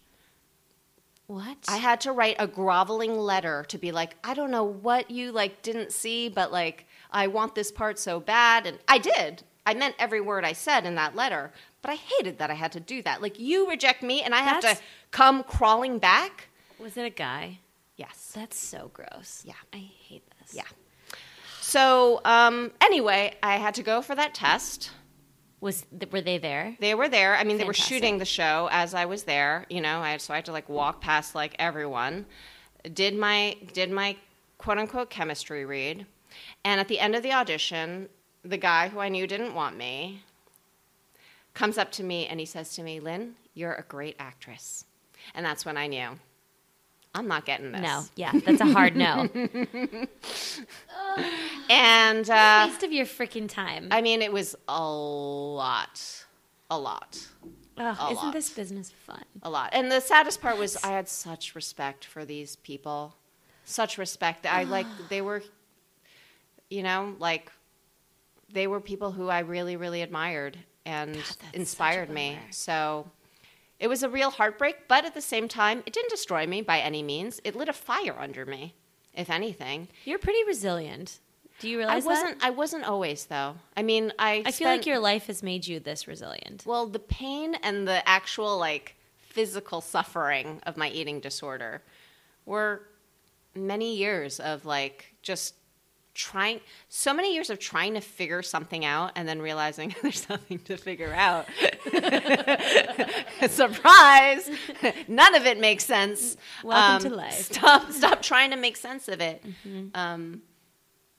What? 1.27 1.57
I 1.67 1.77
had 1.77 1.99
to 2.01 2.13
write 2.13 2.37
a 2.39 2.47
groveling 2.47 3.17
letter 3.17 3.65
to 3.67 3.77
be 3.77 3.91
like, 3.91 4.15
I 4.23 4.33
don't 4.33 4.49
know 4.49 4.63
what 4.63 5.11
you 5.11 5.33
like 5.33 5.61
didn't 5.61 5.91
see, 5.91 6.29
but 6.29 6.53
like 6.53 6.87
I 7.11 7.27
want 7.27 7.53
this 7.53 7.69
part 7.71 7.99
so 7.99 8.19
bad 8.21 8.65
and 8.65 8.79
I 8.87 8.97
did. 8.97 9.43
I 9.65 9.73
meant 9.73 9.95
every 9.99 10.21
word 10.21 10.45
I 10.45 10.53
said 10.53 10.85
in 10.85 10.95
that 10.95 11.15
letter, 11.17 11.51
but 11.81 11.91
I 11.91 11.95
hated 11.95 12.37
that 12.39 12.49
I 12.49 12.53
had 12.53 12.71
to 12.71 12.79
do 12.79 13.01
that. 13.01 13.21
Like 13.21 13.37
you 13.37 13.69
reject 13.69 14.01
me 14.01 14.21
and 14.21 14.33
I 14.33 14.39
have 14.39 14.61
to 14.61 14.77
come 15.11 15.43
crawling 15.43 15.99
back. 15.99 16.47
was 16.79 16.95
it 16.95 17.05
a 17.05 17.09
guy? 17.09 17.59
Yes. 17.97 18.31
That's 18.33 18.57
so 18.57 18.89
gross. 18.93 19.43
Yeah. 19.45 19.53
I 19.73 19.77
hate 19.77 20.23
this. 20.39 20.55
Yeah. 20.55 20.63
So, 21.59 22.21
um 22.23 22.71
anyway, 22.79 23.35
I 23.43 23.57
had 23.57 23.73
to 23.75 23.83
go 23.83 24.01
for 24.01 24.15
that 24.15 24.33
test. 24.33 24.91
Was 25.59 25.85
th- 25.97 26.11
were 26.11 26.21
they 26.21 26.37
there? 26.37 26.75
They 26.79 26.93
were 26.93 27.09
there. 27.09 27.35
I 27.35 27.43
mean, 27.43 27.57
they 27.57 27.65
were 27.65 27.73
shooting 27.73 28.19
the 28.19 28.25
show 28.25 28.69
as 28.71 28.93
I 28.93 29.05
was 29.05 29.23
there. 29.23 29.65
You 29.69 29.81
know, 29.81 29.99
I 29.99 30.17
so 30.17 30.33
I 30.33 30.37
had 30.37 30.45
to 30.45 30.51
like 30.51 30.69
walk 30.69 31.01
past 31.01 31.33
like 31.33 31.55
everyone. 31.57 32.25
Did 32.93 33.15
my 33.15 33.57
did 33.73 33.91
my 33.91 34.17
quote 34.57 34.77
unquote 34.77 35.09
chemistry 35.09 35.65
read, 35.65 36.05
and 36.63 36.79
at 36.79 36.87
the 36.87 36.99
end 36.99 37.15
of 37.15 37.23
the 37.23 37.33
audition, 37.33 38.09
the 38.43 38.57
guy 38.57 38.89
who 38.89 38.99
I 38.99 39.09
knew 39.09 39.25
didn't 39.25 39.55
want 39.55 39.77
me 39.77 40.23
comes 41.55 41.79
up 41.79 41.91
to 41.93 42.03
me 42.03 42.27
and 42.27 42.39
he 42.39 42.45
says 42.45 42.75
to 42.75 42.83
me, 42.83 42.99
"Lynn, 42.99 43.35
you're 43.55 43.73
a 43.73 43.83
great 43.83 44.15
actress," 44.19 44.85
and 45.33 45.43
that's 45.43 45.65
when 45.65 45.75
I 45.77 45.87
knew 45.87 46.19
I'm 47.15 47.27
not 47.27 47.45
getting 47.45 47.71
this. 47.71 47.81
No. 47.81 48.03
Yeah, 48.15 48.31
that's 48.45 48.61
a 48.61 48.65
hard 48.65 48.95
no. 48.95 49.27
and 51.69 52.29
uh, 52.29 52.67
Waste 52.69 52.83
of 52.83 52.91
your 52.91 53.05
freaking 53.05 53.49
time. 53.49 53.87
I 53.91 54.01
mean, 54.01 54.21
it 54.21 54.31
was 54.31 54.55
a 54.67 54.83
lot, 54.83 56.25
a 56.69 56.77
lot. 56.77 57.25
Ugh, 57.77 57.97
a 57.99 58.11
isn't 58.11 58.23
lot. 58.23 58.33
this 58.33 58.49
business 58.49 58.91
fun? 58.91 59.23
a 59.43 59.49
lot. 59.49 59.69
And 59.73 59.91
the 59.91 59.99
saddest 59.99 60.41
part 60.41 60.57
was 60.57 60.77
I 60.83 60.89
had 60.89 61.07
such 61.07 61.55
respect 61.55 62.05
for 62.05 62.25
these 62.25 62.55
people. 62.57 63.15
Such 63.65 63.97
respect. 63.97 64.45
I 64.45 64.63
like 64.63 64.87
they 65.09 65.21
were 65.21 65.43
you 66.69 66.83
know, 66.83 67.15
like 67.19 67.51
they 68.51 68.67
were 68.67 68.79
people 68.79 69.11
who 69.11 69.29
I 69.29 69.39
really 69.39 69.75
really 69.75 70.01
admired 70.01 70.57
and 70.85 71.13
God, 71.13 71.23
that's 71.23 71.29
such 71.29 71.53
a 71.53 71.55
inspired 71.55 72.09
me. 72.09 72.37
So 72.51 73.09
it 73.79 73.87
was 73.87 74.03
a 74.03 74.09
real 74.09 74.31
heartbreak, 74.31 74.87
but 74.87 75.05
at 75.05 75.13
the 75.13 75.21
same 75.21 75.47
time, 75.47 75.83
it 75.85 75.93
didn't 75.93 76.09
destroy 76.09 76.47
me 76.47 76.61
by 76.61 76.79
any 76.79 77.03
means. 77.03 77.39
It 77.43 77.55
lit 77.55 77.69
a 77.69 77.73
fire 77.73 78.15
under 78.17 78.45
me, 78.45 78.75
if 79.13 79.29
anything. 79.29 79.87
You're 80.05 80.19
pretty 80.19 80.43
resilient. 80.45 81.19
Do 81.59 81.69
you 81.69 81.79
realize 81.79 82.03
I 82.03 82.07
wasn't 82.07 82.39
that? 82.39 82.45
I 82.45 82.49
wasn't 82.51 82.83
always 82.85 83.25
though. 83.25 83.55
I 83.75 83.81
mean, 83.81 84.13
I 84.19 84.43
I 84.45 84.51
feel 84.51 84.67
like 84.67 84.85
your 84.85 84.99
life 84.99 85.27
has 85.27 85.41
made 85.41 85.65
you 85.65 85.79
this 85.79 86.07
resilient. 86.07 86.63
Well, 86.65 86.87
the 86.87 86.99
pain 86.99 87.55
and 87.63 87.87
the 87.87 88.07
actual 88.07 88.57
like 88.57 88.95
physical 89.19 89.81
suffering 89.81 90.61
of 90.65 90.77
my 90.77 90.89
eating 90.89 91.19
disorder 91.19 91.81
were 92.45 92.83
many 93.55 93.95
years 93.95 94.39
of 94.39 94.65
like 94.65 95.15
just 95.23 95.55
trying 96.17 96.59
so 96.89 97.13
many 97.13 97.33
years 97.33 97.49
of 97.51 97.59
trying 97.59 97.93
to 97.93 98.01
figure 98.01 98.41
something 98.41 98.83
out 98.83 99.11
and 99.15 99.27
then 99.27 99.39
realizing 99.41 99.95
there's 100.01 100.27
nothing 100.27 100.57
to 100.59 100.75
figure 100.75 101.13
out. 101.13 101.45
Surprise! 103.49 104.49
None 105.07 105.35
of 105.35 105.45
it 105.45 105.59
makes 105.59 105.85
sense. 105.85 106.35
Welcome 106.63 107.05
Um, 107.07 107.11
to 107.11 107.15
life. 107.17 107.33
Stop 107.53 107.91
stop 107.91 108.21
trying 108.21 108.51
to 108.51 108.57
make 108.57 108.77
sense 108.77 109.07
of 109.07 109.21
it. 109.21 109.43
Um, 109.93 110.41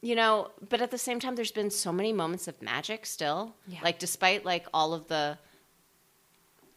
you 0.01 0.15
know, 0.15 0.51
but 0.69 0.81
at 0.81 0.91
the 0.91 0.99
same 0.99 1.21
time 1.21 1.35
there's 1.37 1.53
been 1.53 1.71
so 1.71 1.93
many 1.93 2.13
moments 2.13 2.49
of 2.49 2.61
magic 2.61 3.07
still. 3.07 3.55
Yeah. 3.67 3.81
Like 3.83 3.99
despite 3.99 4.45
like 4.45 4.67
all 4.75 4.93
of 4.95 5.09
the 5.09 5.39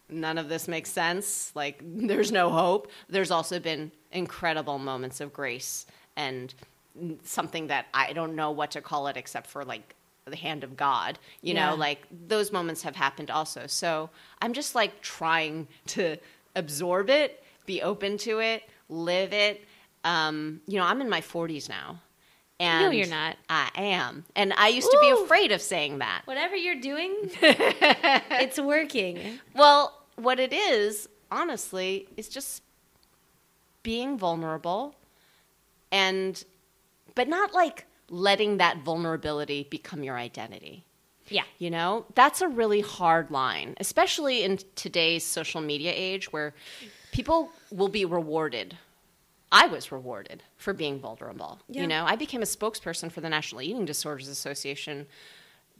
none 0.10 0.38
of 0.38 0.50
this 0.50 0.68
makes 0.68 0.90
sense, 0.92 1.52
like 1.56 1.82
there's 1.84 2.32
no 2.32 2.50
hope, 2.50 2.92
there's 3.10 3.32
also 3.32 3.60
been 3.60 3.92
incredible 4.12 4.78
moments 4.78 5.22
of 5.22 5.32
grace 5.34 5.86
and 6.16 6.54
something 7.24 7.68
that 7.68 7.86
I 7.94 8.14
don't 8.14 8.36
know 8.36 8.52
what 8.52 8.72
to 8.72 8.82
call 8.82 9.08
it 9.08 9.18
except 9.18 9.48
for 9.48 9.64
like 9.66 9.96
the 10.26 10.36
hand 10.36 10.64
of 10.64 10.78
God. 10.78 11.18
You 11.42 11.54
Yeah. 11.54 11.70
know, 11.70 11.76
like 11.76 12.06
those 12.28 12.52
moments 12.52 12.84
have 12.84 12.96
happened 12.96 13.32
also. 13.32 13.68
So 13.68 14.10
I'm 14.42 14.54
just 14.54 14.76
like 14.76 15.02
trying 15.02 15.68
to 15.88 16.18
absorb 16.56 17.10
it, 17.10 17.44
be 17.66 17.82
open 17.82 18.18
to 18.20 18.40
it, 18.40 18.64
live 18.90 19.34
it. 19.34 19.64
Um, 20.04 20.62
you 20.68 20.78
know, 20.80 20.86
I'm 20.86 21.02
in 21.02 21.10
my 21.10 21.22
40s 21.22 21.70
now. 21.70 22.00
And 22.60 22.94
you're 22.94 23.08
not. 23.08 23.38
I 23.50 23.70
am. 23.76 24.24
And 24.36 24.54
I 24.56 24.68
used 24.68 24.92
to 24.92 24.98
be 25.02 25.10
afraid 25.24 25.52
of 25.52 25.62
saying 25.64 25.98
that. 25.98 26.22
Whatever 26.26 26.56
you're 26.56 26.80
doing, 26.80 27.16
it's 27.42 28.60
working. 28.60 29.40
Well, 29.56 30.00
what 30.16 30.40
it 30.40 30.54
is, 30.54 31.10
honestly, 31.32 32.08
is 32.18 32.30
just 32.30 32.62
being 33.82 34.16
vulnerable 34.16 34.94
and 35.92 36.44
but 37.16 37.28
not 37.28 37.54
like 37.54 37.86
letting 38.10 38.58
that 38.58 38.80
vulnerability 38.84 39.68
become 39.70 40.04
your 40.04 40.18
identity. 40.18 40.86
Yeah. 41.30 41.44
You 41.60 41.70
know, 41.70 42.06
that's 42.14 42.42
a 42.42 42.48
really 42.48 42.82
hard 42.82 43.32
line, 43.32 43.76
especially 43.80 44.44
in 44.44 44.60
today's 44.76 45.24
social 45.24 45.62
media 45.62 45.94
age 45.96 46.32
where 46.34 46.54
people 47.12 47.50
will 47.72 47.88
be 47.88 48.06
rewarded. 48.06 48.78
I 49.52 49.68
was 49.68 49.92
rewarded 49.92 50.44
for 50.58 50.74
being 50.74 51.00
vulnerable. 51.00 51.60
Yeah. 51.68 51.82
You 51.82 51.88
know, 51.88 52.06
I 52.06 52.16
became 52.16 52.42
a 52.42 52.46
spokesperson 52.46 53.12
for 53.12 53.22
the 53.22 53.30
National 53.30 53.62
Eating 53.62 53.86
Disorders 53.86 54.28
Association 54.28 55.08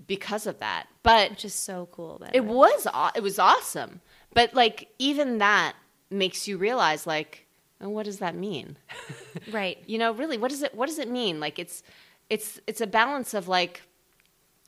because 0.08 0.48
of 0.48 0.60
that. 0.60 0.88
But 1.04 1.32
Which 1.32 1.46
is 1.46 1.54
so 1.54 1.88
cool. 1.92 2.22
It 2.34 2.46
was 2.46 2.88
it 3.16 3.24
was 3.24 3.40
awesome. 3.40 4.02
But 4.34 4.54
like 4.54 4.90
even 5.00 5.38
that 5.40 5.74
makes 6.10 6.48
you 6.48 6.58
realize 6.58 7.08
like 7.08 7.48
oh, 7.82 7.90
what 7.90 8.06
does 8.06 8.20
that 8.20 8.36
mean? 8.36 8.78
right. 9.52 9.78
you 9.86 9.98
know, 9.98 10.14
really 10.14 10.38
what 10.38 10.52
does 10.52 10.64
it 10.64 10.76
what 10.76 10.88
does 10.88 11.00
it 11.00 11.10
mean? 11.10 11.40
Like 11.40 11.60
it's 11.60 11.84
it's 12.30 12.60
it's 12.68 12.82
a 12.82 12.88
balance 12.88 13.34
of 13.34 13.48
like 13.48 13.82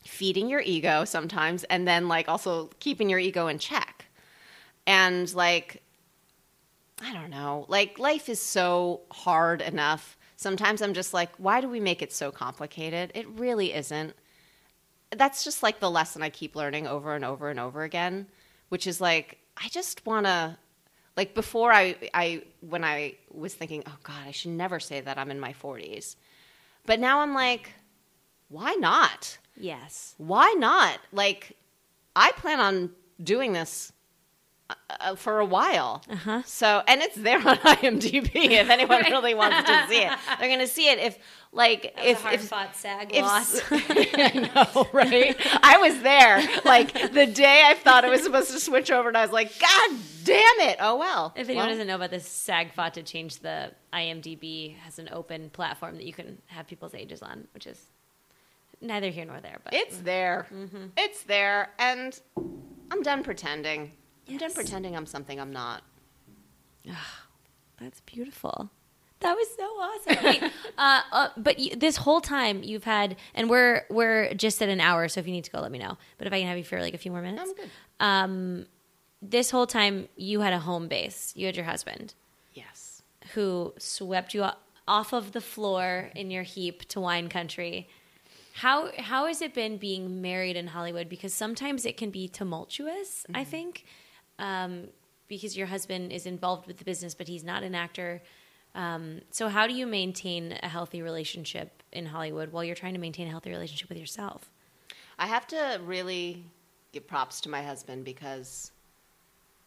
feeding 0.04 0.48
your 0.50 0.60
ego 0.60 1.04
sometimes 1.04 1.64
and 1.64 1.88
then 1.88 2.08
like 2.08 2.28
also 2.28 2.70
keeping 2.78 3.08
your 3.08 3.18
ego 3.18 3.46
in 3.46 3.58
check. 3.58 4.06
And 4.86 5.32
like 5.34 5.82
I 7.02 7.12
don't 7.12 7.30
know. 7.30 7.66
Like 7.68 7.98
life 7.98 8.28
is 8.28 8.40
so 8.40 9.02
hard 9.10 9.60
enough. 9.62 10.16
Sometimes 10.36 10.82
I'm 10.82 10.94
just 10.94 11.14
like 11.14 11.34
why 11.36 11.60
do 11.60 11.68
we 11.68 11.80
make 11.80 12.02
it 12.02 12.12
so 12.12 12.30
complicated? 12.30 13.12
It 13.14 13.28
really 13.28 13.72
isn't 13.72 14.14
that's 15.16 15.44
just 15.44 15.62
like 15.62 15.80
the 15.80 15.90
lesson 15.90 16.22
I 16.22 16.30
keep 16.30 16.56
learning 16.56 16.86
over 16.86 17.14
and 17.14 17.24
over 17.24 17.48
and 17.48 17.60
over 17.60 17.82
again, 17.82 18.26
which 18.68 18.86
is 18.86 19.00
like 19.00 19.38
I 19.56 19.68
just 19.68 20.04
want 20.04 20.26
to 20.26 20.58
like 21.16 21.34
before 21.34 21.72
I 21.72 21.96
I 22.12 22.42
when 22.60 22.84
I 22.84 23.14
was 23.30 23.54
thinking, 23.54 23.82
"Oh 23.86 23.96
god, 24.02 24.26
I 24.26 24.30
should 24.30 24.52
never 24.52 24.80
say 24.80 25.00
that 25.00 25.18
I'm 25.18 25.30
in 25.30 25.40
my 25.40 25.52
40s." 25.52 26.16
But 26.86 27.00
now 27.00 27.20
I'm 27.20 27.34
like, 27.34 27.72
why 28.48 28.74
not? 28.74 29.38
Yes. 29.56 30.14
Why 30.18 30.54
not? 30.58 30.98
Like 31.12 31.56
I 32.14 32.32
plan 32.32 32.60
on 32.60 32.90
doing 33.22 33.52
this 33.52 33.92
uh, 35.00 35.14
for 35.14 35.38
a 35.40 35.44
while. 35.44 36.02
Uh-huh. 36.08 36.42
So, 36.46 36.82
and 36.86 37.02
it's 37.02 37.16
there 37.16 37.36
on 37.38 37.56
IMDb 37.58 38.30
if 38.34 38.70
anyone 38.70 39.02
really 39.10 39.34
wants 39.34 39.68
to 39.68 39.86
see 39.88 39.98
it. 40.02 40.12
They're 40.38 40.48
going 40.48 40.60
to 40.60 40.66
see 40.66 40.88
it 40.90 40.98
if, 40.98 41.18
like, 41.52 41.94
if 42.02 42.22
hard 42.22 42.34
if 42.36 42.48
fought 42.48 42.74
SAG 42.74 43.14
if- 43.14 43.22
loss. 43.22 43.60
I 43.70 44.50
know, 44.54 44.88
right? 44.92 45.36
I 45.62 45.78
was 45.78 46.00
there, 46.00 46.42
like 46.64 47.12
the 47.12 47.26
day 47.26 47.62
I 47.66 47.74
thought 47.74 48.04
it 48.04 48.10
was 48.10 48.22
supposed 48.22 48.50
to 48.52 48.60
switch 48.60 48.90
over, 48.90 49.08
and 49.08 49.16
I 49.16 49.22
was 49.22 49.32
like, 49.32 49.52
God 49.58 49.90
damn 50.24 50.60
it! 50.60 50.78
Oh 50.80 50.96
well. 50.96 51.32
If 51.36 51.48
anyone 51.48 51.66
Well, 51.66 51.74
doesn't 51.74 51.86
know 51.86 51.96
about 51.96 52.10
this, 52.10 52.26
SAG 52.26 52.72
fought 52.72 52.94
to 52.94 53.02
change 53.02 53.40
the 53.40 53.70
IMDb 53.92 54.76
has 54.78 54.98
an 54.98 55.08
open 55.12 55.50
platform 55.50 55.96
that 55.96 56.04
you 56.06 56.12
can 56.14 56.38
have 56.46 56.66
people's 56.66 56.94
ages 56.94 57.22
on, 57.22 57.46
which 57.54 57.66
is 57.66 57.80
neither 58.80 59.10
here 59.10 59.24
nor 59.26 59.40
there. 59.40 59.58
But 59.62 59.74
it's 59.74 59.98
there. 59.98 60.46
Mm-hmm. 60.52 60.86
It's 60.96 61.22
there, 61.24 61.70
and 61.78 62.18
I'm 62.90 63.02
done 63.02 63.22
pretending. 63.22 63.92
I'm 64.28 64.36
done 64.38 64.48
Yes. 64.48 64.54
pretending 64.54 64.96
I'm 64.96 65.06
something 65.06 65.38
I'm 65.40 65.52
not. 65.52 65.82
That's 67.80 68.00
beautiful. 68.02 68.70
That 69.20 69.34
was 69.34 69.48
so 69.56 69.62
awesome. 69.64 70.24
Wait, 70.24 70.42
uh, 70.78 71.00
uh, 71.10 71.28
but 71.36 71.58
you, 71.58 71.76
this 71.76 71.96
whole 71.96 72.20
time 72.20 72.62
you've 72.62 72.84
had, 72.84 73.16
and 73.34 73.48
we're 73.48 73.84
we're 73.88 74.34
just 74.34 74.60
at 74.62 74.68
an 74.68 74.80
hour, 74.80 75.08
so 75.08 75.20
if 75.20 75.26
you 75.26 75.32
need 75.32 75.44
to 75.44 75.50
go, 75.50 75.60
let 75.60 75.72
me 75.72 75.78
know. 75.78 75.96
But 76.18 76.26
if 76.26 76.32
I 76.32 76.40
can 76.40 76.48
have 76.48 76.58
you 76.58 76.64
for 76.64 76.80
like 76.80 76.94
a 76.94 76.98
few 76.98 77.10
more 77.10 77.22
minutes, 77.22 77.42
I'm 77.42 77.54
good. 77.56 77.70
Um, 78.00 78.66
this 79.22 79.50
whole 79.50 79.66
time 79.66 80.08
you 80.16 80.40
had 80.40 80.52
a 80.52 80.58
home 80.58 80.88
base. 80.88 81.32
You 81.36 81.46
had 81.46 81.56
your 81.56 81.64
husband 81.64 82.14
Yes. 82.52 83.02
who 83.34 83.72
swept 83.78 84.34
you 84.34 84.44
o- 84.44 84.52
off 84.86 85.14
of 85.14 85.32
the 85.32 85.40
floor 85.40 86.10
in 86.14 86.30
your 86.30 86.42
heap 86.42 86.84
to 86.88 87.00
wine 87.00 87.28
country. 87.30 87.88
How 88.56 88.90
how 88.98 89.26
has 89.26 89.40
it 89.40 89.54
been 89.54 89.78
being 89.78 90.20
married 90.20 90.56
in 90.56 90.68
Hollywood? 90.68 91.08
Because 91.08 91.32
sometimes 91.32 91.86
it 91.86 91.96
can 91.96 92.10
be 92.10 92.28
tumultuous. 92.28 93.24
I 93.34 93.42
think 93.44 93.86
um, 94.38 94.88
because 95.28 95.56
your 95.56 95.66
husband 95.66 96.12
is 96.12 96.26
involved 96.26 96.66
with 96.66 96.78
the 96.78 96.84
business, 96.84 97.14
but 97.14 97.28
he's 97.28 97.44
not 97.44 97.62
an 97.62 97.74
actor. 97.74 98.22
Um, 98.74 99.20
so 99.30 99.48
how 99.48 99.66
do 99.66 99.74
you 99.74 99.86
maintain 99.86 100.58
a 100.62 100.68
healthy 100.68 101.00
relationship 101.00 101.82
in 101.92 102.06
Hollywood 102.06 102.52
while 102.52 102.64
you're 102.64 102.74
trying 102.74 102.94
to 102.94 103.00
maintain 103.00 103.28
a 103.28 103.30
healthy 103.30 103.50
relationship 103.50 103.88
with 103.88 103.98
yourself? 103.98 104.50
I 105.18 105.26
have 105.26 105.46
to 105.48 105.80
really 105.84 106.44
give 106.92 107.06
props 107.06 107.40
to 107.42 107.48
my 107.48 107.62
husband 107.62 108.04
because 108.04 108.72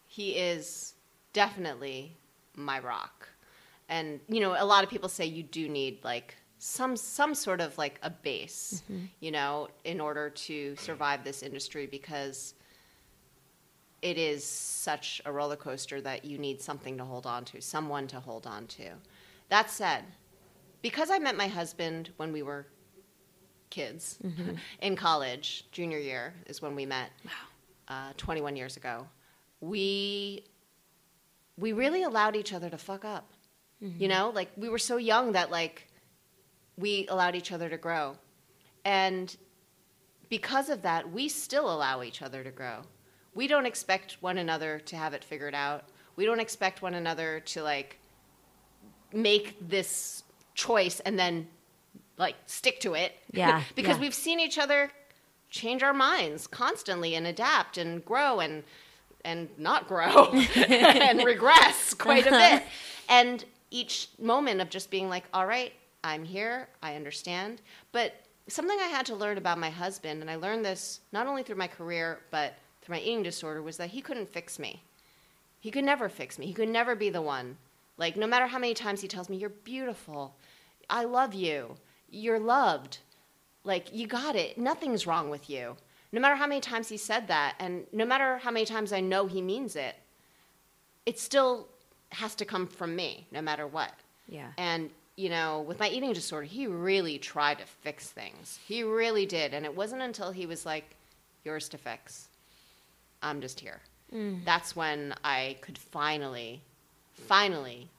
he 0.08 0.32
is 0.32 0.94
definitely 1.34 2.14
my 2.56 2.80
rock. 2.80 3.30
And 3.90 4.20
you 4.28 4.42
know, 4.42 4.56
a 4.58 4.66
lot 4.66 4.84
of 4.84 4.90
people 4.90 5.10
say 5.10 5.26
you 5.26 5.44
do 5.44 5.70
need 5.70 6.04
like 6.04 6.36
some 6.60 6.98
some 6.98 7.34
sort 7.34 7.62
of 7.62 7.78
like 7.78 8.00
a 8.04 8.10
base, 8.10 8.84
you 9.20 9.32
know, 9.32 9.70
in 9.86 10.02
order 10.02 10.30
to 10.30 10.76
survive 10.76 11.24
this 11.24 11.44
industry 11.44 11.86
because 11.86 12.56
it 14.02 14.18
is 14.18 14.44
such 14.44 15.22
a 15.26 15.32
roller 15.32 15.56
coaster 15.56 16.02
that 16.02 16.24
you 16.24 16.38
need 16.38 16.62
something 16.62 16.98
to 16.98 17.04
hold 17.06 17.26
on 17.26 17.46
to, 17.46 17.62
someone 17.62 18.08
to 18.08 18.20
hold 18.20 18.46
on 18.46 18.68
to. 18.68 18.92
That 19.50 19.70
said, 19.70 20.04
because 20.82 21.10
I 21.10 21.20
met 21.20 21.36
my 21.36 21.48
husband 21.48 22.12
when 22.18 22.32
we 22.32 22.44
were 22.44 22.68
kids 23.70 24.20
in 24.82 24.96
college, 24.96 25.66
junior 25.72 26.00
year 26.00 26.34
is 26.46 26.62
when 26.62 26.76
we 26.76 26.86
met. 26.86 27.12
Uh, 27.90 28.12
21 28.18 28.58
years 28.58 28.76
ago, 28.76 29.08
we 29.62 30.44
we 31.58 31.72
really 31.72 32.04
allowed 32.04 32.36
each 32.36 32.52
other 32.52 32.70
to 32.70 32.78
fuck 32.78 33.06
up. 33.06 33.32
You 33.98 34.08
know, 34.10 34.32
like 34.36 34.50
we 34.58 34.68
were 34.68 34.78
so 34.78 34.98
young 34.98 35.32
that 35.32 35.52
like 35.52 35.88
we 36.78 37.08
allowed 37.08 37.36
each 37.36 37.52
other 37.54 37.70
to 37.70 37.78
grow, 37.78 38.18
and 38.84 39.36
because 40.30 40.70
of 40.70 40.82
that, 40.82 41.12
we 41.12 41.30
still 41.30 41.72
allow 41.74 42.04
each 42.04 42.22
other 42.22 42.44
to 42.44 42.52
grow. 42.52 42.82
We 43.38 43.48
don't 43.48 43.68
expect 43.68 44.18
one 44.20 44.40
another 44.40 44.80
to 44.88 44.96
have 44.96 45.14
it 45.14 45.24
figured 45.24 45.54
out. 45.54 45.84
We 46.16 46.26
don't 46.26 46.40
expect 46.40 46.82
one 46.82 46.96
another 46.96 47.40
to 47.42 47.62
like 47.62 48.00
make 49.14 49.56
this 49.70 50.24
choice 50.56 51.00
and 51.02 51.20
then 51.20 51.48
like 52.18 52.34
stick 52.48 52.80
to 52.80 52.96
it. 52.96 53.14
Yeah, 53.32 53.62
because 53.76 53.98
yeah. 53.98 54.02
we've 54.02 54.16
seen 54.16 54.40
each 54.40 54.58
other 54.58 54.90
change 55.52 55.84
our 55.84 55.94
minds 55.94 56.48
constantly 56.48 57.14
and 57.14 57.28
adapt 57.28 57.78
and 57.78 58.04
grow 58.04 58.40
and 58.40 58.64
and 59.24 59.50
not 59.60 59.88
grow 59.88 60.32
and 60.56 61.24
regress 61.24 61.94
quite 61.94 62.26
a 62.26 62.32
bit. 62.32 62.64
And 63.08 63.46
each 63.70 64.10
moment 64.18 64.62
of 64.62 64.72
just 64.72 64.90
being 64.90 65.10
like, 65.10 65.26
all 65.32 65.46
right, 65.46 65.74
I'm 66.04 66.24
here, 66.24 66.70
I 66.82 66.96
understand. 66.96 67.62
But 67.92 68.16
something 68.48 68.80
I 68.80 68.88
had 68.88 69.06
to 69.08 69.16
learn 69.16 69.38
about 69.38 69.60
my 69.60 69.70
husband, 69.70 70.22
and 70.22 70.32
I 70.32 70.38
learned 70.38 70.66
this 70.66 71.02
not 71.12 71.28
only 71.28 71.44
through 71.44 71.58
my 71.58 71.68
career, 71.68 72.22
but 72.32 72.56
through 72.88 72.96
my 72.96 73.02
eating 73.02 73.22
disorder, 73.24 73.62
was 73.62 73.76
that 73.78 73.90
he 73.90 74.02
couldn't 74.02 74.30
fix 74.30 74.58
me. 74.58 74.82
He 75.60 75.72
could 75.72 75.84
never 75.84 76.08
fix 76.08 76.40
me. 76.40 76.46
He 76.46 76.54
could 76.54 76.70
never 76.70 76.96
be 76.96 77.10
the 77.10 77.22
one. 77.22 77.58
Like, 77.98 78.16
no 78.16 78.26
matter 78.26 78.48
how 78.48 78.60
many 78.60 78.74
times 78.74 79.02
he 79.02 79.10
tells 79.10 79.28
me, 79.28 79.36
You're 79.36 79.50
beautiful. 79.50 80.36
I 80.90 81.04
love 81.04 81.34
you. 81.34 81.76
You're 82.10 82.40
loved. 82.40 83.00
Like, 83.66 83.94
you 83.94 84.08
got 84.08 84.38
it. 84.38 84.58
Nothing's 84.58 85.06
wrong 85.06 85.30
with 85.30 85.50
you. 85.50 85.76
No 86.14 86.22
matter 86.22 86.36
how 86.36 86.48
many 86.48 86.62
times 86.62 86.88
he 86.88 86.96
said 86.96 87.28
that, 87.28 87.56
and 87.60 87.86
no 87.92 88.06
matter 88.06 88.38
how 88.38 88.52
many 88.52 88.66
times 88.66 88.94
I 88.94 89.02
know 89.02 89.28
he 89.28 89.42
means 89.42 89.76
it, 89.76 89.96
it 91.06 91.20
still 91.20 91.68
has 92.14 92.36
to 92.36 92.46
come 92.46 92.68
from 92.68 92.96
me, 92.96 93.28
no 93.34 93.42
matter 93.42 93.68
what. 93.68 93.92
Yeah. 94.30 94.52
And, 94.58 94.90
you 95.18 95.28
know, 95.30 95.60
with 95.68 95.80
my 95.80 95.90
eating 95.90 96.14
disorder, 96.14 96.46
he 96.46 96.68
really 96.68 97.20
tried 97.20 97.58
to 97.58 97.66
fix 97.66 98.10
things. 98.10 98.60
He 98.66 98.84
really 98.84 99.26
did. 99.26 99.54
And 99.54 99.66
it 99.66 99.76
wasn't 99.76 100.04
until 100.04 100.32
he 100.32 100.46
was 100.46 100.66
like, 100.66 100.96
yours 101.44 101.68
to 101.70 101.78
fix. 101.78 102.27
I'm 103.22 103.42
just 103.42 103.60
here. 103.60 103.82
Mm. 104.14 104.46
That's 104.46 104.76
when 104.76 105.14
I 105.24 105.58
could 105.62 105.78
finally, 105.78 106.62
finally 107.14 107.90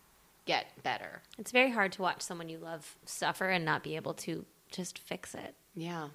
get 0.47 0.67
better. 0.83 1.23
It's 1.39 1.53
very 1.53 1.71
hard 1.71 1.93
to 1.93 2.03
watch 2.03 2.23
someone 2.23 2.49
you 2.49 2.59
love 2.59 2.97
suffer 3.05 3.49
and 3.49 3.65
not 3.65 3.83
be 3.83 3.97
able 3.97 4.15
to 4.15 4.45
just 4.71 4.99
fix 4.99 5.35
it. 5.35 5.55
Yeah. 5.75 6.09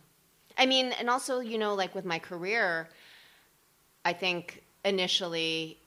I 0.57 0.65
mean, 0.65 0.91
and 0.99 1.09
also, 1.09 1.39
you 1.39 1.57
know, 1.57 1.73
like 1.75 1.93
with 1.95 2.05
my 2.05 2.19
career, 2.19 2.89
I 4.05 4.13
think 4.13 4.63
initially, 4.83 5.77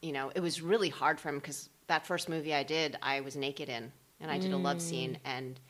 you 0.00 0.12
know, 0.12 0.32
it 0.34 0.40
was 0.40 0.60
really 0.60 0.88
hard 0.88 1.20
for 1.20 1.28
him 1.28 1.36
because 1.36 1.68
that 1.86 2.06
first 2.06 2.28
movie 2.28 2.54
I 2.54 2.62
did, 2.62 2.98
I 3.02 3.20
was 3.20 3.36
naked 3.36 3.68
in 3.68 3.92
and 4.20 4.30
I 4.30 4.38
did 4.38 4.52
a 4.52 4.56
love 4.56 4.80
scene. 4.80 5.14
Mm. 5.14 5.18
And 5.24 5.60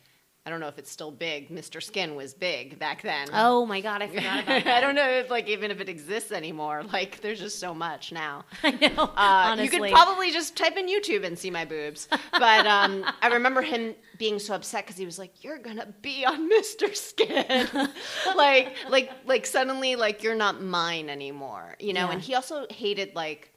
I 0.45 0.49
don't 0.49 0.59
know 0.59 0.67
if 0.67 0.77
it's 0.77 0.91
still 0.91 1.09
big. 1.09 1.49
Mr. 1.49 1.81
Skin 1.81 2.15
was 2.15 2.33
big 2.33 2.77
back 2.77 3.01
then. 3.01 3.29
Oh 3.31 3.65
my 3.65 3.79
god, 3.79 4.01
I 4.01 4.07
forgot 4.07 4.43
about 4.43 4.63
that. 4.65 4.67
I 4.77 4.81
don't 4.81 4.93
know 4.93 5.09
if 5.09 5.29
like 5.29 5.47
even 5.47 5.71
if 5.71 5.79
it 5.79 5.87
exists 5.89 6.31
anymore. 6.31 6.83
Like 6.93 7.21
there's 7.21 7.39
just 7.39 7.59
so 7.59 7.73
much 7.73 8.11
now. 8.11 8.45
I 8.63 8.71
know. 8.71 9.03
Uh, 9.03 9.09
honestly. 9.15 9.65
you 9.65 9.71
could 9.71 9.91
probably 9.91 10.31
just 10.31 10.55
type 10.55 10.77
in 10.77 10.87
YouTube 10.87 11.25
and 11.25 11.39
see 11.39 11.49
my 11.49 11.65
boobs. 11.65 12.07
But 12.31 12.67
um, 12.67 13.03
I 13.21 13.29
remember 13.29 13.63
him 13.63 13.95
being 14.19 14.37
so 14.37 14.53
upset 14.53 14.85
because 14.85 14.97
he 14.97 15.05
was 15.05 15.17
like, 15.17 15.43
"You're 15.43 15.57
gonna 15.57 15.87
be 16.01 16.23
on 16.25 16.51
Mr. 16.51 16.95
Skin," 16.95 17.89
like, 18.35 18.75
like, 18.89 19.11
like 19.25 19.45
suddenly, 19.47 19.95
like 19.95 20.21
you're 20.21 20.35
not 20.35 20.61
mine 20.61 21.09
anymore, 21.09 21.75
you 21.79 21.93
know. 21.93 22.05
Yeah. 22.05 22.11
And 22.11 22.21
he 22.21 22.35
also 22.35 22.67
hated 22.69 23.15
like 23.15 23.52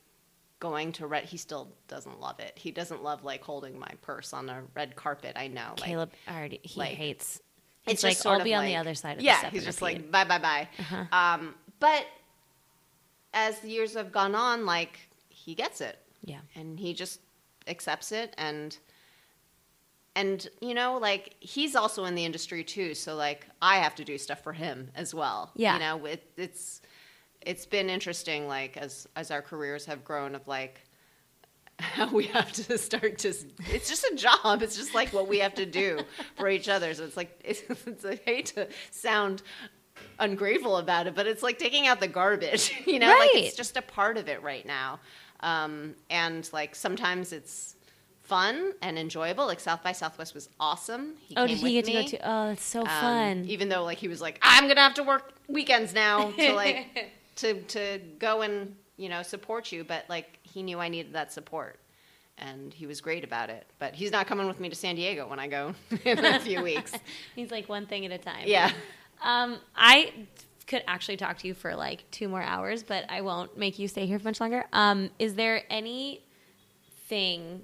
going 0.60 0.92
to 0.92 1.06
red. 1.06 1.24
He 1.24 1.36
still 1.36 1.72
doesn't 1.88 2.20
love 2.20 2.40
it. 2.40 2.52
He 2.56 2.70
doesn't 2.70 3.02
love 3.02 3.24
like 3.24 3.42
holding 3.42 3.78
my 3.78 3.90
purse 4.02 4.32
on 4.32 4.48
a 4.48 4.62
red 4.74 4.96
carpet. 4.96 5.34
I 5.36 5.48
know, 5.48 5.70
like, 5.78 5.88
Caleb 5.90 6.12
already 6.28 6.60
he 6.62 6.80
like, 6.80 6.94
hates. 6.94 7.40
it's 7.84 7.94
It's 7.94 8.02
like 8.02 8.16
sort 8.16 8.38
I'll 8.38 8.44
be 8.44 8.54
on 8.54 8.64
the 8.64 8.76
other 8.76 8.94
side 8.94 9.18
of 9.18 9.22
yeah, 9.22 9.42
the 9.42 9.48
he's 9.50 9.64
just 9.64 9.82
like 9.82 10.10
bye 10.10 10.24
bye 10.24 10.38
bye. 10.38 10.68
Um, 11.12 11.54
but 11.78 12.06
as 13.34 13.58
the 13.60 13.68
years 13.68 13.94
have 13.94 14.12
gone 14.12 14.34
on, 14.34 14.64
like 14.66 14.98
he 15.28 15.54
gets 15.54 15.80
it 15.80 15.98
yeah. 16.24 16.40
and 16.54 16.78
he 16.80 16.94
just 16.94 17.20
accepts 17.68 18.12
it 18.12 18.34
and 18.38 18.78
and 20.14 20.48
you 20.60 20.72
know 20.72 20.98
like 20.98 21.34
he's 21.40 21.76
also 21.76 22.04
in 22.04 22.14
the 22.14 22.24
industry 22.24 22.62
too 22.64 22.94
so 22.94 23.14
like 23.14 23.46
i 23.60 23.76
have 23.78 23.94
to 23.94 24.04
do 24.04 24.16
stuff 24.16 24.40
for 24.42 24.52
him 24.52 24.90
as 24.94 25.12
well 25.14 25.50
Yeah. 25.56 25.74
you 25.74 25.80
know 25.80 26.04
it, 26.06 26.22
it's 26.36 26.80
it's 27.46 27.64
been 27.64 27.88
interesting 27.88 28.46
like 28.48 28.76
as 28.76 29.06
as 29.16 29.30
our 29.30 29.40
careers 29.40 29.86
have 29.86 30.04
grown 30.04 30.34
of 30.34 30.46
like 30.48 30.80
how 31.78 32.08
we 32.12 32.24
have 32.26 32.50
to 32.52 32.76
start 32.78 33.18
to 33.18 33.28
it's 33.72 33.88
just 33.88 34.04
a 34.04 34.14
job 34.16 34.62
it's 34.62 34.76
just 34.76 34.94
like 34.94 35.12
what 35.12 35.28
we 35.28 35.38
have 35.38 35.54
to 35.54 35.64
do 35.66 36.00
for 36.36 36.48
each 36.48 36.68
other 36.68 36.92
so 36.94 37.04
it's 37.04 37.16
like 37.16 37.38
it's, 37.44 37.62
it's 37.86 38.04
i 38.04 38.16
hate 38.24 38.46
to 38.46 38.66
sound 38.90 39.42
ungrateful 40.18 40.76
about 40.78 41.06
it 41.06 41.14
but 41.14 41.26
it's 41.26 41.42
like 41.42 41.58
taking 41.58 41.86
out 41.86 42.00
the 42.00 42.08
garbage 42.08 42.72
you 42.86 42.98
know 42.98 43.08
like 43.08 43.30
it's 43.34 43.56
just 43.56 43.76
a 43.76 43.82
part 43.82 44.16
of 44.18 44.28
it 44.28 44.42
right 44.42 44.66
now 44.66 44.98
um, 45.40 45.94
and 46.08 46.48
like 46.54 46.74
sometimes 46.74 47.32
it's 47.32 47.76
fun 48.22 48.72
and 48.82 48.98
enjoyable 48.98 49.46
like 49.46 49.60
south 49.60 49.82
by 49.82 49.92
southwest 49.92 50.34
was 50.34 50.48
awesome 50.58 51.12
he 51.20 51.36
Oh, 51.36 51.46
came 51.46 51.56
did 51.58 51.66
he 51.66 51.72
get 51.74 51.84
to 51.84 51.92
go 51.92 51.98
me. 52.00 52.08
to? 52.08 52.30
Oh, 52.30 52.50
it's 52.50 52.64
so 52.64 52.80
Um, 52.80 52.86
fun. 52.86 53.44
even 53.46 53.68
though 53.68 53.84
like 53.84 53.98
he 53.98 54.08
was 54.08 54.20
like 54.20 54.38
i'm 54.42 54.66
gonna 54.66 54.80
have 54.80 54.94
to 54.94 55.02
work 55.02 55.34
weekends 55.48 55.92
now 55.94 56.30
to 56.32 56.52
like 56.54 56.86
to 57.36 57.60
to 57.62 58.00
go 58.18 58.42
and 58.42 58.74
you 58.96 59.08
know 59.08 59.22
support 59.22 59.70
you 59.72 59.84
but 59.84 60.04
like 60.08 60.38
he 60.42 60.62
knew 60.62 60.78
i 60.80 60.88
needed 60.88 61.12
that 61.12 61.32
support 61.32 61.78
and 62.38 62.72
he 62.74 62.86
was 62.86 63.00
great 63.00 63.24
about 63.24 63.48
it 63.50 63.66
but 63.78 63.94
he's 63.94 64.10
not 64.10 64.26
coming 64.26 64.46
with 64.46 64.58
me 64.60 64.68
to 64.68 64.74
san 64.74 64.94
diego 64.96 65.26
when 65.28 65.38
i 65.38 65.46
go 65.46 65.74
in 66.04 66.24
a 66.24 66.40
few 66.40 66.62
weeks 66.62 66.92
He's 67.34 67.50
like 67.50 67.68
one 67.68 67.86
thing 67.86 68.04
at 68.06 68.12
a 68.12 68.18
time. 68.18 68.44
yeah 68.46 68.72
Um, 69.22 69.58
I 69.74 70.12
could 70.66 70.82
actually 70.88 71.16
talk 71.16 71.38
to 71.38 71.46
you 71.48 71.54
for 71.54 71.74
like 71.76 72.04
two 72.10 72.28
more 72.28 72.42
hours, 72.42 72.82
but 72.82 73.04
I 73.08 73.20
won't 73.22 73.56
make 73.56 73.78
you 73.78 73.86
stay 73.88 74.04
here 74.04 74.18
for 74.18 74.24
much 74.28 74.40
longer. 74.40 74.64
Um, 74.72 75.10
is 75.18 75.34
there 75.36 75.62
anything? 75.70 77.62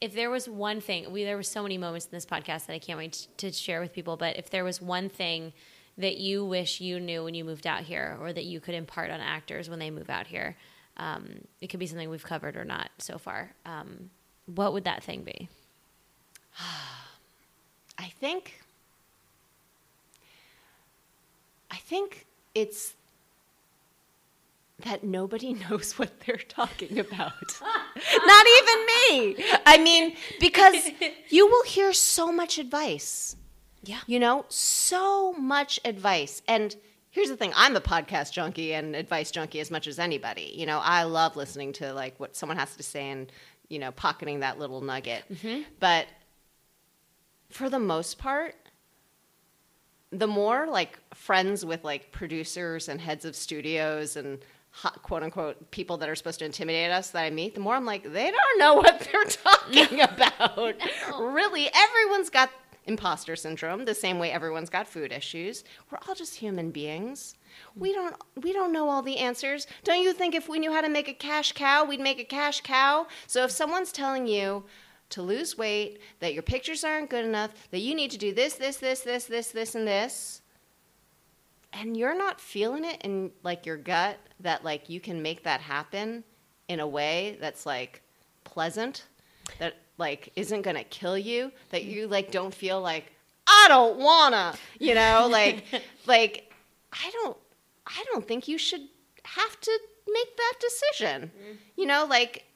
If 0.00 0.14
there 0.14 0.30
was 0.30 0.48
one 0.48 0.80
thing, 0.80 1.12
we 1.12 1.24
there 1.24 1.36
were 1.36 1.42
so 1.42 1.62
many 1.62 1.76
moments 1.76 2.06
in 2.06 2.12
this 2.12 2.24
podcast 2.24 2.66
that 2.66 2.72
I 2.72 2.78
can't 2.78 2.98
wait 2.98 3.26
to 3.38 3.52
share 3.52 3.80
with 3.80 3.92
people. 3.92 4.16
But 4.16 4.38
if 4.38 4.48
there 4.48 4.64
was 4.64 4.80
one 4.80 5.08
thing 5.10 5.52
that 6.00 6.16
you 6.18 6.44
wish 6.44 6.80
you 6.80 6.98
knew 6.98 7.24
when 7.24 7.34
you 7.34 7.44
moved 7.44 7.66
out 7.66 7.82
here, 7.82 8.16
or 8.20 8.32
that 8.32 8.44
you 8.44 8.60
could 8.60 8.74
impart 8.74 9.10
on 9.10 9.20
actors 9.20 9.68
when 9.70 9.78
they 9.78 9.90
move 9.90 10.10
out 10.10 10.26
here, 10.26 10.56
um, 10.96 11.28
it 11.60 11.68
could 11.68 11.80
be 11.80 11.86
something 11.86 12.10
we've 12.10 12.24
covered 12.24 12.56
or 12.56 12.64
not 12.64 12.90
so 12.98 13.18
far. 13.18 13.52
Um, 13.64 14.10
what 14.46 14.72
would 14.72 14.84
that 14.84 15.02
thing 15.02 15.22
be? 15.22 15.48
I 17.98 18.06
think 18.18 18.60
I 21.70 21.76
think 21.76 22.26
it's 22.54 22.94
that 24.80 25.04
nobody 25.04 25.54
knows 25.70 25.98
what 25.98 26.20
they're 26.20 26.36
talking 26.36 26.98
about. 26.98 27.60
Not 28.26 28.46
even 28.58 28.86
me. 28.86 29.44
I 29.66 29.78
mean, 29.82 30.16
because 30.40 30.74
you 31.28 31.46
will 31.46 31.64
hear 31.64 31.92
so 31.92 32.32
much 32.32 32.58
advice. 32.58 33.36
Yeah. 33.82 34.00
You 34.06 34.18
know, 34.18 34.44
so 34.48 35.32
much 35.34 35.80
advice. 35.84 36.42
And 36.46 36.74
here's 37.10 37.28
the 37.28 37.36
thing 37.36 37.52
I'm 37.54 37.76
a 37.76 37.80
podcast 37.80 38.32
junkie 38.32 38.74
and 38.74 38.94
advice 38.94 39.30
junkie 39.30 39.60
as 39.60 39.70
much 39.70 39.86
as 39.86 39.98
anybody. 39.98 40.52
You 40.54 40.66
know, 40.66 40.80
I 40.82 41.04
love 41.04 41.36
listening 41.36 41.72
to 41.74 41.92
like 41.92 42.18
what 42.18 42.36
someone 42.36 42.58
has 42.58 42.76
to 42.76 42.82
say 42.82 43.10
and, 43.10 43.30
you 43.68 43.78
know, 43.78 43.92
pocketing 43.92 44.40
that 44.40 44.58
little 44.58 44.80
nugget. 44.80 45.24
Mm-hmm. 45.32 45.62
But 45.78 46.06
for 47.50 47.68
the 47.68 47.78
most 47.78 48.18
part, 48.18 48.54
the 50.10 50.26
more 50.26 50.66
like 50.66 50.98
friends 51.14 51.64
with 51.64 51.84
like 51.84 52.12
producers 52.12 52.88
and 52.88 53.00
heads 53.00 53.24
of 53.24 53.36
studios 53.36 54.16
and 54.16 54.38
hot, 54.70 55.02
quote 55.02 55.22
unquote 55.22 55.70
people 55.70 55.96
that 55.98 56.08
are 56.08 56.14
supposed 56.14 56.40
to 56.40 56.44
intimidate 56.44 56.90
us 56.90 57.10
that 57.10 57.24
I 57.24 57.30
meet, 57.30 57.54
the 57.54 57.60
more 57.60 57.74
I'm 57.74 57.84
like, 57.84 58.04
they 58.04 58.30
don't 58.30 58.58
know 58.58 58.74
what 58.74 59.00
they're 59.00 59.24
talking 59.24 60.00
about. 60.00 60.74
Really, 61.20 61.68
everyone's 61.74 62.30
got 62.30 62.50
imposter 62.84 63.36
syndrome 63.36 63.84
the 63.84 63.94
same 63.94 64.18
way 64.18 64.30
everyone's 64.30 64.70
got 64.70 64.88
food 64.88 65.12
issues. 65.12 65.64
We're 65.90 65.98
all 66.08 66.14
just 66.14 66.36
human 66.36 66.70
beings. 66.70 67.34
We 67.76 67.92
don't 67.92 68.16
we 68.42 68.52
don't 68.52 68.72
know 68.72 68.88
all 68.88 69.02
the 69.02 69.18
answers. 69.18 69.66
Don't 69.84 70.02
you 70.02 70.12
think 70.12 70.34
if 70.34 70.48
we 70.48 70.58
knew 70.58 70.72
how 70.72 70.80
to 70.80 70.88
make 70.88 71.08
a 71.08 71.14
cash 71.14 71.52
cow, 71.52 71.84
we'd 71.84 72.00
make 72.00 72.18
a 72.18 72.24
cash 72.24 72.60
cow? 72.62 73.06
So 73.26 73.44
if 73.44 73.50
someone's 73.50 73.92
telling 73.92 74.26
you 74.26 74.64
to 75.10 75.22
lose 75.22 75.58
weight, 75.58 76.00
that 76.20 76.34
your 76.34 76.42
pictures 76.42 76.84
aren't 76.84 77.10
good 77.10 77.24
enough, 77.24 77.50
that 77.70 77.80
you 77.80 77.94
need 77.94 78.12
to 78.12 78.18
do 78.18 78.32
this, 78.32 78.54
this, 78.54 78.76
this, 78.76 79.00
this, 79.00 79.24
this, 79.24 79.48
this, 79.48 79.74
and 79.74 79.86
this, 79.86 80.40
and 81.72 81.96
you're 81.96 82.16
not 82.16 82.40
feeling 82.40 82.84
it 82.84 83.02
in 83.02 83.30
like 83.42 83.66
your 83.66 83.76
gut 83.76 84.18
that 84.40 84.64
like 84.64 84.88
you 84.88 85.00
can 85.00 85.20
make 85.20 85.42
that 85.42 85.60
happen 85.60 86.24
in 86.68 86.80
a 86.80 86.86
way 86.86 87.36
that's 87.40 87.66
like 87.66 88.02
pleasant, 88.44 89.06
that 89.58 89.74
like 90.00 90.32
isn't 90.34 90.62
gonna 90.62 90.84
kill 90.84 91.16
you, 91.16 91.52
that 91.68 91.84
you 91.84 92.08
like 92.08 92.32
don't 92.32 92.54
feel 92.54 92.80
like 92.80 93.12
I 93.46 93.66
don't 93.68 93.98
wanna, 93.98 94.54
you 94.78 94.94
know, 94.94 95.28
like 95.30 95.64
like 96.06 96.52
I 96.92 97.10
don't 97.10 97.36
I 97.86 98.04
don't 98.12 98.26
think 98.26 98.48
you 98.48 98.58
should 98.58 98.88
have 99.24 99.60
to 99.60 99.80
make 100.08 100.36
that 100.36 100.54
decision. 100.60 101.30
Mm-hmm. 101.30 101.52
You 101.76 101.86
know, 101.86 102.06
like 102.08 102.46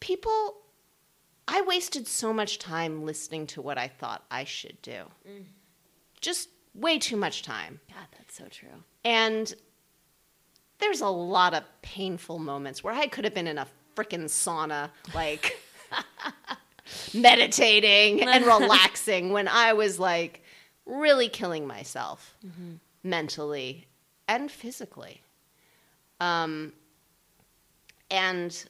people 0.00 0.56
I 1.48 1.62
wasted 1.62 2.08
so 2.08 2.32
much 2.32 2.58
time 2.58 3.04
listening 3.04 3.46
to 3.48 3.62
what 3.62 3.78
I 3.78 3.88
thought 3.88 4.24
I 4.30 4.44
should 4.44 4.80
do. 4.82 5.04
Mm. 5.28 5.44
Just 6.20 6.48
way 6.74 6.98
too 6.98 7.16
much 7.16 7.42
time. 7.42 7.80
God, 7.88 8.06
that's 8.16 8.36
so 8.36 8.46
true. 8.50 8.82
And 9.04 9.54
there's 10.78 11.00
a 11.00 11.08
lot 11.08 11.54
of 11.54 11.62
painful 11.82 12.38
moments 12.38 12.82
where 12.82 12.94
I 12.94 13.06
could 13.06 13.24
have 13.24 13.34
been 13.34 13.46
in 13.46 13.58
a 13.58 13.66
freaking 13.94 14.24
sauna, 14.24 14.90
like 15.14 15.58
meditating 17.14 18.22
and 18.28 18.44
relaxing 18.44 19.32
when 19.32 19.48
I 19.48 19.72
was 19.72 19.98
like 19.98 20.42
really 20.84 21.28
killing 21.28 21.66
myself 21.66 22.36
mentally 23.02 23.86
and 24.28 24.50
physically. 24.50 25.22
Um, 26.20 26.72
and 28.10 28.64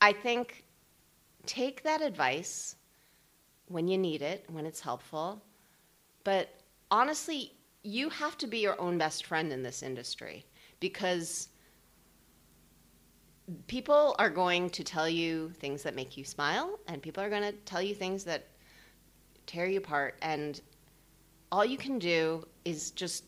I 0.00 0.12
think 0.12 0.64
take 1.46 1.82
that 1.82 2.00
advice 2.00 2.76
when 3.68 3.88
you 3.88 3.98
need 3.98 4.22
it, 4.22 4.44
when 4.50 4.66
it's 4.66 4.80
helpful. 4.80 5.42
But 6.24 6.48
honestly, 6.90 7.52
you 7.82 8.08
have 8.08 8.36
to 8.38 8.46
be 8.46 8.58
your 8.58 8.80
own 8.80 8.98
best 8.98 9.26
friend 9.26 9.52
in 9.52 9.62
this 9.62 9.82
industry 9.82 10.44
because 10.80 11.48
people 13.66 14.16
are 14.18 14.30
going 14.30 14.70
to 14.70 14.84
tell 14.84 15.08
you 15.08 15.50
things 15.58 15.82
that 15.82 15.94
make 15.94 16.16
you 16.16 16.24
smile, 16.24 16.78
and 16.88 17.02
people 17.02 17.22
are 17.22 17.30
going 17.30 17.42
to 17.42 17.52
tell 17.52 17.82
you 17.82 17.94
things 17.94 18.24
that 18.24 18.46
tear 19.46 19.66
you 19.66 19.78
apart. 19.78 20.16
And 20.22 20.60
all 21.52 21.64
you 21.64 21.76
can 21.76 21.98
do 21.98 22.46
is 22.64 22.90
just 22.90 23.24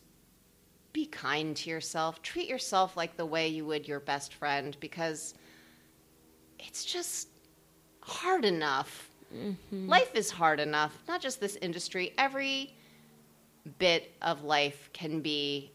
be 0.93 1.05
kind 1.05 1.55
to 1.55 1.69
yourself. 1.69 2.21
Treat 2.23 2.49
yourself 2.49 2.97
like 2.97 3.15
the 3.15 3.25
way 3.25 3.47
you 3.47 3.65
would 3.65 3.87
your 3.87 3.99
best 3.99 4.33
friend 4.33 4.75
because 4.79 5.35
it's 6.59 6.83
just 6.83 7.29
hard 8.01 8.45
enough. 8.45 9.11
Mm-hmm. 9.35 9.87
Life 9.87 10.15
is 10.15 10.31
hard 10.31 10.59
enough, 10.59 10.97
not 11.07 11.21
just 11.21 11.39
this 11.39 11.55
industry. 11.57 12.13
Every 12.17 12.73
bit 13.77 14.15
of 14.21 14.43
life 14.43 14.89
can 14.93 15.21
be 15.21 15.71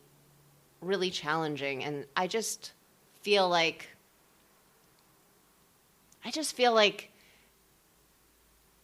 really 0.80 1.10
challenging. 1.10 1.84
And 1.84 2.06
I 2.16 2.26
just 2.26 2.72
feel 3.20 3.48
like, 3.48 3.88
I 6.24 6.30
just 6.30 6.54
feel 6.54 6.72
like 6.72 7.10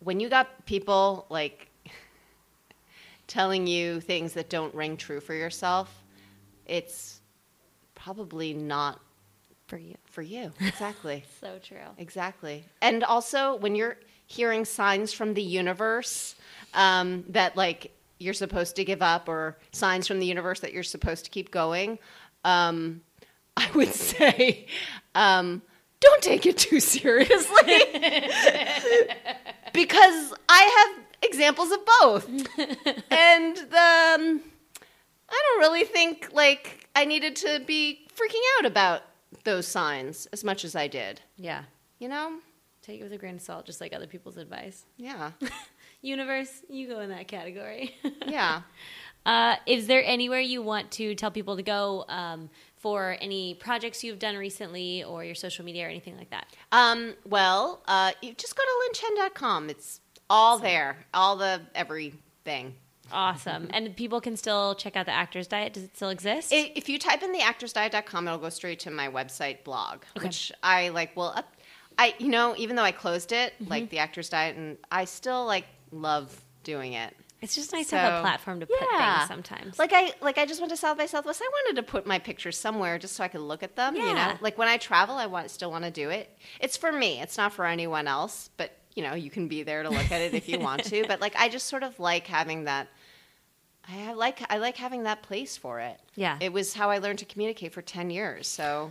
when 0.01 0.21
you 0.21 0.29
got 0.29 0.67
people 0.67 1.27
like 1.29 1.69
telling 3.27 3.67
you 3.67 4.01
things 4.01 4.33
that 4.35 4.49
don't 4.49 4.75
ring 4.75 4.97
true 4.97 5.21
for 5.21 5.35
yourself, 5.35 6.03
it's 6.67 7.21
probably 7.95 8.55
not 8.55 9.01
For 9.67 9.77
you. 9.79 9.97
for 10.05 10.23
you. 10.23 10.53
Exactly. 10.61 11.25
So 11.41 11.59
true. 11.63 11.79
Exactly. 11.99 12.65
And 12.81 13.05
also, 13.05 13.57
when 13.57 13.75
you're 13.75 13.97
hearing 14.27 14.65
signs 14.65 15.13
from 15.13 15.35
the 15.35 15.43
universe 15.43 16.35
um, 16.75 17.25
that, 17.31 17.57
like, 17.57 17.93
you're 18.19 18.35
supposed 18.35 18.77
to 18.77 18.85
give 18.85 19.01
up, 19.01 19.29
or 19.29 19.57
signs 19.73 20.07
from 20.07 20.19
the 20.21 20.27
universe 20.27 20.61
that 20.61 20.73
you're 20.73 20.83
supposed 20.83 21.25
to 21.25 21.31
keep 21.31 21.51
going, 21.51 21.99
um, 22.45 23.01
I 23.57 23.69
would 23.75 23.93
say, 23.95 24.67
um, 25.15 25.63
don't 26.01 26.23
take 26.23 26.47
it 26.47 26.57
too 26.57 26.81
seriously. 26.81 27.47
because 29.73 30.35
I 30.49 30.95
have 30.97 31.05
examples 31.23 31.71
of 31.71 31.81
both. 32.01 32.29
and 32.29 33.57
the, 33.57 34.15
um, 34.17 34.41
I 35.29 35.43
don't 35.45 35.61
really 35.61 35.85
think, 35.85 36.31
like, 36.33 36.89
I 36.95 37.05
needed 37.05 37.37
to 37.37 37.61
be 37.67 38.07
freaking 38.15 38.43
out 38.59 38.67
about 38.67 39.03
those 39.45 39.67
signs 39.67 40.27
as 40.33 40.45
much 40.45 40.65
as 40.65 40.75
I 40.75 40.89
did. 40.89 41.21
Yeah. 41.37 41.65
You 41.99 42.09
know? 42.09 42.39
Take 42.83 43.01
it 43.01 43.03
with 43.03 43.13
a 43.13 43.19
grain 43.19 43.37
of 43.37 43.43
salt, 43.43 43.67
just 43.67 43.81
like 43.81 43.93
other 43.93 44.07
people's 44.07 44.37
advice. 44.37 44.85
Yeah. 44.97 45.33
Universe, 46.01 46.63
you 46.69 46.89
go 46.89 47.01
in 47.01 47.11
that 47.11 47.29
category. 47.29 47.97
Yeah. 48.27 48.63
Uh, 49.27 49.57
is 49.67 49.87
there 49.87 50.03
anywhere 50.07 50.41
you 50.41 50.63
want 50.63 50.91
to 50.91 51.15
tell 51.15 51.31
people 51.31 51.57
to 51.57 51.63
go 51.63 52.07
um, 52.09 52.49
for 52.79 53.17
any 53.21 53.55
projects 53.55 54.03
you've 54.05 54.19
done 54.19 54.37
recently 54.37 55.05
or 55.05 55.25
your 55.25 55.35
social 55.35 55.65
media 55.65 55.87
or 55.87 55.89
anything 55.89 56.17
like 56.17 56.31
that? 56.31 56.47
Um, 56.73 57.15
well, 57.25 57.83
uh, 57.87 58.13
you 58.23 58.35
just 58.35 58.57
go 58.57 58.63
to 58.63 59.01
lynnchen.com. 59.01 59.71
It's 59.71 60.01
all 60.31 60.59
there, 60.59 61.07
all 61.15 61.37
the 61.37 61.63
everything. 61.75 62.75
Awesome. 63.11 63.69
and 63.73 63.97
people 63.97 64.21
can 64.21 64.37
still 64.37 64.75
check 64.75 64.95
out 64.95 65.07
the 65.07 65.13
Actor's 65.13 65.47
Diet. 65.47 65.73
Does 65.73 65.85
it 65.85 65.97
still 65.97 66.11
exist? 66.11 66.53
I- 66.53 66.73
If 66.77 66.91
you 66.91 66.99
type 66.99 67.23
in 67.23 67.33
the 67.33 67.39
actorsdiet.com, 67.39 68.27
it'll 68.29 68.39
go 68.39 68.51
straight 68.51 68.81
to 68.81 68.91
my 68.91 69.09
website 69.09 69.65
blog, 69.65 70.03
which 70.21 70.53
I 70.63 70.91
like. 70.91 71.17
Well, 71.17 71.33
up, 71.35 71.57
I 71.97 72.15
you 72.19 72.29
know 72.29 72.55
even 72.59 72.77
though 72.77 72.83
I 72.83 72.93
closed 72.93 73.33
it, 73.33 73.55
like 73.67 73.89
the 73.89 73.99
Actors 73.99 74.29
Diet, 74.29 74.57
and 74.57 74.77
I 74.93 75.07
still 75.07 75.47
like 75.47 75.65
love 75.91 76.39
doing 76.65 76.93
it. 76.93 77.17
It's 77.41 77.55
just 77.55 77.73
nice 77.73 77.91
to 77.91 77.99
have 77.99 78.15
a 78.15 78.21
platform 78.21 78.61
to 78.61 78.67
put 78.67 78.79
yeah. 78.93 79.19
things 79.19 79.29
sometimes. 79.29 79.79
Like 79.79 79.93
I 79.93 80.13
like 80.21 80.39
I 80.39 80.47
just 80.47 80.61
went 80.61 80.71
to 80.71 80.77
South 80.77 80.99
by 80.99 81.07
Southwest. 81.07 81.41
I 81.43 81.49
wanted 81.49 81.81
to 81.81 81.85
put 81.85 82.07
my 82.07 82.19
pictures 82.19 82.59
somewhere 82.59 82.99
just 82.99 83.15
so 83.15 83.23
I 83.23 83.29
could 83.29 83.41
look 83.41 83.63
at 83.63 83.77
them. 83.77 83.95
You 83.95 84.13
know, 84.13 84.35
like 84.41 84.59
when 84.59 84.69
I 84.69 84.77
travel, 84.77 85.17
I 85.17 85.27
want 85.27 85.51
still 85.51 85.71
want 85.71 85.85
to 85.85 85.91
do 85.91 86.11
it. 86.11 86.37
It's 86.61 86.77
for 86.77 86.91
me. 86.91 87.21
It's 87.21 87.37
not 87.37 87.53
for 87.53 87.65
anyone 87.65 88.09
else. 88.09 88.51
But 88.57 88.77
you 88.95 89.05
know, 89.05 89.15
you 89.15 89.31
can 89.31 89.47
be 89.47 89.63
there 89.63 89.85
to 89.85 89.91
look 89.91 90.11
at 90.11 90.21
it 90.21 90.35
if 90.35 90.49
you 90.49 90.59
want 90.59 90.85
to. 90.85 91.07
But 91.07 91.21
like 91.21 91.37
I 91.37 91.49
just 91.49 91.67
sort 91.67 91.85
of 91.85 91.99
like 92.01 92.27
having 92.27 92.65
that. 92.65 92.89
I 93.89 94.15
like 94.15 94.41
I 94.53 94.59
like 94.59 94.77
having 94.77 95.05
that 95.05 95.23
place 95.23 95.57
for 95.57 95.79
it. 95.79 96.01
Yeah. 96.17 96.39
It 96.41 96.53
was 96.53 96.75
how 96.75 96.91
I 96.91 96.99
learned 96.99 97.21
to 97.21 97.25
communicate 97.25 97.73
for 97.73 97.83
ten 97.83 98.11
years. 98.11 98.49
So 98.49 98.91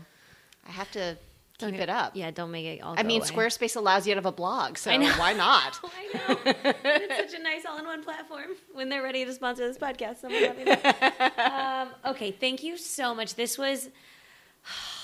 I 0.66 0.72
have 0.72 0.90
to 0.92 1.18
keep 1.58 1.76
it 1.76 1.90
up. 1.90 2.16
Yeah, 2.16 2.32
don't 2.32 2.52
make 2.52 2.66
it 2.66 2.82
all. 2.82 2.96
I 2.98 3.04
mean, 3.04 3.22
away. 3.22 3.30
Squarespace 3.30 3.76
allows 3.76 4.06
you 4.08 4.14
to 4.14 4.18
have 4.18 4.26
a 4.26 4.32
blog, 4.32 4.78
so 4.78 4.92
why 4.92 5.34
not? 5.34 5.80
I 5.84 6.14
know. 6.14 6.38
it's 6.46 7.32
such 7.32 7.40
a 7.40 7.44
nice 7.44 7.66
all-in-one 7.66 8.04
platform. 8.04 8.56
When 8.74 8.90
they're 8.90 9.04
ready 9.04 9.26
to 9.26 9.34
sponsor 9.34 9.68
this 9.68 9.78
podcast, 9.78 10.18
someone 10.18 10.42
let 10.42 10.58
me 10.58 10.64
know. 10.66 11.44
Um, 11.44 11.90
okay, 12.14 12.32
thank 12.32 12.64
you 12.64 12.78
so 12.78 13.16
much. 13.16 13.36
This 13.36 13.58
was 13.58 13.90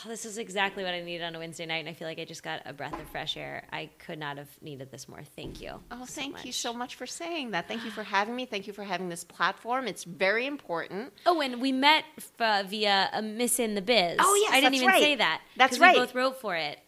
this 0.07 0.25
is 0.25 0.37
exactly 0.37 0.83
what 0.83 0.93
I 0.93 1.01
needed 1.01 1.23
on 1.23 1.35
a 1.35 1.39
Wednesday 1.39 1.65
night, 1.65 1.79
and 1.79 1.89
I 1.89 1.93
feel 1.93 2.07
like 2.07 2.19
I 2.19 2.25
just 2.25 2.43
got 2.43 2.61
a 2.65 2.73
breath 2.73 2.93
of 2.93 3.07
fresh 3.09 3.37
air. 3.37 3.65
I 3.71 3.89
could 3.99 4.19
not 4.19 4.37
have 4.37 4.49
needed 4.61 4.91
this 4.91 5.07
more. 5.07 5.21
Thank 5.35 5.61
you. 5.61 5.79
Oh, 5.91 6.05
so 6.05 6.21
thank 6.21 6.45
you 6.45 6.51
so 6.51 6.73
much 6.73 6.95
for 6.95 7.05
saying 7.05 7.51
that. 7.51 7.67
Thank 7.67 7.85
you 7.85 7.91
for 7.91 8.03
having 8.15 8.35
me. 8.35 8.45
Thank 8.45 8.67
you 8.67 8.73
for 8.73 8.83
having 8.83 9.09
this 9.09 9.23
platform. 9.23 9.87
It's 9.87 10.03
very 10.03 10.45
important. 10.45 11.13
Oh, 11.25 11.41
and 11.41 11.61
we 11.61 11.71
met 11.71 12.05
uh, 12.39 12.63
via 12.67 13.09
a 13.13 13.21
Ms. 13.21 13.59
in 13.59 13.75
the 13.75 13.81
Biz. 13.81 14.17
Oh, 14.19 14.39
yes, 14.41 14.53
I 14.53 14.61
didn't 14.61 14.75
even 14.75 14.87
right. 14.87 15.01
say 15.01 15.15
that. 15.15 15.41
That's 15.57 15.79
right. 15.79 15.95
We 15.95 16.01
both 16.01 16.15
wrote 16.15 16.39
for 16.39 16.55
it. 16.55 16.79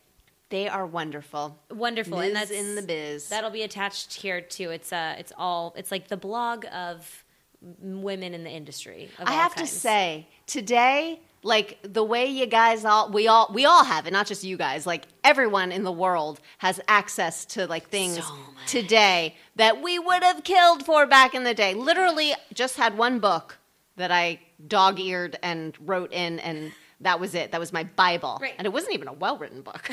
They 0.49 0.67
are 0.67 0.85
wonderful. 0.85 1.59
Wonderful, 1.71 2.19
and 2.19 2.35
that's 2.35 2.51
in 2.51 2.75
the 2.75 2.83
biz. 2.83 3.29
That'll 3.29 3.49
be 3.49 3.63
attached 3.63 4.13
here 4.13 4.41
too. 4.41 4.69
It's 4.69 4.93
uh, 4.93 5.15
it's 5.17 5.33
all 5.35 5.73
it's 5.75 5.89
like 5.89 6.07
the 6.07 6.17
blog 6.17 6.65
of 6.71 7.24
women 7.79 8.33
in 8.33 8.43
the 8.43 8.49
industry. 8.49 9.09
Of 9.19 9.27
I 9.27 9.33
have 9.33 9.55
kinds. 9.55 9.71
to 9.71 9.77
say, 9.77 10.27
today, 10.47 11.19
like 11.43 11.77
the 11.83 12.03
way 12.03 12.25
you 12.25 12.47
guys 12.47 12.85
all 12.85 13.11
we 13.11 13.27
all 13.27 13.49
we 13.53 13.65
all 13.65 13.83
have 13.83 14.07
it, 14.07 14.13
not 14.13 14.25
just 14.25 14.43
you 14.43 14.57
guys, 14.57 14.85
like 14.85 15.05
everyone 15.23 15.71
in 15.71 15.83
the 15.83 15.91
world 15.91 16.39
has 16.57 16.79
access 16.87 17.45
to 17.45 17.67
like 17.67 17.89
things 17.89 18.17
So 18.17 18.33
today 18.67 19.35
that 19.55 19.81
we 19.81 19.99
would 19.99 20.23
have 20.23 20.43
killed 20.43 20.85
for 20.85 21.05
back 21.05 21.35
in 21.35 21.43
the 21.43 21.53
day. 21.53 21.73
Literally 21.73 22.33
just 22.53 22.77
had 22.77 22.97
one 22.97 23.19
book 23.19 23.57
that 23.95 24.11
I 24.11 24.39
dog-eared 24.67 25.37
and 25.43 25.75
wrote 25.79 26.11
in 26.11 26.39
and 26.39 26.71
that 27.01 27.19
was 27.19 27.35
it. 27.35 27.51
That 27.51 27.59
was 27.59 27.71
my 27.71 27.83
Bible. 27.83 28.39
Right. 28.41 28.53
And 28.57 28.65
it 28.65 28.73
wasn't 28.73 28.93
even 28.93 29.07
a 29.07 29.13
well-written 29.13 29.61
book. 29.61 29.91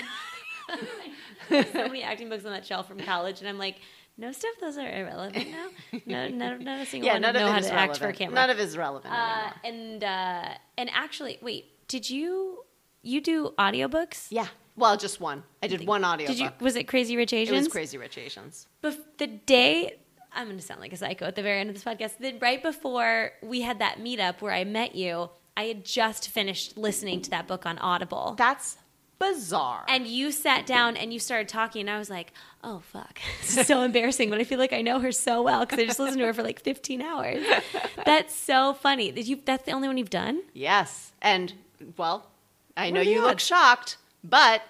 so 1.48 1.64
many 1.74 2.02
acting 2.02 2.28
books 2.28 2.44
on 2.44 2.52
that 2.52 2.64
shelf 2.64 2.88
from 2.88 2.98
college, 3.00 3.40
and 3.40 3.48
I'm 3.48 3.58
like, 3.58 3.76
no 4.16 4.32
stuff. 4.32 4.52
Those 4.60 4.78
are 4.78 4.88
irrelevant 4.88 5.48
now. 5.50 5.68
No, 6.06 6.28
no, 6.28 6.56
not 6.56 6.80
a 6.80 6.86
single 6.86 7.06
yeah, 7.06 7.14
one 7.14 7.22
none 7.22 7.34
know 7.34 7.46
of 7.46 7.52
how 7.52 7.60
to 7.60 7.72
act 7.72 7.98
for 7.98 8.08
a 8.08 8.12
camera. 8.12 8.34
None 8.34 8.50
of 8.50 8.58
it 8.58 8.62
is 8.62 8.76
relevant 8.76 9.12
uh, 9.12 9.50
and 9.64 10.04
uh, 10.04 10.48
and 10.78 10.90
actually, 10.92 11.38
wait, 11.42 11.86
did 11.88 12.08
you 12.08 12.64
you 13.02 13.20
do 13.20 13.54
audiobooks? 13.58 14.28
Yeah. 14.30 14.46
Well, 14.74 14.96
just 14.96 15.20
one. 15.20 15.42
I 15.62 15.66
did 15.66 15.86
one 15.86 16.02
audio 16.02 16.26
Did 16.26 16.38
you? 16.38 16.48
Was 16.60 16.76
it 16.76 16.84
Crazy 16.84 17.14
Rich 17.16 17.34
Asians? 17.34 17.56
It 17.56 17.60
was 17.60 17.68
Crazy 17.68 17.98
Rich 17.98 18.16
Asians. 18.16 18.68
Bef- 18.82 18.96
the 19.18 19.26
day 19.26 19.98
I'm 20.34 20.46
going 20.46 20.56
to 20.56 20.62
sound 20.62 20.80
like 20.80 20.92
a 20.92 20.96
psycho 20.96 21.26
at 21.26 21.36
the 21.36 21.42
very 21.42 21.60
end 21.60 21.68
of 21.68 21.74
this 21.74 21.84
podcast. 21.84 22.18
The, 22.18 22.38
right 22.38 22.62
before 22.62 23.32
we 23.42 23.60
had 23.60 23.80
that 23.80 23.98
meetup 23.98 24.40
where 24.40 24.52
I 24.52 24.64
met 24.64 24.94
you, 24.94 25.30
I 25.56 25.64
had 25.64 25.84
just 25.84 26.28
finished 26.30 26.78
listening 26.78 27.20
to 27.22 27.30
that 27.30 27.46
book 27.46 27.66
on 27.66 27.78
Audible. 27.78 28.34
That's 28.38 28.78
bizarre. 29.22 29.84
and 29.88 30.06
you 30.06 30.32
sat 30.32 30.66
down 30.66 30.96
and 30.96 31.12
you 31.12 31.18
started 31.18 31.48
talking, 31.48 31.82
and 31.82 31.90
I 31.90 31.98
was 31.98 32.10
like, 32.10 32.32
"Oh 32.62 32.80
fuck, 32.92 33.20
this 33.40 33.56
is 33.56 33.66
so 33.66 33.82
embarrassing." 33.82 34.30
But 34.30 34.40
I 34.40 34.44
feel 34.44 34.58
like 34.58 34.72
I 34.72 34.82
know 34.82 34.98
her 35.00 35.12
so 35.12 35.42
well 35.42 35.60
because 35.60 35.78
I 35.78 35.86
just 35.86 35.98
listened 35.98 36.20
to 36.20 36.26
her 36.26 36.34
for 36.34 36.42
like 36.42 36.60
15 36.60 37.00
hours. 37.02 37.44
That's 38.04 38.34
so 38.34 38.74
funny. 38.74 39.12
Did 39.12 39.28
you? 39.28 39.40
That's 39.44 39.64
the 39.64 39.72
only 39.72 39.88
one 39.88 39.96
you've 39.98 40.10
done. 40.10 40.42
Yes. 40.52 41.12
And, 41.22 41.52
well, 41.96 42.30
I 42.76 42.90
know 42.90 43.00
you 43.00 43.22
look 43.22 43.38
shocked, 43.40 43.96
but 44.24 44.62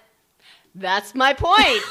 that's 0.75 1.13
my 1.15 1.33
point. 1.33 1.83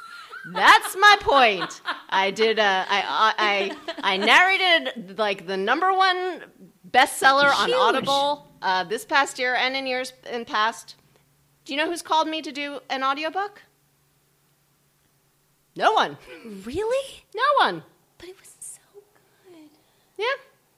that's 0.52 0.96
my 0.96 1.16
point. 1.20 1.80
I 2.08 2.30
did, 2.30 2.58
uh, 2.58 2.84
I, 2.88 3.74
I, 4.02 4.14
I 4.14 4.16
narrated 4.16 5.18
like 5.18 5.46
the 5.46 5.56
number 5.56 5.92
one 5.92 6.42
bestseller 6.90 7.54
on 7.54 7.72
Audible 7.72 8.48
uh, 8.62 8.84
this 8.84 9.04
past 9.04 9.38
year 9.38 9.54
and 9.54 9.76
in 9.76 9.86
years 9.86 10.12
in 10.30 10.44
past. 10.44 10.96
Do 11.70 11.74
you 11.76 11.80
know 11.80 11.88
who's 11.88 12.02
called 12.02 12.26
me 12.26 12.42
to 12.42 12.50
do 12.50 12.80
an 12.90 13.04
audiobook? 13.04 13.62
No 15.76 15.92
one. 15.92 16.16
Really? 16.64 17.22
No 17.32 17.44
one. 17.64 17.84
But 18.18 18.28
it 18.28 18.36
was 18.40 18.52
so 18.58 18.80
good. 19.48 19.70
Yeah. 20.18 20.24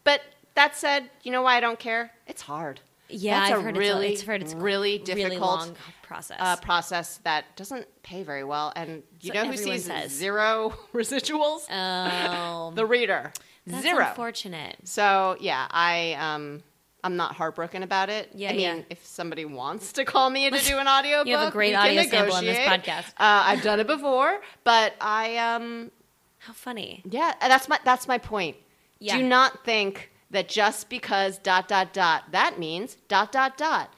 But 0.05 0.21
that 0.53 0.77
said, 0.77 1.09
you 1.23 1.33
know 1.33 1.41
why 1.41 1.57
I 1.57 1.61
don't 1.61 1.79
care? 1.79 2.13
It's 2.27 2.43
hard. 2.43 2.81
Yeah, 3.09 3.41
That's 3.41 3.53
I've 3.53 3.59
a 3.61 3.63
heard 3.63 3.77
really, 3.79 4.13
it's, 4.13 4.21
I've 4.21 4.27
heard 4.27 4.43
it's 4.43 4.53
really 4.53 4.99
difficult 4.99 5.31
really 5.31 5.39
long 5.39 5.77
process. 6.03 6.37
uh, 6.39 6.57
process 6.57 7.21
that 7.25 7.57
doesn't 7.57 7.87
pay 8.03 8.23
very 8.23 8.45
well. 8.45 8.71
And 8.77 9.03
you 9.23 9.33
know 9.33 9.47
who 9.47 9.57
sees 9.57 9.87
says. 9.87 10.13
zero 10.13 10.75
residuals? 10.93 11.65
oh, 11.71 12.73
the 12.75 12.85
reader. 12.85 13.33
that's 13.67 13.83
zero. 13.83 14.09
unfortunate. 14.09 14.77
So 14.85 15.39
yeah, 15.41 15.69
I 15.71 16.19
um 16.21 16.63
I'm 17.05 17.17
not 17.17 17.35
heartbroken 17.35 17.83
about 17.83 18.11
it. 18.11 18.31
Yeah, 18.35 18.51
I 18.51 18.53
mean, 18.53 18.61
yeah. 18.61 18.83
if 18.91 19.05
somebody 19.05 19.45
wants 19.45 19.93
to 19.95 20.05
call 20.05 20.31
me 20.31 20.49
to 20.51 20.59
do 20.59 20.79
an 20.79 20.87
audio 20.87 21.23
You 21.27 21.37
have 21.37 21.49
a 21.49 21.51
great 21.51 21.75
audio 21.75 22.03
sample 22.05 22.35
on 22.35 22.45
this 22.45 22.59
podcast. 22.59 23.09
Uh, 23.19 23.43
I've 23.47 23.63
done 23.63 23.81
it 23.81 23.87
before, 23.87 24.41
but 24.65 24.95
I 25.01 25.37
um 25.39 25.91
How 26.39 26.53
funny. 26.53 27.03
yeah, 27.05 27.35
that's 27.41 27.69
my 27.69 27.79
that's 27.85 28.07
my 28.07 28.19
point. 28.19 28.57
Yeah. 28.99 29.17
Do 29.17 29.25
not 29.25 29.65
think 29.65 30.11
that 30.31 30.49
just 30.49 30.89
because 30.89 31.39
dot 31.39 31.67
dot 31.69 31.93
dot 31.93 32.25
that 32.31 32.59
means 32.59 32.97
dot 33.09 33.33
dot 33.33 33.57
dot, 33.57 33.93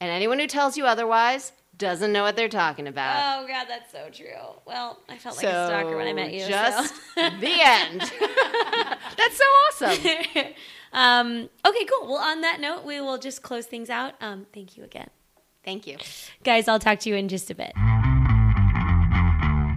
and 0.00 0.10
anyone 0.10 0.38
who 0.40 0.48
tells 0.48 0.76
you 0.76 0.84
otherwise 0.84 1.52
doesn't 1.78 2.12
know 2.12 2.22
what 2.22 2.36
they're 2.36 2.48
talking 2.48 2.86
about. 2.86 3.42
Oh 3.42 3.46
god, 3.46 3.66
that's 3.68 3.90
so 3.92 4.08
true. 4.12 4.26
Well, 4.66 4.98
I 5.08 5.16
felt 5.16 5.36
so 5.36 5.46
like 5.46 5.54
a 5.54 5.66
stalker 5.66 5.96
when 5.96 6.06
I 6.06 6.12
met 6.12 6.32
you. 6.32 6.46
just 6.46 6.94
so. 7.14 7.30
the 7.40 7.60
end. 7.60 8.00
that's 9.16 9.36
so 9.36 9.44
awesome. 9.44 10.44
Um, 10.92 11.48
okay, 11.66 11.84
cool. 11.84 12.08
Well, 12.08 12.18
on 12.22 12.40
that 12.42 12.60
note, 12.60 12.84
we 12.84 13.00
will 13.00 13.18
just 13.18 13.42
close 13.42 13.66
things 13.66 13.90
out. 13.90 14.14
Um, 14.20 14.46
thank 14.52 14.76
you 14.76 14.84
again. 14.84 15.10
Thank 15.64 15.86
you. 15.86 15.96
Guys, 16.44 16.68
I'll 16.68 16.78
talk 16.78 16.98
to 17.00 17.08
you 17.08 17.14
in 17.14 17.28
just 17.28 17.50
a 17.50 17.54
bit. 17.54 17.72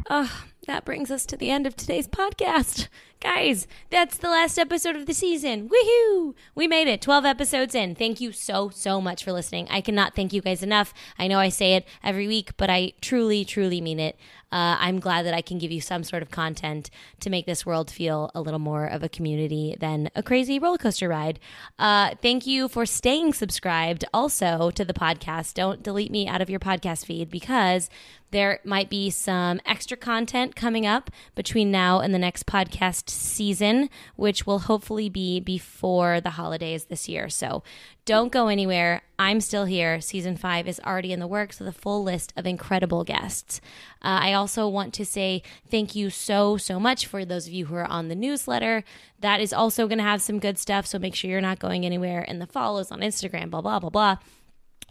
Oh, 0.10 0.44
that 0.68 0.86
brings 0.86 1.12
us 1.12 1.26
to 1.28 1.38
the 1.38 1.50
end 1.50 1.68
of 1.68 1.76
today's 1.76 2.08
podcast. 2.08 2.88
Guys, 3.22 3.68
that's 3.90 4.18
the 4.18 4.30
last 4.30 4.60
episode 4.60 4.96
of 4.96 5.06
the 5.06 5.14
season. 5.14 5.70
Woohoo! 5.70 6.36
We 6.54 6.68
made 6.68 6.88
it. 6.88 7.02
12 7.02 7.26
episodes 7.26 7.74
in. 7.74 7.96
Thank 7.96 8.22
you 8.22 8.32
so, 8.32 8.70
so 8.70 9.02
much 9.02 9.24
for 9.24 9.32
listening. 9.32 9.68
I 9.70 9.82
cannot 9.82 10.16
thank 10.16 10.34
you 10.34 10.42
guys 10.42 10.62
enough. 10.62 10.94
I 11.18 11.28
know 11.28 11.40
I 11.40 11.50
say 11.50 11.74
it 11.74 11.88
every 12.04 12.28
week, 12.28 12.56
but 12.58 12.70
I 12.70 12.94
truly, 13.02 13.46
truly 13.46 13.82
mean 13.82 14.00
it. 14.00 14.18
Uh, 14.52 14.78
I'm 14.80 15.00
glad 15.00 15.26
that 15.26 15.34
I 15.34 15.42
can 15.42 15.58
give 15.58 15.72
you 15.72 15.82
some 15.82 16.04
sort 16.04 16.22
of 16.22 16.32
content 16.32 16.90
to 17.20 17.30
make 17.30 17.46
this 17.46 17.66
world 17.66 17.92
feel 17.92 18.32
a 18.34 18.42
little 18.42 18.60
more 18.60 18.86
of 18.86 19.04
a 19.04 19.10
community 19.10 19.76
than 19.80 20.10
a 20.16 20.24
crazy 20.24 20.60
roller 20.60 20.78
coaster 20.78 21.10
ride. 21.10 21.40
Uh, 21.78 22.16
thank 22.22 22.46
you 22.46 22.68
for 22.68 22.86
staying 22.86 23.34
subscribed 23.34 24.06
also 24.14 24.72
to 24.72 24.86
the 24.86 24.94
podcast. 24.94 25.56
Don't 25.56 25.84
delete 25.84 26.12
me 26.12 26.28
out 26.28 26.42
of 26.42 26.50
your 26.50 26.60
podcast 26.60 27.06
feed 27.06 27.30
because 27.30 27.90
there 28.32 28.60
might 28.64 28.90
be 28.90 29.10
some 29.10 29.62
extra 29.66 29.96
content 29.96 30.56
coming 30.56 30.86
up 30.86 31.10
between 31.36 31.72
now 31.72 32.00
and 32.00 32.14
the 32.14 32.20
next 32.20 32.46
podcast 32.46 33.10
season, 33.10 33.90
which 34.16 34.46
will 34.46 34.60
hopefully 34.60 35.10
be 35.10 35.40
before 35.40 36.20
the 36.20 36.32
holidays 36.32 36.86
this 36.86 37.08
year. 37.08 37.30
So 37.30 37.64
don't 38.04 38.32
go 38.32 38.48
anywhere. 38.48 39.04
I'm 39.18 39.42
still 39.42 39.66
here. 39.66 40.02
Season 40.02 40.36
five 40.38 40.68
is 40.68 40.80
already 40.86 41.12
in 41.12 41.20
the 41.20 41.28
works 41.28 41.60
with 41.60 41.68
a 41.68 41.72
full 41.72 42.04
list 42.04 42.34
of 42.36 42.46
incredible 42.46 43.04
guests. 43.04 43.62
Uh, 44.04 44.20
I 44.22 44.34
also 44.34 44.68
want 44.68 44.94
to 44.96 45.06
say 45.06 45.42
thank 45.70 45.96
you 45.96 46.10
so, 46.10 46.58
so 46.58 46.80
much 46.80 47.08
for 47.08 47.26
those 47.26 47.48
of 47.48 47.54
you 47.54 47.68
who 47.68 47.76
are 47.76 47.90
on 47.90 48.10
the 48.10 48.16
newsletter. 48.16 48.84
That 49.22 49.40
is 49.40 49.54
also 49.54 49.88
going 49.88 49.98
to 50.00 50.04
have 50.04 50.22
some 50.22 50.40
good 50.40 50.58
stuff. 50.58 50.86
So 50.86 51.00
make 51.00 51.16
sure 51.16 51.32
you're 51.32 51.42
not 51.42 51.60
going 51.60 51.86
anywhere. 51.86 52.26
And 52.28 52.42
the 52.42 52.48
follows 52.48 52.92
on 52.92 53.00
Instagram, 53.00 53.50
blah, 53.50 53.62
blah, 53.62 53.80
blah, 53.80 53.90
blah. 53.90 54.18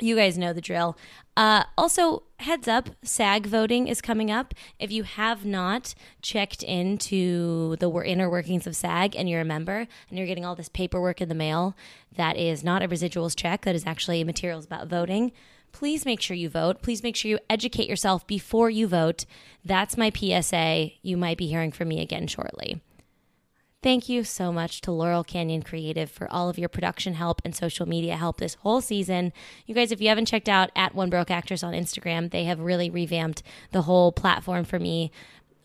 You 0.00 0.16
guys 0.16 0.36
know 0.36 0.52
the 0.52 0.60
drill. 0.60 0.96
Uh, 1.36 1.64
also, 1.78 2.24
heads 2.40 2.66
up, 2.66 2.90
SAG 3.02 3.46
voting 3.46 3.86
is 3.86 4.00
coming 4.00 4.30
up. 4.30 4.52
If 4.78 4.90
you 4.90 5.04
have 5.04 5.44
not 5.44 5.94
checked 6.20 6.62
into 6.64 7.76
the 7.76 7.90
inner 8.02 8.28
workings 8.28 8.66
of 8.66 8.74
SAG 8.74 9.14
and 9.14 9.28
you're 9.28 9.40
a 9.40 9.44
member 9.44 9.86
and 10.08 10.18
you're 10.18 10.26
getting 10.26 10.44
all 10.44 10.56
this 10.56 10.68
paperwork 10.68 11.20
in 11.20 11.28
the 11.28 11.34
mail 11.34 11.76
that 12.16 12.36
is 12.36 12.64
not 12.64 12.82
a 12.82 12.88
residuals 12.88 13.36
check, 13.36 13.62
that 13.62 13.74
is 13.74 13.86
actually 13.86 14.24
materials 14.24 14.64
about 14.64 14.88
voting, 14.88 15.30
please 15.70 16.04
make 16.04 16.20
sure 16.20 16.36
you 16.36 16.48
vote. 16.48 16.82
Please 16.82 17.02
make 17.02 17.14
sure 17.14 17.30
you 17.30 17.38
educate 17.48 17.88
yourself 17.88 18.26
before 18.26 18.70
you 18.70 18.88
vote. 18.88 19.26
That's 19.64 19.96
my 19.96 20.10
PSA. 20.10 20.90
You 21.02 21.16
might 21.16 21.38
be 21.38 21.46
hearing 21.46 21.72
from 21.72 21.88
me 21.88 22.00
again 22.00 22.26
shortly. 22.26 22.80
Thank 23.84 24.08
you 24.08 24.24
so 24.24 24.50
much 24.50 24.80
to 24.80 24.92
Laurel 24.92 25.22
Canyon 25.22 25.60
Creative 25.60 26.10
for 26.10 26.26
all 26.32 26.48
of 26.48 26.58
your 26.58 26.70
production 26.70 27.12
help 27.12 27.42
and 27.44 27.54
social 27.54 27.86
media 27.86 28.16
help 28.16 28.38
this 28.38 28.54
whole 28.54 28.80
season. 28.80 29.30
You 29.66 29.74
guys, 29.74 29.92
if 29.92 30.00
you 30.00 30.08
haven't 30.08 30.24
checked 30.24 30.48
out 30.48 30.70
at 30.74 30.94
One 30.94 31.10
Broke 31.10 31.30
Actress 31.30 31.62
on 31.62 31.74
Instagram, 31.74 32.30
they 32.30 32.44
have 32.44 32.60
really 32.60 32.88
revamped 32.88 33.42
the 33.72 33.82
whole 33.82 34.10
platform 34.10 34.64
for 34.64 34.78
me. 34.78 35.12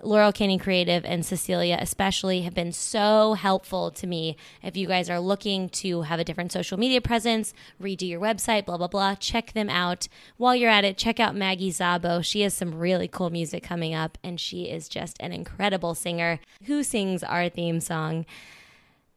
Laurel 0.02 0.32
Canyon 0.32 0.60
Creative 0.60 1.04
and 1.04 1.26
Cecilia, 1.26 1.78
especially, 1.80 2.42
have 2.42 2.54
been 2.54 2.72
so 2.72 3.34
helpful 3.34 3.92
to 3.92 4.08
me. 4.08 4.38
If 4.64 4.78
you 4.78 4.88
guys 4.88 5.10
are 5.10 5.20
looking 5.20 5.70
to 5.70 6.04
have 6.04 6.20
a 6.20 6.24
different 6.24 6.52
social 6.52 6.78
media 6.78 7.02
presence, 7.02 7.54
redo 7.82 8.08
your 8.08 8.22
website, 8.22 8.66
blah, 8.66 8.78
blah, 8.78 8.88
blah, 8.88 9.16
check 9.16 9.52
them 9.54 9.70
out. 9.70 10.08
While 10.38 10.56
you're 10.56 10.70
at 10.70 10.86
it, 10.86 10.98
check 10.98 11.20
out 11.20 11.36
Maggie 11.36 11.72
Zabo. 11.72 12.24
She 12.24 12.42
has 12.42 12.54
some 12.54 12.76
really 12.76 13.08
cool 13.08 13.30
music 13.30 13.64
coming 13.64 13.94
up, 13.94 14.18
and 14.24 14.40
she 14.40 14.64
is 14.64 14.88
just 14.88 15.18
an 15.20 15.34
incredible 15.34 15.96
singer 15.96 16.40
who 16.64 16.82
sings 16.84 17.24
our 17.24 17.50
theme 17.50 17.82
song. 17.82 18.26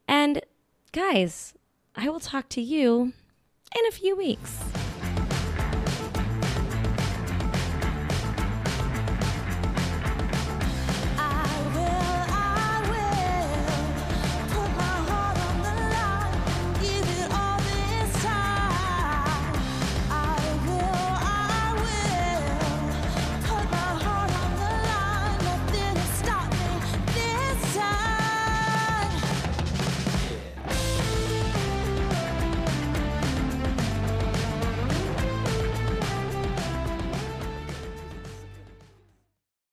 And 0.08 0.42
guys, 0.90 1.54
I 1.94 2.08
will 2.08 2.20
talk 2.20 2.48
to 2.50 2.60
you 2.60 3.12
in 3.78 3.86
a 3.86 3.92
few 3.92 4.16
weeks. 4.16 4.58